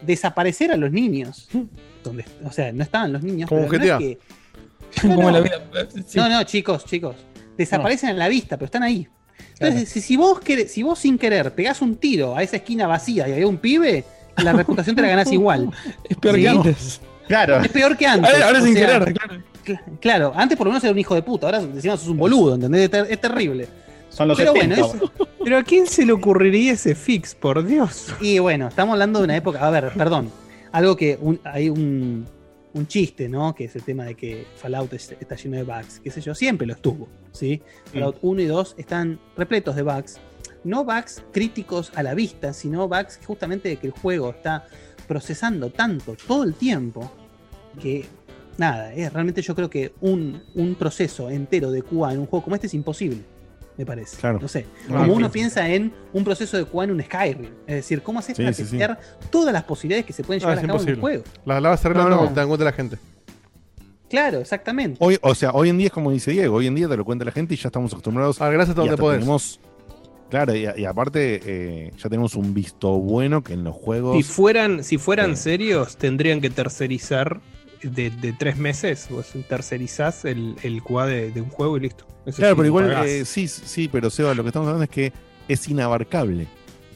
[0.02, 1.48] desaparecer a los niños.
[2.04, 3.48] Donde, o sea, no estaban los niños.
[3.50, 4.20] Como pero no es GTA.
[5.02, 5.44] Como no, la no.
[5.44, 5.62] vida.
[6.06, 6.18] sí.
[6.18, 7.16] No, no, chicos, chicos.
[7.58, 9.08] Desaparecen en la vista, pero están ahí.
[9.60, 12.86] Entonces, si, si vos querés- si vos sin querer pegás un tiro a esa esquina
[12.88, 14.04] vacía y hay un pibe,
[14.38, 15.72] la reputación te la ganás igual.
[16.10, 16.42] Es peor ¿Sí?
[16.44, 17.02] que antes.
[17.28, 17.60] Claro.
[17.62, 18.42] Es peor que antes.
[18.42, 19.44] Ahora, sin sea, querer, claro.
[19.66, 22.18] cl- Claro, antes por lo menos era un hijo de puta, ahora decimos sos un
[22.18, 22.84] boludo, ¿entendés?
[22.84, 23.68] Es, ter- es terrible.
[24.10, 24.82] Son los Pero 70.
[24.82, 25.12] bueno,
[25.44, 28.08] Pero ¿a quién se le ocurriría ese fix, por Dios?
[28.22, 29.66] Y bueno, estamos hablando de una época.
[29.66, 30.32] A ver, perdón.
[30.72, 32.26] Algo que un- hay un,
[32.78, 33.54] un chiste, ¿no?
[33.56, 36.00] Que es el tema de que Fallout es- está lleno de bugs.
[36.04, 37.08] Qué sé yo, siempre lo estuvo.
[37.32, 37.62] ¿sí?
[37.92, 40.20] Fallout 1 y 2 están repletos de bugs.
[40.64, 44.66] No bugs críticos a la vista, sino bugs justamente de que el juego está
[45.08, 47.12] procesando tanto todo el tiempo
[47.82, 48.06] que.
[48.58, 52.44] Nada, es realmente yo creo que un, un proceso entero de QA en un juego
[52.44, 53.20] como este es imposible,
[53.78, 54.18] me parece.
[54.18, 54.40] Claro.
[54.42, 54.66] No sé.
[54.90, 55.34] Ah, Como uno sí.
[55.34, 57.52] piensa en un proceso de QA en un Skyrim.
[57.68, 59.00] Es decir, ¿cómo haces Sí, para sí, testear
[59.30, 61.02] todas las posibilidades que se pueden No, llevar a cabo en un imposible.
[61.02, 61.24] juego?
[61.46, 62.98] La, la vas arreglando No, te dan cuenta la gente.
[64.10, 64.98] Claro, exactamente.
[65.02, 67.04] Hoy, o sea, hoy en día es como dice Diego, hoy en día te lo
[67.04, 68.42] cuenta la gente y ya estamos acostumbrados.
[68.42, 69.20] Ah, gracias a donde podés.
[69.20, 69.60] tenemos-
[70.30, 74.18] Claro, y, y aparte eh, ya tenemos un visto bueno que en los juegos.
[74.18, 77.40] Si fueran, si fueran serios, tendrían que tercerizar
[77.84, 79.08] de, de tres meses.
[79.10, 82.06] Vos tercerizás el, el QA de, de un juego y listo.
[82.26, 84.90] Eso Claro, sí, pero igual, eh, sí, sí, pero Seba, lo que estamos hablando es
[84.90, 85.14] que
[85.48, 86.48] es inabarcable.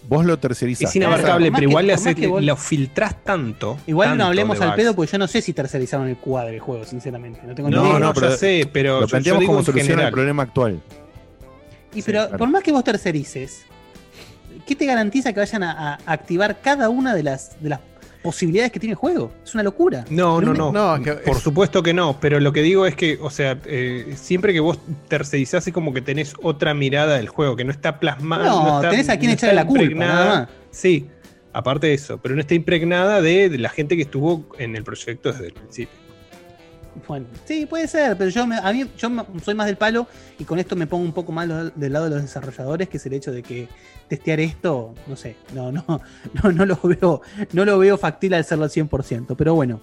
[0.10, 0.90] Vos lo tercerizás.
[0.90, 3.78] es inabarcable, pero que- igual le que vos- lo filtrás tanto.
[3.88, 6.60] Igual tanto no hablemos al pedo porque yo no sé si tercerizaron el QA del
[6.60, 7.40] juego, sinceramente.
[7.46, 8.00] No tengo ni No, idea.
[8.00, 10.82] no, ya sé, pero Lo yo- yo planteamos como solución al problema actual.
[11.94, 12.38] Y pero claro.
[12.38, 13.64] por más que vos tercerices,
[14.66, 17.80] ¿qué te garantiza que vayan a, a activar cada una de las, de las
[18.22, 19.32] posibilidades que tiene el juego?
[19.44, 20.06] Es una locura.
[20.10, 20.72] No, no, no.
[20.72, 23.30] No, es que Por es- supuesto que no, pero lo que digo es que, o
[23.30, 27.64] sea, eh, siempre que vos tercerizás es como que tenés otra mirada del juego, que
[27.64, 28.46] no está plasmada.
[28.50, 30.26] No, está- tenés a quien está echarle la culpa, impregnada.
[30.26, 30.50] nada más.
[30.72, 31.08] Sí,
[31.54, 34.84] aparte de eso, pero no está impregnada de, de la gente que estuvo en el
[34.84, 36.01] proyecto desde el principio.
[37.08, 39.10] Bueno, sí, puede ser, pero yo, me- a mí, yo
[39.44, 40.08] soy más del palo
[40.38, 43.06] y con esto me pongo un poco más del lado de los desarrolladores, que es
[43.06, 43.70] el hecho de que
[44.10, 45.86] testear esto, no sé, no, no,
[46.44, 47.22] no, no lo veo,
[47.54, 49.80] no lo veo factible al hacerlo al 100%, pero bueno.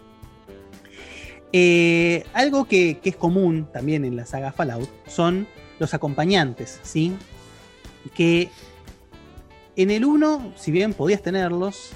[1.52, 5.46] Eh, algo que, que es común también en la saga Fallout son
[5.78, 7.16] los acompañantes, ¿sí?
[8.14, 8.50] Que
[9.76, 11.92] en el 1, si bien podías tenerlos,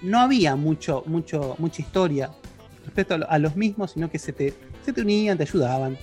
[0.00, 2.30] no había mucho, mucho, mucha historia
[2.86, 4.54] respecto a, lo- a los mismos, sino que se te,
[4.84, 5.96] se te unían, te ayudaban.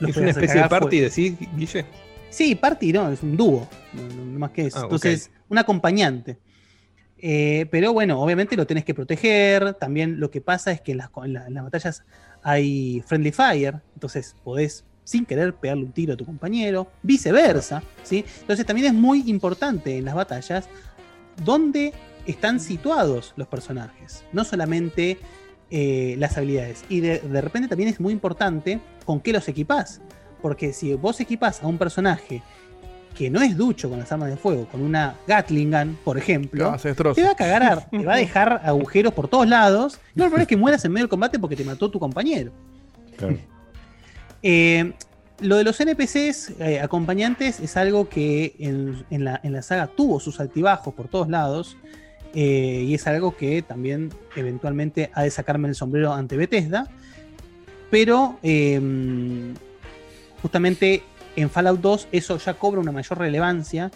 [0.00, 1.84] Los ¿Es una especie de party, decís, Guille?
[2.30, 4.78] Sí, party no, es un dúo, no, más que eso.
[4.78, 6.38] Ah, Entonces, un acompañante.
[7.20, 9.74] Eh, pero bueno, obviamente lo tenés que proteger.
[9.74, 12.04] También lo que pasa es que en las, en la- en las batallas
[12.42, 17.82] hay friendly fire, entonces podés sin querer pegarle un tiro a tu compañero, viceversa.
[18.04, 18.24] ¿sí?
[18.42, 20.68] Entonces también es muy importante en las batallas
[21.44, 21.92] dónde
[22.26, 25.18] están situados los personajes, no solamente
[25.70, 26.84] eh, las habilidades.
[26.88, 30.00] Y de, de repente también es muy importante con qué los equipás.
[30.40, 32.42] Porque si vos equipás a un personaje
[33.18, 36.76] que no es ducho con las armas de fuego, con una Gatling Gun, por ejemplo,
[36.80, 39.98] te va a cagar, te va a dejar agujeros por todos lados.
[40.14, 42.52] Y lo peor es que mueras en medio del combate porque te mató tu compañero.
[44.40, 44.92] Eh,
[45.40, 49.88] lo de los NPCs eh, acompañantes es algo que en, en la, en la saga
[49.88, 51.76] tuvo sus altibajos por todos lados.
[52.34, 56.88] Eh, y es algo que también eventualmente ha de sacarme el sombrero ante Bethesda.
[57.90, 58.80] Pero eh,
[60.42, 61.02] justamente
[61.36, 63.90] en Fallout 2 eso ya cobra una mayor relevancia.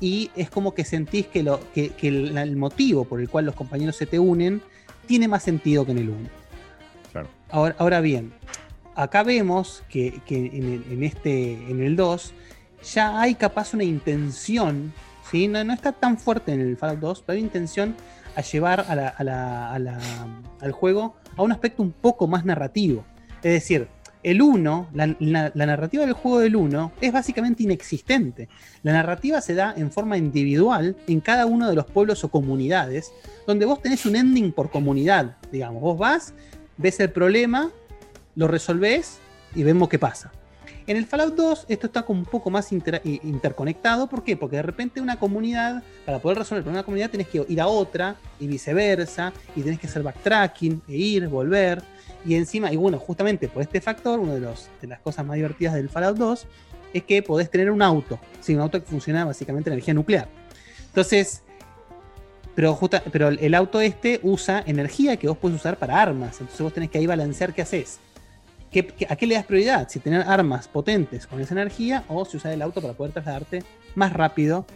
[0.00, 3.46] Y es como que sentís que, lo, que, que el, el motivo por el cual
[3.46, 4.62] los compañeros se te unen
[5.06, 6.18] tiene más sentido que en el 1.
[7.12, 7.28] Claro.
[7.50, 8.32] Ahora, ahora bien,
[8.94, 12.34] acá vemos que, que en, el, en este, en el 2
[12.94, 14.92] ya hay capaz una intención,
[15.30, 15.48] ¿sí?
[15.48, 17.94] no, no está tan fuerte en el Fallout 2, pero hay intención
[18.36, 18.84] a llevar
[20.60, 23.04] al juego a un aspecto un poco más narrativo.
[23.42, 23.88] Es decir,
[24.22, 28.48] el 1, la, la- la narrativa del juego del 1 es básicamente inexistente.
[28.82, 33.12] La narrativa se da en forma individual en cada uno de los pueblos o comunidades,
[33.46, 35.80] donde vos tenés un ending por comunidad, digamos.
[35.80, 36.34] Vos vas,
[36.76, 37.70] ves el problema,
[38.34, 39.18] lo resolvés
[39.54, 40.32] y vemos qué pasa.
[40.88, 44.08] En el Fallout 2 esto está como un poco más i- interconectado.
[44.08, 44.36] ¿Por qué?
[44.38, 48.16] Porque de repente una comunidad, para poder resolver una comunidad, tenés que ir a otra
[48.40, 51.82] y viceversa, y tenés que hacer backtracking, e ir, volver.
[52.24, 55.74] Y encima, y bueno, justamente por este factor, una de, de las cosas más divertidas
[55.74, 56.46] del Fallout 2
[56.94, 58.54] es que podés tener un auto, ¿sí?
[58.54, 60.26] un auto que funciona básicamente en energía nuclear.
[60.86, 61.42] Entonces,
[62.54, 66.40] pero, justa- pero el auto este usa energía que vos puedes usar para armas.
[66.40, 68.00] Entonces vos tenés que ahí balancear qué haces.
[68.70, 69.88] ¿Qué- qué- ¿a qué le das prioridad?
[69.88, 73.62] Si tener armas potentes con esa energía o si usar el auto para poder trasladarte
[73.94, 74.66] más rápido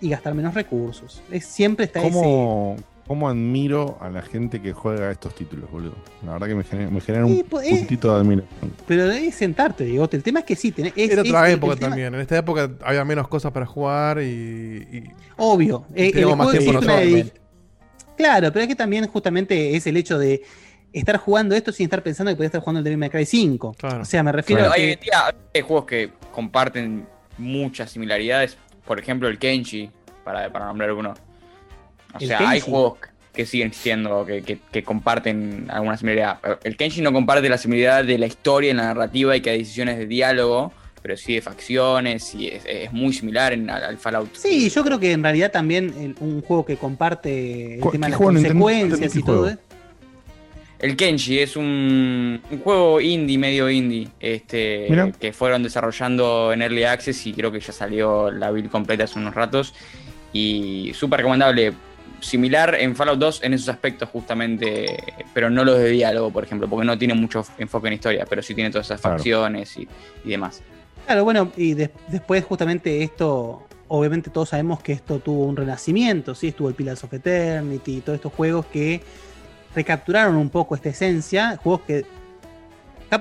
[0.00, 1.22] y gastar menos recursos.
[1.30, 2.10] Es, siempre está ese...
[2.12, 5.94] ¿Cómo, cómo admiro a la gente que juega estos títulos, boludo?
[6.24, 7.76] La verdad que me genera, me genera un Sí, pues, eh.
[7.76, 8.72] puntito de admiración.
[8.86, 10.08] Pero es sentarte, digo.
[10.10, 12.14] El tema es que sí, tenés, es, Era es- otra época tema- también.
[12.14, 14.24] En esta época había menos cosas para jugar y.
[14.24, 15.04] y-
[15.36, 15.84] Obvio.
[15.94, 17.32] y eh, el más juego tiempo nosotros.
[18.16, 20.42] Claro, pero es que también justamente es el hecho de
[20.92, 23.76] estar jugando esto sin estar pensando que podés estar jugando el Devil May Cry 5.
[24.00, 24.92] O sea, me refiero Pero a hoy que...
[24.94, 27.06] en día hay juegos que comparten
[27.38, 28.56] muchas similaridades.
[28.86, 29.90] Por ejemplo, el Kenshi,
[30.24, 31.14] para, para nombrar uno.
[32.14, 32.98] O ¿El sea, hay juegos
[33.32, 36.38] que siguen existiendo, que, que- que comparten alguna similaridad.
[36.64, 39.58] El Kenshi no comparte la similaridad de la historia en la narrativa y que hay
[39.58, 43.96] decisiones de diálogo, pero sí de facciones y es, es muy similar en- al, al
[43.98, 44.34] Fallout.
[44.34, 48.06] Sí, yo creo que en realidad también el- un juego que comparte el ¿Cu- tema
[48.08, 49.58] de las consecuencias y todo juego.
[50.80, 55.12] El Kenshi es un, un juego indie, medio indie, este, Mira.
[55.12, 59.18] que fueron desarrollando en Early Access y creo que ya salió la build completa hace
[59.18, 59.74] unos ratos.
[60.32, 61.72] Y súper recomendable.
[62.20, 64.86] Similar en Fallout 2 en esos aspectos justamente,
[65.32, 68.42] pero no los de diálogo, por ejemplo, porque no tiene mucho enfoque en historia, pero
[68.42, 69.16] sí tiene todas esas Claro.
[69.16, 69.88] facciones y,
[70.24, 70.62] y demás.
[71.06, 76.34] Claro, bueno, y des- después justamente esto, obviamente todos sabemos que esto tuvo un renacimiento,
[76.34, 76.48] ¿sí?
[76.48, 79.00] Estuvo el Pillars of Eternity y todos estos juegos que
[79.74, 82.06] recapturaron un poco esta esencia, juegos que...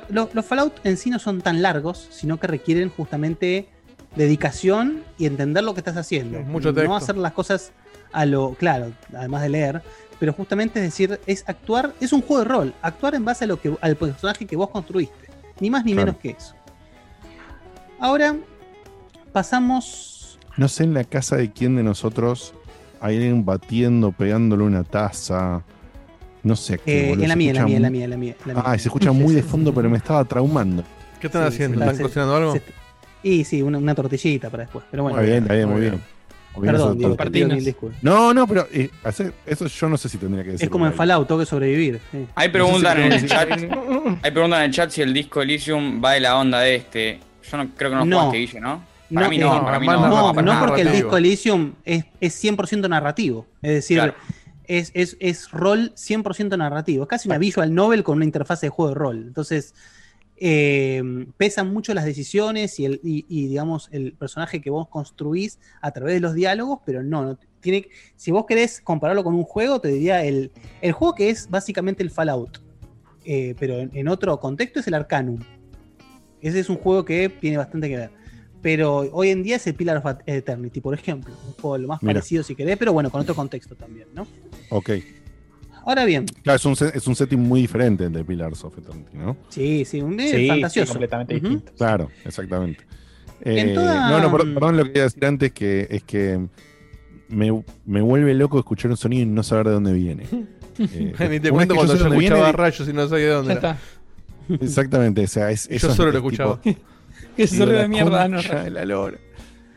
[0.09, 3.67] Los Fallout en sí no son tan largos, sino que requieren justamente
[4.15, 6.39] dedicación y entender lo que estás haciendo.
[6.41, 6.88] mucho texto.
[6.89, 7.71] No hacer las cosas
[8.11, 8.53] a lo...
[8.53, 9.81] Claro, además de leer,
[10.19, 13.47] pero justamente es decir, es actuar, es un juego de rol, actuar en base a
[13.47, 16.07] lo que, al personaje que vos construiste, ni más ni Claro.
[16.07, 16.53] menos que eso.
[17.99, 18.35] Ahora
[19.31, 20.38] pasamos.
[20.57, 22.53] No sé en la casa de quién de nosotros
[23.01, 25.63] hay alguien batiendo, pegándole una taza.
[26.44, 28.10] No sé qué, eh, boludo, en la mía, en la mía, en la mía, en
[28.10, 28.36] la mía.
[28.66, 30.84] Ah, se escucha muy de fondo, pero me estaba traumando.
[31.20, 31.80] ¿Qué están Sí, haciendo?
[31.82, 32.53] ¿Están se- cocinando algo?
[32.53, 32.61] se-
[33.24, 34.86] y sí, una, una tortillita para después.
[34.90, 35.18] Pero bueno.
[35.18, 36.02] Muy bien, está bien, muy bien.
[36.61, 36.98] Perdón,
[37.60, 38.02] disculpas.
[38.03, 38.90] No, no, pero eh,
[39.45, 40.66] eso yo no sé si tendría que decir.
[40.66, 41.99] Es como en Fallout, tengo que sobrevivir.
[42.11, 42.26] sí.
[42.36, 43.49] Hay preguntas en No el sé si- chat.
[43.52, 47.20] Hay preguntas en el chat si el disco Elysium va de la onda de este.
[47.49, 48.18] Yo no creo que no, No.
[48.20, 48.84] jugaste, Guille, ¿no?
[49.14, 50.34] Para No, mí no, eh, para mí no, no.
[50.34, 53.45] no, no, porque el disco Elysium es, es 100% narrativo.
[53.61, 54.14] Es decir, Claro.
[54.70, 57.04] Es, es, es rol 100% narrativo.
[57.04, 59.24] Es casi una visual novel con una interfaz de juego de rol.
[59.28, 59.74] Entonces,
[60.38, 61.02] eh,
[61.38, 66.14] pesan mucho las decisiones y, el, y, digamos, el personaje que vos construís a través
[66.14, 69.90] de los diálogos, pero no, no tiene, si vos querés compararlo con un juego, te
[69.90, 70.52] diría el,
[70.82, 72.62] el juego que es básicamente el Fallout,
[73.26, 75.40] eh, pero en, en otro contexto es el Arcanum.
[76.41, 78.19] Ese es un juego que tiene bastante que ver.
[78.62, 81.34] Pero hoy en día es el Pillar of Eternity, por ejemplo.
[81.47, 82.15] Un juego lo más Mira.
[82.15, 84.28] parecido si querés, pero bueno, con otro contexto también, ¿no?
[84.70, 84.89] Ok.
[85.86, 89.18] Ahora bien, Claro, es un, es un setting muy diferente el de Pillars of Eternity,
[89.18, 89.38] ¿no?
[89.47, 90.86] sí, sí, un Sí, fantasioso.
[90.88, 91.47] sí, completamente Ujú.
[91.47, 91.71] distinto.
[91.78, 92.84] Claro, exactamente.
[93.41, 96.46] En Eh, toda- No, no, perdón, perdón, lo que quería decir antes que es que
[97.29, 100.23] me, me vuelve loco escuchar un sonido y no saber de dónde viene.
[100.79, 103.54] Eh, Ni te cuento cuando yo dónde viene, escuchaba rayos y no sabía de dónde
[103.55, 103.71] Ya era.
[103.71, 104.63] está.
[104.65, 106.62] Exactamente, o sea, es, yo es solo lo escuchaba.
[107.48, 108.40] Solo la de mierda, no.
[108.70, 109.18] la lora.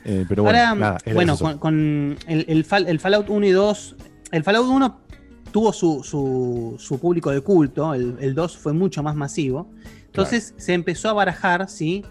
[0.04, 3.50] Eh, pero bueno, Ahora, nada, bueno, con, con el, el Fall- el Fallout 1 y
[3.50, 3.96] 2,
[4.32, 5.00] el Fallout 1
[5.52, 9.70] tuvo su, su, su público de culto, el, el 2 fue mucho más masivo.
[10.06, 12.04] Entonces se empezó a barajar, ¿sí?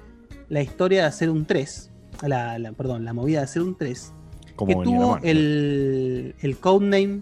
[0.48, 1.92] La historia de hacer un 3,
[2.28, 4.14] la, la- perdón, la movida de hacer un 3,
[4.56, 7.22] Como que tuvo el, el codename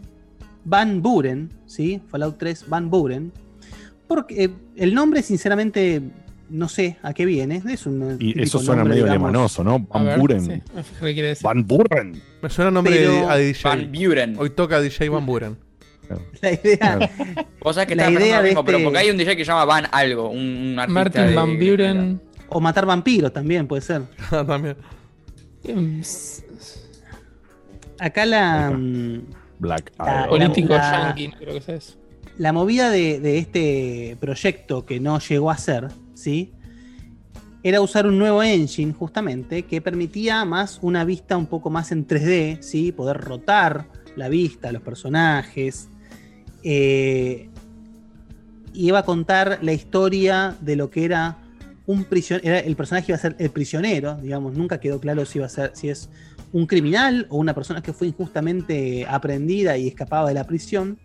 [0.65, 1.99] Van Buren, ¿sí?
[2.09, 3.31] Fallout 3 Van Buren.
[4.07, 6.01] Porque eh, el nombre, sinceramente,
[6.49, 7.61] no sé a qué viene.
[7.69, 9.27] Es un Y eso suena nombre, medio digamos.
[9.29, 9.87] alemanoso, ¿no?
[9.91, 10.41] A Van ver, Buren.
[10.41, 11.43] sí, me fijo qué quiere decir.
[11.43, 12.21] Van Buren.
[12.41, 13.61] Me suena el nombre Pero- de, a DJ.
[13.69, 14.35] Van Buren.
[14.39, 15.57] Hoy toca DJ Van Buren.
[16.41, 17.11] La idea,
[17.61, 19.45] Vos sabés que La idea lo de mismo, pero este- porque hay un DJ que
[19.45, 22.21] se llama Van algo, un, artista Martin de- Van Buren.
[22.49, 24.01] O matar vampiros también puede ser.
[24.31, 24.75] También.
[27.99, 29.21] Acá la, mm,
[29.59, 30.27] Black La-.
[30.27, 31.95] Político la- yankee, no creo que eso.
[32.37, 35.89] la movida de, de este proyecto que no llegó a ser,
[36.19, 36.53] ¿sí?
[37.61, 42.07] Era usar un nuevo engine, justamente, que permitía más una vista un poco más en
[42.07, 42.91] 3D, ¿sí?
[42.91, 45.89] Poder rotar la vista, los personajes.
[46.63, 47.49] Eh,
[48.73, 51.37] y iba a contar la historia de lo que era
[51.85, 52.55] un prisionero.
[52.55, 54.55] El personaje iba a ser el prisionero, digamos.
[54.55, 56.09] Nunca quedó claro si iba a ser, si es
[56.51, 60.97] un criminal o una persona que fue injustamente aprendida y escapaba de la prisión.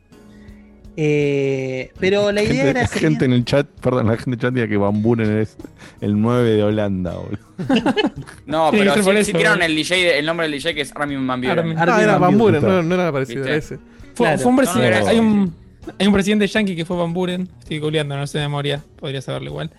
[0.97, 2.87] Eh, pero la idea gente, era.
[2.87, 5.57] gente en el chat, perdón, la gente en el chat diga que Van Buren es
[6.01, 7.39] el 9 de Holanda, boludo.
[8.47, 9.67] No, pero sí, eso, sí tiraron boludo.
[9.67, 11.59] el DJ, el nombre del DJ que es Armin Van Buren.
[11.59, 11.77] Armin.
[11.79, 13.51] Ah, era Van Buren, no, no era parecido, ¿Viste?
[13.51, 13.77] era ese.
[14.15, 14.39] Fue, Claro.
[14.43, 15.55] fue un presidente, No, no, no, hay, un,
[15.99, 17.49] hay un presidente yankee que fue Van Buren.
[17.59, 18.85] Estoy googleando, no sé de memoria.
[18.97, 19.71] Podría saberlo igual.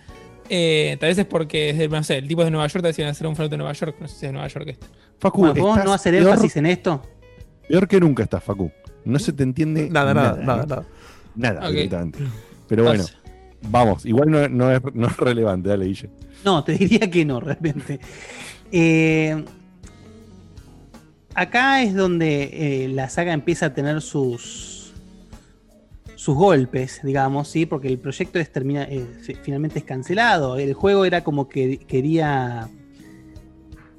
[0.50, 3.26] Eh, tal vez es porque, no sé, el tipo es de Nueva York, decían hacer
[3.26, 3.96] un Fallout de Nueva York.
[4.00, 4.86] No sé si es de Nueva York este.
[5.18, 7.02] Facu, Bueno, ¿podemos estás no hacer énfasis en esto?
[7.68, 8.70] Peor que nunca estás, Facu.
[9.06, 10.66] No se te entiende Nada, nada, nada.
[10.66, 10.84] nada.
[11.36, 11.54] Nada.
[11.60, 11.72] Nada, Ok.
[11.74, 12.18] directamente.
[12.68, 13.04] Pero bueno,
[13.70, 14.04] vamos.
[14.06, 16.10] Igual no, no es, no es relevante, dale, Guille.
[16.44, 18.00] No, te diría que no, realmente.
[18.72, 19.44] Eh,
[21.34, 24.74] acá es donde eh, la saga empieza a tener sus
[26.14, 30.56] sus golpes, digamos, sí, porque el proyecto es termina, eh, fi- finalmente es cancelado.
[30.56, 32.68] El juego era como que quería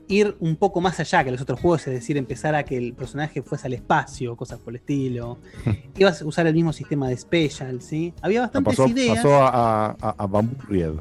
[0.10, 2.94] ir un poco más allá que los otros juegos, es decir, empezar a que el
[2.94, 5.38] personaje fuese al espacio, cosas por el estilo.
[5.98, 8.14] Ibas a usar el mismo sistema de special, ¿sí?
[8.22, 9.16] Había bastantes Pasó, ideas.
[9.18, 10.92] pasó a, a, a Bamboo Ried,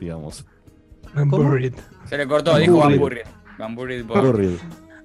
[0.00, 0.46] digamos.
[1.30, 1.54] ¿Cómo?
[2.06, 3.00] Se le cortó, Van dijo Van Buren.
[3.00, 3.22] Buren.
[3.58, 4.56] Van Buren por- Bamboo Ried.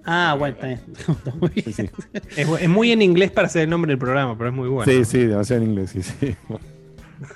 [0.03, 0.79] Ah, bueno, está bien.
[0.97, 1.91] Está muy bien.
[2.35, 4.91] Es, es muy en inglés para ser el nombre del programa, pero es muy bueno.
[4.91, 6.35] Sí, sí, demasiado en inglés, sí, sí.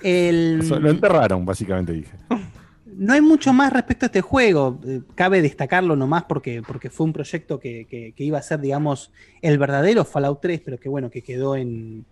[0.02, 2.12] El- Eso, Lo enterraron, básicamente dije.
[2.98, 4.80] No hay mucho más respecto a este juego.
[4.86, 8.60] Eh, Cabe destacarlo nomás porque, porque fue un proyecto que, que- que iba a ser,
[8.62, 12.06] digamos, el verdadero Fallout 3, pero que bueno, que quedó en,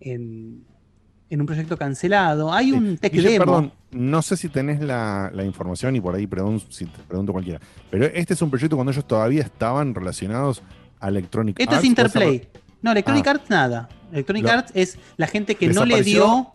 [0.00, 0.64] en,
[1.28, 2.52] en un proyecto cancelado.
[2.52, 3.44] Hay un tech Guille, demo.
[3.44, 7.32] perdón, no sé si tenés la, la información y por ahí perdón si te pregunto
[7.32, 7.60] cualquiera.
[7.90, 10.62] Pero este es un proyecto cuando ellos todavía estaban relacionados
[11.00, 11.82] a Electronic Esto Arts.
[11.84, 12.48] es Interplay.
[12.82, 13.30] No, Electronic Ah.
[13.32, 13.88] Arts nada.
[14.12, 16.52] Electronic Lo- Arts es la gente que no le dio.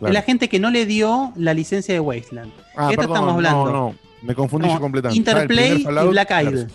[0.00, 0.12] Claro.
[0.12, 2.52] La gente que no le dio la licencia de Wasteland.
[2.74, 3.64] Ah, Esto perdón, estamos hablando.
[3.66, 5.30] No, no, me confundí No, yo completamente.
[5.30, 6.66] Ah, Interplay y Black Isle.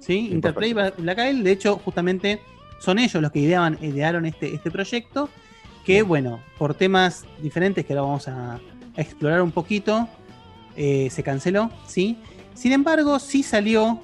[0.00, 0.28] ¿sí?
[0.30, 2.40] Interplay y Black Isle, de hecho, justamente
[2.78, 5.30] son ellos los que ideaban, idearon este, este proyecto,
[5.84, 10.06] que bueno, por temas diferentes que ahora vamos a, a explorar un poquito,
[10.76, 12.18] eh, se canceló, ¿sí?
[12.54, 14.00] Sin embargo, sí salió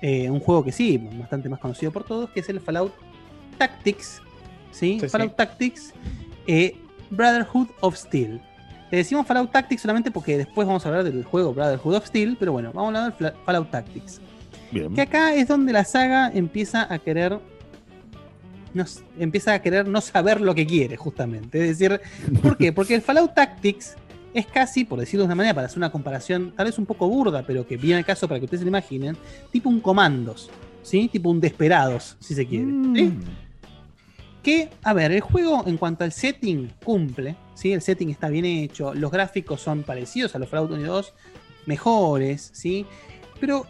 [0.00, 2.92] eh, un juego que sí, bastante más conocido por todos, que es el Fallout
[3.58, 4.22] Tactics,
[4.70, 4.98] ¿sí?
[5.00, 5.36] Sí, Fallout sí.
[5.36, 5.94] Tactics,
[6.46, 6.76] eh,
[7.10, 8.40] Brotherhood of Steel.
[8.90, 12.36] Le decimos Fallout Tactics solamente porque después vamos a hablar del juego Brotherhood of Steel,
[12.38, 14.20] pero bueno, vamos a hablar Fla- Fallout Tactics.
[14.72, 14.94] Bien.
[14.94, 17.38] Que acá es donde la saga empieza a querer.
[18.74, 18.84] No,
[19.18, 21.60] empieza a querer no saber lo que quiere, justamente.
[21.70, 22.00] Es decir,
[22.42, 22.72] ¿por qué?
[22.72, 23.96] Porque el Fallout Tactics
[24.34, 27.08] es casi, por decirlo de una manera, para hacer una comparación tal vez un poco
[27.08, 29.16] burda, pero que viene al caso para que ustedes se lo imaginen,
[29.50, 30.50] tipo un comandos,
[30.82, 31.08] ¿sí?
[31.10, 32.66] Tipo un desperados, si se quiere.
[32.94, 33.14] ¿sí?
[34.48, 37.74] Que, a ver, el juego en cuanto al setting cumple, ¿sí?
[37.74, 41.14] El setting está bien hecho, los gráficos son parecidos a los Fallout 1 y 2,
[41.66, 42.86] mejores, ¿sí?
[43.40, 43.66] Pero,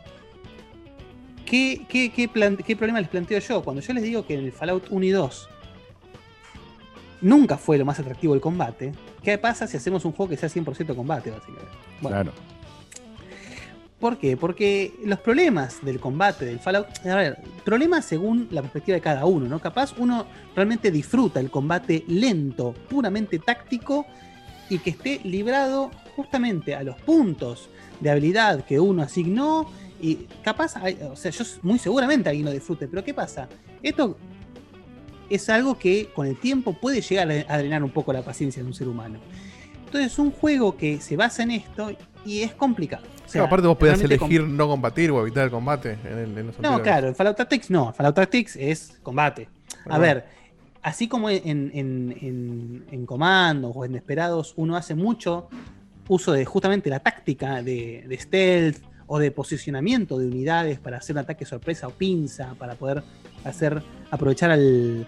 [1.45, 2.29] ¿qué, qué, qué
[2.77, 3.65] problema les planteo yo?
[3.65, 5.49] Cuando yo les digo que en el Fallout 1 y 2
[7.23, 8.93] nunca fue lo más atractivo el combate,
[9.25, 11.73] ¿qué pasa si hacemos un juego que sea 100% combate, básicamente?
[12.01, 12.33] Bueno, Claro.
[14.01, 14.37] ¿Por qué?
[14.37, 19.25] Porque los problemas del combate del Fallout, a ver, problemas según la perspectiva de cada
[19.25, 19.59] uno, ¿no?
[19.59, 24.07] Capaz uno realmente disfruta el combate lento, puramente táctico
[24.71, 29.69] y que esté librado justamente a los puntos de habilidad que uno asignó
[30.01, 30.75] y capaz,
[31.11, 33.49] o sea, yo muy seguramente alguien lo disfrute, pero ¿qué pasa?
[33.83, 34.17] Esto
[35.29, 38.69] es algo que con el tiempo puede llegar a drenar un poco la paciencia de
[38.69, 39.19] un ser humano.
[39.87, 41.91] Entonces es un juego que se basa en esto
[42.25, 43.05] y es complicado.
[43.25, 46.47] O sea, aparte vos podías elegir no combatir o evitar el combate en, el, en
[46.47, 47.93] los no, claro, en Fallout Tactics no.
[47.93, 49.49] Fallout Tactics es combate.
[49.89, 50.25] A ver,
[50.83, 51.43] así como en,
[51.75, 55.49] en, en- en comandos o en Desperados uno hace mucho
[56.09, 61.15] uso de justamente la táctica de, de stealth o de posicionamiento de unidades para hacer
[61.17, 63.03] un ataque sorpresa o pinza, para poder
[63.45, 65.07] hacer aprovechar al,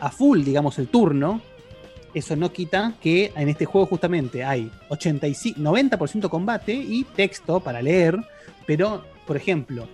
[0.00, 1.40] a full, digamos, el turno.
[2.14, 7.82] Eso no quita que en este juego justamente hay 85, 90% combate y texto para
[7.82, 8.16] leer,
[8.66, 9.88] pero, por ejemplo,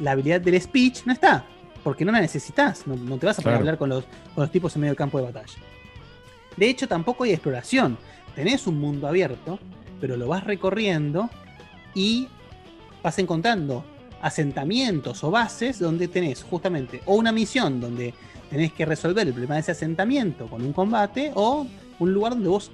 [0.00, 1.44] la habilidad del speech no está,
[1.84, 3.58] porque no la necesitas, no, no te vas a poder Claro.
[3.60, 5.54] hablar con los, con los tipos en medio del campo de batalla.
[6.56, 7.96] De hecho, tampoco hay exploración.
[8.34, 9.58] Tenés un mundo abierto,
[10.00, 11.30] pero lo vas recorriendo
[11.94, 12.26] y
[13.02, 13.84] vas encontrando
[14.22, 18.12] asentamientos o bases donde tenés justamente o una misión donde
[18.50, 21.66] tenés que resolver el problema de ese asentamiento con un combate o
[21.98, 22.70] un lugar donde vos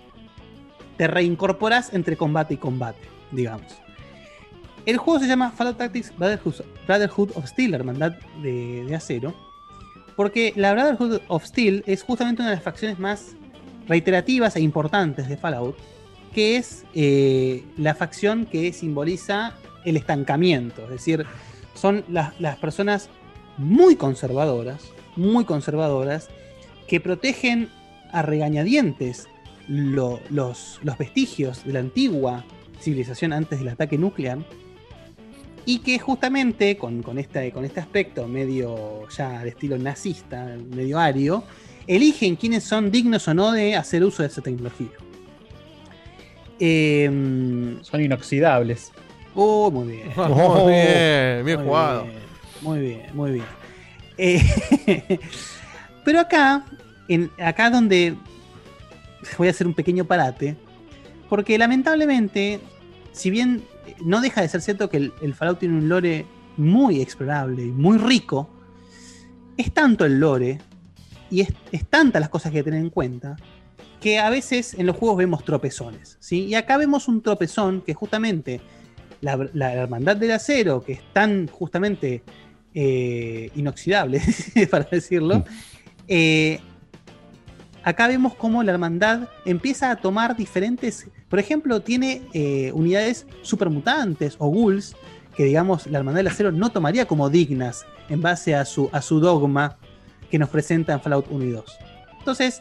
[0.96, 3.66] te reincorporás entre combate y combate, digamos.
[4.86, 9.34] El juego se llama Fallout Tactics Brotherhood, of Steel, hermandad de, acero,
[10.14, 13.34] porque la Brotherhood of Steel es justamente una de las facciones más
[13.88, 15.76] reiterativas e importantes de Fallout,
[16.32, 21.26] que es eh, la facción que simboliza el estancamiento, es decir,
[21.74, 23.10] son las personas
[23.58, 26.28] muy conservadoras, muy conservadoras,
[26.86, 27.68] que protegen
[28.12, 29.28] a regañadientes
[29.68, 32.44] lo- los, los vestigios de la antigua
[32.80, 34.38] civilización antes del ataque nuclear,
[35.64, 40.98] y que justamente con, con este, con este aspecto medio ya de estilo nazista, medio
[41.00, 41.42] ario,
[41.88, 44.90] eligen quiénes son dignos o no de hacer uso de esa tecnología.
[46.60, 48.92] Eh, Son inoxidables.
[49.34, 50.08] Oh, muy bien.
[50.16, 52.04] Muy bien, bien Muy jugado.
[52.04, 52.18] bien,
[52.62, 53.65] Muy bien, muy bien.
[54.18, 54.40] Eh,
[56.04, 56.64] pero acá,
[57.08, 58.16] en, acá donde
[59.38, 60.56] voy a hacer un pequeño parate,
[61.28, 62.60] porque lamentablemente,
[63.12, 63.64] si bien
[64.04, 67.70] no deja de ser cierto que el, el Fallout tiene un lore muy explorable y
[67.70, 68.48] muy rico,
[69.56, 70.58] es tanto el lore
[71.30, 73.36] y es, es tantas las cosas que hay que tener en cuenta
[74.00, 76.18] que a veces en los juegos vemos tropezones.
[76.30, 78.60] Y acá vemos un tropezón que justamente
[79.20, 82.22] la, la hermandad del acero, que es tan justamente
[82.76, 84.20] eh, inoxidable,
[84.70, 85.44] para decirlo,
[86.06, 86.60] eh,
[87.82, 94.36] acá vemos cómo la hermandad empieza a tomar diferentes, por ejemplo, tiene eh, unidades supermutantes
[94.38, 94.94] o ghouls,
[95.36, 99.02] que digamos la hermandad del acero no tomaría como dignas en base a su, a
[99.02, 99.78] su dogma
[100.30, 101.64] que nos presenta en Fallout 1 y 2.
[102.18, 102.60] Entonces,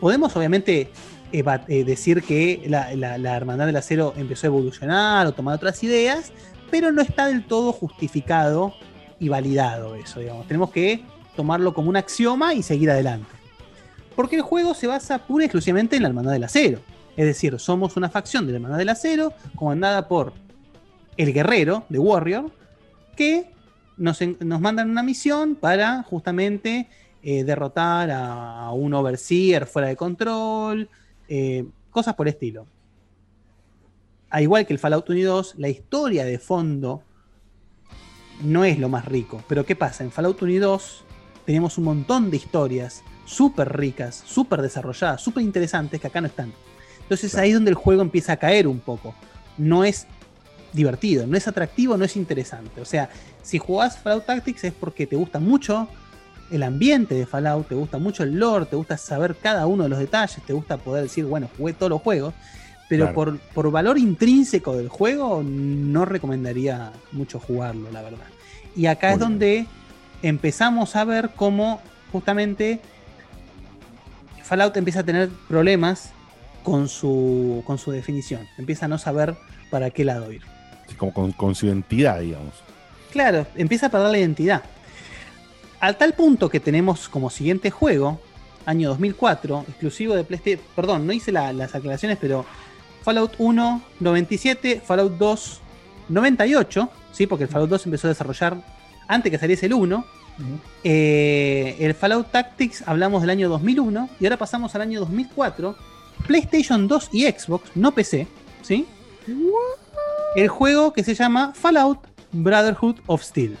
[0.00, 0.90] podemos obviamente
[1.32, 5.82] eh, decir que la, la- la Hermandad del Acero empezó a evolucionar o tomar otras
[5.84, 6.32] ideas,
[6.70, 8.74] pero no está del todo justificado
[9.18, 10.46] y validado eso, digamos.
[10.46, 11.04] Tenemos que
[11.36, 13.28] tomarlo como un axioma y seguir adelante.
[14.14, 16.80] Porque el juego se basa pura y exclusivamente en la Hermandad del Acero.
[17.16, 20.32] Es decir, somos una facción de la Hermandad del Acero comandada por
[21.16, 22.50] el guerrero de Warrior,
[23.16, 23.50] que
[23.96, 26.88] nos, nos mandan una misión para justamente
[27.22, 30.88] eh, derrotar a, un overseer fuera de control,
[31.28, 32.66] eh, cosas por estilo.
[34.30, 37.02] A igual que el Fallout 1 y 2, la historia de fondo
[38.42, 39.42] no es lo más rico.
[39.48, 40.04] Pero ¿qué pasa?
[40.04, 41.04] En Fallout 1 y 2
[41.44, 46.52] tenemos un montón de historias súper ricas, súper desarrolladas, súper interesantes que acá no están.
[47.00, 49.14] Entonces ahí es donde el juego empieza a caer un poco.
[49.58, 50.06] No es
[50.72, 52.80] divertido, no es atractivo, no es interesante.
[52.80, 53.08] O sea,
[53.42, 55.88] si jugás Fallout Tactics es porque te gusta mucho
[56.50, 59.88] el ambiente de Fallout, te gusta mucho el lore, te gusta saber cada uno de
[59.88, 62.34] los detalles, te gusta poder decir, bueno, jugué todos los juegos,
[62.88, 63.14] pero Claro.
[63.14, 68.26] por, por valor intrínseco del juego no recomendaría mucho jugarlo, la verdad.
[68.76, 69.66] Y acá es donde
[70.22, 71.80] empezamos a ver cómo
[72.12, 72.80] justamente
[74.42, 76.10] Fallout empieza a tener problemas
[76.62, 79.34] con su, con su definición, empieza a no saber
[79.70, 80.42] para qué lado ir.
[80.88, 82.54] Sí, como con, con su identidad, digamos.
[83.10, 84.62] Claro, empieza a perder la identidad.
[85.80, 88.20] Al tal punto que tenemos como siguiente juego,
[88.66, 90.66] año 2004, exclusivo de PlayStation.
[90.74, 92.44] Perdón, no hice la- las aclaraciones, pero
[93.04, 95.60] Fallout 1, 97, Fallout 2,
[96.08, 97.26] 98, ¿sí?
[97.26, 98.56] porque el Fallout 2 empezó a desarrollar
[99.06, 100.04] antes que saliese el 1.
[100.82, 105.76] Eh, el Fallout Tactics hablamos del año 2001 y ahora pasamos al año 2004.
[106.26, 108.26] PlayStation 2 y Xbox, no PC,
[108.62, 108.86] ¿sí?
[110.34, 111.98] El juego que se llama Fallout
[112.32, 113.58] Brotherhood of Steel.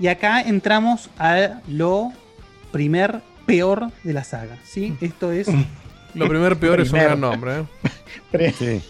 [0.00, 2.12] Y acá entramos a lo
[2.72, 4.96] primer peor de la saga, ¿sí?
[5.02, 5.48] Esto es...
[6.14, 7.64] Lo primer peor es un gran nombre,
[8.32, 8.52] ¿eh?
[8.58, 8.82] Sí.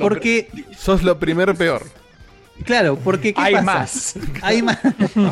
[0.00, 0.48] Porque...
[0.76, 1.82] Sos lo primer peor.
[2.64, 3.64] Claro, porque ¿qué Hay pasa?
[3.64, 4.14] más.
[4.42, 4.78] Hay más.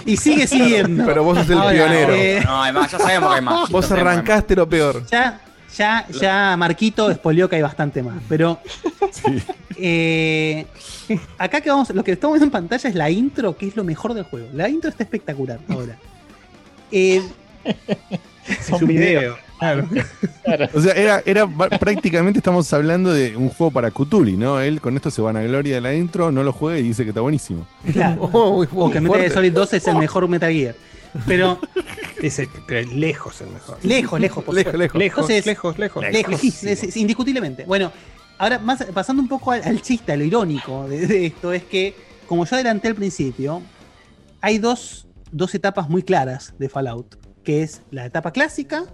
[0.07, 1.05] Y sigue siguiendo.
[1.07, 2.15] Pero vos sos el Ahora, pionero.
[2.15, 3.70] eh, No, hay más, ya sabemos que hay más.
[3.70, 5.07] Vos arrancaste lo peor.
[5.07, 5.41] Ya,
[5.76, 8.20] ya, ya Marquito expolió que hay bastante más.
[8.28, 8.59] Pero
[9.76, 10.67] eh,
[11.39, 13.84] acá que vamos, lo que estamos viendo en pantalla es la intro, que es lo
[13.84, 14.49] mejor del juego.
[14.52, 15.97] La intro está espectacular ahora.
[16.91, 17.23] Eh,
[18.49, 19.37] Es un video.
[19.59, 19.89] Claro.
[20.75, 21.47] O sea, era,
[21.79, 24.59] prácticamente estamos hablando de un juego para Cthulhu, ¿no?
[24.61, 27.05] Él con esto se van a gloria de la intro, no lo juega y dice
[27.05, 27.67] que está buenísimo.
[27.93, 28.23] claro.
[28.33, 30.75] Oh, o que Metal Gear Solid 2 es el mejor Metal Gear.
[31.27, 31.61] Pero
[32.67, 33.79] pero lejos el mejor.
[33.85, 34.99] lejos, lejos, por Lejos, supuesto.
[34.99, 36.05] lejos, Entonces, lejos, lejos.
[36.11, 37.65] Lejos, es- es indiscutiblemente.
[37.67, 37.93] Bueno,
[38.39, 41.65] ahora más, pasando un poco al, al chiste, a lo irónico de, de esto, es
[41.65, 41.95] que,
[42.27, 43.62] como yo adelanté al principio,
[44.41, 47.15] hay dos, dos etapas muy claras de Fallout,
[47.45, 48.85] que es la etapa clásica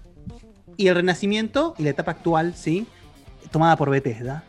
[0.77, 2.87] y el renacimiento y la etapa actual, ¿sí?
[3.51, 4.45] Tomada por Bethesda.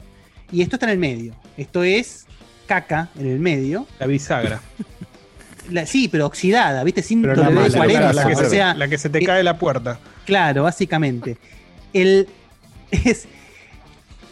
[0.52, 1.36] Y esto está en el medio.
[1.58, 2.26] Esto es
[2.68, 3.86] caca en el medio.
[4.00, 4.62] La bisagra.
[5.70, 7.04] La- sí, pero oxidada, ¿viste?
[7.04, 9.20] Sin Pero la tolerabilidad mala, la, 40, que o se, sea, la que se te
[9.20, 10.00] eh, cae la puerta.
[10.26, 11.38] Claro, básicamente.
[11.94, 12.28] El,
[12.92, 13.28] es,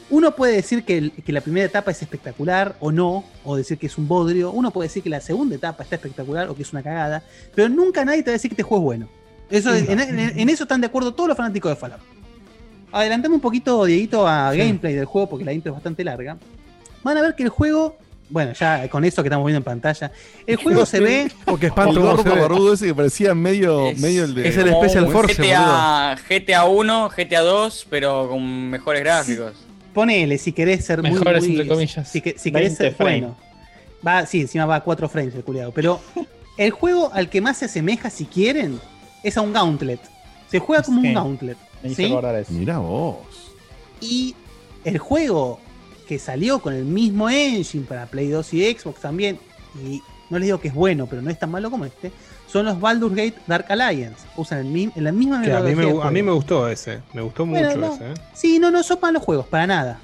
[0.09, 3.77] uno puede decir que, el- que la primera etapa es espectacular o no, o decir
[3.77, 4.51] que es un bodrio.
[4.51, 7.23] Uno puede decir que la segunda etapa está espectacular o que es una cagada,
[7.53, 9.09] pero nunca nadie te va a decir que este juego es bueno.
[9.49, 12.01] Eso, es- en, en- en eso están de acuerdo todos los fanáticos de Fallout.
[12.91, 16.37] Adelantame un poquito, Dieguito, a gameplay del juego, porque la intro es bastante larga.
[17.03, 17.97] Van a ver que el juego,
[18.29, 20.11] bueno, ya con eso que estamos viendo en pantalla,
[20.45, 21.31] el juego se ve.
[21.45, 24.47] Porque El espanto barbudo ese que parecía medio, medio el de.
[24.47, 29.53] es el Special Force, GTA, GTA 1, GTA 2, pero con mejores gráficos.
[29.93, 31.11] Ponele, si querés ser muy.
[31.11, 32.09] Mejores, muy- entre comillas.
[32.09, 33.37] Si, que- si querés 20 ser bueno.
[34.05, 35.71] Va, sí, encima va a 4 frames el culiado.
[35.71, 35.99] Pero
[36.57, 38.79] el juego al que más se asemeja, si quieren,
[39.23, 39.99] es a un Gauntlet.
[40.49, 41.07] Se juega como Sí.
[41.09, 41.57] un Gauntlet.
[41.83, 42.53] Eso.
[42.53, 43.17] Mirá vos.
[44.01, 44.35] Y
[44.83, 45.59] el juego
[46.07, 49.39] que salió con el mismo engine para Play 2 y Xbox también,
[49.83, 52.11] y no les digo que es bueno, pero no es tan malo como este,
[52.47, 54.25] son los Baldur's Gate Dark Alliance.
[54.37, 57.01] Usan el en la misma Que a, mí me, a mí gustó ese.
[57.13, 57.93] Me gustó Bueno, mucho no.
[57.93, 58.11] ese.
[58.11, 58.13] ¿eh?
[58.33, 59.99] Sí, no, no son malos juegos, para nada.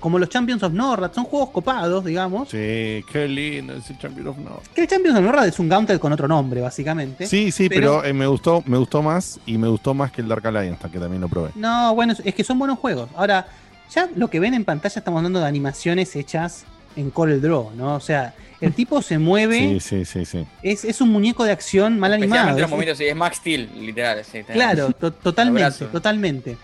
[0.00, 2.48] Como los Champions of Norrad, son juegos copados, digamos.
[2.50, 4.66] Sí, qué lindo ese Champion of North.
[4.74, 7.26] Que el Champions of Norrad es un Gauntlet con otro nombre, básicamente.
[7.26, 10.28] Sí, sí, pero, eh, me gustó, me gustó más y me gustó más que el
[10.28, 11.50] Dark Alliance, que también lo probé.
[11.56, 13.08] No, bueno, es- es que son buenos juegos.
[13.16, 13.46] Ahora,
[13.92, 16.64] ya lo que ven en pantalla estamos hablando de animaciones hechas
[16.96, 17.94] en Corel Draw, ¿no?
[17.94, 20.46] O sea, el tipo se mueve, Sí, sí, sí, sí.
[20.62, 22.58] es, es un muñeco de acción mal animado.
[22.58, 24.22] Es- es Max Steel, literal.
[24.24, 26.56] sí, Claro, to- totalmente, totalmente.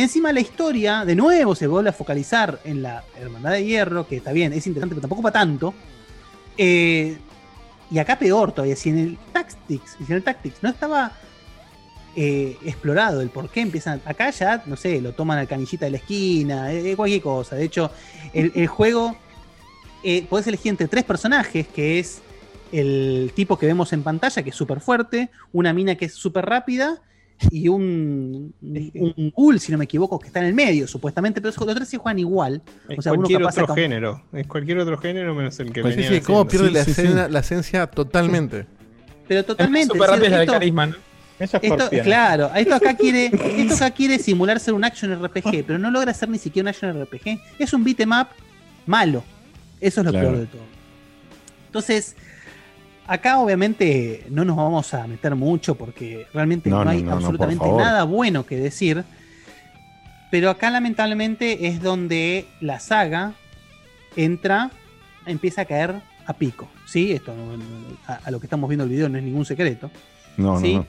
[0.00, 4.18] Encima la historia, de nuevo, se vuelve a focalizar en la Hermandad de Hierro, que
[4.18, 5.74] está bien, es interesante, pero tampoco para tanto.
[6.56, 7.18] Eh,
[7.90, 11.10] y acá peor todavía, si en el Tactics, si en el Tactics no estaba
[12.14, 14.00] eh, explorado el por qué empiezan.
[14.04, 17.56] Acá ya, no sé, lo toman al canillita de la esquina, eh, cualquier cosa.
[17.56, 17.90] De hecho,
[18.32, 19.16] el, el juego
[20.04, 22.20] eh, podés elegir entre tres personajes, que es
[22.70, 26.46] el tipo que vemos en pantalla, que es súper fuerte, una mina que es súper
[26.46, 27.02] rápida
[27.50, 31.54] y un, un ghoul, si no me equivoco, que está en el medio, supuestamente, pero
[31.56, 32.62] los tres se juegan igual.
[32.88, 34.22] Es O sea, uno cualquier capaz otro género.
[34.32, 36.64] Es cualquier otro género menos el que Pues sí, venía sí, cómo haciendo.
[36.64, 37.06] pierde la, Sí, sí, sí.
[37.08, 38.66] escena- la esencia totalmente.
[39.28, 39.94] Pero totalmente.
[39.94, 40.94] Súper rápido es la carisma, ¿no?
[41.38, 45.88] Esto, claro, esto acá quiere, esto acá quiere simular ser un action RPG, pero no
[45.92, 47.38] logra ser ni siquiera un action RPG.
[47.60, 48.26] Es un beat 'em up
[48.86, 49.22] malo.
[49.80, 50.30] Eso es lo Claro.
[50.30, 50.62] peor de todo.
[51.66, 52.16] Entonces,
[53.08, 57.24] acá obviamente no nos vamos a meter mucho porque realmente no, hay no, no, por
[57.24, 59.04] absolutamente nada bueno que decir.
[60.30, 63.32] Pero acá lamentablemente es donde la saga
[64.14, 64.70] entra,
[65.26, 66.68] empieza a caer a pico.
[66.86, 67.12] ¿Sí?
[67.12, 67.34] Esto
[68.06, 69.90] a, a lo que estamos viendo el video no es ningún secreto.
[70.36, 70.74] No, ¿sí?
[70.74, 70.86] no, no.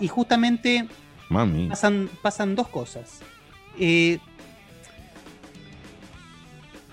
[0.00, 0.88] Y justamente
[1.28, 1.68] Mami.
[1.68, 3.20] pasan, pasan dos cosas.
[3.78, 4.18] Eh,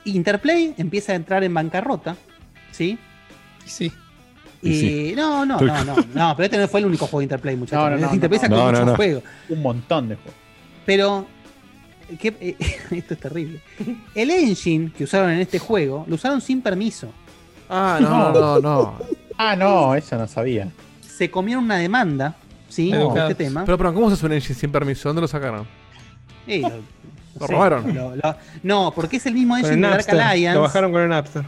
[0.06, 2.16] Interplay empieza a entrar en bancarrota,
[2.72, 2.98] ¿sí?
[3.66, 3.92] Sí.
[4.62, 5.14] Y sí.
[5.16, 7.92] no, no, no, no, no, pero este no fue el único juego de Interplay, muchachos.
[7.92, 8.96] No, no, no, Interplay sacó no, muchos no, no.
[8.96, 9.24] juegos.
[9.50, 10.34] Un montón de juegos.
[10.86, 11.28] Pero
[12.20, 12.56] ¿qué- eh,
[12.92, 13.62] esto es terrible.
[14.16, 17.12] El engine que usaron en este juego lo usaron sin permiso.
[17.70, 19.00] Ah, no, no, no.
[19.38, 20.70] Ah, no, eso no sabía.
[21.02, 22.36] Se comieron una demanda,
[22.70, 22.92] ¿sí?
[22.92, 23.10] No.
[23.10, 23.64] Por este tema.
[23.66, 25.10] Pero, pero, ¿cómo se hace un engine sin permiso?
[25.10, 25.68] ¿Dónde lo sacaron?
[26.48, 26.70] Eh, lo,
[27.42, 27.94] ¿Lo robaron?
[27.94, 30.10] lo- lo- no, porque es el mismo engine de Dark.
[30.10, 30.56] Alliance.
[30.56, 31.44] Lo bajaron con el Napster.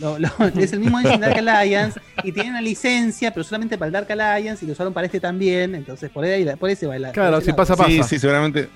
[0.00, 0.28] Lo- lo-
[0.58, 4.10] es el mismo engine Dark Alliance y tiene una licencia, pero solamente para el Dark
[4.12, 5.74] Alliance y lo usaron para este también.
[5.74, 7.88] Entonces, por ahí, por ahí se va el Claro, si pasa, pasa.
[7.90, 8.68] Sí, sí, seguramente.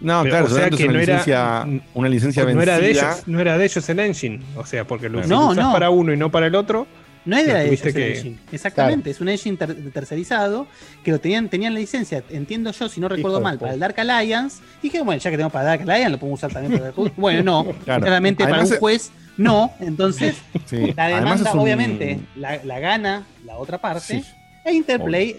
[0.00, 2.62] No, Pero, claro, o sea que es una no era- licencia, una licencia no vencida.
[2.76, 4.40] era de ellos, no era de ellos el engine.
[4.56, 5.72] O sea, porque lo, No, lo usás no.
[5.72, 6.86] para uno y no para el otro.
[7.24, 8.38] No es de ellos el que- engine.
[8.52, 10.66] Exactamente, es un engine ter- tercerizado
[11.02, 13.98] que lo tenían, tenían la licencia, entiendo yo, si no recuerdo mal, para el Dark
[13.98, 14.58] Alliance.
[14.82, 17.12] Y dije, bueno, ya que tenemos para Dark Alliance, lo podemos usar también para el
[17.16, 18.02] Bueno, no, Claro.
[18.02, 19.72] claramente para un juez, no.
[19.80, 24.00] Entonces, Sí, la demanda, un- obviamente, la, la gana la otra parte.
[24.22, 24.24] Sí.
[24.64, 25.36] E Interplay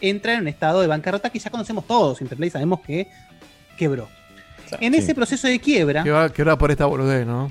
[0.00, 2.20] entra en un estado de bancarrota que ya conocemos todos.
[2.20, 3.08] Interplay sabemos que
[3.76, 4.08] quebró.
[4.80, 4.98] En Sí.
[5.00, 7.50] ese proceso de quiebra, Que va, que va por esta boludez, ¿no?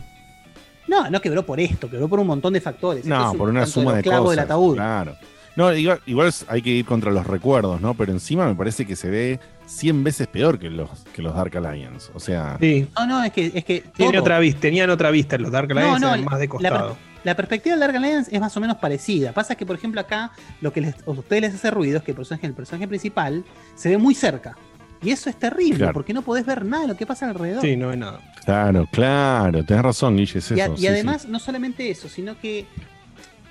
[0.87, 3.05] no, no quebró por esto, quebró por un montón de factores.
[3.05, 4.29] No, es un por una suma de cosas.
[4.31, 4.75] del ataúd.
[4.75, 5.15] Claro.
[5.55, 7.93] No, igual, hay que ir contra los recuerdos, ¿no?
[7.93, 9.39] Pero encima me parece que se ve
[9.71, 12.11] 100 veces peor que los, que los Dark Alliance.
[12.13, 12.87] O sea, Sí.
[12.97, 15.37] No, no, es que, es que Tiene todo- otra vista, tenían otra vista.
[15.37, 16.87] Los Dark Alliance no, eran más de la, costado.
[16.93, 19.31] per- la perspectiva del Dark Alliance es más o menos parecida.
[19.31, 22.11] Pasa que, por ejemplo, acá lo que les- a ustedes les hace ruido es que
[22.11, 23.43] el personaje, el personaje principal
[23.75, 24.57] se ve muy cerca.
[25.03, 25.93] Y eso es terrible, Claro.
[25.93, 27.61] porque no podés ver nada de lo que pasa alrededor.
[27.63, 28.19] Sí, no hay nada.
[28.45, 31.27] claro, claro, tenés razón, Guille, es y, a- y sí, además, sí.
[31.31, 32.65] no solamente eso, sino que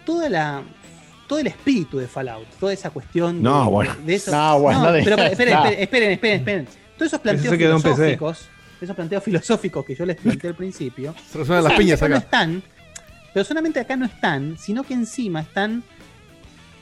[0.05, 0.63] toda la
[1.31, 3.95] todo el espíritu de Fallout, toda esa cuestión de, No, bueno.
[4.05, 4.33] de eso.
[4.33, 5.65] No, bueno, no pero esperen, no.
[5.65, 6.69] esperen, esperen, esperen, esperen.
[6.99, 8.49] Todos esos planteos filosóficos,
[8.81, 12.17] esos planteos filosóficos que yo les planteé al principio, Se resuenan las piñas acá no
[12.17, 12.63] están,
[13.33, 15.85] pero solamente acá no están, sino que encima están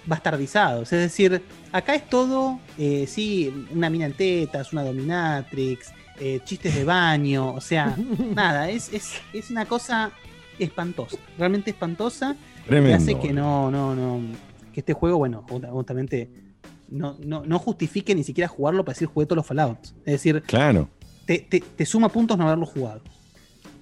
[0.07, 0.91] bastardizados.
[0.95, 6.75] Es decir, acá es todo, eh, sí, una mina en tetas, una dominatrix, eh, chistes
[6.75, 7.95] de baño, o sea,
[8.35, 10.11] nada, es, es, es una cosa
[10.59, 12.35] espantosa, realmente espantosa,
[12.69, 14.21] que Tremendo, hace que no, no, no,
[14.73, 16.29] que este juego, bueno, justa- justamente
[16.91, 19.95] no, no, no justifique ni siquiera jugarlo para decir jugué todos los Fallouts.
[20.05, 20.89] Es decir, Claro.
[21.27, 23.01] te, te- te suma puntos no haberlo jugado.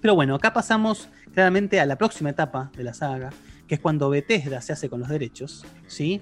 [0.01, 3.31] Pero bueno, acá pasamos claramente a la próxima etapa de la saga,
[3.67, 6.21] que es cuando Bethesda se hace con los derechos, ¿sí?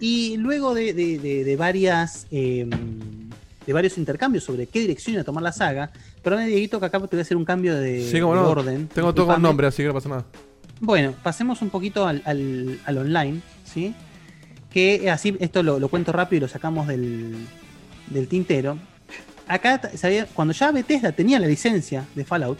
[0.00, 2.66] Y luego de, de- de- de varias, eh,
[3.66, 6.98] de varios intercambios sobre qué dirección iba a tomar la saga, perdón, Dieguito, que acá
[7.00, 8.48] te voy a hacer un cambio de, Sí, como de no.
[8.48, 8.88] orden.
[8.88, 10.24] Tengo todo con nombre, así que no pasa nada.
[10.84, 13.94] Bueno, pasemos un poquito al, al- al online, ¿sí?
[14.68, 17.46] Que así, esto lo, cuento rápido y lo sacamos del,
[18.08, 18.78] del tintero.
[19.46, 19.80] acá
[20.34, 22.58] cuando ya Bethesda tenía la licencia de Fallout,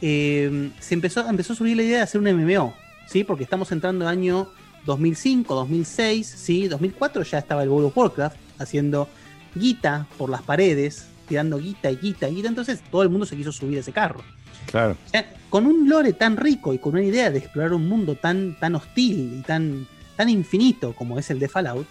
[0.00, 2.74] eh, se empezó, empezó a subir la idea de hacer un MMO,
[3.06, 3.24] ¿sí?
[3.24, 4.48] Porque estamos entrando en año
[4.86, 6.66] 2005, 2006, ¿sí?
[6.68, 9.06] 2004 ya estaba el World of Warcraft haciendo
[9.54, 13.36] guita por las paredes, tirando guita y guita y guita, entonces todo el mundo se
[13.36, 14.22] quiso subir a ese carro.
[14.66, 14.96] Claro.
[15.06, 18.16] O sea, con un lore tan rico y con una idea de explorar un mundo
[18.16, 21.86] tan, tan hostil y tan, tan infinito como es el de Fallout,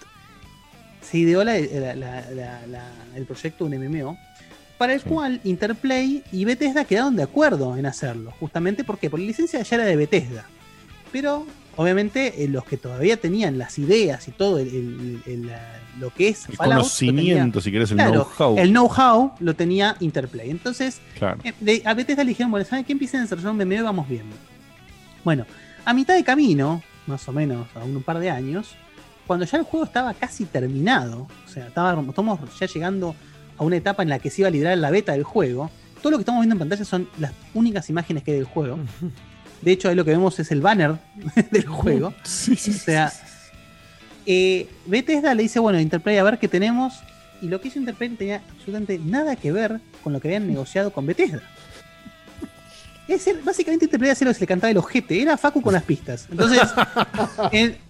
[1.02, 4.18] se ideó la- la- la- la- la- el proyecto de un MMO,
[4.78, 8.32] para el cual Interplay y Bethesda quedaron de acuerdo en hacerlo.
[8.40, 10.46] Justamente porque por la licencia ya era de Bethesda.
[11.12, 15.80] Pero obviamente eh, los que todavía tenían las ideas y todo el- el- el- la-
[15.99, 18.57] lo que es El Fallout, conocimiento, si querés, el Claro, know-how.
[18.59, 20.49] El know-how lo tenía Interplay.
[20.51, 21.39] Entonces, Claro.
[21.43, 22.91] eh, de- a Bethesda le dijeron, bueno, ¿saben qué?
[22.91, 24.35] Empiecen a desarrollar un MMO y vamos viendo.
[25.23, 25.45] Bueno,
[25.85, 28.75] a mitad de camino, más o menos, a un par de años,
[29.25, 33.15] cuando ya el juego estaba casi terminado, o sea, estaba, estamos ya llegando
[33.57, 36.11] a una etapa en la que se iba a liberar la beta del juego, todo
[36.11, 38.77] lo que estamos viendo en pantalla son las únicas imágenes que hay del juego.
[39.61, 40.98] De hecho, ahí lo que vemos es el banner
[41.52, 42.10] del juego.
[42.10, 43.11] O sea,
[44.26, 46.95] eh, Bethesda le dice, bueno, Interplay, a ver qué tenemos.
[47.42, 50.48] Y lo que hizo Interplay no tenía absolutamente nada que ver con lo que habían
[50.48, 51.42] negociado con Bethesda.
[53.08, 55.22] Es decir, básicamente Interplay hacía lo que se le cantaba el ojete.
[55.22, 56.27] Era Facu con las pistas.
[56.30, 56.61] Entonces,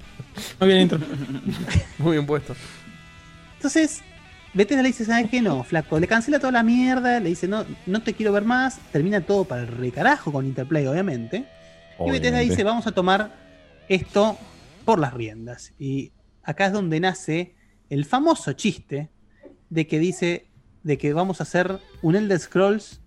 [0.60, 0.90] Muy bien.
[1.98, 2.56] Muy bien puesto.
[3.56, 4.02] Entonces,
[4.54, 5.42] Bethesda le dice, ¿sabes qué?
[5.42, 6.00] No, flaco.
[6.00, 7.20] Le cancela toda la mierda.
[7.20, 8.80] Le dice, no, no te quiero ver más.
[8.92, 11.46] Termina todo para el recarajo con Interplay, obviamente.
[12.00, 12.50] Y Bethesda Obviamente.
[12.52, 13.36] dice, vamos a tomar
[13.90, 14.38] esto
[14.86, 15.74] por las riendas.
[15.80, 16.12] Y
[16.44, 17.56] acá es donde nace
[17.90, 19.10] el famoso chiste
[19.70, 20.48] de que dice
[20.84, 23.02] de que vamos a hacer un Elder Scrolls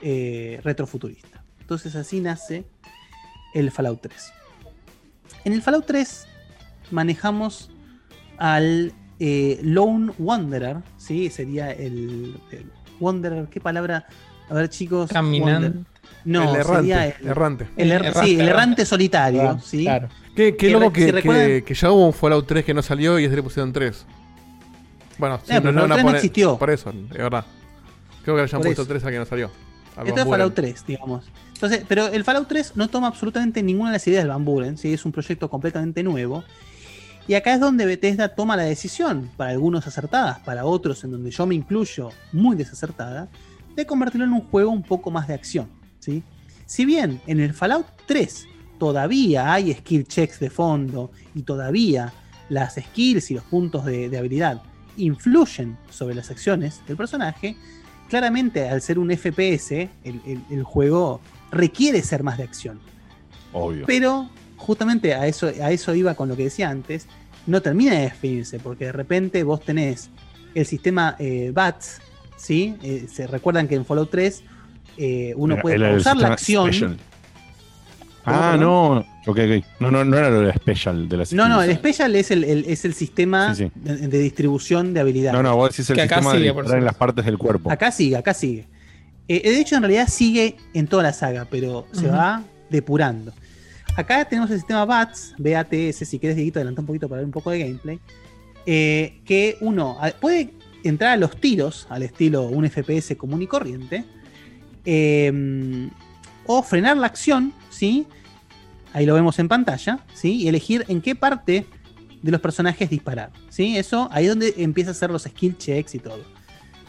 [0.00, 1.42] eh, retrofuturista.
[1.60, 2.64] Entonces así nace
[3.54, 4.32] el Fallout 3.
[5.44, 6.26] En el Fallout 3
[6.90, 7.70] manejamos
[8.38, 11.30] al eh, Lone Wanderer, ¿sí?
[11.30, 12.70] Sería el, el
[13.00, 14.06] Wanderer, ¿qué palabra?
[14.48, 15.10] A ver chicos.
[15.10, 15.80] Caminante.
[16.26, 17.68] No, El errante, sería el, errante.
[17.76, 18.84] el er- Errante, sí, el errante.
[18.84, 19.82] solitario, Ah, ¿sí?
[19.84, 20.08] claro.
[20.34, 23.18] Qué, qué Que loco que, que- que ya hubo un Fallout 3 que no salió
[23.18, 24.04] y este le pusieron 3.
[25.18, 26.58] Bueno, sí, Eh, pero no, el no, 3 no pone- existió.
[26.58, 27.44] Por eso, es verdad.
[28.24, 28.88] Creo que le hayan Por puesto eso.
[28.88, 29.50] 3 al que no salió.
[29.96, 30.72] Al Esto es Fallout Buren.
[30.74, 31.24] 3, digamos.
[31.54, 34.76] Entonces, pero el Fallout 3 no toma absolutamente ninguna de las ideas del Van Buren,
[34.76, 34.92] ¿sí?
[34.92, 36.44] es un proyecto completamente nuevo.
[37.28, 41.30] Y acá es donde Bethesda toma la decisión, para algunos acertadas, para otros, en donde
[41.30, 43.28] yo me incluyo, muy desacertada,
[43.74, 45.68] de convertirlo en un juego un poco más de acción.
[46.06, 46.22] ¿Sí?
[46.66, 48.46] Si bien en el Fallout 3
[48.78, 52.12] todavía hay skill checks de fondo y todavía
[52.48, 54.62] las skills y los puntos de, de habilidad
[54.96, 57.56] influyen sobre las acciones del personaje,
[58.08, 59.72] claramente al ser un FPS,
[60.04, 61.20] el, el- el juego
[61.50, 62.78] requiere ser más de acción.
[63.52, 63.84] Obvio.
[63.86, 67.06] Pero justamente a eso, a eso iba con lo que decía antes,
[67.46, 70.10] no termina de definirse, porque de repente vos tenés
[70.54, 72.00] el sistema eh, BATS,
[72.36, 72.76] ¿sí?
[72.82, 74.42] Eh, se recuerdan que en Fallout 3
[74.96, 76.68] eh, uno puede pausar la acción.
[76.72, 76.96] special.
[78.24, 78.92] ¿Cómo, Ah, no.
[79.28, 79.64] Ok, ok.
[79.80, 81.72] No, no, no era lo de special de la No, no, el.
[81.76, 83.72] Special es el, el- es el sistema Sí, sí.
[83.76, 85.34] De, de distribución de habilidades.
[85.40, 87.70] No, no, vos decís el Que sistema sigue, de en las partes del cuerpo.
[87.70, 88.66] Acá sigue, acá sigue.
[89.28, 93.32] Eh, de hecho, en realidad sigue en toda la saga, pero se va depurando.
[93.96, 97.32] Acá tenemos el sistema BATS, BATS, si quieres, Dieguito, adelanta un poquito para ver un
[97.32, 97.98] poco de gameplay.
[98.66, 100.50] eh, que uno puede
[100.82, 104.04] entrar a los tiros, al estilo un FPS común y corriente,
[104.86, 105.90] eh,
[106.46, 108.06] o frenar la acción, ¿sí?
[108.92, 110.36] Ahí lo vemos en pantalla, ¿sí?
[110.36, 111.66] Y elegir en qué parte
[112.22, 113.76] de los personajes disparar, ¿sí?
[113.76, 116.20] Eso, ahí es donde empieza a hacer los skill checks y todo.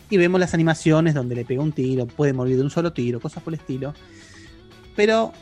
[0.09, 3.19] Y vemos las animaciones donde le pega un tiro, puede morir de un solo tiro,
[3.19, 3.93] cosas por el estilo.
[4.95, 5.33] Pero,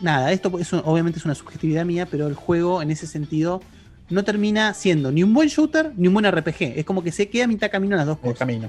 [0.00, 3.62] nada, esto es obviamente es una subjetividad mía, pero el juego en ese sentido
[4.10, 6.76] no termina siendo ni un buen shooter ni un buen RPG.
[6.76, 8.38] Es como que se queda a mitad camino en las dos cosas.
[8.38, 8.68] camino.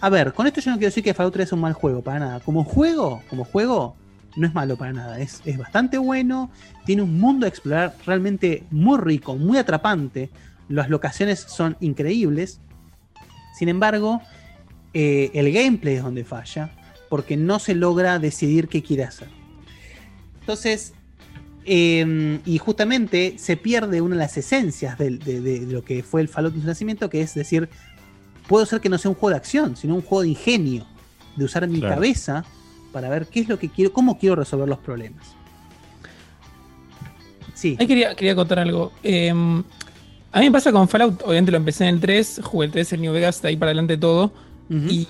[0.00, 2.02] A ver, con esto yo no quiero decir que Fallout 3 es un mal juego,
[2.02, 2.40] para nada.
[2.40, 3.96] Como juego, como juego,
[4.36, 5.18] no es malo para nada.
[5.20, 6.50] Es, es bastante bueno.
[6.84, 10.30] Tiene un mundo a explorar realmente muy rico, muy atrapante.
[10.68, 12.60] Las locaciones son increíbles.
[13.58, 14.20] Sin embargo,
[14.92, 16.70] eh, el gameplay es donde falla,
[17.08, 19.28] porque no se logra decidir qué quiere hacer.
[20.40, 20.92] Entonces,
[21.64, 26.20] eh, y justamente se pierde una de las esencias de, de- de lo que fue
[26.20, 27.68] el Fallout en su nacimiento, que es decir,
[28.48, 30.86] puedo ser que no sea un juego de acción, sino un juego de ingenio,
[31.36, 31.94] de usar mi Claro.
[31.96, 32.44] cabeza
[32.92, 35.26] para ver qué es lo que quiero, cómo quiero resolver los problemas.
[37.54, 37.76] Sí.
[37.78, 38.92] Ahí quería, quería contar algo.
[39.02, 42.72] Eh, a mí me pasa con Fallout, obviamente lo empecé en el 3, jugué el
[42.72, 44.32] 3, el New Vegas, de ahí para adelante todo.
[44.68, 45.06] Y,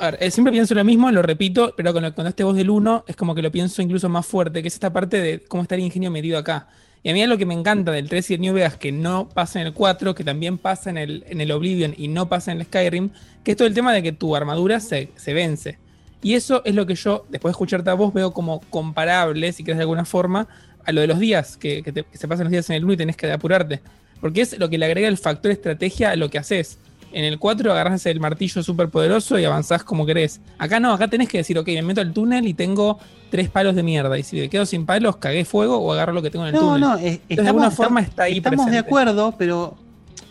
[0.00, 2.56] a ver, eh, siempre pienso lo mismo, lo repito, pero con lo que contaste vos
[2.56, 5.44] del 1 es como que lo pienso incluso más fuerte, que es esta parte de
[5.44, 6.68] cómo está el ingenio medido acá.
[7.06, 8.90] Y a mí es lo que me encanta del 3 y el New Vegas, que
[8.90, 12.28] no pasa en el 4, que también pasa en el, en el Oblivion y no
[12.28, 13.10] pasa en el Skyrim,
[13.44, 15.78] que es todo el tema de que tu armadura se, se vence.
[16.20, 19.62] Y eso es lo que yo, después de escucharte a vos, veo como comparable, si
[19.62, 20.48] quieres de alguna forma,
[20.84, 22.94] a lo de los días, que, que que se pasan los días en el 1
[22.94, 23.82] y tenés que apurarte.
[24.20, 26.80] Porque es lo que le agrega el factor estrategia a lo que haces.
[27.12, 30.40] En el 4 agarras el martillo súper poderoso y avanzás como querés.
[30.58, 32.98] Acá no, acá tenés que decir, ok, me meto al túnel y tengo
[33.30, 34.18] tres palos de mierda.
[34.18, 36.60] Y si me quedo sin palos, cagué fuego o agarro lo que tengo en el
[36.60, 36.80] No, túnel.
[36.80, 39.76] no, Entonces, es- de alguna forma está ahí estamos de acuerdo, pero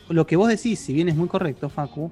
[0.10, 2.12] lo que vos decís, si bien es muy correcto, Facu,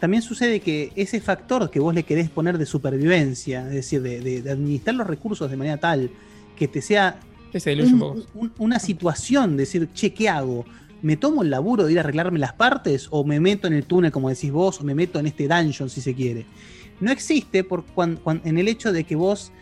[0.00, 4.20] también sucede que ese factor que vos le querés poner de supervivencia, es decir, de,
[4.20, 6.10] de- de administrar los recursos de manera tal
[6.56, 7.18] que te sea
[7.54, 10.66] un un- un- una situación, decir, che, ¿qué hago?
[11.02, 13.84] ¿Me tomo el laburo de ir a arreglarme las partes o me meto en el
[13.84, 16.46] túnel, como decís vos, o me meto en este dungeon, si se quiere?
[17.00, 19.52] No existe por cuan- en el hecho de que vos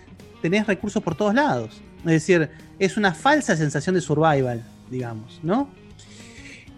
[0.40, 1.80] tenés recursos por todos lados.
[2.00, 2.48] Es decir,
[2.78, 5.68] es una falsa sensación de survival, digamos, ¿no?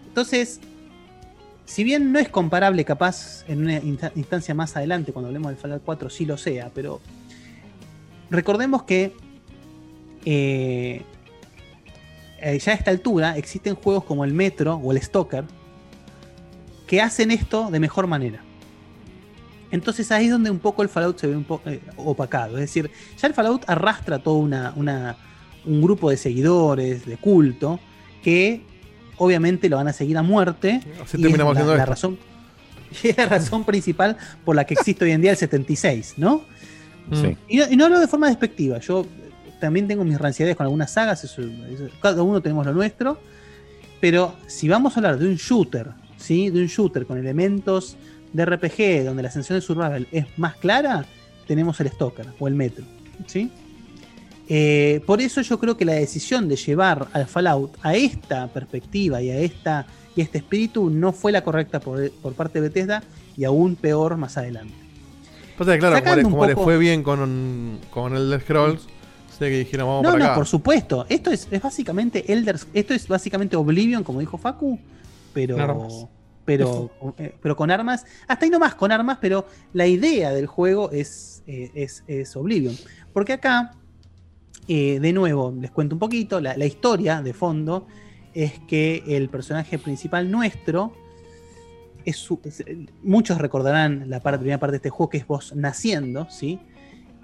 [0.07, 0.59] Entonces,
[1.65, 5.57] si bien no es comparable capaz en una insta- instancia más adelante, cuando hablemos del
[5.57, 6.99] Fallout 4 sí lo sea, pero
[8.31, 9.13] recordemos que
[10.25, 11.03] eh,
[12.39, 15.45] eh, ya a esta altura existen juegos como el Metro o el Stalker
[16.87, 18.41] que hacen esto de mejor manera.
[19.71, 22.55] Entonces ahí es donde un poco el Fallout se ve un poco eh, opacado.
[22.55, 25.17] Es decir, ya el Fallout arrastra todo una, una-
[25.65, 27.77] un grupo de seguidores, de culto,
[28.23, 28.61] que
[29.17, 30.79] obviamente lo van a seguir a muerte.
[31.03, 32.17] Así y es la, razón,
[33.03, 36.43] y es la razón principal por la que existe hoy en día el 76, ¿no?
[37.11, 37.35] Sí.
[37.49, 38.79] Y no, y no hablo de forma despectiva.
[38.79, 39.05] Yo
[39.59, 41.23] también tengo mis ranciedades con algunas sagas.
[41.23, 43.19] eso- eso- cada uno tenemos lo nuestro.
[43.99, 45.87] Pero si vamos a hablar de un shooter,
[46.17, 46.49] ¿sí?
[46.49, 47.97] De un shooter con elementos
[48.33, 51.05] de RPG, donde la sensación de survival es más clara,
[51.47, 52.85] tenemos el Stalker o el Metro,
[53.25, 53.49] ¿sí?
[54.49, 59.21] Eh, por eso yo creo que la decisión de llevar al Fallout a esta perspectiva
[59.21, 63.03] y a esta y este espíritu no fue la correcta por, por parte de Bethesda
[63.35, 64.73] y aún peor más adelante.
[65.57, 68.87] Que, claro, como, le, como le fue bien con, con el Scrolls,
[69.37, 70.35] sé que dijeron vamos No, para no, acá.
[70.35, 71.05] por supuesto.
[71.09, 74.79] Esto es, es básicamente Elder, esto es básicamente Oblivion, como dijo Facu,
[75.33, 76.05] pero Con armas.
[76.45, 78.05] pero eh, pero con armas.
[78.27, 82.75] Hasta ahí nomás con armas, pero la idea del juego es eh, es, es Oblivion,
[83.13, 83.73] porque acá
[84.67, 87.87] eh, de nuevo les cuento un poquito la, la historia de fondo
[88.33, 90.91] es que el personaje principal nuestro
[92.05, 92.63] es, su- es-
[93.03, 96.59] muchos recordarán la parte, primera parte de este juego que es vos naciendo, ¿sí?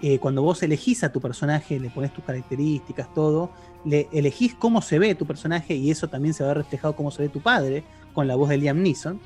[0.02, 3.50] Eh, cuando vos elegís a tu personaje, le pones tus características, todo,
[3.84, 7.22] le elegís cómo se ve tu personaje y eso también se va reflejado cómo se
[7.22, 9.20] ve tu padre, con la voz de Liam Neeson.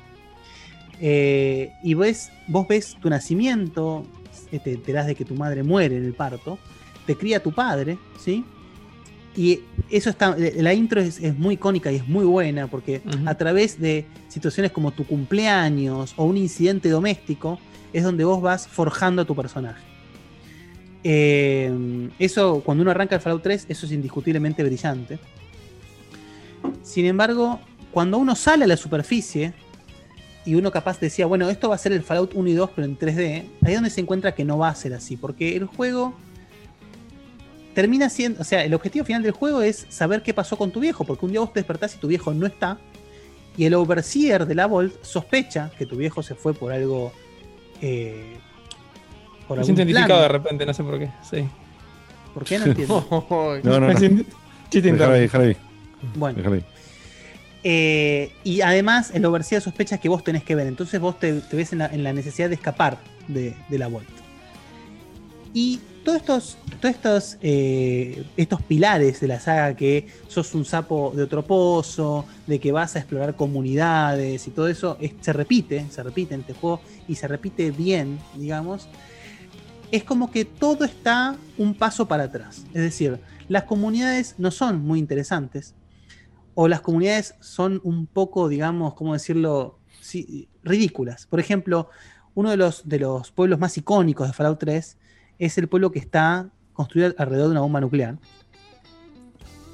[1.01, 4.05] Eh, y ves, vos ves tu nacimiento,
[4.51, 6.59] eh, te enterás de que tu madre muere en el parto,
[7.05, 8.45] te cría tu padre, ¿sí?
[9.35, 13.35] Y eso está, la intro es, es muy icónica y es muy buena porque a
[13.35, 17.59] través de situaciones como tu cumpleaños o un incidente doméstico
[17.93, 19.81] es donde vos vas forjando a tu personaje.
[21.03, 25.19] Eh, eso, cuando uno arranca el Fallout 3, eso es indiscutiblemente brillante.
[26.83, 27.59] Sin embargo,
[27.91, 29.53] cuando uno sale a la superficie
[30.45, 32.85] y uno capaz decía, bueno, esto va a ser el Fallout 1 y 2, pero
[32.85, 35.65] en 3D, ahí es donde se encuentra que no va a ser así, porque el
[35.65, 36.13] juego
[37.73, 40.79] termina siendo, o sea, el objetivo final del juego es saber qué pasó con tu
[40.79, 42.79] viejo, porque un día vos te despertás y tu viejo no está,
[43.57, 47.11] y el overseer de la Vault sospecha que tu viejo se fue por algo.
[47.81, 48.37] Eh,
[49.49, 50.31] por Me algún siento identificado plan.
[50.31, 51.09] de repente, no sé por qué.
[51.29, 51.45] Sí.
[52.33, 53.25] ¿Por qué no entiendo?
[53.63, 53.87] No, no, no.
[54.69, 54.89] Chiste.
[56.15, 56.37] Bueno.
[57.63, 60.67] Eh, y además, el overseer sospecha que vos tenés que ver.
[60.67, 63.87] Entonces vos te, te ves en la, en la necesidad de escapar de, de la
[63.87, 64.13] vuelta.
[65.53, 71.11] Y todos estos, todos estos, eh, estos pilares de la saga que sos un sapo
[71.15, 75.85] de otro pozo, de que vas a explorar comunidades y todo eso, es- se repite,
[75.89, 78.87] se repite en este juego y se repite bien, digamos.
[79.91, 82.65] Es como que todo está un paso para atrás.
[82.73, 85.75] Es decir, las comunidades no son muy interesantes,
[86.61, 89.79] o las comunidades son un poco, digamos, ¿cómo decirlo?
[90.01, 91.25] Sí, ridículas.
[91.25, 91.89] Por ejemplo,
[92.35, 94.97] uno de los, de los pueblos más icónicos de Fallout 3
[95.39, 98.17] es el pueblo que está construido alrededor de una bomba nuclear.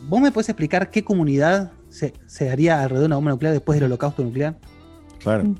[0.07, 3.79] ¿Vos me puedes explicar qué comunidad se, se haría alrededor de una bomba nuclear después
[3.79, 4.55] del holocausto nuclear?
[5.19, 5.55] Claro.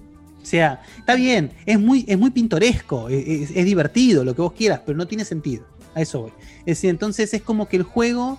[0.46, 4.44] O sea, está bien, es muy, es muy pintoresco, es, es- es divertido, lo que
[4.44, 5.66] vos quieras, pero no tiene sentido.
[5.96, 6.32] A eso voy.
[6.60, 8.38] Es decir, entonces es como que el juego,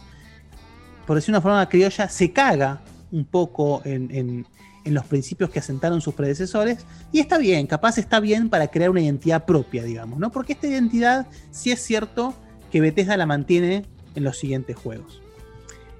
[1.05, 4.47] por decir una forma criolla, se caga un poco en, en-
[4.95, 6.87] los principios que asentaron sus predecesores.
[7.11, 10.31] Y está bien, capaz está bien para crear una identidad propia, digamos, ¿no?
[10.31, 12.35] Porque esta identidad sí es cierto
[12.71, 15.21] que Bethesda la mantiene en los siguientes juegos.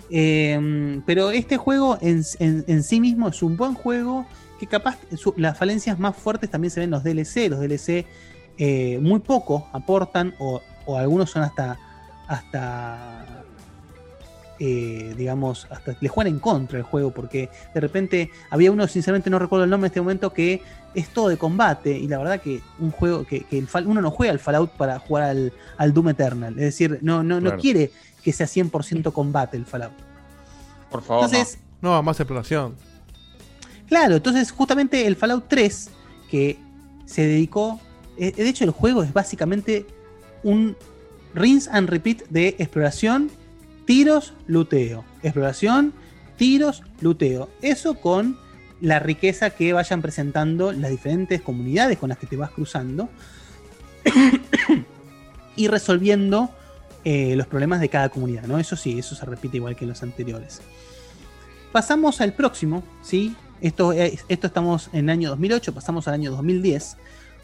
[0.09, 4.25] Eh, pero este juego en- en sí mismo es un buen juego
[4.59, 7.49] que capaz su- las falencias más fuertes también se ven en los DLC.
[7.49, 8.07] Los DLC
[8.59, 11.79] eh, muy poco aportan o, o algunos son hasta,
[12.27, 13.43] hasta
[14.59, 19.29] eh, digamos, hasta le juegan en contra el juego porque de repente había uno, sinceramente
[19.29, 20.63] no recuerdo el nombre en este momento, que
[20.95, 24.11] es todo de combate y la verdad que un juego que, que el uno no
[24.11, 26.55] juega al Fallout para jugar al, al Doom Eternal.
[26.55, 27.91] Es decir, no, no, no quiere
[28.25, 29.93] que sea 100% combate el Fallout.
[30.91, 31.25] Por favor.
[31.27, 32.77] Entonces, No, más exploración.
[33.89, 35.91] Claro, entonces justamente el Fallout 3,
[36.31, 36.59] que
[37.05, 37.81] se dedicó,
[38.19, 39.87] eh, de hecho el juego es básicamente
[40.43, 40.77] un
[41.35, 43.31] rinse and repeat de exploración,
[43.85, 45.93] tiros, luteo, exploración,
[46.37, 47.49] tiros, luteo.
[47.63, 48.37] Eso con
[48.81, 53.09] la riqueza que vayan presentando las diferentes comunidades con las que te vas cruzando
[55.57, 56.51] y resolviendo
[57.05, 58.59] eh, los problemas de cada comunidad, ¿no?
[58.59, 60.61] Eso sí, eso se repite igual que en los anteriores.
[61.73, 63.35] Pasamos al próximo, ¿sí?
[63.61, 66.97] Esto, es- esto estamos en el año 2008, pasamos al año 2010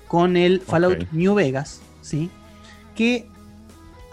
[0.08, 0.98] con el Fallout.
[1.12, 2.30] New Vegas, ¿sí?
[2.94, 3.26] Que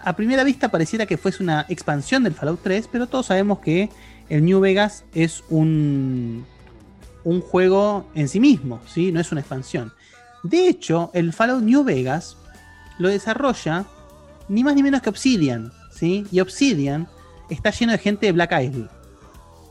[0.04, 3.90] a primera vista pareciera que fuese una expansión del Fallout 3, pero todos sabemos que
[4.30, 6.46] el New Vegas es un,
[7.26, 9.12] un juego en sí mismo, ¿sí?
[9.12, 9.92] No es una expansión.
[10.44, 12.38] De hecho, el Fallout New Vegas
[12.98, 13.86] lo desarrolla
[14.48, 16.26] ni más ni menos que Obsidian, ¿sí?
[16.32, 17.08] Y Obsidian
[17.50, 18.88] está lleno de gente de Black Isle.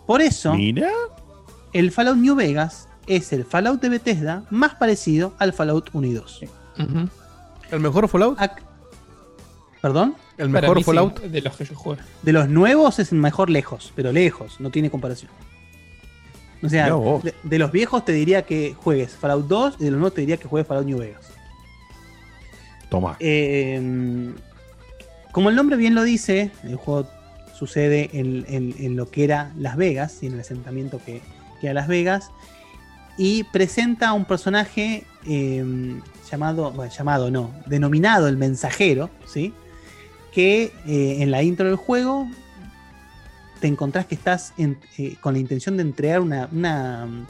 [0.06, 0.90] Por eso, Mira.
[1.72, 6.12] El Fallout New Vegas es el Fallout de Bethesda más parecido al Fallout 1 y
[6.12, 6.40] 2.
[7.70, 8.38] ¿El mejor Fallout?
[9.80, 10.14] ¿Perdón?
[10.36, 11.20] ¿El mejor sí, Fallout?
[11.20, 11.98] de los que yo jugué.
[12.22, 15.30] De los nuevos es el mejor lejos, pero lejos, no tiene comparación.
[16.62, 17.22] O sea, vos.
[17.22, 20.22] de, de los viejos te diría que juegues Fallout 2 y de los nuevos te
[20.22, 21.26] diría que juegues Fallout New Vegas.
[22.90, 23.16] Toma.
[23.20, 24.32] Eh,
[25.30, 27.08] como el nombre bien lo dice, el juego
[27.56, 31.20] sucede en, en- en lo que era Las Vegas y en el asentamiento que,
[31.60, 32.30] que era Las Vegas.
[33.16, 35.64] Y presenta a un personaje eh,
[36.30, 39.52] llamado, bueno, llamado no, denominado el mensajero, ¿sí?
[40.32, 42.28] Que eh, en la intro del juego
[43.60, 47.26] te encontrás que estás eh, con la intención de entregar una, una, mm,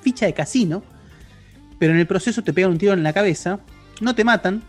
[0.00, 0.82] ficha de casino,
[1.78, 3.58] pero en el proceso te pegan un tiro en la cabeza,
[4.00, 4.62] no te matan,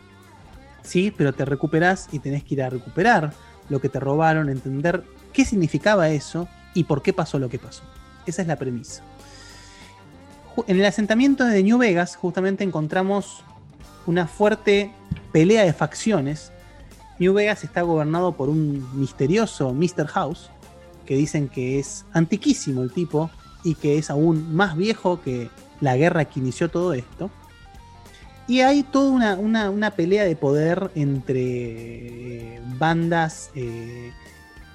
[0.82, 3.34] sí, pero te recuperás y tenés que ir a recuperar
[3.70, 5.04] lo que te robaron, entender
[5.34, 7.84] qué significaba eso y por qué pasó lo que pasó.
[8.28, 9.02] Esa es la premisa.
[10.68, 13.44] En el asentamiento de New Vegas justamente encontramos
[14.06, 14.92] una fuerte
[15.32, 16.52] pelea de facciones.
[17.20, 20.08] New Vegas está gobernado por un misterioso Mr.
[20.08, 20.50] House,
[21.06, 23.30] que dicen que es antiquísimo el tipo
[23.64, 25.50] y que es aún más viejo que
[25.80, 27.30] la guerra que inició todo esto.
[28.48, 34.12] Y hay toda una, una- una pelea de poder entre bandas eh,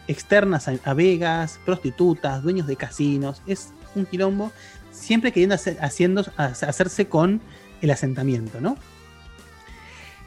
[0.08, 3.42] externas a, Vegas, prostitutas, dueños de casinos.
[3.46, 4.52] Es un quilombo,
[4.90, 7.40] siempre queriendo haciendo, ha- hacerse con
[7.80, 8.76] el asentamiento, ¿no?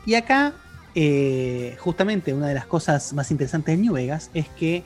[0.06, 0.54] Y acá,
[0.94, 4.84] eh, justamente, una de las cosas más interesantes de New Vegas es que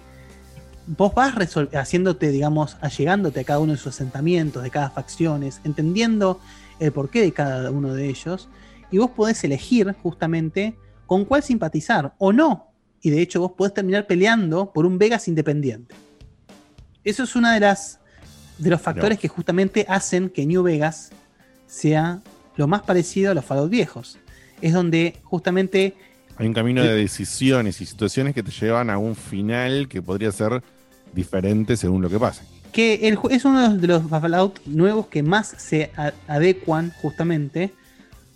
[0.87, 1.35] vos vas
[1.73, 6.39] haciéndote, digamos, allegándote a cada uno de sus asentamientos, de cada facciones, entendiendo
[6.79, 8.49] el porqué de cada uno de ellos,
[8.89, 12.68] y vos podés elegir justamente con cuál simpatizar o no.
[13.01, 15.95] Y de hecho vos podés terminar peleando por un Vegas independiente.
[17.03, 17.99] Eso es una de las
[18.57, 21.11] de los factores que justamente hacen que New Vegas
[21.65, 22.19] sea
[22.57, 24.17] lo más parecido a los Fallout viejos.
[24.61, 25.95] Es donde justamente
[26.35, 30.31] Hay un camino de decisiones y situaciones que te llevan a un final que podría
[30.33, 30.61] ser
[31.13, 32.43] diferente según lo que pase.
[32.73, 35.91] que el, es uno de los- Fallout nuevos que más se
[36.27, 37.73] adecuan justamente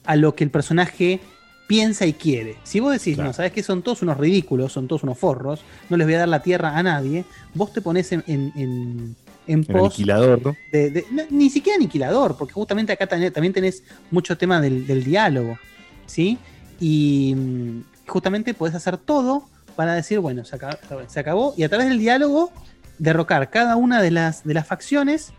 [0.05, 1.19] a lo que el personaje
[1.67, 2.57] piensa y quiere.
[2.63, 5.97] Si vos decís, no, sabes que son todos unos ridículos, son todos unos forros, no
[5.97, 9.15] les voy a dar la tierra a nadie, vos te pones en, en,
[9.47, 10.55] en, pos aniquilador, ¿no?
[10.71, 14.85] de- de- no, ni siquiera aniquilador, porque justamente acá también, también tenés mucho tema del,
[14.87, 15.57] del diálogo,
[16.05, 16.37] ¿sí?
[16.79, 20.77] Y mm, justamente podés hacer todo para decir, bueno, se acabó,
[21.07, 22.51] se acabó, y a través del diálogo
[22.99, 25.33] derrocar cada una de las, de las facciones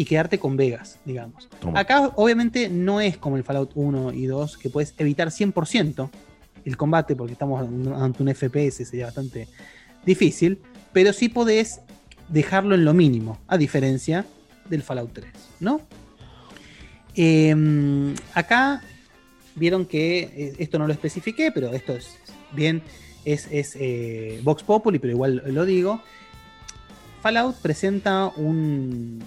[0.00, 1.50] y quedarte con Vegas, digamos.
[1.60, 1.78] Toma.
[1.78, 6.08] Acá obviamente no es como el Fallout 1 y 2, que puedes evitar 100%
[6.64, 9.46] el combate, porque estamos ante un FPS, sería bastante
[10.06, 10.58] difícil,
[10.94, 11.82] pero sí podés
[12.28, 14.24] dejarlo en lo mínimo, a diferencia
[14.70, 15.30] del Fallout 3,
[15.60, 15.82] ¿no?
[17.14, 17.54] Eh,
[18.32, 18.82] acá
[19.54, 22.16] vieron que eh, esto no lo especifiqué, pero esto es
[22.52, 22.80] bien,
[23.26, 26.00] es, es eh, Vox Populi, pero igual lo digo.
[27.20, 29.22] Fallout presenta un,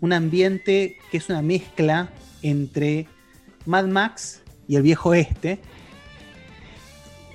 [0.00, 2.10] un ambiente que es una mezcla
[2.42, 3.06] entre
[3.66, 5.60] Mad Max y el viejo este.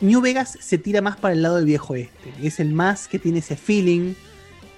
[0.01, 2.33] New Vegas se tira más para el lado del viejo este.
[2.41, 4.13] Es el más que tiene ese feeling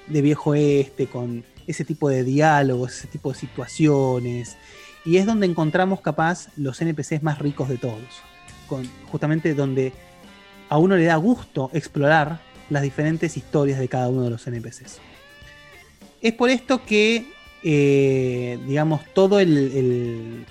[0.08, 4.58] de viejo este, con ese tipo de diálogos, ese tipo de situaciones.
[5.04, 8.02] Y es donde encontramos capaz los NPCs más ricos de todos.
[9.12, 9.94] Justamente donde
[10.70, 12.40] a uno le da gusto explorar
[12.70, 15.00] las diferentes historias de cada uno de los NPCs.
[16.22, 17.32] Es por esto que,
[17.68, 20.46] eh, digamos, todo el,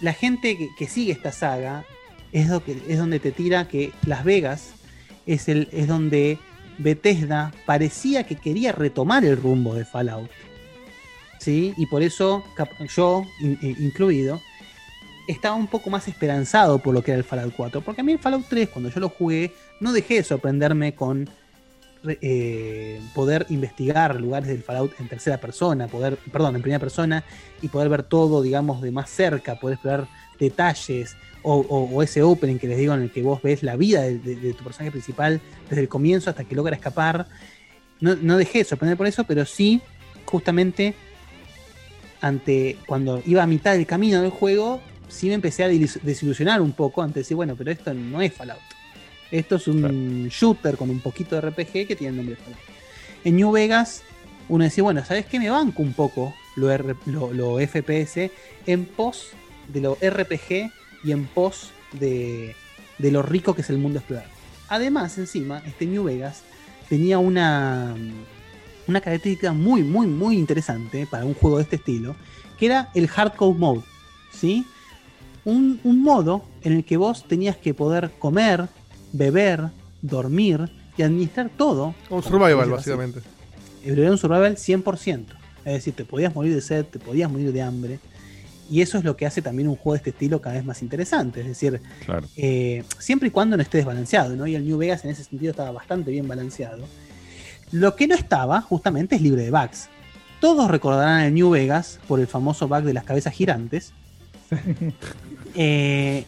[0.00, 1.84] La gente que, sigue esta saga
[2.32, 4.72] es, donde te tira que Las Vegas
[5.26, 6.38] es, el, es donde
[6.78, 10.30] Bethesda parecía que quería retomar el rumbo de Fallout.
[11.38, 11.74] ¿Sí?
[11.76, 12.42] Y por eso
[12.96, 14.40] yo, eh, incluido,
[15.28, 17.82] estaba un poco más esperanzado por lo que era el Fallout 4.
[17.82, 21.28] Porque a mí el Fallout 3, cuando yo lo jugué, no dejé de sorprenderme con
[22.04, 27.24] eh, poder investigar lugares del Fallout en tercera persona, poder, perdón, en primera persona,
[27.60, 32.68] y poder ver todo, digamos, de más cerca, poder explorar detalles, o, ese opening que
[32.68, 35.88] les digo en el que vos ves la vida de, tu personaje principal desde el
[35.88, 37.26] comienzo hasta que logra escapar.
[38.00, 39.80] No, no dejé de sorprender por eso, pero sí,
[40.26, 40.94] justamente,
[42.20, 46.72] ante cuando iba a mitad del camino del juego, sí me empecé a desilusionar un
[46.72, 48.79] poco antes de decir, bueno, pero esto no es Fallout.
[49.30, 52.60] Esto es un shooter con un poquito de RPG que tiene el nombre de Fallout.
[53.24, 54.02] En New Vegas,
[54.48, 55.38] uno decía, bueno, ¿sabes qué?
[55.38, 58.30] Me banco un poco lo, R- lo, lo FPS
[58.66, 59.28] en pos
[59.68, 60.70] de lo RPG
[61.04, 62.56] y en pos de,
[62.98, 64.26] de lo rico que es el mundo explorar.
[64.68, 66.42] Además, encima, este New Vegas
[66.88, 67.94] tenía una,
[68.88, 72.16] una característica muy, muy, muy interesante para un juego de este estilo,
[72.58, 73.82] que era el hardcore mode,
[74.32, 74.64] ¿sí?
[75.44, 78.68] Un, un modo en el que vos tenías que poder comer,
[79.12, 79.68] beber,
[80.02, 81.94] dormir y administrar todo.
[82.08, 83.20] Un survival, básicamente.
[83.84, 85.24] Era un survival 100%.
[85.64, 87.98] Es decir, te podías morir de sed, te podías morir de hambre.
[88.70, 90.80] Y eso es lo que hace también un juego de este estilo cada vez más
[90.82, 91.40] interesante.
[91.40, 92.26] Es decir, Claro.
[92.36, 94.46] eh, siempre y cuando no esté desbalanceado, ¿no?
[94.46, 96.84] Y el New Vegas en ese sentido estaba bastante bien balanceado.
[97.72, 99.88] Lo que no estaba, justamente, es libre de bugs.
[100.40, 103.92] Todos recordarán el New Vegas por el famoso bug de las cabezas girantes.
[105.56, 106.24] Eh,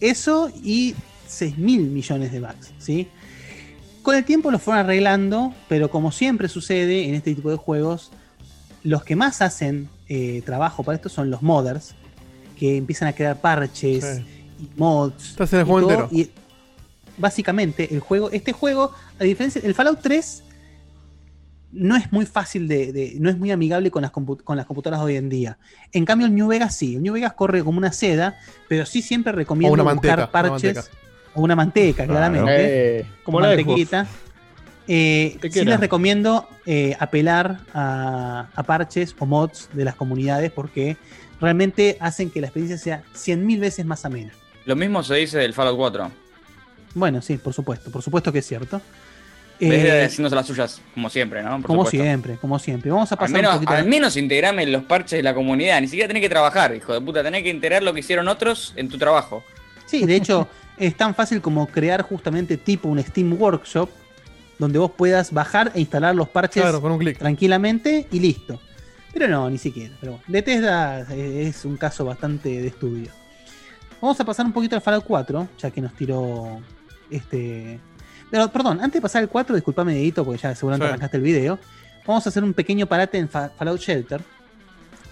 [0.00, 0.94] eso y
[1.34, 3.08] 6 mil millones de bugs, ¿sí?
[4.02, 8.10] Con el tiempo lo fueron arreglando, pero como siempre sucede en este tipo de juegos,
[8.82, 11.94] los que más hacen eh, trabajo para esto son los modders,
[12.58, 14.24] que empiezan a crear parches Sí.
[14.64, 15.30] y mods.
[15.30, 16.08] Estás en el juego todo, entero.
[16.12, 16.30] y
[17.16, 20.42] básicamente, el juego, este juego, a diferencia, el Fallout 3
[21.72, 25.00] no es muy fácil de, de- no es muy amigable con las, con las computadoras
[25.00, 25.58] de hoy en día.
[25.92, 28.38] En cambio, el New Vegas sí, el New Vegas corre como una seda,
[28.68, 30.90] pero sí siempre recomiendo O una buscar manteca, parches.
[31.34, 32.12] O una manteca, Claro.
[32.12, 34.06] claramente, Eh, como mantequita.
[34.86, 40.98] Eh, sí les recomiendo eh, apelar a, a parches o mods de las comunidades porque
[41.40, 44.32] realmente hacen que la experiencia sea 100.000 veces más amena.
[44.66, 46.10] Lo mismo se dice del Fallout 4.
[46.94, 48.80] Bueno, sí, por supuesto, por supuesto que es cierto.
[49.60, 51.52] Eh, haciéndose las suyas, como siempre, ¿no?
[51.58, 52.02] Por como supuesto.
[52.04, 52.90] siempre, como siempre.
[52.90, 53.72] Vamos a Al pasar menos, un poquito.
[53.72, 55.80] al menos integrame en los parches de la comunidad.
[55.80, 57.22] Ni siquiera tenés que trabajar, hijo de puta.
[57.22, 59.44] Tenés que integrar lo que hicieron otros en tu trabajo.
[59.86, 63.88] Sí, de hecho, es tan fácil como crear justamente tipo un Steam Workshop
[64.58, 67.18] donde vos puedas bajar e instalar los parches Claro, con un clic.
[67.18, 68.60] tranquilamente y listo.
[69.12, 69.94] Pero no, ni siquiera.
[70.00, 73.10] Pero bueno, Bethesda es un caso bastante de estudio.
[74.00, 76.60] Vamos a pasar un poquito al Fallout 4, ya que nos tiró
[77.10, 77.78] este.
[78.30, 80.90] Pero, perdón, antes de pasar al 4, disculpame, Dedito, porque ya seguramente Sí.
[80.90, 81.58] arrancaste el video.
[82.06, 84.20] Vamos a hacer un pequeño parate en Fa- Fallout Shelter.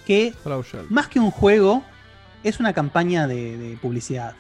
[0.06, 0.90] Que Fallout Shelter.
[0.90, 1.84] más que un juego,
[2.42, 4.34] es una campaña de, de publicidad.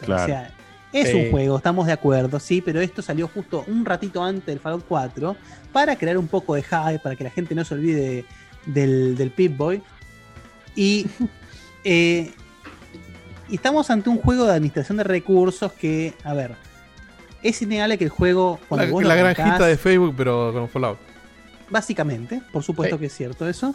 [0.00, 0.22] Claro.
[0.22, 0.50] O sea,
[0.92, 1.16] es Sí.
[1.16, 4.84] un juego, estamos de acuerdo, sí, pero esto salió justo un ratito antes del Fallout
[4.86, 5.36] 4
[5.72, 8.24] para crear un poco de hype, para que la gente no se olvide
[8.66, 9.82] del, del Pip-Boy.
[10.76, 11.06] Y,
[11.84, 12.30] eh,
[13.48, 16.56] y estamos ante un juego de administración de recursos que, a ver,
[17.42, 20.52] es innegable que el juego, cuando La, vos la lo granjita arrancás, de Facebook, pero
[20.52, 20.98] con Fallout.
[21.70, 23.74] Básicamente, por supuesto que es cierto eso.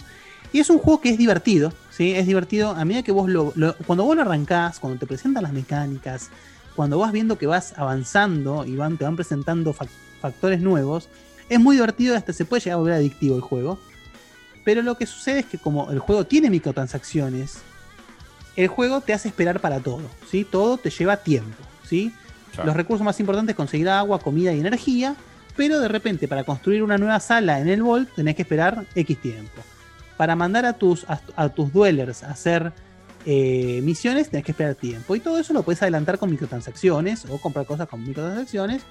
[0.54, 2.14] Y es un juego que es divertido, ¿sí?
[2.14, 5.44] Es divertido a medida que vos lo, lo- Cuando vos lo arrancás, cuando te presentan
[5.44, 6.30] las mecánicas,
[6.76, 9.90] cuando vas viendo que vas avanzando y van, te van presentando fac-
[10.22, 11.10] factores nuevos,
[11.50, 13.80] es muy divertido y hasta se puede llegar a volver adictivo el juego.
[14.64, 17.60] Pero lo que sucede es que como el juego tiene microtransacciones,
[18.56, 20.44] el juego te hace esperar para todo, ¿sí?
[20.44, 22.14] Todo te lleva tiempo, ¿sí?
[22.54, 22.68] Claro.
[22.68, 25.16] Los recursos más importantes es conseguir agua, comida y energía,
[25.56, 29.18] pero de repente para construir una nueva sala en el Vault tenés que esperar X
[29.22, 29.62] tiempo.
[30.18, 32.74] Para mandar a tus, a, a tus dwellers a hacer
[33.30, 35.14] eh, misiones tenés que esperar tiempo.
[35.14, 38.84] Y todo eso lo puedes adelantar con microtransacciones o comprar cosas con microtransacciones.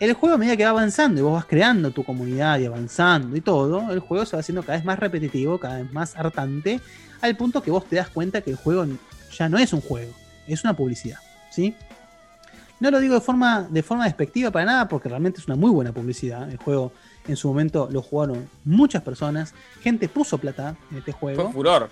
[0.00, 3.36] el juego a medida que va avanzando y vos vas creando tu comunidad y avanzando
[3.36, 6.80] y todo, el juego se va haciendo cada vez más repetitivo, cada vez más hartante,
[7.20, 8.84] al punto que vos te das cuenta que el juego
[9.30, 10.12] ya no es un juego,
[10.48, 11.18] es una publicidad,
[11.50, 11.76] ¿sí?
[12.80, 15.70] No lo digo de forma, de forma despectiva para nada, porque realmente es una muy
[15.70, 16.50] buena publicidad.
[16.50, 16.92] El juego
[17.28, 21.44] en su momento lo jugaron muchas personas, gente puso plata en este juego.
[21.44, 21.90] Fue furor.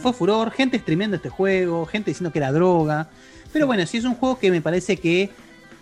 [0.00, 3.08] Fue furor, gente streameando este juego, gente diciendo que era droga.
[3.52, 5.30] Pero bueno, sí es un juego que me parece que,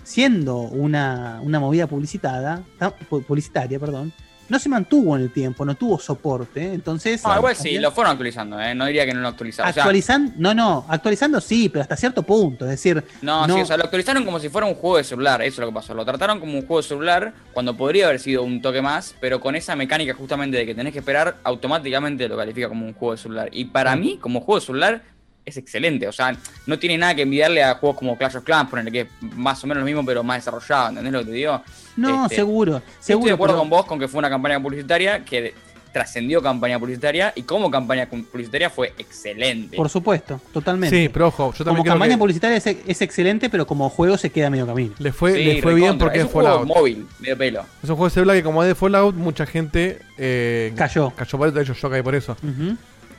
[0.05, 4.13] siendo una, una movida publicitada, ta- pu- publicitaria, perdón,
[4.49, 6.73] no se mantuvo en el tiempo, no tuvo soporte.
[6.73, 7.23] Entonces.
[7.25, 8.75] No, igual sí, lo fueron actualizando, ¿eh?
[8.75, 9.71] No diría que no lo actualizaron.
[9.71, 12.65] O sea, Actualizando, no, no, actualizando sí, pero hasta cierto punto.
[12.65, 15.43] Es decir, No, sí, o sea, lo actualizaron como si fuera un juego de celular,
[15.43, 15.95] eso es lo que pasó.
[15.95, 19.41] Lo trataron como un juego de celular cuando podría haber sido un toque más, pero
[19.41, 23.13] con esa mecánica justamente de que tenés que esperar, automáticamente lo califica como un juego
[23.13, 23.49] de celular.
[23.53, 25.03] Y para mí, como juego de celular,
[25.45, 26.09] es excelente.
[26.09, 29.01] O sea, no tiene nada que envidiarle a juegos como Clash of Clans, ponerle que
[29.03, 29.07] es
[29.37, 31.63] más o menos lo mismo, pero más desarrollado, ¿entendés lo que te digo?
[31.97, 33.27] no, Este, seguro, estoy seguro.
[33.27, 35.55] de acuerdo pero- con vos con que fue una campaña publicitaria que
[35.93, 39.77] trascendió campaña publicitaria y como campaña publicitaria fue excelente.
[39.77, 40.97] Por supuesto, totalmente.
[41.05, 43.89] Sí, pero ojo, yo también como creo campaña que publicitaria es, es excelente, pero como
[43.89, 44.93] juego se queda medio camino.
[44.99, 46.67] le fue, Sí, le fue bien porque es es un juego Fallout.
[46.77, 47.61] móvil, medio pelo.
[47.81, 51.11] Es un juego de celular que como es de Fallout, mucha gente eh, Cayó.
[51.15, 52.37] Cayó por eso, yo caí por eso.
[52.43, 52.77] Ujú.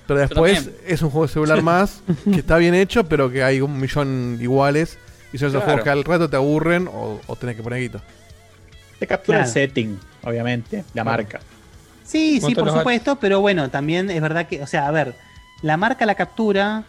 [0.07, 3.61] Pero después es un juego de celular más que está bien hecho, pero que hay
[3.61, 4.97] un millón iguales.
[5.33, 5.65] Y son esos Claro.
[5.65, 8.01] juegos que al rato te aburren o, o tenés que poner guito.
[8.99, 9.47] Te captura Claro.
[9.49, 11.09] el setting, obviamente, la Claro.
[11.11, 11.39] marca.
[12.03, 15.15] Sí, sí, por supuesto, pero bueno, también es verdad que, o sea, a ver,
[15.63, 16.83] la marca la captura,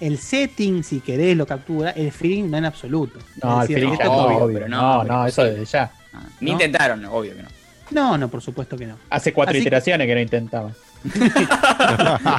[0.00, 3.18] el setting, si querés, lo captura, el feeling no en absoluto.
[3.42, 4.54] No, Es el feeling esto ya es no, obvio.
[4.54, 5.92] pero no, No, pero no, eso desde ya.
[6.40, 6.52] Ni ¿No?
[6.52, 7.48] intentaron, obvio que no.
[7.90, 8.96] No, no, por supuesto que no.
[9.10, 10.70] Hace cuatro Así iteraciones que no intentaba.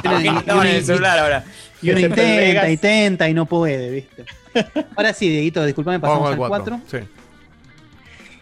[0.04, 1.44] En el y- celular ahora.
[1.82, 4.24] Y uno intenta, y no puede, ¿viste?
[4.96, 6.80] Ahora sí, Dieguito, disculpame, pasamos Vamos al al 4.
[6.88, 7.00] 4.
[7.00, 7.06] Sí.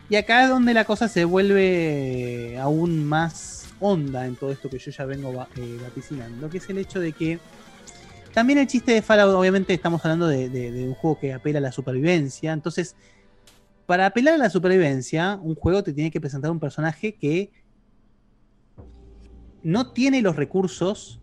[0.08, 4.78] Y acá es donde la cosa se vuelve aún más honda en todo esto que
[4.78, 7.38] yo ya vengo eh, vaticinando, que es el hecho de que
[8.32, 11.58] también el chiste de Fallout, obviamente estamos hablando de, de- de un juego que apela
[11.58, 12.94] a la supervivencia, entonces
[13.86, 17.50] para apelar a la supervivencia, un juego te tiene que presentar un personaje que
[19.64, 21.20] no tiene los recursos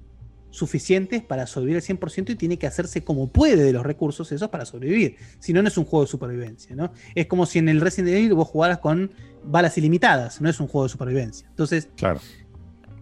[0.50, 4.50] suficientes para sobrevivir al 100% y tiene que hacerse como puede de los recursos esos
[4.50, 5.16] para sobrevivir.
[5.40, 6.92] Si no, no es un juego de supervivencia, ¿no?
[7.16, 9.12] Es como si en el Resident Evil vos jugaras con
[9.46, 11.48] balas ilimitadas, no es un juego de supervivencia.
[11.48, 12.20] Entonces, Claro.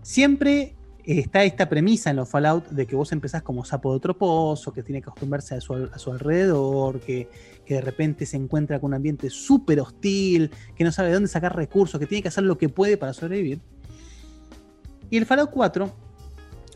[0.04, 4.16] siempre está esta premisa en los Fallout de que vos empezás como sapo de otro
[4.16, 7.28] pozo, que tiene que acostumbrarse a su, a su alrededor, que,
[7.66, 11.30] que de repente se encuentra con un ambiente súper hostil, que no sabe de dónde
[11.30, 13.60] sacar recursos, que tiene que hacer lo que puede para sobrevivir.
[15.10, 15.90] Y el Fallout 4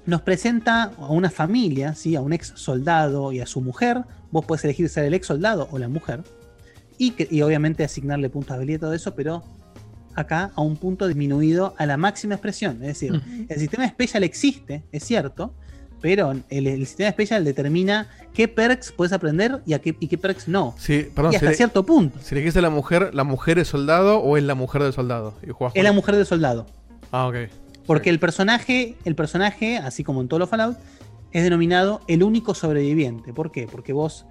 [0.05, 2.15] nos presenta a una familia, ¿sí?
[2.15, 4.01] a un ex soldado y a su mujer.
[4.31, 6.23] Vos podés elegir ser el ex soldado o la mujer.
[6.97, 9.43] Y, que- y obviamente asignarle puntos de habilidad y todo eso, pero
[10.15, 12.75] acá a un punto disminuido a la máxima expresión.
[12.83, 15.53] Es decir, el sistema Special existe, es cierto,
[16.01, 20.17] pero el, el sistema Special determina qué perks puedes aprender y, a qué, y qué
[20.17, 20.75] perks no.
[20.77, 22.19] Sí, perdón, y hasta si le- cierto punto.
[22.21, 25.33] Si a la mujer, ¿la mujer es soldado o es la mujer del soldado?
[25.41, 26.65] Y Es la mujer del soldado.
[27.11, 27.35] Ah, ok.
[27.85, 30.77] Porque el personaje, el personaje, así como en todos los Fallout,
[31.31, 33.33] es denominado el único sobreviviente.
[33.33, 33.67] ¿Por qué?
[33.69, 34.25] Porque vos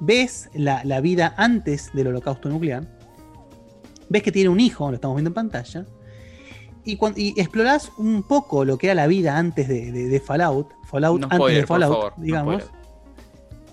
[0.00, 2.84] ves la, la vida antes del holocausto nuclear,
[4.08, 5.86] ves que tiene un hijo, lo estamos viendo en pantalla,
[6.84, 10.20] y, cuan- y explorás un poco lo que era la vida antes de, de- de
[10.20, 12.62] Fallout, Fallout No antes spoiler, de por Fallout, favor, no digamos.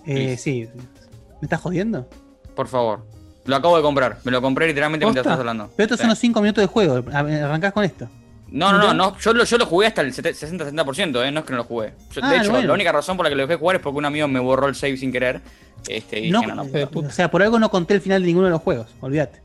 [0.06, 0.68] Eh, sí,
[1.40, 2.08] ¿me estás jodiendo?
[2.54, 3.06] Por favor.
[3.46, 4.18] Lo acabo de comprar.
[4.24, 5.70] Me lo compré literalmente mientras estás hablando.
[5.76, 6.02] Pero estos Sí.
[6.02, 8.08] son los 5 minutos de juego, arrancás con esto.
[8.54, 11.32] No, no, no, no, yo lo, yo lo jugué hasta el 60-70%, ¿eh?
[11.32, 11.92] no es que no lo jugué.
[12.12, 12.68] Yo- Ah, de hecho, bueno.
[12.68, 14.68] la única razón por la que lo dejé jugar es porque un amigo me borró
[14.68, 15.40] el save sin querer.
[15.88, 18.22] Este, y No, dije, no, no, eh, o sea, por algo no conté el final
[18.22, 19.42] de ninguno de los juegos, olvídate.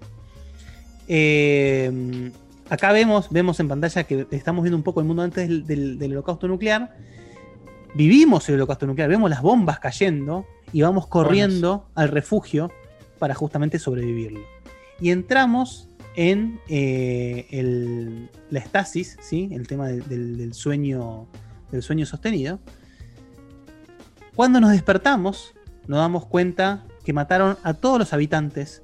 [1.08, 2.32] Eh,
[2.70, 5.98] acá vemos, vemos en pantalla que estamos viendo un poco el mundo antes del, del-
[6.00, 6.96] del holocausto nuclear.
[7.96, 12.72] Vivimos el holocausto nuclear, vemos las bombas cayendo y vamos corriendo al refugio
[13.18, 14.42] para justamente sobrevivirlo.
[15.02, 15.89] Y entramos
[16.22, 19.48] en eh, el- la estasis, ¿sí?
[19.54, 21.28] el tema del sueño,
[21.72, 22.60] del sueño sostenido.
[24.36, 25.54] Cuando nos despertamos,
[25.88, 28.82] nos damos cuenta que mataron a todos los habitantes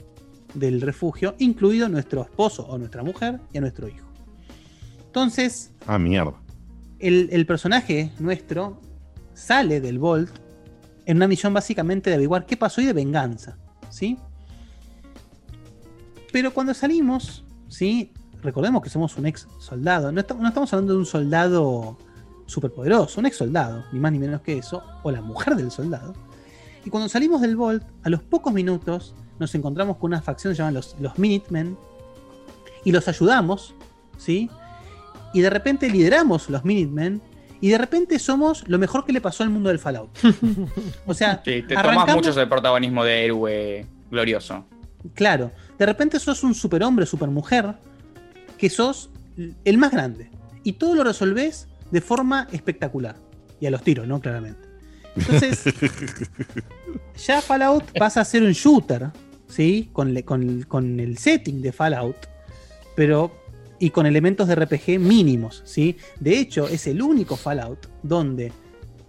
[0.53, 4.07] del refugio, incluido nuestro esposo o nuestra mujer y a nuestro hijo.
[5.05, 6.35] Entonces, Ah, mierda.
[6.99, 8.79] el, el personaje nuestro
[9.33, 10.29] sale del Vault
[11.05, 13.57] en una misión básicamente de averiguar qué pasó y de venganza,
[13.89, 14.17] ¿sí?
[16.35, 18.11] Pero cuando salimos, ¿sí?
[18.43, 20.11] Recordemos que somos un ex soldado.
[20.11, 21.97] No, esta- no estamos hablando de un soldado
[22.45, 26.13] superpoderoso, un ex soldado, ni más ni menos que eso, o la mujer del soldado.
[26.83, 30.55] Y cuando salimos del Vault, a los pocos minutos nos encontramos con una facción que
[30.55, 31.77] se llaman los, los Minutemen
[32.83, 33.73] y los ayudamos,
[34.17, 34.49] ¿sí?
[35.33, 37.21] Y de repente lideramos los Minutemen
[37.61, 40.09] y de repente somos lo mejor que le pasó al mundo del Fallout.
[41.07, 44.65] o sea, Sí, te tomas arrancamos- mucho el protagonismo de héroe glorioso.
[45.13, 47.73] Claro, de repente sos un superhombre, supermujer,
[48.57, 49.09] que sos
[49.65, 50.29] el más grande.
[50.63, 53.15] Y todo lo resolvés de forma espectacular.
[53.59, 54.19] Y a los tiros, ¿no?
[54.19, 54.59] Claramente.
[55.15, 55.63] Entonces,
[57.25, 59.11] ya Fallout pasa a ser un shooter,
[59.47, 59.89] ¿sí?
[59.93, 62.15] Con, le- con- con el setting de Fallout,
[62.95, 63.31] pero.
[63.79, 65.97] y con elementos de RPG mínimos, ¿sí?
[66.19, 68.51] De hecho, es el único Fallout donde,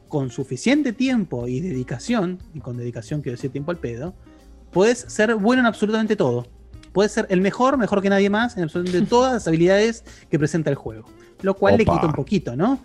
[0.09, 4.15] con suficiente tiempo y dedicación, y con dedicación quiero decir tiempo al pedo,
[4.73, 6.47] puedes ser bueno en absolutamente todo.
[6.97, 10.71] Puedes ser el mejor, mejor que nadie más, en absolutamente todas las habilidades que presenta
[10.71, 11.07] el juego.
[11.43, 12.81] Lo cual le quita un poquito, ¿no?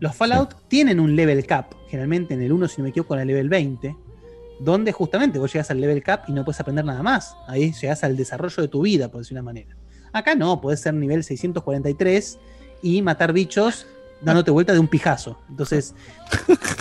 [0.00, 3.20] Los Fallout tienen un level cap, generalmente en el 1, si no me equivoco, con
[3.20, 3.94] el level 20,
[4.58, 7.36] donde justamente vos llegas al level cap y no puedes aprender nada más.
[7.46, 9.76] Ahí llegas al desarrollo de tu vida, por decir una manera.
[10.12, 12.40] Acá no, puedes ser nivel 643
[12.82, 13.86] y matar bichos
[14.22, 15.38] dándote vuelta de un pijazo.
[15.48, 15.94] Entonces,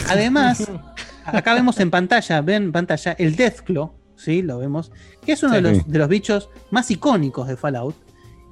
[0.10, 0.68] además,
[1.26, 4.42] acá vemos en pantalla, ven en pantalla el Deathclaw, ¿sí?
[4.42, 4.92] Lo vemos,
[5.26, 5.76] que es uno de, Sí.
[5.78, 7.96] los, de los bichos más icónicos de Fallout,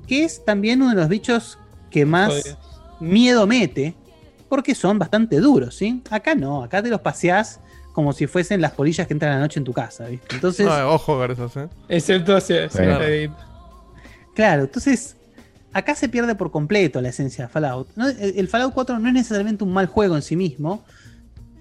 [0.07, 1.57] que es también uno de los bichos
[1.89, 2.57] que más Joder.
[2.99, 3.95] miedo mete,
[4.49, 6.01] porque son bastante duros, ¿sí?
[6.09, 7.59] Acá no, acá te los paseás
[7.93, 10.35] como si fuesen las polillas que entran a la noche en tu casa, ¿viste?
[10.35, 11.67] Entonces, ojo con esos, ¿eh?
[11.89, 13.30] Excepto si, si
[14.35, 14.64] Claro.
[14.64, 15.15] Entonces
[15.73, 17.89] acá se pierde por completo la esencia de Fallout.
[17.95, 18.07] ¿no?
[18.07, 20.83] El, el Fallout 4 no es necesariamente un mal juego en sí mismo,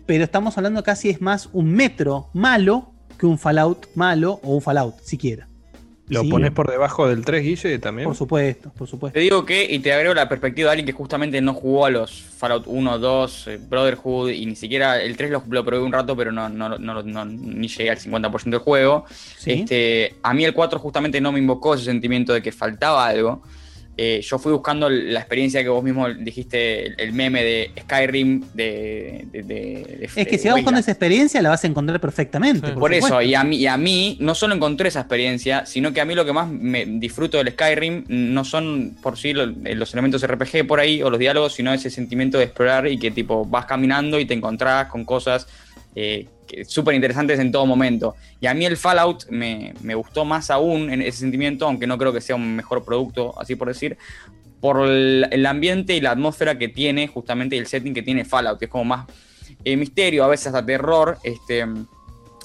[0.07, 4.63] pero estamos hablando casi es más un metro malo que un Fallout malo o un
[4.63, 5.47] Fallout siquiera.
[6.09, 6.31] ¿Lo Sí.
[6.31, 8.07] pones por debajo del 3, Guille, también?
[8.09, 9.13] Por supuesto, por supuesto.
[9.13, 11.91] Te digo que, y te agrego la perspectiva de alguien que justamente no jugó a
[11.91, 15.93] los Fallout 1, 2, eh, Brotherhood, y ni siquiera el 3 lo, lo probé un
[15.93, 19.05] rato, pero no, no, no, no- ni llegué al 50% del juego.
[19.37, 19.53] Sí.
[19.53, 23.43] Este, a mí el 4 justamente no me invocó ese sentimiento de que faltaba algo.
[24.01, 28.45] Eh, yo fui buscando la experiencia que vos mismo dijiste, el, el meme de Skyrim,
[28.55, 29.27] de...
[29.33, 29.53] de- de-
[29.99, 32.71] de- Es que de si vas buscando esa experiencia la vas a encontrar perfectamente.
[32.71, 36.01] Por, eso, y a, mí, y a mí no solo encontré esa experiencia, sino que
[36.01, 39.75] a mí lo que más me disfruto del Skyrim no son por sí lo- eh,
[39.75, 43.11] los elementos RPG por ahí o los diálogos, sino ese sentimiento de explorar y que
[43.11, 45.49] tipo vas caminando y te encontrás con cosas
[45.97, 46.29] eh,
[46.67, 48.15] súper interesantes en todo momento.
[48.41, 51.99] Y a mí el Fallout me, me gustó más aún en ese sentimiento, aunque no
[51.99, 53.97] creo que sea un mejor producto, así por decir,
[54.61, 58.25] por el, el ambiente y la atmósfera que tiene justamente y el setting que tiene
[58.25, 59.07] Fallout, que es como más
[59.65, 61.65] eh, misterio, a veces hasta terror, este,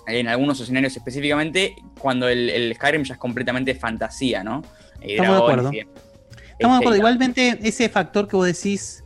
[0.08, 4.62] en algunos escenarios específicamente, cuando el, el Skyrim ya es completamente fantasía, ¿no?
[5.02, 5.72] Eh, Estamos de acuerdo.
[5.72, 6.96] Estamos de Este, acuerdo.
[6.96, 9.03] Igualmente, ese factor que vos decís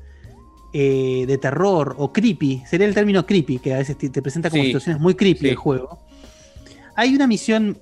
[0.79, 4.51] eh, de terror o creepy, sería el término creepy, que a veces te, te presenta
[4.51, 4.67] como Sí.
[4.67, 5.49] situaciones muy creepy Sí.
[5.49, 5.97] el juego.
[6.95, 7.79] Hay una misión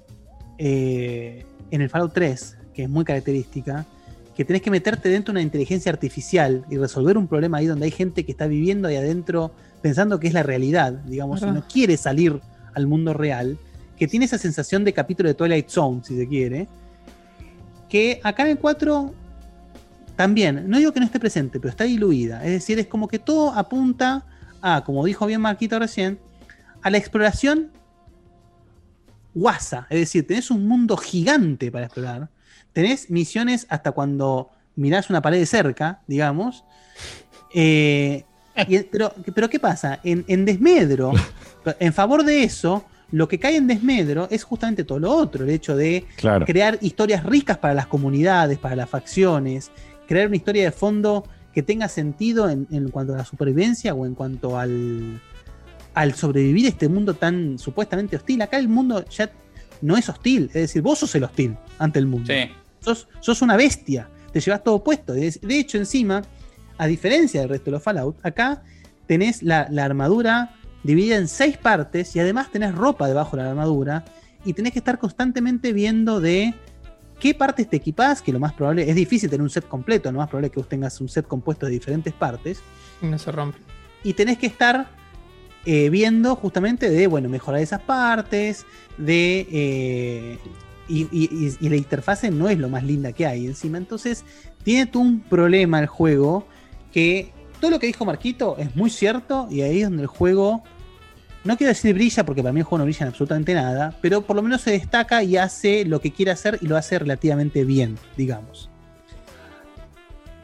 [0.58, 3.86] eh, en el Fallout 3 que es muy característica,
[4.34, 7.84] que tenés que meterte dentro de una inteligencia artificial y resolver un problema ahí donde
[7.86, 9.52] hay gente que está viviendo ahí adentro
[9.82, 12.40] pensando que es la realidad, digamos, y no quiere salir
[12.74, 13.58] al mundo real,
[13.98, 16.68] que tiene esa sensación de capítulo de Twilight Zone, si se quiere,
[17.90, 19.14] que acá en el 4
[20.16, 22.44] también, no digo que no esté presente, pero está diluida.
[22.46, 24.26] Es decir, es como que todo apunta
[24.62, 26.20] a, como dijo bien Marquito recién,
[26.82, 27.72] a la exploración
[29.34, 29.88] guasa.
[29.90, 32.30] Es decir, tenés un mundo gigante para explorar.
[32.74, 36.64] Tenés misiones hasta cuando mirás una pared de cerca, digamos.
[37.54, 38.24] Eh,
[38.68, 40.00] y- pero, pero ¿qué pasa?
[40.04, 41.12] En, en desmedro,
[41.80, 45.50] en favor de eso, lo que cae en desmedro es justamente todo lo otro, el
[45.50, 46.46] hecho de Claro.
[46.46, 49.72] crear historias ricas para las comunidades, para las facciones,
[50.08, 54.06] crear una historia de fondo que tenga sentido en, en cuanto a la supervivencia o
[54.06, 55.22] en cuanto al,
[55.94, 58.42] al sobrevivir este mundo tan supuestamente hostil.
[58.42, 59.32] Acá el mundo ya
[59.82, 62.32] no es hostil, es decir, vos sos el hostil ante el mundo.
[62.32, 62.50] Sí.
[62.80, 65.14] Sos, sos una bestia, te llevas todo puesto.
[65.14, 66.22] De, de hecho, encima,
[66.78, 68.62] a diferencia del resto de los Fallout, acá
[69.08, 73.50] tenés la, la armadura dividida en seis partes y además tenés ropa debajo de la
[73.50, 74.06] armadura
[74.44, 76.54] y tenés que estar constantemente viendo de
[77.20, 80.18] qué partes te equipás, que lo más probable, es difícil tener un set completo, lo
[80.20, 82.62] más probable es que vos tengas un set compuesto de diferentes partes
[83.02, 83.58] Y no se rompe.
[84.04, 84.90] y tenés que estar
[85.66, 88.66] eh, viendo justamente de, bueno, mejorar esas partes,
[88.98, 89.48] de...
[89.52, 90.40] eh,
[90.88, 93.80] y, y- y- y la interfase no es lo más linda que hay encima.
[93.80, 94.24] Entonces,
[94.64, 96.46] tiene tú un problema el juego
[96.92, 100.64] que todo lo que dijo Marquito es muy cierto y ahí es donde el juego,
[101.46, 104.22] no quiero decir brilla porque para mí el juego no brilla en absolutamente nada, pero
[104.22, 107.64] por lo menos se destaca y hace lo que quiere hacer y lo hace relativamente
[107.64, 108.70] bien, digamos.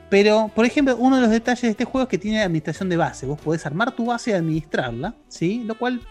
[0.10, 2.98] Pero, por ejemplo, uno de los detalles de este juego es que tiene administración de
[2.98, 3.26] base.
[3.26, 5.64] Vos podés armar tu base y administrarla, ¿sí?
[5.66, 6.02] Lo cual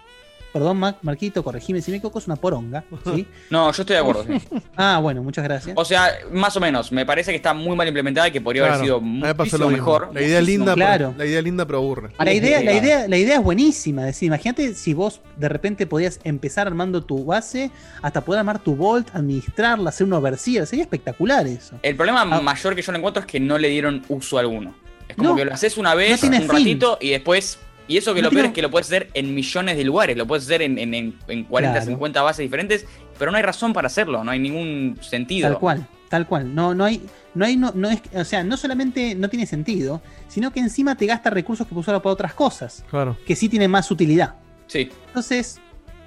[0.52, 2.84] perdón, Mar- Marquito, corregime si me equivoco, es una poronga.
[3.14, 3.26] ¿sí?
[3.50, 4.24] No, yo estoy de acuerdo.
[4.24, 4.38] sí.
[4.76, 5.76] Ah, bueno, muchas gracias.
[5.78, 6.90] O sea, más o menos.
[6.92, 10.10] Me parece que está muy mal implementada y que podría haber Claro, sido muchísimo mejor.
[10.14, 12.10] La idea linda, muchísimo- pero- la idea linda, pero aburre.
[12.18, 14.02] La idea, la, idea, la idea es buenísima.
[14.02, 17.70] Es decir, imagínate si vos de repente podías empezar armando tu base,
[18.02, 20.66] hasta poder armar tu Vault, administrarla, hacer un overseer.
[20.66, 21.76] Sería espectacular eso.
[21.82, 24.74] El problema mayor que yo le encuentro es que no le dieron uso alguno.
[25.08, 26.50] Es como No, que lo haces una no vez, tiene un fin.
[26.52, 27.58] ratito, y después.
[27.88, 30.16] Y eso que No lo peor es que lo puedes hacer en millones de lugares,
[30.16, 31.86] lo puedes hacer en, en, en- en 40, Claro.
[31.90, 32.86] 50 bases diferentes,
[33.18, 35.48] pero no hay razón para hacerlo, no hay ningún sentido.
[35.48, 36.54] Tal cual, tal cual.
[36.54, 37.02] No, no hay,
[37.34, 40.96] no hay, no, no es, o sea, no solamente no tiene sentido, sino que encima
[40.96, 43.16] te gasta recursos que puedes usar para otras cosas, Claro.
[43.26, 44.36] que sí tienen más utilidad.
[44.68, 44.88] Sí.
[45.08, 45.60] Entonces,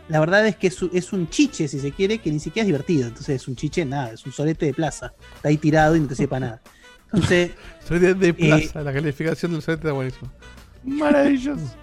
[0.08, 2.64] la verdad es que es, un- es un chiche, si se quiere, que ni siquiera
[2.64, 3.08] es divertido.
[3.10, 5.14] Entonces es un chiche, nada, es un solete de plaza.
[5.35, 6.61] Está ahí tirado y no te sirve para nada.
[7.11, 7.52] Entonces.
[7.88, 10.32] Solete de eh, plaza, la calificación del solete está buenísima.
[10.83, 11.75] Maravilloso.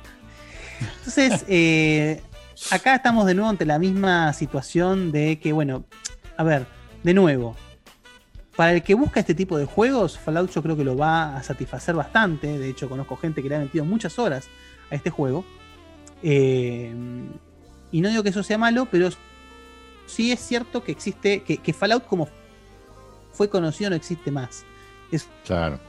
[0.98, 2.22] Entonces, eh,
[2.70, 5.84] acá estamos de nuevo ante la misma situación de que, bueno,
[6.36, 6.66] a ver,
[7.02, 7.56] de nuevo,
[8.56, 11.42] para el que busca este tipo de juegos, Fallout yo creo que lo va a
[11.42, 12.58] satisfacer bastante.
[12.58, 14.48] De hecho, conozco gente que le ha metido muchas horas
[14.90, 15.44] a este juego.
[16.22, 16.94] Eh,
[17.92, 19.08] y no digo que eso sea malo, pero
[20.06, 22.28] sí es cierto que existe, que, que Fallout como
[23.32, 24.64] fue conocido no existe más.
[25.10, 25.80] Es, Claro.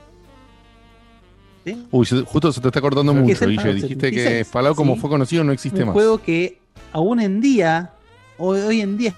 [1.65, 1.88] ¿Sí?
[1.91, 3.73] Uy, justo se te está cortando mucho, Guille.
[3.73, 5.01] Dijiste que 76, Fallout como ¿sí?
[5.01, 5.93] fue conocido no existe un más.
[5.93, 6.57] juego que
[6.91, 7.91] aún en día,
[8.38, 9.14] hoy, hoy en día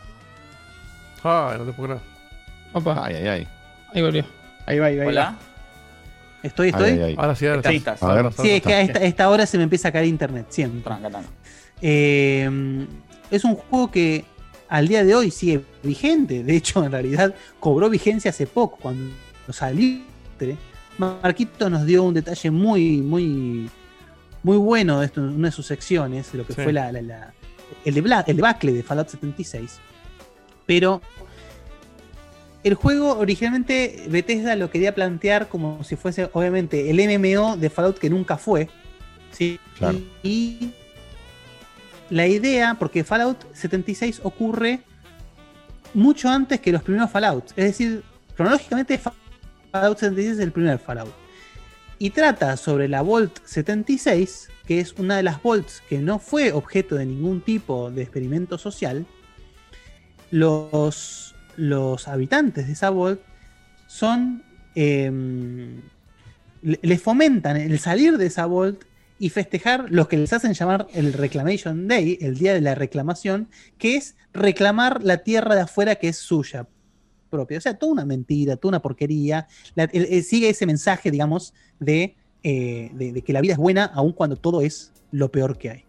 [1.24, 2.02] Ay, no te puedo creer.
[2.74, 3.06] Opa.
[3.06, 3.48] Ay, ay, ay.
[3.94, 4.26] Ahí volvió.
[4.66, 5.04] Ahí va, ahí va.
[5.04, 5.38] ahí Hola.
[6.44, 6.90] Estoy, estoy.
[6.90, 7.16] Ay, ay, ay.
[7.18, 7.76] Ahora sí, ahora sí.
[7.78, 8.34] Estás, A ver.
[8.34, 10.94] Sí, es que a esta, esta hora se me empieza a caer internet, siempre.
[11.82, 12.86] Eh,
[13.32, 14.26] es un juego que
[14.68, 16.44] al día de hoy sigue vigente.
[16.44, 19.14] De hecho, en realidad cobró vigencia hace poco, cuando
[19.50, 20.02] salió.
[20.98, 23.70] Marquito nos dio un detalle muy, muy,
[24.44, 26.62] muy bueno de esto, en una de sus secciones, de lo que Sí.
[26.62, 27.34] fue la, la- la-
[27.86, 29.80] el, debacle de Fallout 76.
[30.66, 31.02] Pero
[32.64, 37.98] el juego originalmente Bethesda lo quería plantear como si fuese, obviamente, el MMO de Fallout
[37.98, 38.70] que nunca fue.
[39.32, 39.60] ¿sí?
[39.78, 40.00] Claro.
[40.22, 40.72] Y
[42.10, 44.82] la idea, porque Fallout 76 ocurre
[45.96, 47.48] mucho antes que los primeros Fallout.
[47.56, 48.04] Es decir,
[48.36, 49.00] cronológicamente
[49.74, 51.12] Fallout 76 es el primer Fallout.
[51.98, 56.52] Y trata sobre la Vault 76, que es una de las Vaults que no fue
[56.52, 59.08] objeto de ningún tipo de experimento social.
[60.30, 63.20] Los, los habitantes de esa Vault
[63.88, 64.44] son.
[64.76, 65.82] em,
[66.62, 68.84] le, le fomentan el salir de esa Vault
[69.18, 73.50] y festejar lo que les hacen llamar el Reclamation Day, el día de la reclamación,
[73.80, 76.68] que es reclamar la tierra de afuera que es suya
[77.34, 77.58] propia.
[77.58, 79.48] O sea, toda una mentira, toda una porquería.
[80.24, 84.36] Sigue ese mensaje, digamos, de, eh, de- de que la vida es buena aun cuando
[84.38, 85.86] todo es lo peor que hay.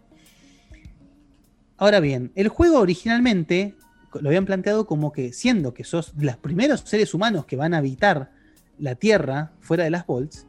[1.77, 3.75] Ahora bien, el juego originalmente
[4.21, 7.79] lo habían planteado como que siendo que sos los primeros seres humanos que van a
[7.79, 8.31] habitar
[8.79, 10.47] la Tierra fuera de las Vaults,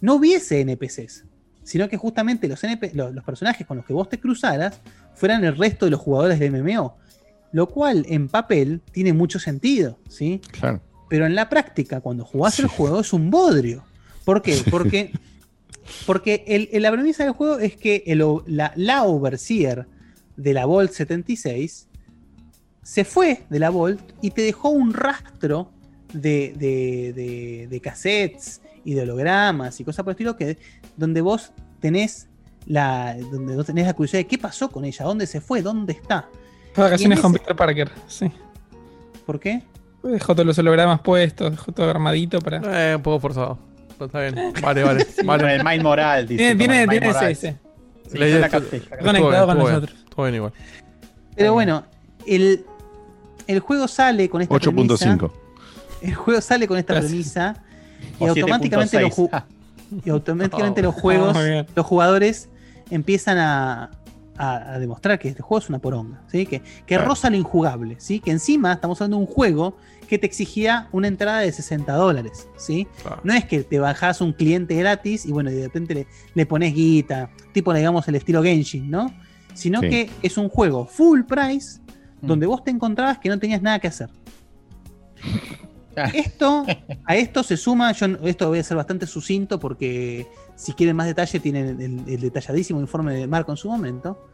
[0.00, 1.24] no hubiese NPCs,
[1.64, 4.80] sino que justamente los, NP los, los personajes con los que vos te cruzaras
[5.14, 6.96] fueran el resto de los jugadores de MMO,
[7.52, 10.40] lo cual en papel tiene mucho sentido, ¿sí?
[10.52, 10.80] Claro.
[11.08, 13.84] Pero en la práctica, cuando jugás el juego, es un bodrio.
[14.24, 14.62] ¿Por qué?
[14.70, 15.12] Porque,
[16.06, 19.86] porque el- el- la premisa del juego es que el la, la overseer
[20.36, 21.88] de la Vault 76
[22.82, 25.70] se fue de la Vault y te dejó un rastro
[26.12, 30.58] de, de- de- de cassettes y de hologramas y cosas por el estilo que,
[30.96, 32.28] donde vos tenés
[32.66, 35.94] la, donde vos tenés la curiosidad de qué pasó con ella, dónde se fue, dónde
[35.94, 36.28] está.
[36.78, 38.30] Vacaciones con Peter Parker, sí.
[39.26, 39.62] ¿Por qué?
[40.02, 42.92] Dejó todos los hologramas puestos, dejó todo armadito para.
[42.92, 43.58] Eh, un poco forzado.
[43.98, 44.52] Pero está bien.
[44.62, 45.06] Vale, vale.
[45.24, 45.42] vale.
[45.42, 46.38] Con el Mind Moral, dice.
[46.54, 47.56] Tiene, tiene, tiene ese, ese.
[48.10, 48.80] Sí, La capté.
[48.80, 49.98] Conectado bien, con bien, nosotros.
[50.04, 50.52] estuvo bien igual.
[51.36, 51.84] Pero bueno,
[52.26, 52.64] el,
[53.46, 54.74] el juego sale con esta 8.5.
[54.74, 55.18] premisa.
[56.00, 57.10] El juego sale con esta Gracias.
[57.10, 57.56] premisa
[58.20, 59.30] y O automáticamente, los, 7.6.
[59.30, 59.44] ju-
[60.04, 60.84] y automáticamente Oh.
[60.84, 61.36] los juegos,
[61.74, 62.48] los jugadores
[62.90, 63.90] empiezan a,
[64.38, 66.46] a- a demostrar que este juego es una poronga, ¿sí?
[66.46, 67.06] que, que Claro.
[67.06, 68.20] roza lo injugable, ¿sí?
[68.20, 69.76] que encima estamos hablando de un juego
[70.08, 72.48] que te exigía una entrada de 60 dólares.
[72.56, 72.86] ¿sí?
[73.02, 73.20] Claro.
[73.24, 76.72] No es que te bajás un cliente gratis y bueno, de repente le, le pones
[76.74, 79.12] guita, tipo digamos el estilo Genshin, ¿no?
[79.54, 79.88] Sino Sí.
[79.90, 81.80] que es un juego full price
[82.22, 82.26] Mm.
[82.26, 84.08] donde vos te encontrabas que no tenías nada que hacer.
[86.14, 86.64] Esto,
[87.04, 91.06] a esto se suma, yo esto voy a ser bastante sucinto porque si quieren más
[91.06, 94.28] detalle tienen el, el detalladísimo informe de Marco en su momento.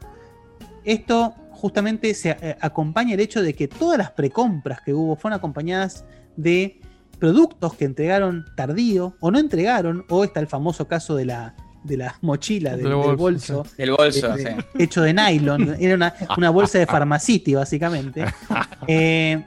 [0.82, 5.36] Esto justamente se eh, acompaña el hecho de que todas las precompras que hubo fueron
[5.36, 6.04] acompañadas
[6.36, 6.80] de
[7.18, 11.98] productos que entregaron tardío o no entregaron, o está el famoso caso de la, de
[11.98, 13.66] la mochila, del, bolso, bolso.
[13.76, 14.82] Del bolso, eh, sí.
[14.82, 15.76] Hecho de nylon.
[15.78, 18.24] Era una, una bolsa de Pharmacity, básicamente.
[18.86, 19.42] Eh,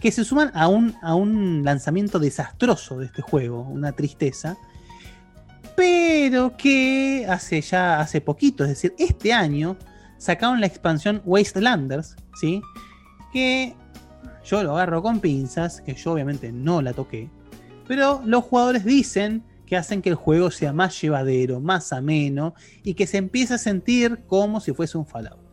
[0.00, 4.56] que se suman a un, a un lanzamiento desastroso de este juego, una tristeza,
[5.76, 9.76] pero que hace ya hace poquito, es decir, este año
[10.18, 12.62] sacaron la expansión Wastelanders, ¿sí?
[13.32, 13.74] Que
[14.44, 17.28] yo lo agarro con pinzas, que yo obviamente no la toqué,
[17.86, 22.94] pero los jugadores dicen que hacen que el juego sea más llevadero, más ameno y
[22.94, 25.46] que se empiece a sentir como si fuese un Fallout.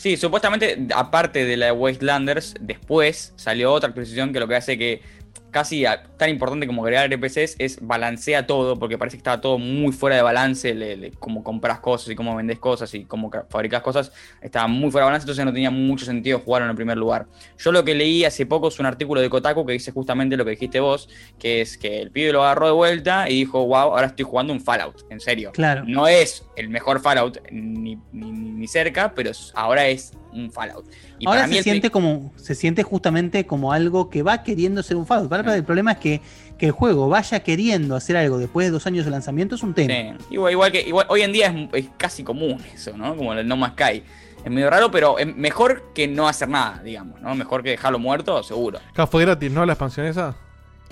[0.00, 4.78] Sí, supuestamente, aparte de la de Wastelanders, después salió otra actualización que lo que hace
[4.78, 5.02] que
[5.50, 5.84] casi
[6.16, 10.16] tan importante como crear NPCs es balancea todo, porque parece que estaba todo muy fuera
[10.16, 13.82] de balance, le- le- cómo compras cosas y cómo vendes cosas y cómo ca- fabricas
[13.82, 16.96] cosas, estaba muy fuera de balance, entonces no tenía mucho sentido jugarlo en el primer
[16.98, 17.26] lugar.
[17.58, 20.44] Yo lo que leí hace poco es un artículo de Kotaku que dice justamente lo
[20.44, 23.74] que dijiste vos, que es que el pibe lo agarró de vuelta y dijo, wow,
[23.94, 25.50] ahora estoy jugando un Fallout, en serio.
[25.52, 25.84] Claro.
[25.86, 30.86] No es el mejor Fallout ni, ni- ni- cerca, pero ahora es un Fallout.
[31.18, 34.42] Y Ahora para mí se el siente como se siente justamente como algo que va
[34.42, 35.28] queriendo ser un Fallout.
[35.28, 36.20] Para el problema es que,
[36.58, 39.74] que el juego vaya queriendo hacer algo después de dos años de lanzamiento es un
[39.74, 39.94] tema.
[39.94, 43.16] Sí, igual, igual que igual, hoy en día es, es casi común eso, ¿no?
[43.16, 44.02] Como el No Más Sky.
[44.44, 47.34] Es medio raro, pero es mejor que no hacer nada, digamos, ¿no?
[47.34, 48.78] Mejor que dejarlo muerto, seguro.
[48.90, 49.66] Acá fue gratis, ¿no?
[49.66, 50.34] La expansión esa.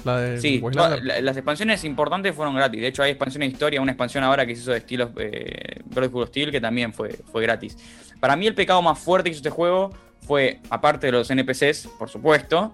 [0.04, 1.00] La de Sí, Waylander.
[1.00, 2.80] toda- la- las expansiones importantes fueron gratis.
[2.80, 5.80] De hecho, hay expansiones de historia, una expansión ahora que se hizo de estilos eh,
[5.86, 7.76] Brotherhood of Steel, que también fue, fue gratis.
[8.20, 9.90] Para mí, el pecado más fuerte que hizo este juego
[10.26, 12.72] fue, aparte de los NPCs, por supuesto,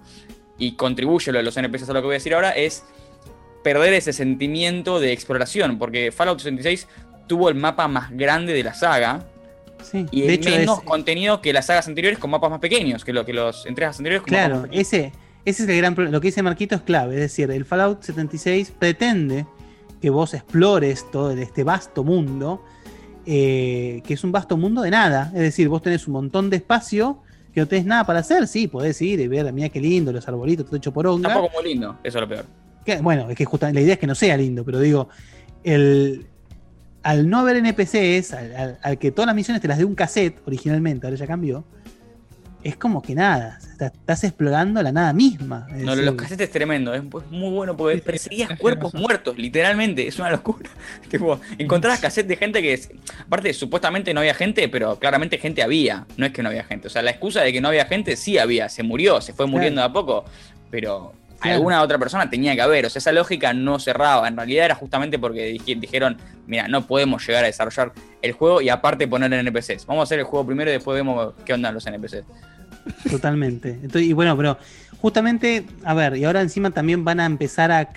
[0.59, 2.85] y contribuye lo de los NPCs a lo que voy a decir ahora, es
[3.63, 5.79] perder ese sentimiento de exploración.
[5.79, 6.87] Porque Fallout 76
[7.27, 9.25] tuvo el mapa más grande de la saga.
[9.83, 13.05] Sí, Y de hecho menos es- contenido que las sagas anteriores con mapas más pequeños,
[13.05, 14.93] que, lo, que los entregas anteriores con mapas Claro, más pequeños.
[14.93, 15.13] ese,
[15.45, 16.13] ese es el gran problema.
[16.17, 17.15] Lo que dice Marquito es clave.
[17.17, 19.47] Es decir, el Fallout 76 pretende
[20.01, 22.63] que vos explores todo este vasto mundo,
[23.27, 25.31] eh, que es un vasto mundo de nada.
[25.35, 27.19] Es decir, vos tenés un montón de espacio
[27.53, 28.47] que no tenés nada para hacer.
[28.49, 31.29] Sí, podés ir y ver, mira qué lindo, los arbolitos, todo hecho por honga.
[31.31, 32.45] Tampoco muy lindo, eso es lo peor.
[32.85, 35.09] Que, bueno, es que justamente la idea es que no sea lindo, pero digo,
[35.63, 36.27] el,
[37.03, 39.95] al no haber NPCs, al, al- al que todas las misiones te las dé un
[39.95, 41.65] cassette originalmente, ahora ya cambió,
[42.65, 45.67] es como que nada, está- estás explorando la nada misma.
[45.71, 50.07] Es No, decir, los cassettes es tremendo, es, muy bueno porque perseguías cuerpos muertos, literalmente,
[50.09, 50.69] es una locura.
[51.11, 55.63] tipo, encontrabas cassettes de gente que, es- aparte, supuestamente no había gente, pero claramente gente
[55.63, 56.89] había, no es que no había gente.
[56.89, 59.47] O sea, la excusa de que no había gente sí había, se murió, se fue
[59.47, 60.25] muriendo de a poco,
[60.71, 61.57] pero Claro.
[61.57, 62.87] alguna otra persona tenía que haber.
[62.87, 64.27] O sea, esa lógica no cerraba.
[64.29, 68.63] En realidad era justamente porque dij- dijeron, mira, no podemos llegar a desarrollar el juego
[68.63, 69.85] y aparte poner NPCs.
[69.85, 72.25] Vamos a hacer el juego primero y después vemos qué onda los NPCs.
[73.11, 73.71] Totalmente.
[73.71, 74.59] Entonces, y bueno, pero
[75.01, 77.89] justamente, a ver, y ahora encima también van a empezar a,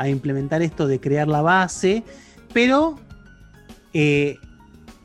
[0.00, 2.02] a implementar esto de crear la base,
[2.52, 2.98] pero
[3.94, 4.36] eh,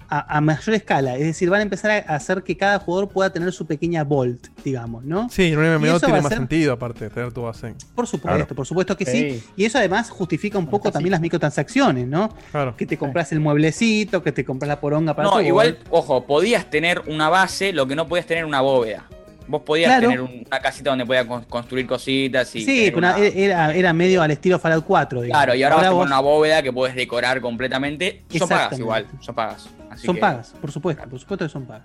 [0.10, 1.16] a, a mayor escala.
[1.18, 4.48] Es decir, van a empezar a hacer que cada jugador pueda tener su pequeña vault,
[4.64, 5.28] digamos, ¿no?
[5.30, 7.76] Sí, en un MMO tiene más ser- sentido, aparte tener tu base.
[7.94, 9.32] Por supuesto, por supuesto que sí.
[9.32, 9.44] Sí.
[9.58, 12.30] Y eso además justifica un poco también las microtransacciones, ¿no?
[12.78, 15.88] Que te compras el mueblecito, que te compras la poronga para No, tu igual, vault.
[15.90, 19.06] ojo, podías tener una base, lo que no podías tener una bóveda.
[19.48, 20.10] Vos podías Claro.
[20.10, 22.66] tener un- una casita donde podías con- construir cositas y.
[22.66, 25.22] Sí, una- era, era medio al estilo Fallout 4.
[25.22, 25.44] digamos.
[25.44, 28.24] Claro, y ahora, vas a vos- poner una bóveda que puedes decorar completamente.
[28.38, 29.70] Son pagas igual, son pagas.
[29.90, 31.84] Así son que- pagas, por supuesto, por supuesto que son pagas.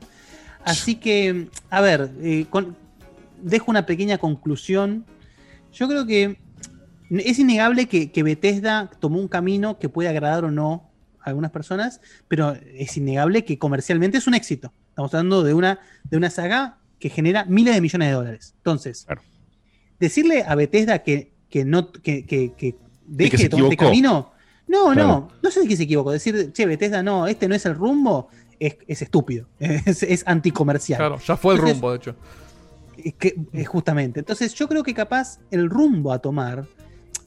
[0.64, 2.76] Así que, a ver, eh, con-
[3.40, 5.04] dejo una pequeña conclusión.
[5.72, 6.38] Yo creo que
[7.10, 11.50] es innegable que, que Bethesda tomó un camino que puede agradar o no a algunas
[11.52, 14.72] personas, pero es innegable que comercialmente es un éxito.
[14.88, 15.78] Estamos hablando de una,
[16.10, 18.54] de una saga que genera miles de millones de dólares.
[18.58, 19.06] Entonces,
[19.98, 23.90] decirle a Bethesda que, que no que, que- que deje se de tomar este equivocó.
[23.90, 24.32] camino.
[24.68, 25.08] No, Claro.
[25.08, 26.12] no, no sé de qué se equivocó.
[26.12, 28.28] Decir, che, Bethesda, no, este no es el rumbo,
[28.60, 29.48] es, es estúpido.
[29.58, 30.98] Es, es anticomercial.
[30.98, 32.16] Claro, ya fue el Entonces, rumbo, de hecho.
[33.04, 34.20] es que, es justamente.
[34.20, 36.64] Entonces, yo creo que capaz el rumbo a tomar,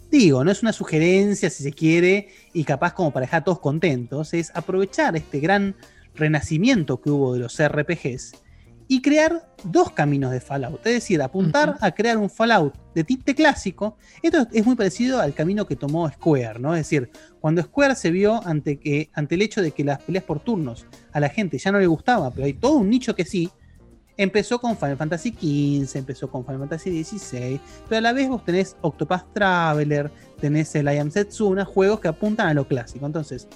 [0.09, 3.59] digo, no es una sugerencia si se quiere, y capaz como para dejar a todos
[3.59, 5.75] contentos, es aprovechar este gran
[6.15, 8.31] renacimiento que hubo de los RPGs
[8.87, 10.85] y crear dos caminos de Fallout.
[10.85, 13.97] Es decir, apuntar a crear un Fallout de tinte clásico.
[14.21, 16.75] Esto es muy parecido al camino que tomó Square, ¿no?
[16.75, 20.23] Es decir, cuando Square se vio ante, que, ante el hecho de que las peleas
[20.23, 23.25] por turnos a la gente ya no le gustaba, pero hay todo un nicho que
[23.25, 23.49] sí,
[24.17, 28.43] empezó con Final Fantasy XV, empezó con Final Fantasy XVI, pero a la vez vos
[28.45, 33.05] tenés Octopath Traveler, tenés el I Am Setsuna, juegos que apuntan a lo clásico.
[33.05, 33.47] Entonces,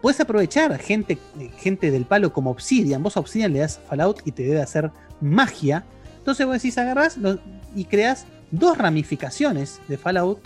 [0.00, 1.18] puedes aprovechar gente,
[1.58, 3.02] gente del palo como Obsidian.
[3.02, 5.84] Vos a Obsidian le das Fallout y te debe hacer magia.
[6.18, 7.38] Entonces vos decís, agarrás lo-
[7.74, 10.40] y creas dos ramificaciones de Fallout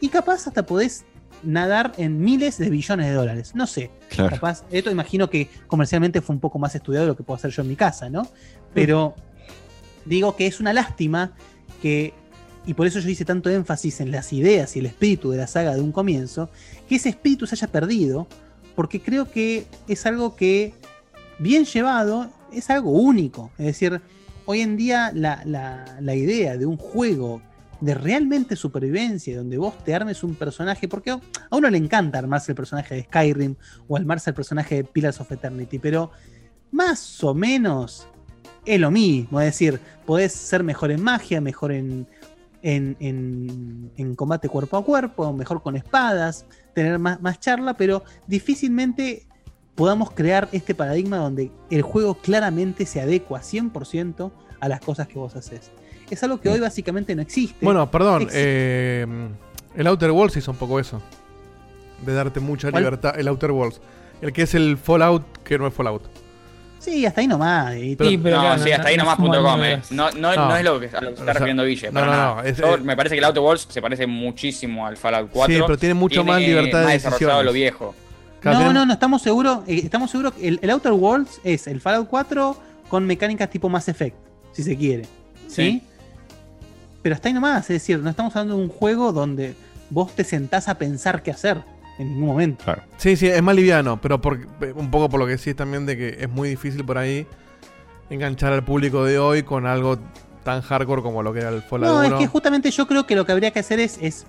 [0.00, 1.04] y capaz hasta podés
[1.42, 3.54] nadar en miles de billones de dólares.
[3.54, 3.90] No sé.
[4.08, 4.30] Claro.
[4.30, 7.50] Capaz, esto imagino que comercialmente fue un poco más estudiado de lo que puedo hacer
[7.50, 8.28] yo en mi casa, ¿no?
[8.74, 9.14] Pero
[10.04, 11.32] digo que es una lástima
[11.80, 12.14] que,
[12.66, 15.46] y por eso yo hice tanto énfasis en las ideas y el espíritu de la
[15.48, 16.48] saga de un comienzo,
[16.88, 18.28] que ese espíritu se haya perdido,
[18.74, 20.74] porque creo que es algo que,
[21.38, 23.50] bien llevado, es algo único.
[23.58, 24.00] Es decir,
[24.46, 27.40] hoy en día la, la- la idea de un juego
[27.80, 31.20] de realmente supervivencia, donde vos te armes un personaje, porque a
[31.50, 33.56] uno le encanta armarse el personaje de Skyrim
[33.88, 36.10] o armarse el personaje de Pillars of Eternity, pero
[36.70, 38.06] más o menos
[38.64, 39.40] es lo mismo.
[39.40, 42.06] Es decir, podés ser mejor en magia, mejor en,
[42.62, 48.02] en, en- en combate cuerpo a cuerpo, mejor con espadas, tener más, más charla, pero
[48.26, 49.26] difícilmente
[49.74, 55.18] podamos crear este paradigma donde el juego claramente se adecua 100% a las cosas que
[55.18, 55.70] vos haces.
[56.10, 57.64] Es algo que hoy básicamente no existe.
[57.64, 59.06] Bueno, perdón, eh,
[59.74, 61.00] el Outer Worlds hizo un poco eso.
[62.04, 62.82] De darte mucha ¿Cuál?
[62.82, 63.18] libertad.
[63.18, 63.80] El Outer Worlds.
[64.20, 66.02] El que es el Fallout, que no es Fallout.
[66.82, 67.76] Sí, hasta ahí nomás.
[67.76, 69.82] y- Pero- no, sí, hasta ahí nomás punto como com, el eh.
[69.90, 70.48] No, no, No.
[70.48, 71.86] no es lo que, a lo que se O está sea, refiriendo Ville.
[71.88, 72.34] no, para no, nada.
[72.34, 75.54] no, es- Yo- me parece que el Outer Worlds se parece muchísimo al Fallout 4.
[75.54, 77.94] Sí, pero tiene mucho más libertad de más desarrollado lo viejo.
[78.42, 79.60] No, no, no, estamos seguros.
[79.68, 82.56] eh, estamos seguros que el, el Outer Worlds es el Fallout 4
[82.88, 84.16] con mecánicas tipo Mass Effect,
[84.50, 85.04] si se quiere.
[85.46, 85.54] ¿Sí?
[85.80, 85.82] Sí.
[87.02, 89.54] Pero hasta ahí nomás, es decir, no estamos hablando de un juego donde
[89.90, 91.58] vos te sentás a pensar qué hacer
[91.98, 92.64] en ningún momento.
[92.96, 94.38] Sí, sí, es más liviano, pero por,
[94.74, 97.26] un poco por lo que decís también de que es muy difícil por ahí
[98.10, 99.98] enganchar al público de hoy con algo
[100.44, 102.16] tan hardcore como lo que era el Fallout No, 1.
[102.16, 104.26] es que justamente yo creo que lo que habría que hacer es, es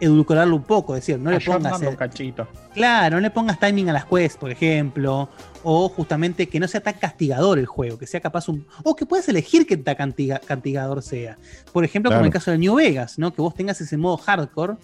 [0.00, 1.82] edulcorarlo un poco, es decir, no le pongas.
[1.82, 2.46] El- un cachito.
[2.72, 5.28] Claro, no le pongas timing a las quests, por ejemplo.
[5.64, 8.64] O justamente que no sea tan castigador el juego, que sea capaz un.
[8.84, 11.36] O que puedas elegir qué tan cantiga- castigador sea.
[11.72, 12.26] Por ejemplo, como Claro.
[12.26, 13.34] el caso de New Vegas, ¿no?
[13.34, 14.74] Que vos tengas ese modo hardcore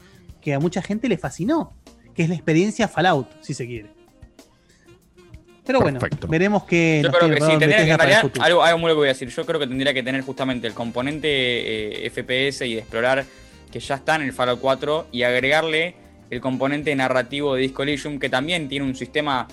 [0.40, 1.72] que a mucha gente le fascinó.
[2.14, 3.88] Que es la experiencia Fallout, si se quiere.
[5.66, 6.26] Pero bueno, Perfecto.
[6.28, 7.00] veremos que.
[7.02, 9.12] Yo creo que sí, tendría que, en realidad, algo, algo muy lo que voy a
[9.12, 9.28] decir.
[9.30, 11.28] Yo creo que tendría que tener justamente el componente
[12.06, 13.24] eh, FPS y de explorar
[13.72, 15.94] que ya está en el Fallout 4 y agregarle
[16.30, 19.48] el componente narrativo de Disco Elysium que también tiene un sistema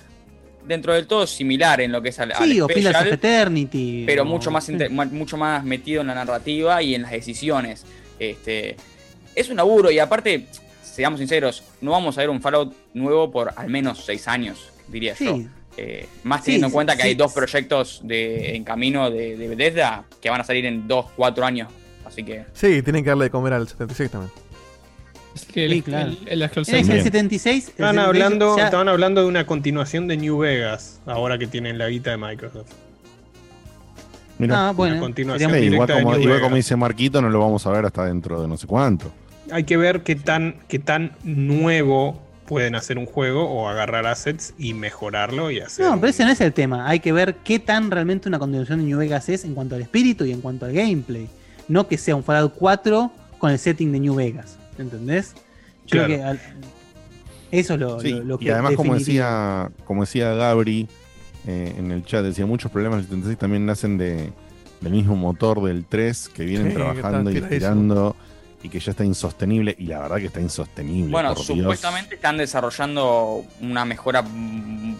[0.68, 3.14] dentro del todo similar en lo que es al, al Sí, o Pillars of Special,
[3.14, 4.04] Eternity.
[4.06, 4.70] pero o- mucho más,
[5.12, 7.86] mucho más metido en la narrativa y en las decisiones.
[8.20, 8.76] Este,
[9.34, 10.46] es un laburo y aparte,
[10.92, 15.16] seamos sinceros, no vamos a ver un Fallout nuevo por al menos seis años, diría
[15.16, 15.26] Sí.
[15.26, 15.40] yo.
[15.78, 17.38] Eh, más Sí, teniendo en cuenta que sí, hay dos sí.
[17.40, 21.70] proyectos de, en camino de, de Bethesda que van a salir en dos, cuatro años.
[22.06, 24.32] Así que Sí, tienen que darle de comer al 76 también.
[25.34, 26.12] Es que el, Sí, claro.
[26.26, 27.64] el, el Scroll En el 6 76.
[27.64, 31.48] el Estaban 76 hablando, ya- estaban hablando de una continuación de New Vegas, ahora que
[31.48, 32.70] tienen la guita de Microsoft.
[34.38, 34.70] Mirá.
[34.70, 34.96] Ah, bueno.
[34.96, 38.06] Una continuación Sí, igual, como, igual como dice Marquito, no lo vamos a ver hasta
[38.06, 39.12] dentro de no sé cuánto.
[39.52, 44.54] Hay que ver qué tan, qué tan nuevo pueden hacer un juego o agarrar assets
[44.58, 45.86] y mejorarlo y hacer.
[45.86, 46.88] No, pero ese no es el tema.
[46.90, 49.82] Hay que ver qué tan realmente una continuación de New Vegas es en cuanto al
[49.82, 51.30] espíritu y en cuanto al gameplay.
[51.68, 54.58] No que sea un Fallout 4 con el setting de New Vegas.
[54.78, 55.34] ¿Entendés?
[55.86, 56.06] Yo Claro.
[56.08, 56.40] creo que al-
[57.52, 60.88] eso es lo, Sí, lo- lo que y además, como decía, como decía Gabri
[61.48, 64.32] eh, en el chat, decía, muchos problemas del 76 también nacen de,
[64.82, 68.16] del mismo motor del 3 que vienen Sí, que está trabajando y tirando
[68.64, 69.76] y que ya está insostenible.
[69.80, 71.12] Y la verdad que está insostenible.
[71.12, 71.58] bueno, por Dios.
[71.58, 74.24] supuestamente están desarrollando una mejora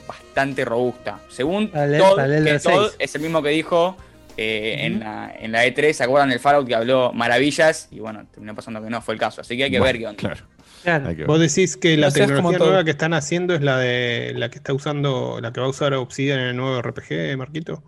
[0.08, 1.20] bastante robusta.
[1.30, 2.96] Según Paralel- Todd, paralelo que al Todd 6.
[3.00, 3.98] es el mismo que dijo
[4.38, 7.88] eh, en, la, en la E3, ¿se acuerdan del Fallout que habló maravillas?
[7.92, 9.42] Y bueno, terminó pasando que no fue el caso.
[9.42, 10.38] Así que hay que Bueno, ver qué onda.
[10.84, 11.28] Claro.
[11.28, 12.68] Vos decís que la No tecnología todo.
[12.70, 15.70] nueva que están haciendo es la de la que está usando, la que va a
[15.70, 17.84] usar Obsidian en el nuevo RPG, Marquito.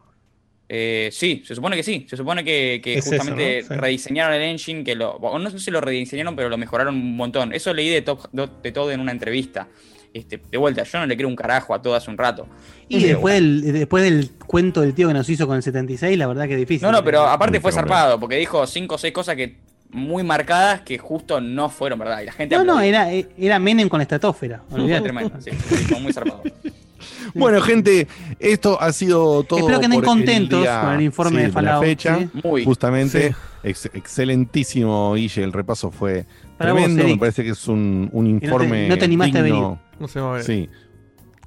[0.69, 2.07] Eh, sí, se supone que sí.
[2.09, 3.67] Se supone que, que Es eso, justamente ¿no?
[3.67, 3.73] Sí.
[3.75, 5.11] rediseñaron el engine, que lo.
[5.11, 7.53] o No sé si lo rediseñaron, pero lo mejoraron un montón.
[7.53, 9.67] Eso leí de, Top- de todo en una entrevista.
[10.13, 12.47] Este, de vuelta, yo no le creo un carajo a todo hace un rato.
[12.87, 16.27] Y después del, después del cuento del tío que nos hizo con el 76, la
[16.27, 16.85] verdad que es difícil.
[16.85, 19.57] No, no, pero aparte fue zarpado, porque dijo cinco o seis cosas que
[19.89, 22.21] muy marcadas que justo no fueron verdad.
[22.21, 24.61] Y la gente No, no, era, era Menem con la estratosfera.
[24.71, 25.01] Olvidate.
[25.03, 26.43] tremendo, sí, sí, sí, fue muy zarpado.
[27.33, 28.07] Bueno, gente,
[28.39, 29.59] esto ha sido todo.
[29.59, 32.17] Espero que el contentos día, con el informe de la Fallout, fecha.
[32.19, 32.29] ¿sí?
[32.43, 32.63] Muy.
[32.65, 33.35] Justamente, Sí.
[33.63, 35.43] ex- excelentísimo, Guille.
[35.43, 36.25] El repaso fue
[36.57, 37.07] Para vos, tremendo.
[37.07, 38.87] Me parece que es un, un no te- informe.
[38.87, 40.43] no te animaste a digno, No se va a ver.
[40.43, 40.69] Sí.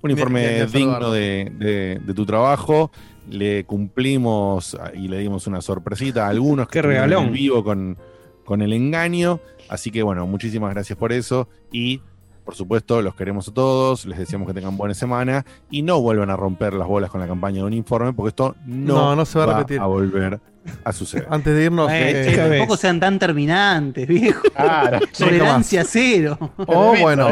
[0.02, 2.90] Un informe digno de, de- de tu trabajo.
[3.28, 7.26] Le cumplimos y le dimos una sorpresita a algunos que regalón.
[7.26, 7.96] en vivo con,
[8.44, 9.40] con el engaño.
[9.68, 11.48] Así que bueno, muchísimas gracias por eso.
[11.72, 12.02] Y
[12.46, 14.06] por supuesto, los queremos a todos.
[14.06, 15.44] Les deseamos que tengan buena semana.
[15.68, 18.54] Y no vuelvan a romper las bolas con la campaña de un informe, porque esto
[18.64, 19.80] no, No, no se va a repetir.
[19.80, 20.38] a volver
[20.84, 21.26] a suceder.
[21.30, 24.42] Antes de irnos, Eh, eh, tampoco sean tan terminantes, viejo.
[24.54, 25.00] Claro.
[25.18, 26.38] Tolerancia cero.
[26.68, 27.28] Oh, bueno,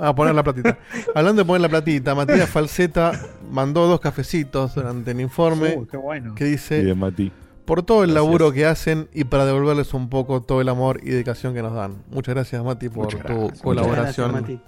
[0.00, 0.78] a poner la platita.
[1.14, 3.12] Hablando de poner la platita, Matías Falseta
[3.48, 5.76] mandó dos cafecitos durante el informe.
[5.78, 6.34] Uy, qué bueno.
[6.34, 7.30] Que dice: Bien, Mati.
[7.66, 8.24] Por todo el Gracias.
[8.24, 11.74] laburo que hacen y para devolverles un poco todo el amor y dedicación que nos
[11.74, 11.96] dan.
[12.10, 14.32] Muchas gracias, Mati, por tu muchas colaboración.
[14.32, 14.60] gracias,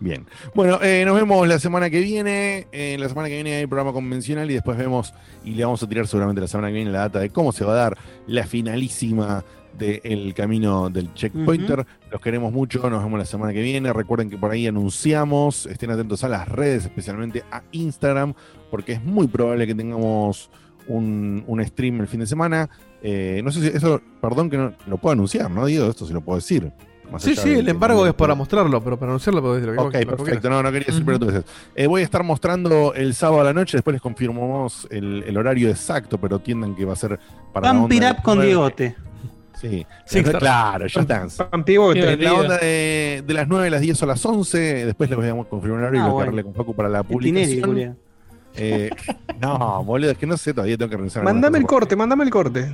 [0.00, 0.26] Bien.
[0.54, 2.66] Bueno, eh, nos vemos la semana que viene.
[2.72, 5.88] Eh, la semana que viene hay programa convencional y después vemos y le vamos a
[5.88, 8.46] tirar seguramente la semana que viene la data de cómo se va a dar la
[8.46, 9.44] finalísima
[9.78, 11.86] del camino del checkpointer.
[12.10, 13.92] Los queremos mucho, nos vemos la semana que viene.
[13.92, 18.34] Recuerden que por ahí anunciamos, estén atentos a las redes, especialmente a Instagram,
[18.70, 20.50] porque es muy probable que tengamos
[20.88, 22.68] un, un stream el fin de semana.
[23.02, 25.66] Eh, no sé si eso, perdón que no lo puedo anunciar, ¿no?
[25.66, 26.72] Digo, esto sí lo puedo decir.
[27.12, 29.68] Más Sí, sí, de el que- embargo es para mostrarlo, pero para anunciarlo puedo decir
[29.68, 30.40] lo que Ok, vos- lo que perfecto.
[30.40, 30.50] quieras.
[30.50, 31.44] No, no quería decir pero tú dices.
[31.74, 35.36] Eh, voy a estar mostrando el sábado a la noche, después les confirmamos el, el
[35.36, 37.18] horario exacto, pero entiendan que va a ser
[37.52, 38.96] para Pump it up con Diegote.
[39.60, 41.28] Sí, Sí, claro, claro, ya están.
[41.50, 42.16] Pampibote.
[42.16, 45.28] La onda de, de las 9 a las 10 o las 11, después les voy
[45.28, 46.42] a confirmar el horario Ah, y lo que bueno.
[46.42, 47.96] con Facu para la publicación.
[48.56, 48.90] Eh,
[49.40, 51.24] no, boludo, es que no sé, todavía tengo que revisar.
[51.24, 52.72] Mándame el corte, mándame el corte.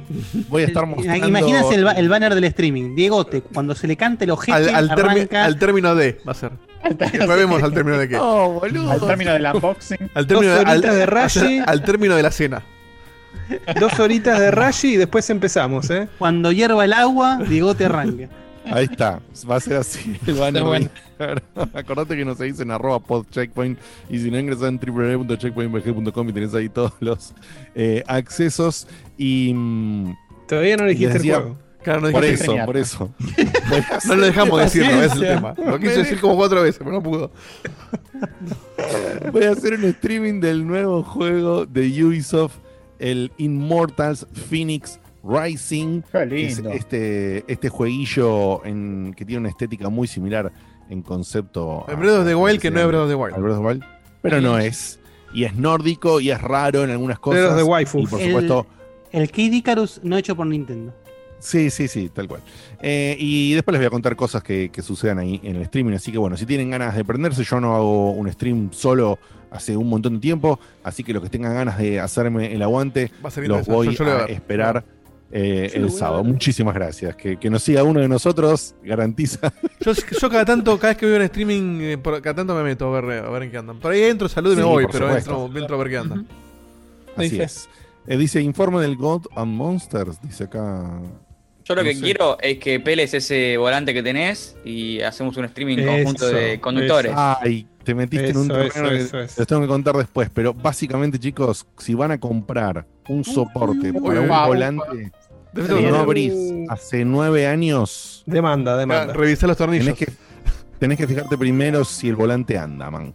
[0.48, 1.26] Voy a estar mostrando.
[1.26, 2.94] Imagínate el, ba- el banner del streaming.
[2.94, 5.44] Diegote, cuando se le cante el ojete, Al, al, arranca.
[5.44, 6.52] al término de, va a ser.
[6.98, 8.16] Después vemos al término de qué.
[8.16, 8.90] No, boludo.
[8.92, 10.10] Al término del unboxing.
[10.14, 11.62] Al término, Dos al, horitas de Rashi.
[11.66, 12.62] al término de la cena.
[13.78, 16.08] Dos horitas de Rashi y después empezamos, ¿eh?
[16.18, 18.28] Cuando hierva el agua, Diegote arranca.
[18.66, 20.16] Ahí está, va a ser así.
[20.26, 20.88] El banner bueno.
[21.74, 26.54] Acordate que nos seguís en arroba podcheckpoint y si no ingresás en www.checkpointbg.com y tenés
[26.54, 27.34] ahí todos los
[27.74, 28.86] eh, accesos
[29.18, 29.52] y...
[29.54, 30.14] mm,
[30.48, 31.58] Todavía no dijiste les el decía- juego.
[31.82, 32.66] Claro, no por eso, genial.
[32.66, 33.10] por eso.
[34.06, 35.54] No lo dejamos decirlo, es el tema.
[35.64, 37.30] Lo quise decir como cuatro veces, pero no pudo.
[39.32, 42.56] Voy a hacer un streaming del nuevo juego de Ubisoft,
[42.98, 46.02] el Immortals Phoenix Rising.
[46.12, 50.50] Qué es este, este jueguillo en, que tiene una estética muy similar
[50.88, 51.84] en concepto.
[51.88, 53.36] A- Breath of the Wild que no es Breath of the Wild.
[53.36, 53.84] Breath of the Wild,
[54.22, 54.98] pero no es.
[55.32, 57.40] Y es nórdico y es raro en algunas cosas.
[57.42, 57.98] Breath of the waifu.
[58.00, 58.66] Y por El- supuesto,
[59.12, 60.94] El Kid Icarus no hecho por Nintendo.
[61.38, 62.42] Sí, sí, sí, tal cual.
[62.82, 65.94] Eh, y después les voy a contar cosas que, que sucedan ahí en el streaming.
[65.94, 69.18] Así que bueno, si tienen ganas de prenderse, yo no hago un stream solo
[69.50, 70.60] hace un montón de tiempo.
[70.84, 73.10] Así que los que tengan ganas de hacerme el aguante,
[73.46, 74.84] los voy a esperar
[75.32, 76.24] eh, el sábado.
[76.24, 77.14] Muchísimas gracias.
[77.16, 79.52] Que, que nos siga uno de nosotros garantiza.
[79.80, 82.62] Yo, yo cada tanto, cada vez que veo un streaming, eh, por- cada tanto me
[82.62, 83.78] meto a ver, a ver en qué andan.
[83.80, 86.26] Por ahí entro, saludo y me voy, pero entro, entro a ver qué andan.
[87.16, 87.42] Así Dice.
[87.44, 87.68] es.
[88.06, 90.20] Eh, dice informe del God and Monsters.
[90.20, 90.90] Dice acá.
[91.70, 92.00] Yo lo No que sé.
[92.00, 97.12] quiero es que peles ese volante que tenés y hacemos un streaming conjunto de conductores.
[97.14, 99.34] Ay, te metiste en un terreno eso, que eso, eso.
[99.40, 100.28] les tengo que contar después.
[100.34, 105.12] Pero básicamente, chicos, si van a comprar un soporte para un volante
[105.54, 106.32] que no abrís
[106.68, 109.12] hace nueve años, Demanda, Ah, demanda.
[109.12, 109.84] Revisar los tornillos.
[109.84, 110.12] tenés que,
[110.80, 113.14] tenés que fijarte primero si el volante anda, man.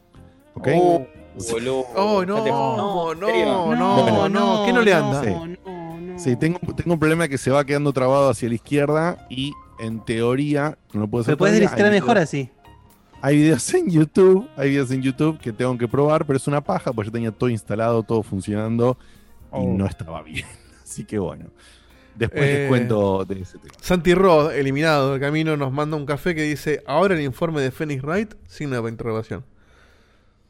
[0.54, 0.68] ¿Ok?
[0.76, 1.06] Oh,
[1.52, 1.86] boludo.
[1.94, 5.22] Oh, no, no, no, no, no, ¿qué no le anda?
[5.26, 5.30] Sí.
[6.18, 10.04] Sí, tengo, tengo un problema que se va quedando trabado hacia la izquierda y en
[10.04, 11.38] teoría no lo puedo hacer.
[11.38, 12.50] Puedes Hay mejor así.
[13.22, 16.62] Hay videos en YouTube, hay videos en YouTube que tengo que probar, pero es una
[16.62, 19.74] paja, porque yo tenía todo instalado, todo funcionando y Oh.
[19.78, 20.46] no estaba bien.
[20.84, 21.46] Así que bueno.
[22.16, 23.74] Después Eh, les cuento de ese tema.
[23.82, 27.72] Santi Rod, eliminado del camino, nos manda un café que dice: Ahora el informe de
[27.72, 29.44] Phoenix Wright, signo de interrogación.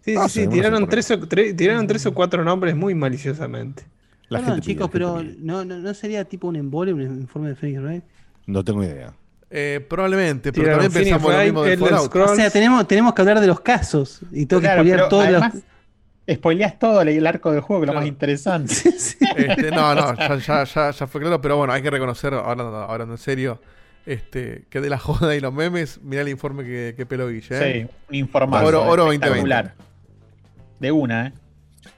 [0.02, 2.94] Sí, sí, Ah, sí, sí, tiraron tres, o, tre- tiraron tres o cuatro nombres muy
[2.94, 3.84] maliciosamente.
[4.30, 5.36] La Perdón, gente chicos, pide, la pero pide.
[5.40, 8.04] no, no, no sería tipo un embole, un informe de Phoenix Wright.
[8.48, 9.14] No tengo idea.
[9.50, 12.10] Eh, probablemente, pero Tiraron también pensamos lo Phoenix mismo de Wright, Elder Fallout.
[12.10, 12.32] Scrolls.
[12.32, 15.10] O sea, tenemos, tenemos que hablar de los casos y tengo que Claro, spoilear pero
[15.10, 15.44] todos los.
[16.38, 18.74] spoileás todo el arco del juego, que es lo más interesante.
[19.38, 22.76] Este, no, no, ya, ya, ya, ya fue claro, pero bueno, hay que reconocer, hablando,
[22.78, 23.62] hablando en serio,
[24.08, 27.48] este, que de la joda y los memes, mirá el informe que, que peló Guille.
[27.52, 27.88] ¿eh?
[27.88, 28.66] Sí, un informado.
[28.68, 29.26] Oro, oro 2020.
[29.28, 29.76] espectacular.
[30.80, 31.34] De una, ¿eh?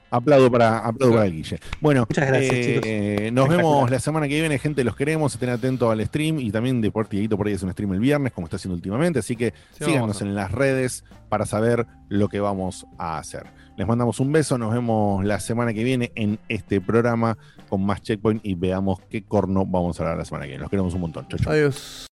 [0.10, 1.60] Aplaudo para, aplaudo para Guille.
[1.82, 3.34] Bueno, Muchas gracias, eh, chicos.
[3.34, 4.84] nos vemos la semana que viene, gente.
[4.84, 5.34] Los queremos.
[5.34, 8.32] Estén atentos al stream y también de Portiguito por ahí es un stream el viernes,
[8.34, 9.20] como está haciendo últimamente.
[9.20, 13.48] Así que Sí, síganos en las redes para saber lo que vamos a hacer.
[13.78, 14.58] Les mandamos un beso.
[14.58, 17.38] Nos vemos la semana que viene en este programa
[17.70, 20.62] con más checkpoint y veamos qué corno vamos a hablar la semana que viene.
[20.62, 21.28] Los queremos un montón.
[21.28, 21.52] Chau, chau.
[21.54, 22.08] Adiós.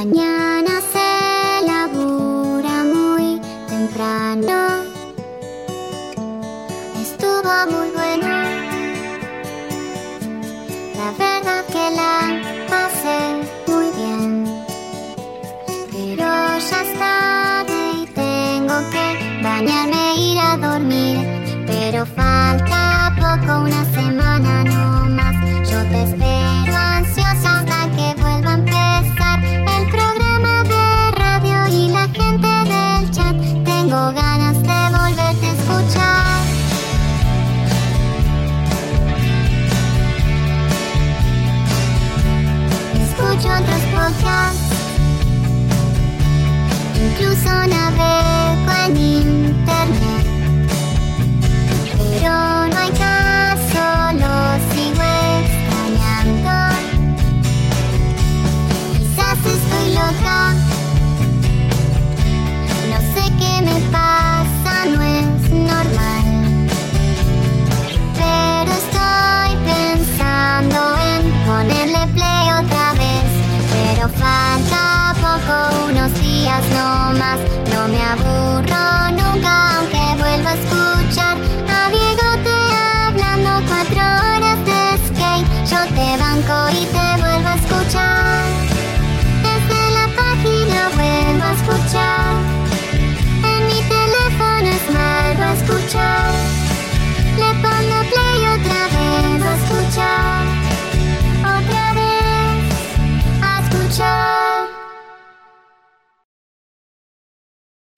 [0.00, 0.69] Mañana